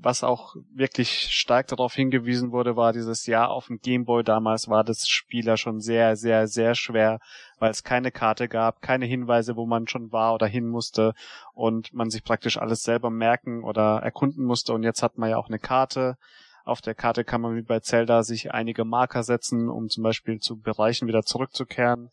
Was 0.00 0.22
auch 0.22 0.54
wirklich 0.72 1.28
stark 1.30 1.66
darauf 1.66 1.92
hingewiesen 1.92 2.52
wurde, 2.52 2.76
war 2.76 2.92
dieses 2.92 3.26
Jahr 3.26 3.50
auf 3.50 3.66
dem 3.66 3.80
Gameboy 3.80 4.22
damals 4.22 4.68
war 4.68 4.84
das 4.84 5.08
Spieler 5.08 5.56
schon 5.56 5.80
sehr, 5.80 6.14
sehr, 6.14 6.46
sehr 6.46 6.76
schwer, 6.76 7.18
weil 7.58 7.70
es 7.72 7.82
keine 7.82 8.12
Karte 8.12 8.48
gab, 8.48 8.80
keine 8.80 9.06
Hinweise, 9.06 9.56
wo 9.56 9.66
man 9.66 9.88
schon 9.88 10.12
war 10.12 10.34
oder 10.34 10.46
hin 10.46 10.68
musste 10.68 11.14
und 11.52 11.92
man 11.92 12.10
sich 12.10 12.22
praktisch 12.22 12.58
alles 12.58 12.82
selber 12.84 13.10
merken 13.10 13.64
oder 13.64 13.98
erkunden 13.98 14.44
musste. 14.44 14.72
Und 14.72 14.84
jetzt 14.84 15.02
hat 15.02 15.18
man 15.18 15.30
ja 15.30 15.36
auch 15.36 15.48
eine 15.48 15.58
Karte. 15.58 16.16
Auf 16.64 16.80
der 16.80 16.94
Karte 16.94 17.24
kann 17.24 17.40
man 17.40 17.56
wie 17.56 17.62
bei 17.62 17.80
Zelda 17.80 18.22
sich 18.22 18.52
einige 18.52 18.84
Marker 18.84 19.24
setzen, 19.24 19.68
um 19.68 19.88
zum 19.88 20.04
Beispiel 20.04 20.38
zu 20.38 20.60
Bereichen 20.60 21.08
wieder 21.08 21.24
zurückzukehren. 21.24 22.10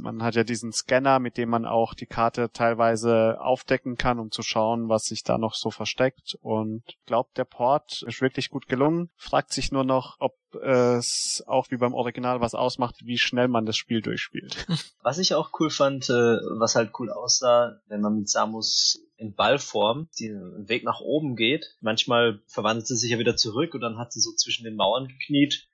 Man 0.00 0.22
hat 0.22 0.34
ja 0.34 0.44
diesen 0.44 0.72
Scanner, 0.72 1.18
mit 1.18 1.36
dem 1.36 1.48
man 1.48 1.66
auch 1.66 1.94
die 1.94 2.06
Karte 2.06 2.50
teilweise 2.52 3.40
aufdecken 3.40 3.96
kann, 3.96 4.18
um 4.18 4.30
zu 4.30 4.42
schauen, 4.42 4.88
was 4.88 5.04
sich 5.04 5.22
da 5.22 5.38
noch 5.38 5.54
so 5.54 5.70
versteckt. 5.70 6.36
Und 6.40 6.82
glaubt, 7.06 7.36
der 7.36 7.44
Port 7.44 8.02
ist 8.02 8.20
wirklich 8.20 8.50
gut 8.50 8.68
gelungen. 8.68 9.10
Fragt 9.16 9.52
sich 9.52 9.72
nur 9.72 9.84
noch, 9.84 10.16
ob 10.18 10.34
es 10.62 11.44
auch 11.46 11.70
wie 11.70 11.76
beim 11.76 11.94
Original 11.94 12.40
was 12.40 12.54
ausmacht, 12.54 12.96
wie 13.04 13.18
schnell 13.18 13.48
man 13.48 13.66
das 13.66 13.76
Spiel 13.76 14.00
durchspielt. 14.00 14.66
Was 15.02 15.18
ich 15.18 15.34
auch 15.34 15.50
cool 15.60 15.70
fand, 15.70 16.10
äh, 16.10 16.38
was 16.58 16.74
halt 16.74 16.90
cool 16.98 17.10
aussah, 17.10 17.80
wenn 17.86 18.00
man 18.00 18.16
mit 18.16 18.28
Samus 18.28 19.00
in 19.16 19.34
Ballform 19.34 20.08
den 20.18 20.68
Weg 20.68 20.82
nach 20.84 21.00
oben 21.00 21.36
geht. 21.36 21.76
Manchmal 21.80 22.40
verwandelt 22.46 22.88
sie 22.88 22.96
sich 22.96 23.10
ja 23.10 23.18
wieder 23.18 23.36
zurück 23.36 23.74
und 23.74 23.82
dann 23.82 23.98
hat 23.98 24.12
sie 24.12 24.20
so 24.20 24.32
zwischen 24.32 24.64
den 24.64 24.74
Mauern 24.74 25.06
gekniet. 25.06 25.68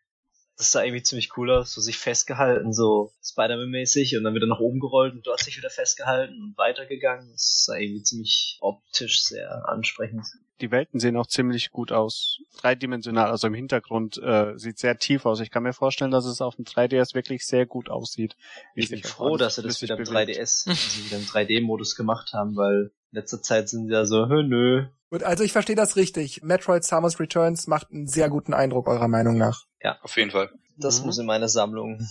Das 0.56 0.70
sah 0.70 0.84
irgendwie 0.84 1.02
ziemlich 1.02 1.36
cool 1.36 1.50
aus, 1.50 1.72
so 1.72 1.80
sich 1.80 1.96
festgehalten, 1.96 2.72
so 2.72 3.12
Spider-Man-mäßig 3.24 4.16
und 4.16 4.24
dann 4.24 4.34
wieder 4.34 4.46
nach 4.46 4.60
oben 4.60 4.80
gerollt 4.80 5.14
und 5.14 5.26
dort 5.26 5.40
sich 5.40 5.56
wieder 5.56 5.70
festgehalten 5.70 6.34
und 6.42 6.58
weitergegangen. 6.58 7.30
Das 7.32 7.64
sah 7.64 7.76
irgendwie 7.76 8.02
ziemlich 8.02 8.58
optisch 8.60 9.22
sehr 9.22 9.68
ansprechend. 9.68 10.26
Die 10.60 10.70
Welten 10.70 11.00
sehen 11.00 11.16
auch 11.16 11.26
ziemlich 11.26 11.70
gut 11.70 11.90
aus. 11.90 12.38
Dreidimensional, 12.56 13.30
also 13.30 13.48
im 13.48 13.54
Hintergrund 13.54 14.18
äh, 14.18 14.56
sieht 14.56 14.78
sehr 14.78 14.96
tief 14.96 15.26
aus. 15.26 15.40
Ich 15.40 15.50
kann 15.50 15.64
mir 15.64 15.72
vorstellen, 15.72 16.12
dass 16.12 16.24
es 16.24 16.40
auf 16.40 16.54
dem 16.54 16.64
3DS 16.64 17.14
wirklich 17.14 17.44
sehr 17.44 17.66
gut 17.66 17.88
aussieht. 17.88 18.36
wie 18.74 18.82
Ich 18.82 18.90
bin 18.90 19.02
froh, 19.02 19.36
dass 19.36 19.56
sie 19.56 19.62
das 19.62 19.82
wieder 19.82 19.96
im 19.96 20.04
bewegt. 20.04 20.38
3DS, 20.38 20.66
dass 20.66 20.94
sie 20.94 21.06
wieder 21.06 21.16
im 21.16 21.24
3D-Modus 21.24 21.96
gemacht 21.96 22.32
haben, 22.32 22.54
weil 22.54 22.92
letzter 23.12 23.40
Zeit 23.42 23.68
sind 23.68 23.86
sie 23.86 23.92
ja 23.92 24.04
so, 24.04 24.28
hö, 24.28 24.42
nö. 24.42 24.86
gut, 25.10 25.22
also 25.22 25.44
ich 25.44 25.52
verstehe 25.52 25.76
das 25.76 25.96
richtig. 25.96 26.42
Metroid 26.42 26.84
Samus 26.84 27.20
Returns 27.20 27.66
macht 27.66 27.90
einen 27.92 28.06
sehr 28.08 28.28
guten 28.28 28.52
Eindruck 28.54 28.88
eurer 28.88 29.08
Meinung 29.08 29.36
nach. 29.36 29.66
Auf 30.02 30.16
jeden 30.16 30.30
Fall. 30.30 30.50
Das 30.78 31.00
Mhm. 31.00 31.06
muss 31.06 31.18
in 31.18 31.26
meine 31.26 31.48
Sammlung. 31.48 32.06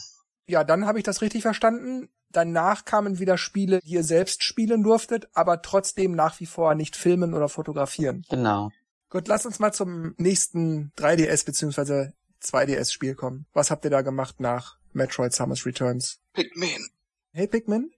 Ja, 0.47 0.63
dann 0.63 0.85
habe 0.85 0.97
ich 0.99 1.03
das 1.03 1.21
richtig 1.21 1.41
verstanden. 1.41 2.09
Danach 2.29 2.85
kamen 2.85 3.19
wieder 3.19 3.37
Spiele, 3.37 3.79
die 3.81 3.91
ihr 3.93 4.03
selbst 4.03 4.43
spielen 4.43 4.83
durftet, 4.83 5.27
aber 5.33 5.61
trotzdem 5.61 6.11
nach 6.13 6.39
wie 6.39 6.45
vor 6.45 6.75
nicht 6.75 6.95
filmen 6.95 7.33
oder 7.33 7.49
fotografieren. 7.49 8.23
Genau. 8.29 8.71
Gut, 9.09 9.27
lasst 9.27 9.45
uns 9.45 9.59
mal 9.59 9.73
zum 9.73 10.13
nächsten 10.17 10.91
3DS 10.95 11.43
bzw. 11.45 12.11
2DS-Spiel 12.41 13.15
kommen. 13.15 13.45
Was 13.53 13.69
habt 13.71 13.83
ihr 13.85 13.91
da 13.91 14.01
gemacht 14.01 14.39
nach 14.39 14.77
Metroid 14.93 15.33
Samus 15.33 15.65
Returns? 15.65 16.19
Pikmin. 16.33 16.87
Hey 17.33 17.47
Pikmin? 17.47 17.89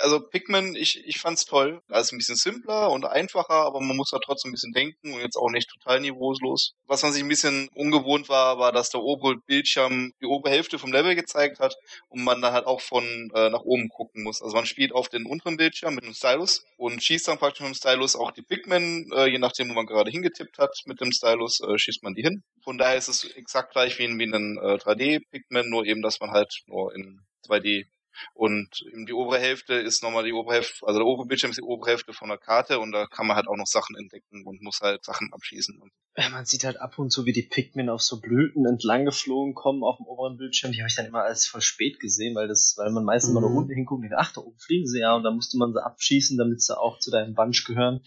Also 0.00 0.20
Pikmin, 0.20 0.76
ich, 0.76 1.02
ich 1.06 1.18
fand's 1.18 1.46
toll. 1.46 1.80
Also 1.88 2.14
ein 2.14 2.18
bisschen 2.18 2.36
simpler 2.36 2.90
und 2.90 3.06
einfacher, 3.06 3.54
aber 3.54 3.80
man 3.80 3.96
muss 3.96 4.10
da 4.10 4.18
trotzdem 4.18 4.50
ein 4.50 4.52
bisschen 4.52 4.72
denken 4.72 5.14
und 5.14 5.20
jetzt 5.20 5.36
auch 5.36 5.48
nicht 5.48 5.70
total 5.70 6.00
niveauslos. 6.00 6.74
Was 6.84 7.02
man 7.02 7.14
sich 7.14 7.22
ein 7.22 7.28
bisschen 7.28 7.70
ungewohnt 7.74 8.28
war, 8.28 8.58
war, 8.58 8.72
dass 8.72 8.90
der 8.90 9.00
obere 9.00 9.36
Bildschirm 9.46 10.12
die 10.20 10.26
obere 10.26 10.52
Hälfte 10.52 10.78
vom 10.78 10.92
Level 10.92 11.14
gezeigt 11.14 11.58
hat 11.58 11.74
und 12.08 12.22
man 12.22 12.42
dann 12.42 12.52
halt 12.52 12.66
auch 12.66 12.82
von 12.82 13.30
äh, 13.34 13.48
nach 13.48 13.62
oben 13.62 13.88
gucken 13.88 14.24
muss. 14.24 14.42
Also 14.42 14.54
man 14.54 14.66
spielt 14.66 14.92
auf 14.92 15.08
den 15.08 15.24
unteren 15.24 15.56
Bildschirm 15.56 15.94
mit 15.94 16.04
dem 16.04 16.12
Stylus 16.12 16.62
und 16.76 17.02
schießt 17.02 17.28
dann 17.28 17.38
praktisch 17.38 17.62
mit 17.62 17.70
dem 17.70 17.76
Stylus 17.76 18.14
auch 18.14 18.32
die 18.32 18.42
Pikmin, 18.42 19.10
äh, 19.14 19.26
je 19.26 19.38
nachdem, 19.38 19.70
wo 19.70 19.72
man 19.72 19.86
gerade 19.86 20.10
hingetippt 20.10 20.58
hat 20.58 20.76
mit 20.84 21.00
dem 21.00 21.12
Stylus, 21.12 21.60
äh, 21.60 21.78
schießt 21.78 22.02
man 22.02 22.12
die 22.12 22.22
hin. 22.22 22.42
Von 22.62 22.76
daher 22.76 22.98
ist 22.98 23.08
es 23.08 23.24
exakt 23.24 23.72
gleich 23.72 23.98
wie 23.98 24.04
in, 24.04 24.18
wie 24.18 24.24
in 24.24 24.34
einem 24.34 24.58
äh, 24.58 24.74
3D-Pikmin, 24.74 25.70
nur 25.70 25.86
eben, 25.86 26.02
dass 26.02 26.20
man 26.20 26.32
halt 26.32 26.52
nur 26.66 26.94
in 26.94 27.20
2D 27.48 27.86
und 28.34 28.68
eben 28.92 29.06
die 29.06 29.12
obere 29.12 29.38
Hälfte 29.38 29.74
ist 29.74 30.02
nochmal 30.02 30.24
die 30.24 30.32
obere 30.32 30.54
Hälfte, 30.56 30.86
also 30.86 30.98
der 30.98 31.06
obere 31.06 31.26
Bildschirm 31.26 31.50
ist 31.50 31.58
die 31.58 31.62
obere 31.62 31.90
Hälfte 31.90 32.12
von 32.12 32.28
der 32.28 32.38
Karte 32.38 32.78
und 32.78 32.92
da 32.92 33.06
kann 33.06 33.26
man 33.26 33.36
halt 33.36 33.48
auch 33.48 33.56
noch 33.56 33.66
Sachen 33.66 33.96
entdecken 33.96 34.44
und 34.46 34.62
muss 34.62 34.80
halt 34.80 35.04
Sachen 35.04 35.32
abschießen. 35.32 35.78
Und 35.80 35.90
Ja, 36.16 36.28
Man 36.30 36.44
sieht 36.46 36.64
halt 36.64 36.80
ab 36.80 36.98
und 36.98 37.10
zu, 37.10 37.26
wie 37.26 37.32
die 37.32 37.42
Pikmin 37.42 37.88
auf 37.88 38.02
so 38.02 38.20
Blüten 38.20 38.66
entlang 38.66 39.04
geflogen 39.04 39.54
kommen 39.54 39.82
auf 39.82 39.96
dem 39.98 40.06
oberen 40.06 40.36
Bildschirm. 40.36 40.72
Die 40.72 40.78
habe 40.78 40.88
ich 40.88 40.96
dann 40.96 41.06
immer 41.06 41.22
als 41.22 41.46
voll 41.46 41.60
spät 41.60 42.00
gesehen, 42.00 42.34
weil 42.34 42.48
das, 42.48 42.74
weil 42.76 42.90
man 42.90 43.04
meistens 43.04 43.34
mal 43.34 43.40
Mhm. 43.40 43.46
nach 43.48 43.54
unten 43.56 43.72
hinguckt 43.74 43.98
und 43.98 44.02
denkt, 44.10 44.16
ach, 44.18 44.32
da 44.32 44.40
oben 44.40 44.58
fliegen 44.58 44.86
sie 44.86 45.00
ja 45.00 45.14
und 45.14 45.22
dann 45.24 45.34
musste 45.34 45.58
man 45.58 45.72
sie 45.72 45.84
abschießen, 45.84 46.36
damit 46.38 46.62
sie 46.62 46.78
auch 46.78 46.98
zu 46.98 47.10
deinem 47.10 47.34
Bunch 47.34 47.64
gehören. 47.66 48.00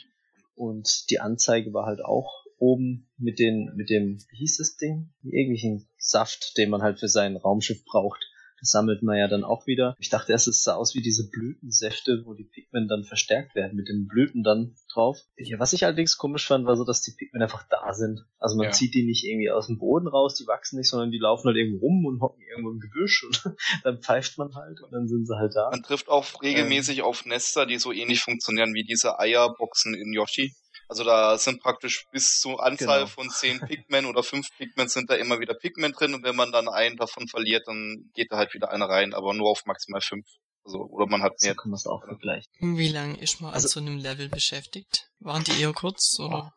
Und 0.55 1.09
die 1.09 1.19
Anzeige 1.19 1.73
war 1.73 1.85
halt 1.85 2.03
auch 2.03 2.45
oben 2.57 3.07
mit 3.17 3.39
den, 3.39 3.71
mit 3.75 3.89
dem, 3.89 4.17
wie 4.31 4.37
hieß 4.37 4.57
das 4.57 4.75
Ding? 4.75 5.13
Irgendwelchen 5.23 5.87
Saft, 5.97 6.57
den 6.57 6.69
man 6.69 6.81
halt 6.81 6.99
für 6.99 7.07
sein 7.07 7.37
Raumschiff 7.37 7.85
braucht. 7.85 8.25
Das 8.59 8.71
sammelt 8.71 9.03
man 9.03 9.17
ja 9.17 9.27
dann 9.27 9.43
auch 9.43 9.67
wieder. 9.67 9.95
Ich 9.99 10.09
dachte 10.09 10.31
erst, 10.31 10.47
es 10.47 10.63
sah 10.63 10.75
aus 10.75 10.95
wie 10.95 11.01
diese 11.01 11.29
Blütensäfte, 11.29 12.23
wo 12.25 12.33
die 12.33 12.43
Pikmin 12.43 12.87
dann 12.87 13.03
verstärkt 13.03 13.55
werden, 13.55 13.75
mit 13.75 13.87
den 13.87 14.07
Blüten 14.07 14.43
dann 14.43 14.75
drauf. 14.93 15.17
Ja, 15.37 15.59
was 15.59 15.73
ich 15.73 15.85
allerdings 15.85 16.17
komisch 16.17 16.45
fand, 16.47 16.65
war 16.65 16.75
so, 16.75 16.85
dass 16.85 17.01
die 17.01 17.11
Pikmin 17.17 17.41
einfach 17.41 17.63
da 17.69 17.93
sind. 17.93 18.25
Also 18.39 18.55
man 18.57 18.65
Ja. 18.67 18.71
zieht 18.71 18.93
die 18.93 19.03
nicht 19.05 19.23
irgendwie 19.25 19.49
aus 19.51 19.67
dem 19.67 19.77
Boden 19.79 20.07
raus, 20.07 20.35
die 20.35 20.47
wachsen 20.47 20.77
nicht, 20.77 20.89
sondern 20.89 21.11
die 21.11 21.19
laufen 21.19 21.47
halt 21.47 21.57
irgendwo 21.57 21.85
rum 21.85 22.05
und 22.05 22.21
hocken 22.21 22.41
irgendwo 22.49 22.71
im 22.71 22.79
Gebüsch 22.79 23.23
und 23.23 23.43
dann 23.83 24.01
pfeift 24.01 24.37
man 24.37 24.53
halt 24.55 24.81
und 24.81 24.91
dann 24.91 25.07
sind 25.07 25.25
sie 25.27 25.35
halt 25.37 25.55
da. 25.55 25.69
man 25.71 25.83
trifft 25.83 26.09
auch 26.09 26.41
regelmäßig 26.41 27.01
auf 27.01 27.25
Nester, 27.25 27.65
die 27.65 27.77
so 27.77 27.91
ähnlich 27.91 28.21
funktionieren 28.21 28.73
wie 28.73 28.83
diese 28.83 29.19
Eierboxen 29.19 29.93
in 29.93 30.13
Yoshi. 30.13 30.53
Also 30.89 31.03
da 31.03 31.37
sind 31.37 31.61
praktisch 31.61 32.07
bis 32.11 32.39
zur 32.41 32.61
Anzahl 32.63 33.01
Genau. 33.01 33.07
von 33.11 33.29
zehn 33.29 33.59
Pikmin 33.59 34.05
oder 34.05 34.23
fünf 34.23 34.47
Pikmin 34.57 34.87
sind 34.89 35.09
da 35.09 35.15
immer 35.15 35.39
wieder 35.39 35.53
Pikmin 35.53 35.91
drin 35.93 36.15
und 36.15 36.23
wenn 36.23 36.35
man 36.35 36.51
dann 36.51 36.67
einen 36.67 36.97
davon 36.97 37.27
verliert, 37.27 37.67
dann 37.67 38.09
geht 38.15 38.31
da 38.31 38.37
halt 38.37 38.53
wieder 38.55 38.71
einer 38.71 38.89
rein, 38.89 39.13
aber 39.13 39.33
nur 39.35 39.49
auf 39.51 39.65
maximal 39.65 40.01
fünf. 40.01 40.25
Also, 40.65 40.79
oder 40.79 41.05
man 41.07 41.21
hat 41.21 41.39
So 41.39 41.47
mehr. 41.47 41.55
kann 41.55 41.69
man 41.71 41.77
es 41.77 41.85
auch 41.87 42.03
vergleichen. 42.03 42.51
Wie 42.59 42.89
lang 42.89 43.15
ist 43.15 43.39
man 43.39 43.53
Also- 43.53 43.67
an 43.67 43.71
so 43.71 43.79
einem 43.91 43.99
Level 43.99 44.29
beschäftigt? 44.29 45.09
Waren 45.19 45.43
die 45.43 45.61
eher 45.61 45.73
kurz 45.73 46.17
oder? 46.19 46.53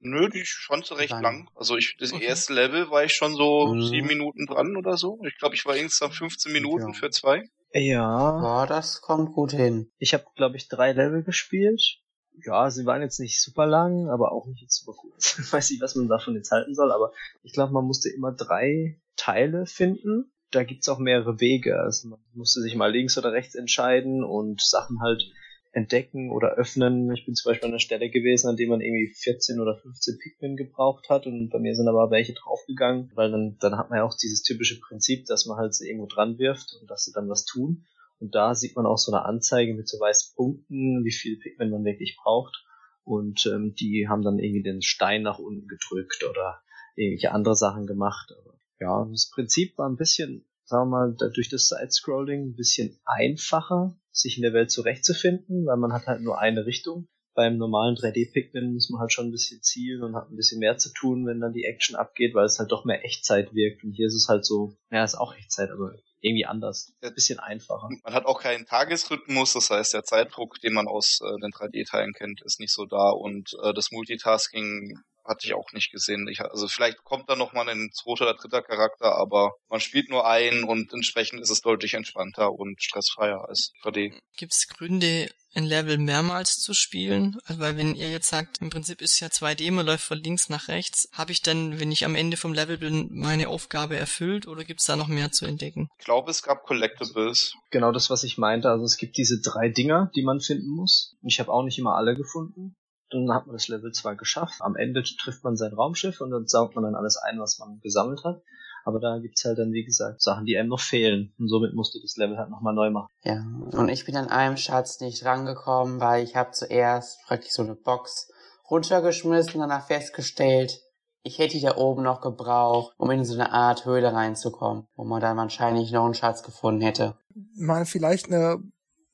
Nö, 0.00 0.28
die 0.28 0.44
fand 0.66 0.84
sie 0.84 0.96
recht 0.96 1.10
Lang. 1.10 1.22
lang. 1.22 1.50
Also 1.54 1.76
ich, 1.76 1.96
das 1.98 2.12
Okay. 2.12 2.24
erste 2.24 2.52
Level 2.52 2.90
war 2.90 3.04
ich 3.04 3.14
schon 3.14 3.34
so 3.34 3.68
Mhm. 3.72 3.82
sieben 3.86 4.06
Minuten 4.08 4.46
dran 4.46 4.76
oder 4.76 4.96
so. 4.96 5.18
Ich 5.26 5.38
glaube, 5.38 5.54
ich 5.54 5.64
war 5.64 5.74
insgesamt 5.76 6.14
15 6.16 6.52
Minuten 6.52 6.88
Ja. 6.88 6.92
für 6.92 7.10
zwei. 7.10 7.44
Ja, 7.72 8.42
Ja, 8.42 8.66
das 8.66 9.00
kommt 9.00 9.32
gut 9.32 9.52
hin. 9.52 9.90
ich 9.98 10.12
habe, 10.12 10.24
glaube 10.36 10.56
ich, 10.56 10.68
drei 10.68 10.92
Level 10.92 11.22
gespielt. 11.22 11.98
Ja, 12.44 12.70
sie 12.70 12.86
waren 12.86 13.02
jetzt 13.02 13.18
nicht 13.18 13.40
super 13.40 13.66
lang, 13.66 14.08
aber 14.08 14.32
auch 14.32 14.46
nicht 14.46 14.70
super 14.70 14.92
kurz. 14.96 15.38
Ich 15.40 15.52
weiß 15.52 15.70
nicht, 15.70 15.82
was 15.82 15.94
man 15.94 16.08
davon 16.08 16.34
jetzt 16.34 16.50
halten 16.50 16.74
soll, 16.74 16.92
aber 16.92 17.12
ich 17.42 17.52
glaube, 17.52 17.72
man 17.72 17.84
musste 17.84 18.10
immer 18.10 18.32
drei 18.32 19.00
Teile 19.16 19.66
finden. 19.66 20.30
Da 20.50 20.62
gibt's 20.62 20.88
auch 20.88 20.98
mehrere 20.98 21.40
Wege. 21.40 21.80
Also 21.80 22.08
man 22.08 22.18
musste 22.34 22.60
sich 22.60 22.76
mal 22.76 22.92
links 22.92 23.18
oder 23.18 23.32
rechts 23.32 23.54
entscheiden 23.54 24.22
und 24.22 24.60
Sachen 24.60 25.00
halt 25.00 25.30
entdecken 25.76 26.30
oder 26.30 26.54
öffnen. 26.54 27.12
Ich 27.12 27.26
bin 27.26 27.34
zum 27.34 27.50
Beispiel 27.50 27.66
an 27.66 27.72
einer 27.72 27.80
Stelle 27.80 28.08
gewesen, 28.08 28.48
an 28.48 28.56
dem 28.56 28.70
man 28.70 28.80
irgendwie 28.80 29.12
14 29.14 29.60
oder 29.60 29.76
15 29.76 30.18
Pikmin 30.18 30.56
gebraucht 30.56 31.10
hat 31.10 31.26
und 31.26 31.50
bei 31.50 31.58
mir 31.58 31.74
sind 31.74 31.86
aber 31.86 32.10
welche 32.10 32.32
draufgegangen, 32.32 33.12
weil 33.14 33.30
dann, 33.30 33.58
dann 33.60 33.76
hat 33.76 33.90
man 33.90 33.98
ja 33.98 34.04
auch 34.04 34.16
dieses 34.16 34.42
typische 34.42 34.80
Prinzip, 34.80 35.26
dass 35.26 35.44
man 35.44 35.58
halt 35.58 35.74
sie 35.74 35.88
irgendwo 35.88 36.06
dran 36.06 36.38
wirft 36.38 36.78
und 36.80 36.90
dass 36.90 37.04
sie 37.04 37.12
dann 37.12 37.28
was 37.28 37.44
tun. 37.44 37.84
Und 38.18 38.34
da 38.34 38.54
sieht 38.54 38.76
man 38.76 38.86
auch 38.86 38.98
so 38.98 39.12
eine 39.12 39.24
Anzeige 39.24 39.74
mit 39.74 39.88
so 39.88 39.98
weißen 40.00 40.34
Punkten, 40.36 41.04
wie 41.04 41.12
viel 41.12 41.38
Pigment 41.38 41.70
man 41.70 41.84
wirklich 41.84 42.16
braucht. 42.22 42.64
Und 43.04 43.46
ähm, 43.46 43.74
die 43.74 44.08
haben 44.08 44.22
dann 44.22 44.38
irgendwie 44.38 44.62
den 44.62 44.82
Stein 44.82 45.22
nach 45.22 45.38
unten 45.38 45.68
gedrückt 45.68 46.24
oder 46.28 46.62
irgendwelche 46.96 47.32
andere 47.32 47.54
Sachen 47.54 47.86
gemacht. 47.86 48.32
Aber 48.36 48.58
ja, 48.80 49.06
das 49.10 49.30
Prinzip 49.30 49.78
war 49.78 49.88
ein 49.88 49.96
bisschen, 49.96 50.44
sagen 50.64 50.90
wir 50.90 50.98
mal, 50.98 51.16
durch 51.34 51.48
das 51.48 51.68
Side-Scrolling 51.68 52.48
ein 52.48 52.56
bisschen 52.56 52.98
einfacher, 53.04 53.96
sich 54.10 54.36
in 54.36 54.42
der 54.42 54.54
Welt 54.54 54.70
zurechtzufinden, 54.70 55.66
weil 55.66 55.76
man 55.76 55.92
hat 55.92 56.06
halt 56.06 56.22
nur 56.22 56.40
eine 56.40 56.66
Richtung. 56.66 57.06
Beim 57.34 57.58
normalen 57.58 57.96
3D-Pikmin 57.96 58.72
muss 58.72 58.88
man 58.88 59.02
halt 59.02 59.12
schon 59.12 59.26
ein 59.26 59.32
bisschen 59.32 59.62
zielen 59.62 60.02
und 60.02 60.16
hat 60.16 60.30
ein 60.30 60.36
bisschen 60.36 60.58
mehr 60.58 60.78
zu 60.78 60.90
tun, 60.92 61.26
wenn 61.26 61.38
dann 61.38 61.52
die 61.52 61.64
Action 61.64 61.94
abgeht, 61.94 62.34
weil 62.34 62.46
es 62.46 62.58
halt 62.58 62.72
doch 62.72 62.86
mehr 62.86 63.04
Echtzeit 63.04 63.54
wirkt. 63.54 63.84
Und 63.84 63.92
hier 63.92 64.06
ist 64.06 64.14
es 64.14 64.28
halt 64.28 64.46
so, 64.46 64.74
ja, 64.90 65.04
ist 65.04 65.16
auch 65.16 65.36
Echtzeit, 65.36 65.70
aber 65.70 65.94
irgendwie 66.26 66.46
anders. 66.46 66.92
Ein 67.00 67.14
bisschen 67.14 67.38
einfacher. 67.38 67.88
Man 68.02 68.14
hat 68.14 68.26
auch 68.26 68.40
keinen 68.40 68.66
Tagesrhythmus, 68.66 69.52
das 69.52 69.70
heißt, 69.70 69.94
der 69.94 70.04
Zeitdruck, 70.04 70.60
den 70.60 70.74
man 70.74 70.88
aus 70.88 71.20
äh, 71.22 71.40
den 71.40 71.52
3D-Teilen 71.52 72.12
kennt, 72.12 72.42
ist 72.42 72.60
nicht 72.60 72.72
so 72.72 72.84
da 72.84 73.10
und 73.10 73.52
äh, 73.62 73.72
das 73.72 73.90
Multitasking 73.92 74.98
hatte 75.26 75.46
ich 75.46 75.54
auch 75.54 75.72
nicht 75.72 75.92
gesehen. 75.92 76.28
Ich, 76.28 76.40
also 76.40 76.68
vielleicht 76.68 77.02
kommt 77.04 77.28
da 77.28 77.36
noch 77.36 77.52
mal 77.52 77.68
ein 77.68 77.90
zweiter 77.92 78.24
oder 78.24 78.34
dritter 78.34 78.62
Charakter, 78.62 79.16
aber 79.16 79.52
man 79.68 79.80
spielt 79.80 80.10
nur 80.10 80.26
einen 80.26 80.64
und 80.64 80.92
entsprechend 80.92 81.40
ist 81.40 81.50
es 81.50 81.60
deutlich 81.60 81.94
entspannter 81.94 82.52
und 82.52 82.82
stressfreier 82.82 83.48
als 83.48 83.72
3D. 83.82 84.18
Gibt's 84.36 84.68
Gründe, 84.68 85.28
ein 85.56 85.64
Level 85.64 85.98
mehrmals 85.98 86.58
zu 86.58 86.74
spielen? 86.74 87.38
Also, 87.44 87.60
weil 87.60 87.76
wenn 87.76 87.94
ihr 87.94 88.10
jetzt 88.10 88.28
sagt, 88.28 88.58
im 88.60 88.70
Prinzip 88.70 89.00
ist 89.00 89.18
ja 89.20 89.28
2D, 89.28 89.72
man 89.72 89.86
läuft 89.86 90.04
von 90.04 90.18
links 90.18 90.48
nach 90.48 90.68
rechts, 90.68 91.08
habe 91.12 91.32
ich 91.32 91.42
dann, 91.42 91.80
wenn 91.80 91.90
ich 91.90 92.04
am 92.04 92.14
Ende 92.14 92.36
vom 92.36 92.52
Level 92.52 92.78
bin, 92.78 93.08
meine 93.10 93.48
Aufgabe 93.48 93.96
erfüllt 93.96 94.46
oder 94.46 94.64
gibt's 94.64 94.84
da 94.84 94.96
noch 94.96 95.08
mehr 95.08 95.32
zu 95.32 95.46
entdecken? 95.46 95.88
Ich 95.98 96.04
glaube, 96.04 96.30
es 96.30 96.42
gab 96.42 96.62
Collectibles. 96.64 97.54
Genau 97.70 97.90
das, 97.90 98.10
was 98.10 98.22
ich 98.22 98.38
meinte. 98.38 98.70
Also 98.70 98.84
es 98.84 98.98
gibt 98.98 99.16
diese 99.16 99.40
drei 99.40 99.68
Dinger, 99.68 100.10
die 100.14 100.22
man 100.22 100.40
finden 100.40 100.68
muss. 100.68 101.16
Und 101.22 101.30
ich 101.30 101.40
habe 101.40 101.52
auch 101.52 101.62
nicht 101.62 101.78
immer 101.78 101.96
alle 101.96 102.14
gefunden. 102.14 102.76
Dann 103.10 103.32
hat 103.32 103.46
man 103.46 103.54
das 103.54 103.68
Level 103.68 103.92
zwar 103.92 104.16
geschafft. 104.16 104.60
Am 104.60 104.76
Ende 104.76 105.02
trifft 105.02 105.44
man 105.44 105.56
sein 105.56 105.72
Raumschiff 105.72 106.20
und 106.20 106.30
dann 106.30 106.46
saugt 106.46 106.74
man 106.74 106.84
dann 106.84 106.94
alles 106.94 107.16
ein, 107.16 107.38
was 107.38 107.58
man 107.58 107.80
gesammelt 107.80 108.24
hat. 108.24 108.42
Aber 108.84 109.00
da 109.00 109.18
gibt's 109.18 109.44
halt 109.44 109.58
dann, 109.58 109.72
wie 109.72 109.84
gesagt, 109.84 110.22
Sachen, 110.22 110.46
die 110.46 110.56
einem 110.56 110.68
noch 110.68 110.80
fehlen. 110.80 111.32
Und 111.38 111.48
somit 111.48 111.74
musst 111.74 111.94
du 111.94 112.00
das 112.00 112.16
Level 112.16 112.38
halt 112.38 112.50
nochmal 112.50 112.74
neu 112.74 112.90
machen. 112.90 113.08
Ja, 113.22 113.44
und 113.72 113.88
ich 113.88 114.04
bin 114.04 114.16
an 114.16 114.28
einem 114.28 114.56
Schatz 114.56 115.00
nicht 115.00 115.24
rangekommen, 115.24 116.00
weil 116.00 116.22
ich 116.22 116.36
habe 116.36 116.52
zuerst 116.52 117.18
praktisch 117.26 117.52
so 117.52 117.62
eine 117.62 117.74
Box 117.74 118.30
runtergeschmissen 118.70 119.54
und 119.54 119.68
danach 119.68 119.86
festgestellt, 119.86 120.80
ich 121.24 121.38
hätte 121.38 121.54
die 121.54 121.62
da 121.62 121.76
oben 121.76 122.04
noch 122.04 122.20
gebraucht, 122.20 122.94
um 122.98 123.10
in 123.10 123.24
so 123.24 123.34
eine 123.34 123.52
Art 123.52 123.84
Höhle 123.84 124.12
reinzukommen, 124.12 124.86
wo 124.94 125.04
man 125.04 125.20
dann 125.20 125.36
wahrscheinlich 125.36 125.90
noch 125.90 126.04
einen 126.04 126.14
Schatz 126.14 126.44
gefunden 126.44 126.82
hätte. 126.82 127.16
Mal 127.56 127.84
vielleicht 127.84 128.26
eine 128.26 128.62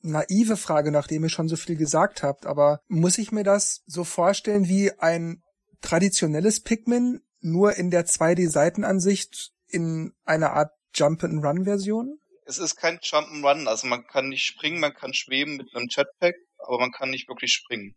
naive 0.03 0.57
Frage, 0.57 0.91
nachdem 0.91 1.23
ihr 1.23 1.29
schon 1.29 1.47
so 1.47 1.55
viel 1.55 1.75
gesagt 1.75 2.21
habt, 2.21 2.45
aber 2.45 2.79
muss 2.87 3.17
ich 3.17 3.31
mir 3.31 3.43
das 3.43 3.81
so 3.87 4.03
vorstellen 4.03 4.67
wie 4.67 4.91
ein 4.99 5.41
traditionelles 5.81 6.61
Pikmin, 6.61 7.21
nur 7.39 7.75
in 7.75 7.89
der 7.89 8.05
2D-Seitenansicht 8.05 9.51
in 9.67 10.13
einer 10.23 10.51
Art 10.51 10.71
Jump-and-Run-Version? 10.93 12.19
Es 12.45 12.57
ist 12.57 12.75
kein 12.75 12.99
Jump'n'Run, 12.99 13.67
also 13.67 13.87
man 13.87 14.05
kann 14.05 14.29
nicht 14.29 14.45
springen, 14.45 14.79
man 14.79 14.93
kann 14.93 15.13
schweben 15.13 15.57
mit 15.57 15.73
einem 15.73 15.87
Jetpack, 15.89 16.35
aber 16.57 16.79
man 16.79 16.91
kann 16.91 17.09
nicht 17.09 17.27
wirklich 17.27 17.53
springen. 17.53 17.95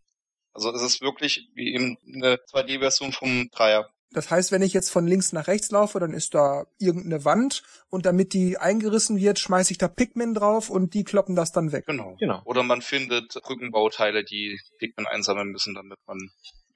Also 0.53 0.73
es 0.73 0.81
ist 0.81 1.01
wirklich 1.01 1.47
wie 1.53 1.73
eben 1.73 1.97
eine 2.15 2.35
2D-Version 2.51 3.11
vom 3.11 3.49
Dreier. 3.51 3.89
Das 4.11 4.31
heißt, 4.31 4.51
wenn 4.51 4.61
ich 4.61 4.73
jetzt 4.73 4.89
von 4.89 5.05
links 5.05 5.33
nach 5.33 5.47
rechts 5.47 5.69
laufe, 5.71 5.99
dann 5.99 6.13
ist 6.13 6.33
da 6.33 6.65
irgendeine 6.79 7.25
Wand 7.25 7.63
und 7.89 8.05
damit 8.05 8.33
die 8.33 8.57
eingerissen 8.57 9.17
wird, 9.17 9.37
schmeiße 9.37 9.71
ich 9.71 9.77
da 9.77 9.87
Pikmin 9.87 10.33
drauf 10.33 10.69
und 10.69 10.93
die 10.93 11.03
kloppen 11.03 11.35
das 11.35 11.51
dann 11.51 11.71
weg. 11.71 11.85
Genau. 11.85 12.15
Genau. 12.19 12.41
Oder 12.45 12.63
man 12.63 12.81
findet 12.81 13.33
Brückenbauteile, 13.43 14.23
die 14.23 14.59
Pikmin 14.79 15.07
einsammeln 15.07 15.49
müssen, 15.49 15.75
damit 15.75 15.99
man 16.07 16.17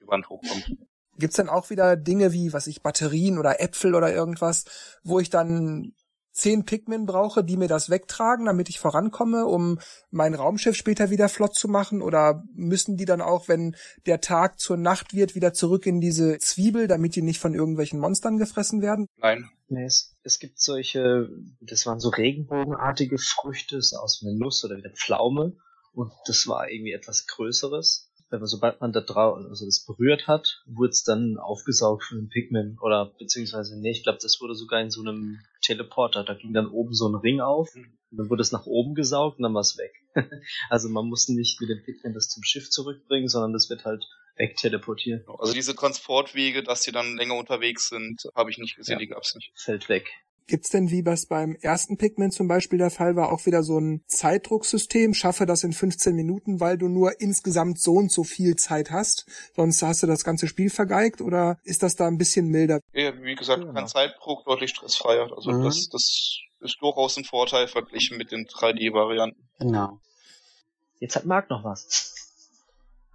die 0.00 0.06
Wand 0.06 0.28
hochkommt. 0.28 0.76
Gibt's 1.18 1.36
dann 1.36 1.48
auch 1.48 1.70
wieder 1.70 1.96
Dinge 1.96 2.32
wie, 2.32 2.52
was 2.52 2.66
ich, 2.66 2.82
Batterien 2.82 3.38
oder 3.38 3.60
Äpfel 3.60 3.94
oder 3.94 4.12
irgendwas, 4.12 4.64
wo 5.02 5.18
ich 5.18 5.30
dann 5.30 5.94
zehn 6.32 6.64
Pikmin 6.64 7.06
brauche, 7.06 7.44
die 7.44 7.56
mir 7.56 7.68
das 7.68 7.90
wegtragen, 7.90 8.46
damit 8.46 8.68
ich 8.68 8.80
vorankomme, 8.80 9.46
um 9.46 9.78
mein 10.10 10.34
Raumschiff 10.34 10.76
später 10.76 11.10
wieder 11.10 11.28
flott 11.28 11.54
zu 11.54 11.68
machen? 11.68 12.02
Oder 12.02 12.44
müssen 12.54 12.96
die 12.96 13.04
dann 13.04 13.20
auch, 13.20 13.48
wenn 13.48 13.76
der 14.06 14.20
Tag 14.20 14.58
zur 14.58 14.76
Nacht 14.76 15.14
wird, 15.14 15.34
wieder 15.34 15.52
zurück 15.52 15.86
in 15.86 16.00
diese 16.00 16.38
Zwiebel, 16.38 16.88
damit 16.88 17.16
die 17.16 17.22
nicht 17.22 17.40
von 17.40 17.54
irgendwelchen 17.54 18.00
Monstern 18.00 18.38
gefressen 18.38 18.82
werden? 18.82 19.06
Nein, 19.18 19.48
Nee, 19.72 19.86
es, 19.86 20.14
es 20.22 20.38
gibt 20.38 20.60
solche, 20.60 21.30
das 21.62 21.86
waren 21.86 21.98
so 21.98 22.10
regenbogenartige 22.10 23.16
Früchte, 23.16 23.80
so 23.80 23.96
aus 23.96 24.20
wie 24.20 24.28
eine 24.28 24.38
Nuss 24.38 24.62
oder 24.66 24.76
wie 24.76 24.84
eine 24.84 24.92
Pflaume. 24.92 25.56
Und 25.94 26.12
das 26.26 26.46
war 26.46 26.68
irgendwie 26.68 26.92
etwas 26.92 27.26
Größeres. 27.26 28.11
Wenn 28.32 28.40
man, 28.40 28.48
sobald 28.48 28.80
man 28.80 28.92
da 28.92 29.02
drauf, 29.02 29.36
also 29.36 29.66
das 29.66 29.84
berührt 29.84 30.26
hat, 30.26 30.62
wurde 30.64 30.88
es 30.88 31.02
dann 31.02 31.36
aufgesaugt 31.36 32.04
von 32.04 32.16
dem 32.16 32.28
Pigment. 32.30 32.80
Oder 32.80 33.12
beziehungsweise, 33.18 33.78
nee, 33.78 33.90
ich 33.90 34.04
glaube, 34.04 34.20
das 34.22 34.40
wurde 34.40 34.54
sogar 34.54 34.80
in 34.80 34.90
so 34.90 35.02
einem 35.02 35.38
Teleporter. 35.60 36.24
Da 36.24 36.32
ging 36.32 36.54
dann 36.54 36.66
oben 36.66 36.94
so 36.94 37.06
ein 37.08 37.14
Ring 37.14 37.42
auf 37.42 37.68
und 37.74 37.92
dann 38.10 38.30
wurde 38.30 38.40
es 38.40 38.50
nach 38.50 38.64
oben 38.64 38.94
gesaugt 38.94 39.36
und 39.36 39.42
dann 39.42 39.52
war 39.52 39.60
es 39.60 39.76
weg. 39.76 39.92
also 40.70 40.88
man 40.88 41.08
muss 41.08 41.28
nicht 41.28 41.60
mit 41.60 41.68
dem 41.68 41.82
Pigment 41.84 42.16
das 42.16 42.30
zum 42.30 42.42
Schiff 42.42 42.70
zurückbringen, 42.70 43.28
sondern 43.28 43.52
das 43.52 43.68
wird 43.68 43.84
halt 43.84 44.02
wegteleportiert. 44.36 45.26
Also 45.38 45.52
diese 45.52 45.74
Transportwege, 45.74 46.62
dass 46.62 46.84
sie 46.84 46.92
dann 46.92 47.18
länger 47.18 47.34
unterwegs 47.36 47.90
sind, 47.90 48.22
habe 48.34 48.50
ich 48.50 48.56
nicht 48.56 48.76
gesehen, 48.76 48.94
Ja. 48.94 48.98
die 49.00 49.08
gab's 49.08 49.34
nicht. 49.34 49.52
Fällt 49.56 49.90
weg. 49.90 50.08
Gibt's 50.46 50.70
denn, 50.70 50.90
wie 50.90 51.02
das 51.02 51.26
beim 51.26 51.56
ersten 51.60 51.96
Pigment 51.96 52.32
zum 52.34 52.48
Beispiel 52.48 52.78
der 52.78 52.90
Fall 52.90 53.16
war, 53.16 53.32
auch 53.32 53.46
wieder 53.46 53.62
so 53.62 53.78
ein 53.78 54.02
Zeitdrucksystem? 54.06 55.14
Schaffe 55.14 55.46
das 55.46 55.64
in 55.64 55.72
15 55.72 56.14
Minuten, 56.14 56.60
weil 56.60 56.76
du 56.78 56.88
nur 56.88 57.20
insgesamt 57.20 57.80
so 57.80 57.94
und 57.94 58.10
so 58.10 58.24
viel 58.24 58.56
Zeit 58.56 58.90
hast. 58.90 59.26
Sonst 59.54 59.82
hast 59.82 60.02
du 60.02 60.06
das 60.06 60.24
ganze 60.24 60.46
Spiel 60.48 60.70
vergeigt 60.70 61.20
oder 61.20 61.58
ist 61.64 61.82
das 61.82 61.96
da 61.96 62.06
ein 62.08 62.18
bisschen 62.18 62.48
milder? 62.48 62.80
Ja, 62.92 63.12
wie 63.22 63.34
gesagt, 63.34 63.60
Genau. 63.62 63.72
kein 63.74 63.86
Zeitdruck, 63.88 64.44
deutlich 64.44 64.70
stressfreier. 64.70 65.30
Also 65.34 65.50
Mhm. 65.52 65.64
das, 65.64 65.88
das 65.90 66.38
ist 66.60 66.76
durchaus 66.80 67.16
ein 67.16 67.24
Vorteil 67.24 67.68
verglichen 67.68 68.16
mit 68.18 68.32
den 68.32 68.46
3D-Varianten. 68.46 69.48
Genau. 69.58 69.98
Jetzt 70.98 71.16
hat 71.16 71.24
Marc 71.24 71.50
noch 71.50 71.64
was. 71.64 72.14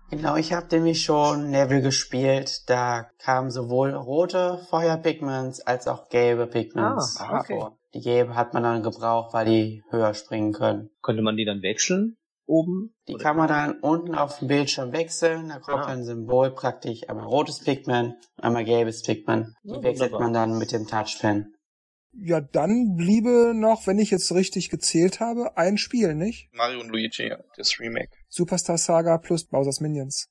Genau, 0.09 0.37
ich 0.37 0.53
habe 0.53 0.67
nämlich 0.71 1.03
schon 1.03 1.51
Level 1.51 1.81
gespielt. 1.81 2.69
Da 2.69 3.07
kamen 3.19 3.51
sowohl 3.51 3.93
rote 3.93 4.59
Feuerpigments 4.69 5.59
als 5.61 5.87
auch 5.87 6.07
gelbe 6.09 6.47
Pigments 6.47 7.17
Ah, 7.19 7.39
okay. 7.41 7.59
vor. 7.59 7.77
Die 7.93 7.99
gelbe 8.01 8.35
hat 8.35 8.53
man 8.53 8.63
dann 8.63 8.83
gebraucht, 8.83 9.33
weil 9.33 9.45
die 9.45 9.83
höher 9.89 10.13
springen 10.13 10.53
können. 10.53 10.89
Konnte 11.01 11.21
man 11.21 11.35
die 11.35 11.45
dann 11.45 11.61
wechseln? 11.61 12.15
Oben? 12.45 12.93
Die 13.09 13.15
Oder- 13.15 13.23
kann 13.23 13.35
man 13.35 13.47
dann 13.49 13.79
unten 13.81 14.15
auf 14.15 14.39
dem 14.39 14.47
Bildschirm 14.47 14.93
wechseln. 14.93 15.49
Da 15.49 15.59
kommt 15.59 15.83
Ah. 15.83 15.87
ein 15.87 16.05
Symbol 16.05 16.51
praktisch 16.51 17.09
einmal 17.09 17.25
rotes 17.25 17.59
Pigment, 17.59 18.15
einmal 18.37 18.63
gelbes 18.63 19.01
Pigment. 19.03 19.49
Die 19.63 19.71
Ja, 19.71 19.83
wechselt 19.83 20.11
wunderbar. 20.13 20.19
man 20.21 20.33
dann 20.33 20.57
mit 20.57 20.71
dem 20.71 20.87
Touchpen. 20.87 21.53
Ja, 22.19 22.41
dann 22.41 22.95
bliebe 22.95 23.53
noch, 23.55 23.85
wenn 23.85 23.99
ich 23.99 24.09
jetzt 24.09 24.31
richtig 24.31 24.69
gezählt 24.69 25.19
habe, 25.19 25.55
ein 25.57 25.77
Spiel, 25.77 26.15
nicht? 26.15 26.49
Mario 26.51 26.79
und 26.79 26.89
Luigi, 26.89 27.27
ja, 27.27 27.39
das 27.55 27.79
Remake. 27.79 28.11
Superstar 28.27 28.77
Saga 28.77 29.17
plus 29.17 29.45
Bowser's 29.45 29.81
Minions. 29.81 30.29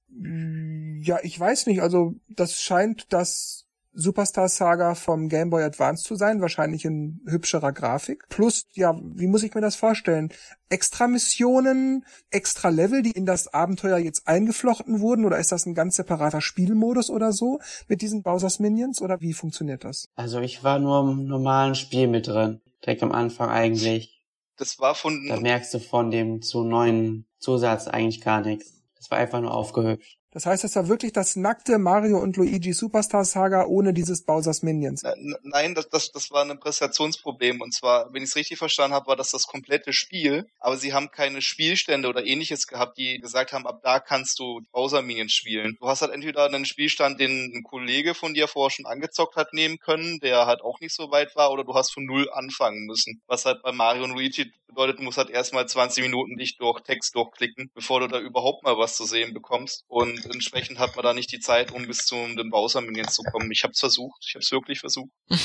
Ja, 1.03 1.19
ich 1.23 1.39
weiß 1.39 1.67
nicht, 1.67 1.83
also 1.83 2.15
das 2.29 2.61
scheint 2.61 3.13
das 3.13 3.66
Superstar 3.97 4.49
Saga 4.49 4.95
vom 4.95 5.29
Game 5.29 5.49
Boy 5.49 5.63
Advance 5.63 6.05
zu 6.05 6.17
sein, 6.17 6.43
wahrscheinlich 6.43 6.85
in 6.85 7.21
hübscherer 7.27 7.73
Grafik. 7.73 8.25
Plus, 8.29 8.67
ja, 8.75 8.95
wie 9.03 9.27
muss 9.27 9.43
ich 9.43 9.55
mir 9.55 9.63
das 9.63 9.75
vorstellen? 9.75 10.31
Extra 10.69 11.09
Missionen, 11.09 12.05
extra 12.31 12.69
Level, 12.69 13.03
die 13.03 13.13
in 13.13 13.25
das 13.25 13.49
Abenteuer 13.49 13.97
jetzt 13.97 14.29
eingeflochten 14.29 15.01
wurden, 15.01 15.25
oder 15.25 15.39
ist 15.39 15.51
das 15.51 15.65
ein 15.65 15.75
ganz 15.75 15.97
separater 15.97 16.43
Spielmodus 16.43 17.09
oder 17.09 17.33
so 17.33 17.59
mit 17.89 18.03
diesen 18.03 18.23
Bowser's 18.23 18.59
Minions, 18.59 19.01
oder 19.01 19.21
wie 19.23 19.33
funktioniert 19.33 19.85
das? 19.85 20.09
Also 20.15 20.41
ich 20.41 20.63
war 20.63 20.79
nur 20.79 21.01
im 21.01 21.27
normalen 21.27 21.75
Spiel 21.75 22.07
mit 22.07 22.27
drin. 22.27 22.61
Direkt 22.85 23.03
am 23.03 23.13
Anfang 23.13 23.49
eigentlich. 23.49 24.23
Das 24.59 24.79
war 24.79 24.95
von, 24.95 25.27
Da 25.27 25.41
merkst 25.41 25.73
du 25.73 25.79
von 25.79 26.11
dem 26.11 26.43
zu 26.43 26.65
neuen 26.65 27.27
Zusatz 27.39 27.89
eigentlich 27.89 28.21
gar 28.21 28.43
nichts. 28.43 28.83
Das 28.97 29.11
war 29.11 29.19
einfach 29.19 29.41
nur 29.41 29.55
aufgehübscht. 29.55 30.19
Das 30.37 30.45
heißt, 30.45 30.65
es 30.65 30.77
war 30.77 30.87
wirklich 30.87 31.15
das 31.15 31.35
nackte 31.35 31.79
Mario 31.79 32.19
und 32.19 32.37
Luigi 32.37 32.75
Superstar 32.75 33.25
Saga 33.25 33.65
ohne 33.65 33.95
dieses 33.95 34.27
Bowser's 34.27 34.63
Minions. 34.63 35.03
Nein, 35.43 35.75
das, 35.75 35.89
das, 35.89 36.13
das 36.13 36.31
war 36.31 36.45
ein 36.45 36.61
Präsentationsproblem. 36.61 37.63
Und 37.63 37.73
zwar, 37.73 38.13
wenn 38.13 38.23
ich 38.23 38.29
es 38.29 38.37
richtig 38.37 38.59
verstanden 38.59 38.95
habe, 38.95 39.07
war 39.07 39.17
das 39.17 39.31
das 39.31 39.47
komplette 39.47 39.95
Spiel. 39.95 40.47
Aber 40.61 40.77
sie 40.77 40.93
haben 40.93 41.11
keine 41.11 41.41
Spielstände 41.41 42.07
oder 42.07 42.23
ähnliches 42.23 42.67
gehabt, 42.67 42.99
die 42.99 43.19
gesagt 43.19 43.55
haben, 43.55 43.67
ab 43.67 43.81
da 43.83 43.99
kannst 43.99 44.39
du 44.39 44.61
Bowser 44.73 45.01
Minions 45.01 45.33
spielen. 45.33 45.79
Du 45.81 45.89
hast 45.89 46.03
halt 46.03 46.13
entweder 46.13 46.45
einen 46.45 46.67
Spielstand, 46.67 47.19
den 47.19 47.55
ein 47.55 47.63
Kollege 47.63 48.13
von 48.13 48.35
dir 48.35 48.47
vorher 48.47 48.77
schon 48.77 48.85
angezockt 48.85 49.37
hat, 49.37 49.55
nehmen 49.55 49.79
können, 49.79 50.21
der 50.21 50.45
halt 50.45 50.61
auch 50.61 50.81
nicht 50.81 50.93
so 50.93 51.11
weit 51.11 51.35
war, 51.35 51.51
oder 51.51 51.65
du 51.65 51.73
hast 51.73 51.95
von 51.95 52.05
null 52.05 52.29
anfangen 52.31 52.85
müssen. 52.85 53.23
Was 53.27 53.47
halt 53.47 53.63
bei 53.63 53.73
Mario 53.73 54.05
und 54.05 54.11
Luigi 54.11 54.53
bedeutet, 54.67 54.99
du 54.99 55.03
musst 55.03 55.17
halt 55.17 55.31
erstmal 55.31 55.67
20 55.67 56.05
Minuten 56.05 56.37
dich 56.37 56.59
durch 56.59 56.83
Text 56.83 57.15
durchklicken, 57.15 57.71
bevor 57.75 58.01
du 58.01 58.09
da 58.09 58.19
überhaupt 58.19 58.63
mal 58.63 58.77
was 58.77 58.97
zu 58.97 59.07
sehen 59.07 59.33
bekommst. 59.33 59.87
Und 59.89 60.26
entsprechend 60.33 60.79
hat 60.79 60.97
man 60.97 61.05
da 61.05 61.15
nicht 61.15 61.33
die 61.33 61.41
Zeit, 61.41 61.73
um 61.73 61.87
bis 61.87 61.99
zu 61.99 62.17
den 62.17 62.51
Bowser 62.51 62.81
Minions 62.81 63.15
zu 63.15 63.23
kommen. 63.23 63.51
Ich 63.51 63.63
hab's 63.65 63.81
versucht. 63.81 64.25
Ich 64.27 64.35
hab's 64.35 64.51
wirklich 64.53 64.81
versucht. 64.81 65.11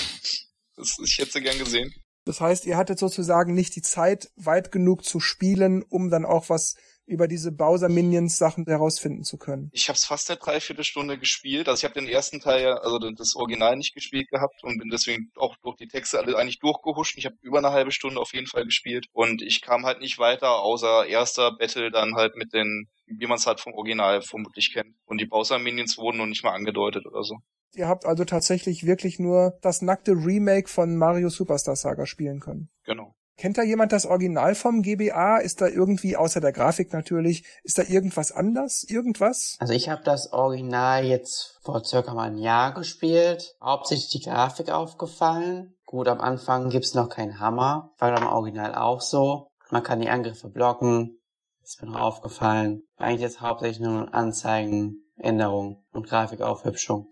Das, 0.78 0.98
ich 1.04 1.18
hätte 1.18 1.34
sie 1.34 1.42
gern 1.42 1.60
gesehen. 1.60 1.94
Das 2.24 2.40
heißt, 2.40 2.66
ihr 2.66 2.78
hattet 2.78 2.98
sozusagen 2.98 3.54
nicht 3.54 3.76
die 3.76 3.82
Zeit, 3.82 4.32
weit 4.36 4.72
genug 4.72 5.04
zu 5.04 5.20
spielen, 5.20 5.84
um 5.84 6.10
dann 6.10 6.24
auch 6.24 6.50
was 6.50 6.76
über 7.12 7.28
diese 7.28 7.52
Bowser-Minions-Sachen 7.52 8.66
herausfinden 8.66 9.24
zu 9.24 9.38
können. 9.38 9.70
Ich 9.74 9.90
habe 9.90 9.98
es 9.98 10.06
fast 10.06 10.30
eine 10.32 10.40
Dreiviertelstunde 10.40 11.18
gespielt. 11.18 11.68
Also 11.68 11.82
ich 11.82 11.84
habe 11.84 12.00
den 12.00 12.10
ersten 12.10 12.40
Teil, 12.40 12.74
also 12.80 12.98
das 13.12 13.36
Original 13.36 13.76
nicht 13.76 13.94
gespielt 13.94 14.30
gehabt 14.30 14.64
und 14.64 14.80
bin 14.80 14.90
deswegen 14.90 15.32
auch 15.36 15.56
durch 15.62 15.76
die 15.76 15.88
Texte 15.88 16.20
alle 16.20 16.38
eigentlich 16.38 16.60
durchgehuscht. 16.60 17.18
Ich 17.18 17.26
habe 17.26 17.36
über 17.42 17.58
eine 17.58 17.72
halbe 17.72 17.92
Stunde 17.92 18.20
auf 18.20 18.34
jeden 18.34 18.48
Fall 18.48 18.66
gespielt 18.66 19.08
und 19.12 19.42
ich 19.42 19.62
kam 19.62 19.86
halt 19.86 20.00
nicht 20.00 20.18
weiter, 20.18 20.60
außer 20.62 21.06
erster 21.06 21.52
Battle 21.52 21.92
dann 21.92 22.16
halt 22.16 22.36
mit 22.36 22.54
den, 22.54 22.88
wie 23.06 23.28
man 23.28 23.38
es 23.38 23.46
halt 23.46 23.60
vom 23.60 23.74
Original 23.74 24.22
vermutlich 24.22 24.74
kennt. 24.74 24.96
Und 25.06 25.20
die 25.20 25.26
Bowser-Minions 25.26 25.98
wurden 25.98 26.18
noch 26.18 26.26
nicht 26.26 26.44
mal 26.44 26.54
angedeutet 26.54 27.06
oder 27.06 27.24
so. 27.24 27.38
Ihr 27.74 27.88
habt 27.88 28.06
also 28.06 28.26
tatsächlich 28.26 28.86
wirklich 28.86 29.20
nur 29.20 29.58
das 29.62 29.82
nackte 29.82 30.12
Remake 30.12 30.70
von 30.70 30.98
Mario 30.98 31.30
Superstar 31.30 31.76
Saga 31.76 32.06
spielen 32.06 32.40
können. 32.40 32.70
Genau. 32.84 33.16
Kennt 33.42 33.58
da 33.58 33.64
jemand 33.64 33.92
das 33.92 34.06
Original 34.06 34.54
vom 34.54 34.84
GBA? 34.84 35.38
Ist 35.38 35.62
da 35.62 35.68
irgendwie, 35.68 36.16
außer 36.16 36.40
der 36.42 36.52
Grafik 36.52 36.94
natürlich, 36.94 37.44
ist 37.64 37.80
da 37.80 37.82
irgendwas 37.82 38.32
anders? 38.32 38.84
Irgendwas? 38.88 39.56
Also 39.58 39.74
ich 39.74 39.90
habe 39.90 40.04
das 40.04 40.32
Original 40.32 41.06
jetzt 41.06 41.58
vor 41.64 41.84
circa 41.84 42.14
mal 42.14 42.30
ein 42.30 42.38
Jahr 42.38 42.72
gespielt. 42.72 43.56
Hauptsächlich 43.60 44.10
die 44.10 44.30
Grafik 44.30 44.70
aufgefallen. 44.70 45.74
Gut, 45.88 46.08
am 46.08 46.22
Anfang 46.22 46.70
gibt's 46.70 46.94
noch 46.94 47.10
keinen 47.10 47.40
Hammer. 47.40 47.90
War 47.98 48.16
am 48.16 48.28
Original 48.28 48.76
auch 48.76 49.02
so. 49.02 49.48
Man 49.72 49.82
kann 49.82 50.02
die 50.02 50.10
Angriffe 50.10 50.48
blocken. 50.48 51.18
Ist 51.64 51.82
mir 51.82 51.90
noch 51.90 52.00
aufgefallen. 52.00 52.84
Eigentlich 52.98 53.22
jetzt 53.22 53.42
hauptsächlich 53.42 53.80
nur 53.80 54.14
Anzeigen, 54.14 55.12
Änderungen 55.18 55.84
und 55.92 56.08
Grafikaufhübschung. 56.08 57.11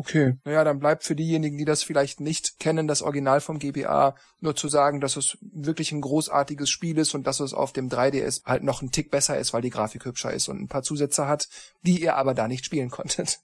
Okay. 0.00 0.38
Naja, 0.44 0.64
dann 0.64 0.78
bleibt 0.78 1.04
für 1.04 1.14
diejenigen, 1.14 1.58
die 1.58 1.66
das 1.66 1.82
vielleicht 1.82 2.20
nicht 2.20 2.58
kennen, 2.58 2.88
das 2.88 3.02
Original 3.02 3.42
vom 3.42 3.58
GBA 3.58 4.14
nur 4.40 4.56
zu 4.56 4.68
sagen, 4.68 4.98
dass 5.02 5.18
es 5.18 5.36
wirklich 5.42 5.92
ein 5.92 6.00
großartiges 6.00 6.70
Spiel 6.70 6.96
ist 6.96 7.14
und 7.14 7.26
dass 7.26 7.38
es 7.38 7.52
auf 7.52 7.74
dem 7.74 7.90
3DS 7.90 8.46
halt 8.46 8.62
noch 8.62 8.80
ein 8.80 8.92
Tick 8.92 9.10
besser 9.10 9.38
ist, 9.38 9.52
weil 9.52 9.60
die 9.60 9.68
Grafik 9.68 10.06
hübscher 10.06 10.32
ist 10.32 10.48
und 10.48 10.58
ein 10.58 10.68
paar 10.68 10.82
Zusätze 10.82 11.26
hat, 11.26 11.50
die 11.82 12.00
ihr 12.00 12.16
aber 12.16 12.32
da 12.32 12.48
nicht 12.48 12.64
spielen 12.64 12.88
konntet. 12.90 13.40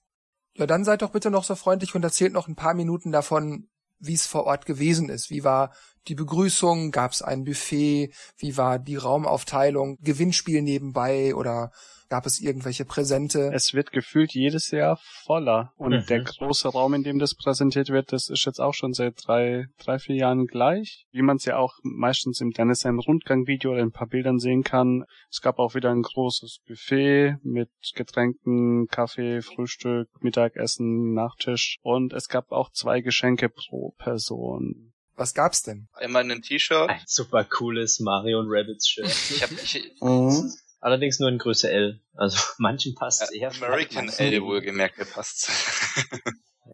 Ja, 0.55 0.67
dann 0.67 0.87
seid 0.87 1.03
doch 1.03 1.11
bitte 1.11 1.31
noch 1.31 1.45
so 1.45 1.57
freundlich 1.57 1.95
und 1.95 2.03
erzählt 2.03 2.33
noch 2.33 2.49
ein 2.49 2.57
paar 2.57 2.73
Minuten 2.73 3.13
davon, 3.13 3.69
wie 3.99 4.15
es 4.15 4.27
vor 4.27 4.45
Ort 4.45 4.65
gewesen 4.65 5.11
ist. 5.11 5.29
Wie 5.29 5.45
war 5.45 5.75
die 6.09 6.15
Begrüßung? 6.15 6.91
Gab 6.91 7.13
es 7.13 7.21
ein 7.21 7.45
Buffet? 7.45 8.15
Wie 8.39 8.57
war 8.57 8.79
die 8.79 8.97
Raumaufteilung? 8.97 9.99
Gewinnspiel 10.01 10.63
nebenbei 10.63 11.35
oder 11.35 11.71
gab 12.09 12.27
es 12.27 12.41
irgendwelche 12.41 12.85
Präsente? 12.85 13.51
Es 13.53 13.75
wird 13.75 13.93
gefühlt 13.93 14.33
jedes 14.33 14.71
Jahr 14.71 14.99
voller. 15.25 15.73
Und 15.77 15.93
Mhm. 15.93 16.07
der 16.09 16.23
große 16.23 16.69
Raum, 16.69 16.95
in 16.95 17.03
dem 17.03 17.19
das 17.19 17.35
präsentiert 17.35 17.89
wird, 17.89 18.13
das 18.13 18.29
ist 18.29 18.45
jetzt 18.45 18.61
auch 18.61 18.75
schon 18.75 18.93
seit 18.93 19.15
drei, 19.27 19.67
drei, 19.79 19.99
vier 19.99 20.17
Jahren 20.17 20.47
gleich. 20.47 21.07
Wie 21.13 21.23
man 21.23 21.37
es 21.37 21.45
ja 21.45 21.57
auch 21.57 21.75
meistens 21.83 22.41
im 22.41 22.51
Dennis 22.51 22.85
ein 22.87 22.99
Rundgangvideo 22.99 23.73
oder 23.73 23.83
ein 23.83 23.93
paar 23.93 24.07
Bildern 24.09 24.39
sehen 24.39 24.63
kann. 24.63 25.05
Es 25.31 25.41
gab 25.41 25.59
auch 25.59 25.75
wieder 25.75 25.91
ein 25.91 26.03
großes 26.03 26.59
Buffet 26.67 27.37
mit 27.43 27.71
Getränken, 27.95 28.87
Kaffee, 28.89 29.43
Frühstück, 29.43 30.09
Mittagessen, 30.21 31.13
Nachtisch. 31.15 31.79
Und 31.83 32.13
es 32.13 32.29
gab 32.29 32.51
auch 32.53 32.71
zwei 32.73 33.01
Geschenke 33.01 33.49
pro 33.49 33.93
Person. 33.99 34.93
Was 35.17 35.33
gab's 35.35 35.63
denn? 35.63 35.89
Einmal 35.95 36.31
ein 36.31 36.43
T-Shirt. 36.43 36.91
Ein 36.91 37.01
super 37.07 37.43
cooles 37.45 38.01
Mario 38.01 38.39
und 38.39 38.49
Rabbids 38.51 38.87
Shirt. 38.89 39.07
Ich 39.07 39.43
hab, 39.43 39.51
ich, 39.51 39.93
Mhm. 40.01 40.53
Allerdings 40.87 41.19
nur 41.19 41.29
in 41.29 41.39
Größe 41.39 41.69
L. 41.69 42.01
Also 42.15 42.39
manchen 42.59 42.95
passt 42.95 43.21
es 43.23 43.33
eher. 43.33 43.51
American 43.51 44.07
manchen 44.07 44.21
L 44.25 44.43
wohlgemerkt 44.43 44.97
gepasst. 44.97 45.51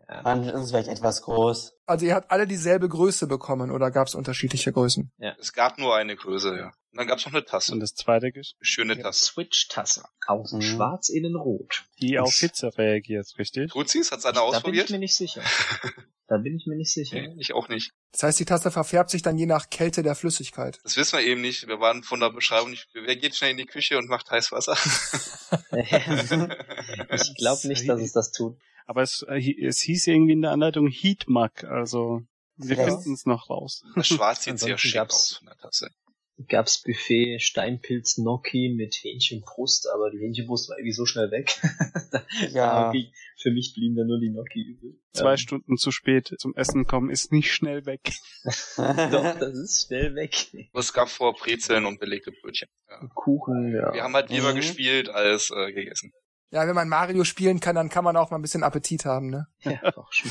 Ja. 0.09 0.21
Manchmal 0.23 0.55
ist 0.55 0.61
es 0.65 0.71
vielleicht 0.71 0.89
etwas 0.89 1.23
groß. 1.23 1.73
Also 1.87 2.05
ihr 2.07 2.15
habt 2.15 2.31
alle 2.31 2.47
dieselbe 2.47 2.89
Größe 2.91 3.27
bekommen 3.27 3.71
oder 3.71 3.91
gab's 3.91 4.15
unterschiedliche 4.15 4.71
Größen? 4.73 5.11
es 5.39 5.55
gab 5.55 5.79
nur 5.79 5.95
eine 5.97 6.15
Größe, 6.17 6.55
ja. 6.57 6.67
Und 6.93 6.99
dann 6.99 7.07
gab's 7.07 7.25
noch 7.25 7.33
eine 7.33 7.45
Tasse. 7.45 7.73
Und 7.73 7.81
das 7.81 7.95
zweite, 7.95 8.27
Gesch- 8.27 8.53
Eine 8.59 8.65
schöne 8.67 8.99
Tasse. 8.99 9.25
Switch-Tasse. 9.25 10.03
Außen 10.27 10.59
Mhm. 10.59 10.63
schwarz, 10.63 11.09
innen 11.09 11.35
rot. 11.37 11.85
die 12.01 12.19
auf 12.19 12.35
Hitze 12.35 12.77
reagiert, 12.77 13.27
richtig? 13.39 13.71
Tut 13.73 13.89
sie's? 13.89 14.13
Hat's 14.13 14.27
einer 14.27 14.35
Da 14.35 14.41
bin 14.41 14.51
ich 14.51 14.57
ausprobiert? 14.57 14.91
mir 14.91 14.99
nicht 14.99 15.15
sicher. 15.17 15.41
Da 16.33 16.39
bin 16.39 16.57
ich 16.57 16.65
mir 16.67 16.77
nicht 16.77 16.91
sicher. 16.91 17.21
Nee, 17.21 17.35
ich 17.37 17.53
auch 17.53 17.69
nicht. 17.69 17.91
Das 18.13 18.23
heißt, 18.23 18.41
die 18.41 18.47
Taste 18.47 18.71
verfärbt 18.71 19.11
sich 19.11 19.21
dann 19.21 19.37
je 19.37 19.45
nach 19.45 19.69
Kälte 19.69 20.03
der 20.03 20.15
Flüssigkeit. 20.15 20.79
Das 20.83 20.97
wissen 20.97 21.19
wir 21.19 21.27
eben 21.27 21.43
nicht. 21.43 21.67
Wir 21.69 21.79
waren 21.79 22.03
von 22.03 22.21
der 22.21 22.31
Beschreibung 22.31 22.71
nicht. 22.71 22.89
Wer 22.95 23.17
geht 23.17 23.37
schnell 23.37 23.51
in 23.51 23.59
die 23.59 23.67
Küche 23.67 23.99
und 23.99 24.09
macht 24.09 24.31
heiß 24.31 24.51
Wasser? 24.51 24.73
ich 25.77 27.35
glaube 27.37 27.69
nicht, 27.69 27.87
dass 27.87 28.01
es 28.01 28.13
das 28.13 28.33
tut. 28.33 28.57
Aber 28.87 29.03
es, 29.03 29.27
äh, 29.29 29.63
es 29.63 29.81
hieß 29.83 30.07
irgendwie 30.07 30.33
in 30.33 30.41
der 30.41 30.53
Anleitung 30.53 30.89
Heatmug, 30.89 31.65
also 31.65 32.23
Wir 32.57 32.79
Ja. 32.79 32.85
finden 32.85 33.13
es 33.13 33.27
noch 33.27 33.51
raus. 33.51 33.83
Das 33.95 34.09
Schwarz 34.09 34.45
sieht 34.45 34.59
sehr 34.59 34.79
schick 34.79 34.97
aus 35.01 35.37
von 35.37 35.49
der 35.49 35.57
Tasse. 35.59 35.91
Gab's 36.49 36.83
Buffet 36.83 37.39
Steinpilz 37.41 38.17
Gnocchi 38.17 38.75
mit 38.77 38.95
Hähnchenbrust, 39.03 39.89
aber 39.93 40.11
die 40.11 40.19
Hähnchenbrust 40.19 40.69
war 40.69 40.79
irgendwie 40.79 40.93
so 40.95 41.07
schnell 41.07 41.31
weg. 41.31 41.51
Ja. 42.53 42.93
Für 43.41 43.51
mich 43.51 43.75
blieben 43.75 43.97
da 43.97 44.05
nur 44.05 44.19
die 44.21 44.31
Gnocchi 44.31 44.63
übrig. 44.63 44.95
Zwei 45.13 45.33
Ähm, 45.33 45.37
Stunden 45.37 45.77
zu 45.77 45.91
spät 45.91 46.33
zum 46.39 46.55
Essen 46.55 46.87
kommen 46.87 47.11
ist 47.11 47.33
nicht 47.33 47.53
schnell 47.53 47.85
weg. 47.87 48.01
Doch, 48.77 49.39
das 49.39 49.55
ist 49.59 49.87
schnell 49.87 50.15
weg. 50.15 50.35
Es 50.73 50.93
gab 50.93 51.09
vor 51.09 51.35
Brezeln 51.35 51.85
und 51.87 51.99
belegte 52.01 52.33
Brötchen. 52.33 52.69
Ja. 52.89 53.07
Kuchen, 53.15 53.73
ja. 53.75 53.93
Wir 53.93 54.03
haben 54.03 54.15
halt 54.15 54.31
lieber 54.31 54.53
Mhm. 54.53 54.57
gespielt 54.57 55.09
als 55.09 55.51
äh, 55.51 55.73
gegessen. 55.73 56.13
Ja, 56.55 56.67
wenn 56.67 56.75
man 56.75 56.87
Mario 56.89 57.25
spielen 57.25 57.61
kann, 57.61 57.75
dann 57.75 57.89
kann 57.89 58.05
man 58.05 58.15
auch 58.15 58.31
mal 58.31 58.37
ein 58.37 58.43
bisschen 58.43 58.63
Appetit 58.63 59.07
haben, 59.07 59.31
ne? 59.31 59.47
ja. 59.61 59.81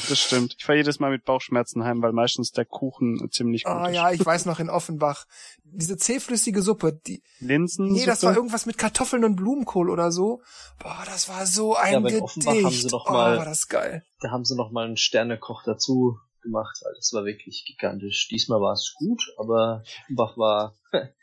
Das 0.07 0.19
stimmt. 0.19 0.55
Ich 0.57 0.63
fahre 0.63 0.77
jedes 0.77 0.99
Mal 0.99 1.09
mit 1.09 1.25
Bauchschmerzen 1.25 1.83
heim, 1.83 2.01
weil 2.03 2.13
meistens 2.13 2.51
der 2.51 2.63
Kuchen 2.65 3.27
ziemlich 3.31 3.63
gut 3.63 3.73
Oh 3.75 3.85
ist. 3.87 3.95
ja, 3.95 4.11
ich 4.11 4.23
weiß 4.23 4.45
noch 4.45 4.59
in 4.59 4.69
Offenbach. 4.69 5.25
Diese 5.63 5.97
zähflüssige 5.97 6.61
Suppe, 6.61 6.93
die, 6.93 7.23
Linsen. 7.39 7.87
nee, 7.91 8.05
das 8.05 8.21
war 8.21 8.35
irgendwas 8.35 8.67
mit 8.67 8.77
Kartoffeln 8.77 9.23
und 9.25 9.35
Blumenkohl 9.35 9.89
oder 9.89 10.11
so. 10.11 10.41
Boah, 10.77 11.01
das 11.07 11.27
war 11.27 11.47
so 11.47 11.75
ein 11.75 11.91
Ja, 11.93 11.97
aber 11.97 12.09
in 12.09 12.15
Gedicht. 12.19 12.23
Offenbach 12.37 12.63
haben 12.65 12.69
sie 12.71 12.87
doch 12.87 13.05
oh, 13.09 13.13
mal- 13.13 13.37
war 13.39 13.45
das 13.45 13.67
geil. 13.67 14.03
Da 14.19 14.29
haben 14.29 14.45
sie 14.45 14.55
noch 14.55 14.71
mal 14.71 14.85
einen 14.85 14.97
Sternekoch 14.97 15.63
dazu 15.65 16.19
gemacht, 16.41 16.77
weil 16.83 16.93
das 16.95 17.11
war 17.13 17.25
wirklich 17.25 17.65
gigantisch. 17.65 18.27
Diesmal 18.29 18.61
war 18.61 18.73
es 18.73 18.93
gut, 18.97 19.21
aber 19.37 19.83
Offenbach 20.05 20.37
war, 20.37 20.75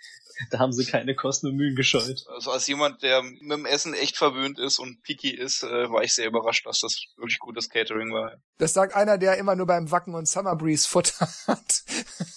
da 0.50 0.58
haben 0.58 0.72
sie 0.72 0.84
keine 0.84 1.14
Kosten 1.14 1.48
und 1.48 1.56
Mühen 1.56 1.74
gescheut. 1.74 2.24
Also 2.34 2.50
als 2.50 2.66
jemand, 2.66 3.02
der 3.02 3.22
mit 3.22 3.50
dem 3.50 3.66
Essen 3.66 3.94
echt 3.94 4.16
verwöhnt 4.16 4.58
ist 4.58 4.78
und 4.78 5.02
picky 5.02 5.30
ist, 5.30 5.62
äh, 5.62 5.90
war 5.90 6.02
ich 6.02 6.14
sehr 6.14 6.26
überrascht, 6.26 6.66
dass 6.66 6.80
das 6.80 7.00
wirklich 7.16 7.38
gutes 7.38 7.68
Catering 7.68 8.12
war. 8.12 8.36
Das 8.58 8.72
sagt 8.72 8.94
einer, 8.94 9.18
der 9.18 9.36
immer 9.38 9.56
nur 9.56 9.66
beim 9.66 9.90
Wacken 9.90 10.14
und 10.14 10.28
Summer 10.28 10.56
Breeze 10.56 10.88
Futter 10.88 11.28
hat. 11.46 11.84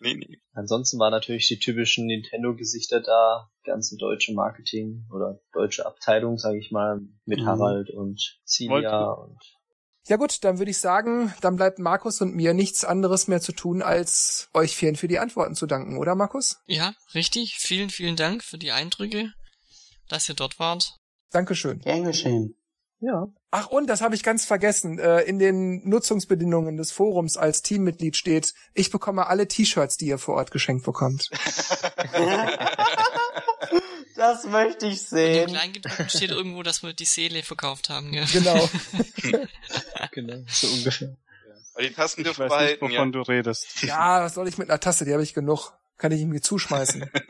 nee, 0.00 0.14
nee. 0.14 0.40
Ansonsten 0.52 0.98
waren 0.98 1.12
natürlich 1.12 1.48
die 1.48 1.58
typischen 1.58 2.06
Nintendo-Gesichter 2.06 3.00
da, 3.00 3.50
ganze 3.64 3.96
deutsche 3.96 4.34
Marketing 4.34 5.06
oder 5.12 5.40
deutsche 5.52 5.86
Abteilung, 5.86 6.38
sage 6.38 6.58
ich 6.58 6.70
mal, 6.70 7.00
mit 7.24 7.40
Mhm. 7.40 7.46
Harald 7.46 7.90
und 7.90 8.40
Celia 8.44 9.10
und 9.12 9.38
Ja 10.08 10.16
gut, 10.16 10.42
dann 10.42 10.58
würde 10.58 10.70
ich 10.70 10.78
sagen, 10.78 11.34
dann 11.42 11.56
bleibt 11.56 11.78
Markus 11.78 12.22
und 12.22 12.34
mir 12.34 12.54
nichts 12.54 12.82
anderes 12.82 13.28
mehr 13.28 13.42
zu 13.42 13.52
tun, 13.52 13.82
als 13.82 14.48
euch 14.54 14.74
vielen 14.74 14.96
für 14.96 15.06
die 15.06 15.18
Antworten 15.18 15.54
zu 15.54 15.66
danken, 15.66 15.98
oder 15.98 16.14
Markus? 16.14 16.56
Ja, 16.66 16.94
richtig. 17.14 17.56
Vielen, 17.58 17.90
vielen 17.90 18.16
Dank 18.16 18.42
für 18.42 18.56
die 18.56 18.72
Eindrücke, 18.72 19.32
dass 20.08 20.26
ihr 20.26 20.34
dort 20.34 20.58
wart. 20.58 20.96
Dankeschön. 21.30 21.80
Gern 21.80 22.04
geschehen. 22.04 22.54
ja, 23.00 23.26
Ach 23.50 23.66
und, 23.68 23.86
das 23.86 24.00
habe 24.00 24.14
ich 24.14 24.22
ganz 24.22 24.46
vergessen. 24.46 24.98
Äh, 24.98 25.22
in 25.22 25.38
den 25.38 25.86
Nutzungsbedingungen 25.86 26.78
des 26.78 26.90
Forums 26.90 27.36
als 27.36 27.60
Teammitglied 27.60 28.16
steht, 28.16 28.54
ich 28.72 28.90
bekomme 28.90 29.26
alle 29.26 29.46
T-Shirts, 29.46 29.98
die 29.98 30.06
ihr 30.06 30.18
vor 30.18 30.36
Ort 30.36 30.50
geschenkt 30.50 30.84
bekommt. 30.84 31.28
das 34.18 34.44
möchte 34.44 34.86
ich 34.86 35.00
Im 35.00 35.06
sehen. 35.06 35.46
Kleingedruckten 35.48 36.08
steht 36.10 36.30
irgendwo, 36.30 36.62
dass 36.62 36.82
wir 36.82 36.92
die 36.92 37.04
Seele 37.04 37.42
verkauft 37.42 37.88
haben. 37.88 38.12
Gell? 38.12 38.26
Genau. 38.32 38.68
genau, 40.12 40.42
so 40.48 40.66
ungefähr. 40.66 41.16
Aber 41.74 41.82
die 41.82 41.94
Tasten 41.94 42.22
Ich 42.22 42.26
dürfen 42.26 42.40
weiß 42.40 42.50
nicht, 42.50 42.80
behalten, 42.80 42.84
ja. 42.90 42.98
wovon 42.98 43.12
du 43.12 43.20
redest. 43.22 43.82
ja, 43.82 44.22
was 44.22 44.34
soll 44.34 44.48
ich 44.48 44.58
mit 44.58 44.68
einer 44.68 44.80
Tasse? 44.80 45.04
Die 45.04 45.12
habe 45.12 45.22
ich 45.22 45.32
genug. 45.32 45.72
Kann 45.96 46.12
ich 46.12 46.20
ihm 46.20 46.42
zuschmeißen. 46.42 47.10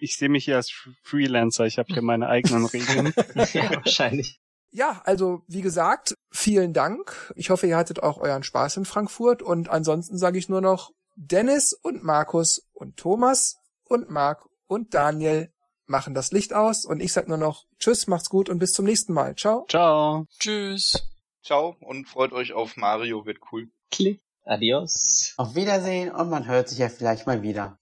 Ich 0.00 0.16
sehe 0.16 0.28
mich 0.28 0.44
hier 0.44 0.56
als 0.56 0.72
Freelancer. 1.02 1.64
Ich 1.64 1.78
habe 1.78 1.92
hier 1.92 2.02
meine 2.02 2.28
eigenen 2.28 2.66
Regeln. 2.66 3.14
ja, 3.52 3.70
wahrscheinlich. 3.76 4.40
Ja, 4.72 5.00
also 5.04 5.42
wie 5.46 5.62
gesagt, 5.62 6.14
vielen 6.32 6.72
Dank. 6.72 7.32
Ich 7.36 7.50
hoffe, 7.50 7.68
ihr 7.68 7.76
hattet 7.76 8.02
auch 8.02 8.18
euren 8.18 8.42
Spaß 8.42 8.76
in 8.78 8.84
Frankfurt. 8.84 9.40
Und 9.40 9.68
ansonsten 9.68 10.18
sage 10.18 10.36
ich 10.36 10.48
nur 10.48 10.60
noch 10.60 10.90
Dennis 11.14 11.72
und 11.72 12.02
Markus 12.02 12.66
und 12.72 12.96
Thomas 12.96 13.58
und 13.84 14.10
Marc 14.10 14.47
und 14.68 14.94
Daniel 14.94 15.52
machen 15.86 16.14
das 16.14 16.30
Licht 16.30 16.52
aus. 16.52 16.84
Und 16.84 17.00
ich 17.00 17.12
sag 17.12 17.26
nur 17.28 17.38
noch 17.38 17.66
Tschüss, 17.78 18.06
macht's 18.06 18.28
gut 18.28 18.48
und 18.48 18.58
bis 18.58 18.72
zum 18.72 18.84
nächsten 18.84 19.12
Mal. 19.12 19.34
Ciao. 19.34 19.66
Ciao. 19.68 20.26
Tschüss. 20.38 21.02
Ciao 21.42 21.76
und 21.80 22.08
freut 22.08 22.32
euch 22.32 22.52
auf 22.52 22.76
Mario, 22.76 23.26
wird 23.26 23.38
cool. 23.50 23.68
Klick. 23.90 24.22
Adios. 24.44 25.34
Auf 25.36 25.54
Wiedersehen 25.54 26.10
und 26.10 26.30
man 26.30 26.46
hört 26.46 26.68
sich 26.68 26.78
ja 26.78 26.88
vielleicht 26.88 27.26
mal 27.26 27.42
wieder. 27.42 27.78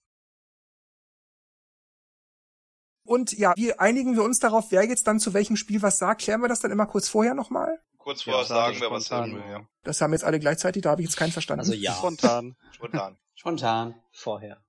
Und 3.03 3.31
ja, 3.37 3.53
wie 3.55 3.73
einigen 3.73 4.15
wir 4.17 4.23
uns 4.23 4.39
darauf, 4.39 4.65
wer 4.71 4.83
jetzt 4.85 5.07
dann 5.07 5.19
zu 5.21 5.33
welchem 5.33 5.55
Spiel 5.55 5.81
was 5.81 5.97
sagt? 5.97 6.21
Klären 6.21 6.41
wir 6.41 6.49
das 6.49 6.59
dann 6.59 6.71
immer 6.71 6.85
kurz 6.85 7.07
vorher 7.07 7.33
nochmal? 7.35 7.79
Kurz 7.97 8.25
Ja, 8.25 8.33
vorher 8.33 8.47
sage 8.47 8.73
sagen, 8.73 8.81
wer 8.81 8.91
was 8.91 9.05
sagen 9.05 9.35
will, 9.35 9.49
ja. 9.49 9.65
Das 9.83 10.01
haben 10.01 10.11
jetzt 10.11 10.25
alle 10.25 10.39
gleichzeitig, 10.39 10.81
da 10.81 10.91
habe 10.91 11.01
ich 11.01 11.07
jetzt 11.07 11.15
keinen 11.15 11.31
verstanden. 11.31 11.61
Also 11.61 11.73
ja, 11.73 11.93
Spontan. 11.93 12.57
Spontan. 12.71 13.17
Spontan. 13.33 13.95
vorher. 14.11 14.61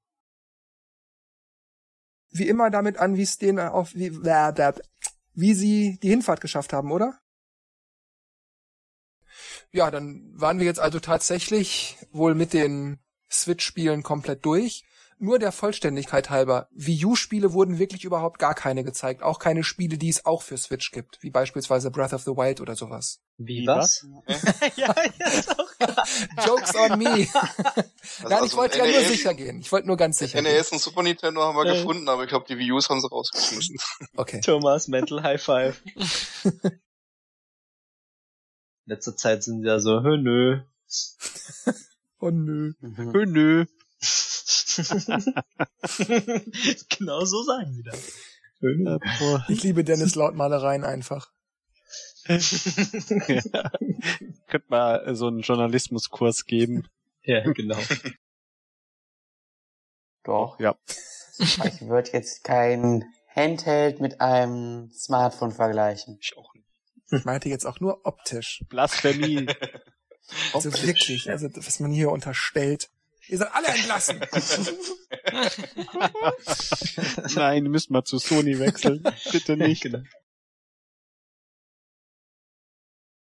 Wie 2.31 2.49
immer 2.49 2.71
damit 2.71 2.99
an, 2.99 3.17
wie 3.17 3.23
es 3.23 3.39
denen 3.39 3.59
auf, 3.59 3.95
wie, 3.95 4.13
wie 5.35 5.55
sie 5.55 5.99
die 6.03 6.11
Hinfahrt 6.11 6.41
geschafft 6.41 6.73
haben, 6.73 6.93
oder? 6.93 7.19
Ja, 9.71 9.91
dann 9.91 10.33
waren 10.35 10.59
wir 10.59 10.67
jetzt 10.67 10.81
also 10.81 11.01
tatsächlich 11.01 11.97
wohl 12.11 12.35
mit 12.35 12.53
den 12.53 12.99
Switch-Spielen 13.31 14.03
komplett 14.03 14.45
durch. 14.45 14.85
Nur 15.21 15.39
der 15.41 15.51
Vollständigkeit 15.53 16.31
halber, 16.31 16.69
Wii 16.71 17.05
U-Spiele 17.07 17.53
wurden 17.53 17.79
wirklich 17.79 18.05
überhaupt 18.05 18.39
gar 18.39 18.55
keine 18.55 18.85
gezeigt. 18.85 19.23
Auch 19.23 19.39
keine 19.41 19.65
Spiele, 19.65 19.99
die 19.99 20.09
es 20.09 20.25
auch 20.25 20.43
für 20.43 20.57
Switch 20.57 20.93
gibt, 20.93 21.23
wie 21.23 21.31
beispielsweise 21.31 21.91
Breath 21.91 22.13
of 22.13 22.23
the 22.23 22.31
Wild 22.31 22.61
oder 22.61 22.77
sowas. 22.77 23.21
Wie 23.37 23.63
Wie 23.63 23.67
was? 23.67 24.07
ja, 24.77 24.95
ja, 25.19 25.43
auch 25.59 26.47
Jokes 26.47 26.75
on 26.77 26.99
me. 26.99 27.27
Also, 28.23 28.29
Nein, 28.35 28.45
ich 28.47 28.57
wollte 28.57 28.79
ja 28.79 28.85
nur 28.85 28.95
NES 28.95 29.09
sicher 29.09 29.35
gehen. 29.35 29.61
Ich 29.61 29.71
wollte 29.71 29.87
nur 29.87 29.97
ganz 29.97 30.19
sicher 30.19 30.43
gehen. 30.43 30.53
NES 30.53 30.73
und 30.73 30.81
Super 30.81 31.03
Nintendo 31.03 31.43
haben 31.43 31.57
wir 31.57 31.67
Ja. 31.67 31.75
gefunden, 31.75 32.09
aber 32.09 32.23
ich 32.25 32.29
glaube, 32.29 32.47
die 32.49 32.59
Wii 32.59 32.73
U's 32.73 32.89
haben 32.89 33.01
sie 33.01 33.09
rausgeschmissen. 33.09 33.77
Okay. 34.17 34.41
Thomas, 34.41 34.89
Mental 34.89 35.23
High 35.23 35.41
Five. 35.43 35.83
Letzter 38.87 39.17
Zeit 39.17 39.43
sind 39.43 39.63
sie 39.63 39.69
ja 39.69 39.79
so, 39.79 40.03
hö, 40.03 40.17
nö. 40.17 40.61
Oh 42.21 42.31
nö. 42.31 42.73
Mhm. 42.81 43.11
Nö, 43.13 43.27
nö. 43.27 43.65
genau 46.99 47.25
so 47.25 47.43
sagen 47.43 47.73
sie 47.73 47.83
das. 47.83 48.13
Nö. 48.61 48.99
Ich 49.49 49.63
liebe 49.63 49.85
Dennis 49.85 50.15
Lautmalereien 50.15 50.85
einfach. 50.85 51.33
Könnte 52.27 53.43
mal 54.69 55.15
so 55.15 55.29
einen 55.29 55.41
Journalismuskurs 55.41 56.45
geben. 56.45 56.87
Ja, 57.23 57.41
genau. 57.53 57.79
Doch. 60.25 60.61
Ja. 60.61 60.77
Ich 61.39 61.81
würde 61.83 62.11
jetzt 62.13 62.45
kein 62.45 63.05
Handheld 63.35 64.01
mit 64.01 64.21
einem 64.21 64.91
Smartphone 64.93 65.53
vergleichen. 65.53 66.19
Ich 66.21 66.37
auch 66.37 66.53
nicht. 66.55 66.69
Ich 67.11 67.25
meinte 67.25 67.49
jetzt 67.49 67.65
auch 67.65 67.81
nur 67.81 68.05
optisch. 68.05 68.63
Blasphemie. 68.69 69.47
Also 70.53 70.69
Optisch. 70.69 70.87
wirklich, 70.87 71.31
also 71.31 71.49
was 71.55 71.81
man 71.81 71.91
hier 71.91 72.11
unterstellt. 72.11 72.91
Ihr 73.29 73.39
seid 73.39 73.49
alle 73.53 73.69
entlassen. 73.69 74.21
Nein, 77.35 77.65
müssen 77.65 77.93
wir 77.93 78.05
zu 78.05 78.19
Sony 78.19 78.59
wechseln. 78.59 79.03
Bitte 79.33 79.57
nicht. 79.57 79.83
Genau. 79.83 80.03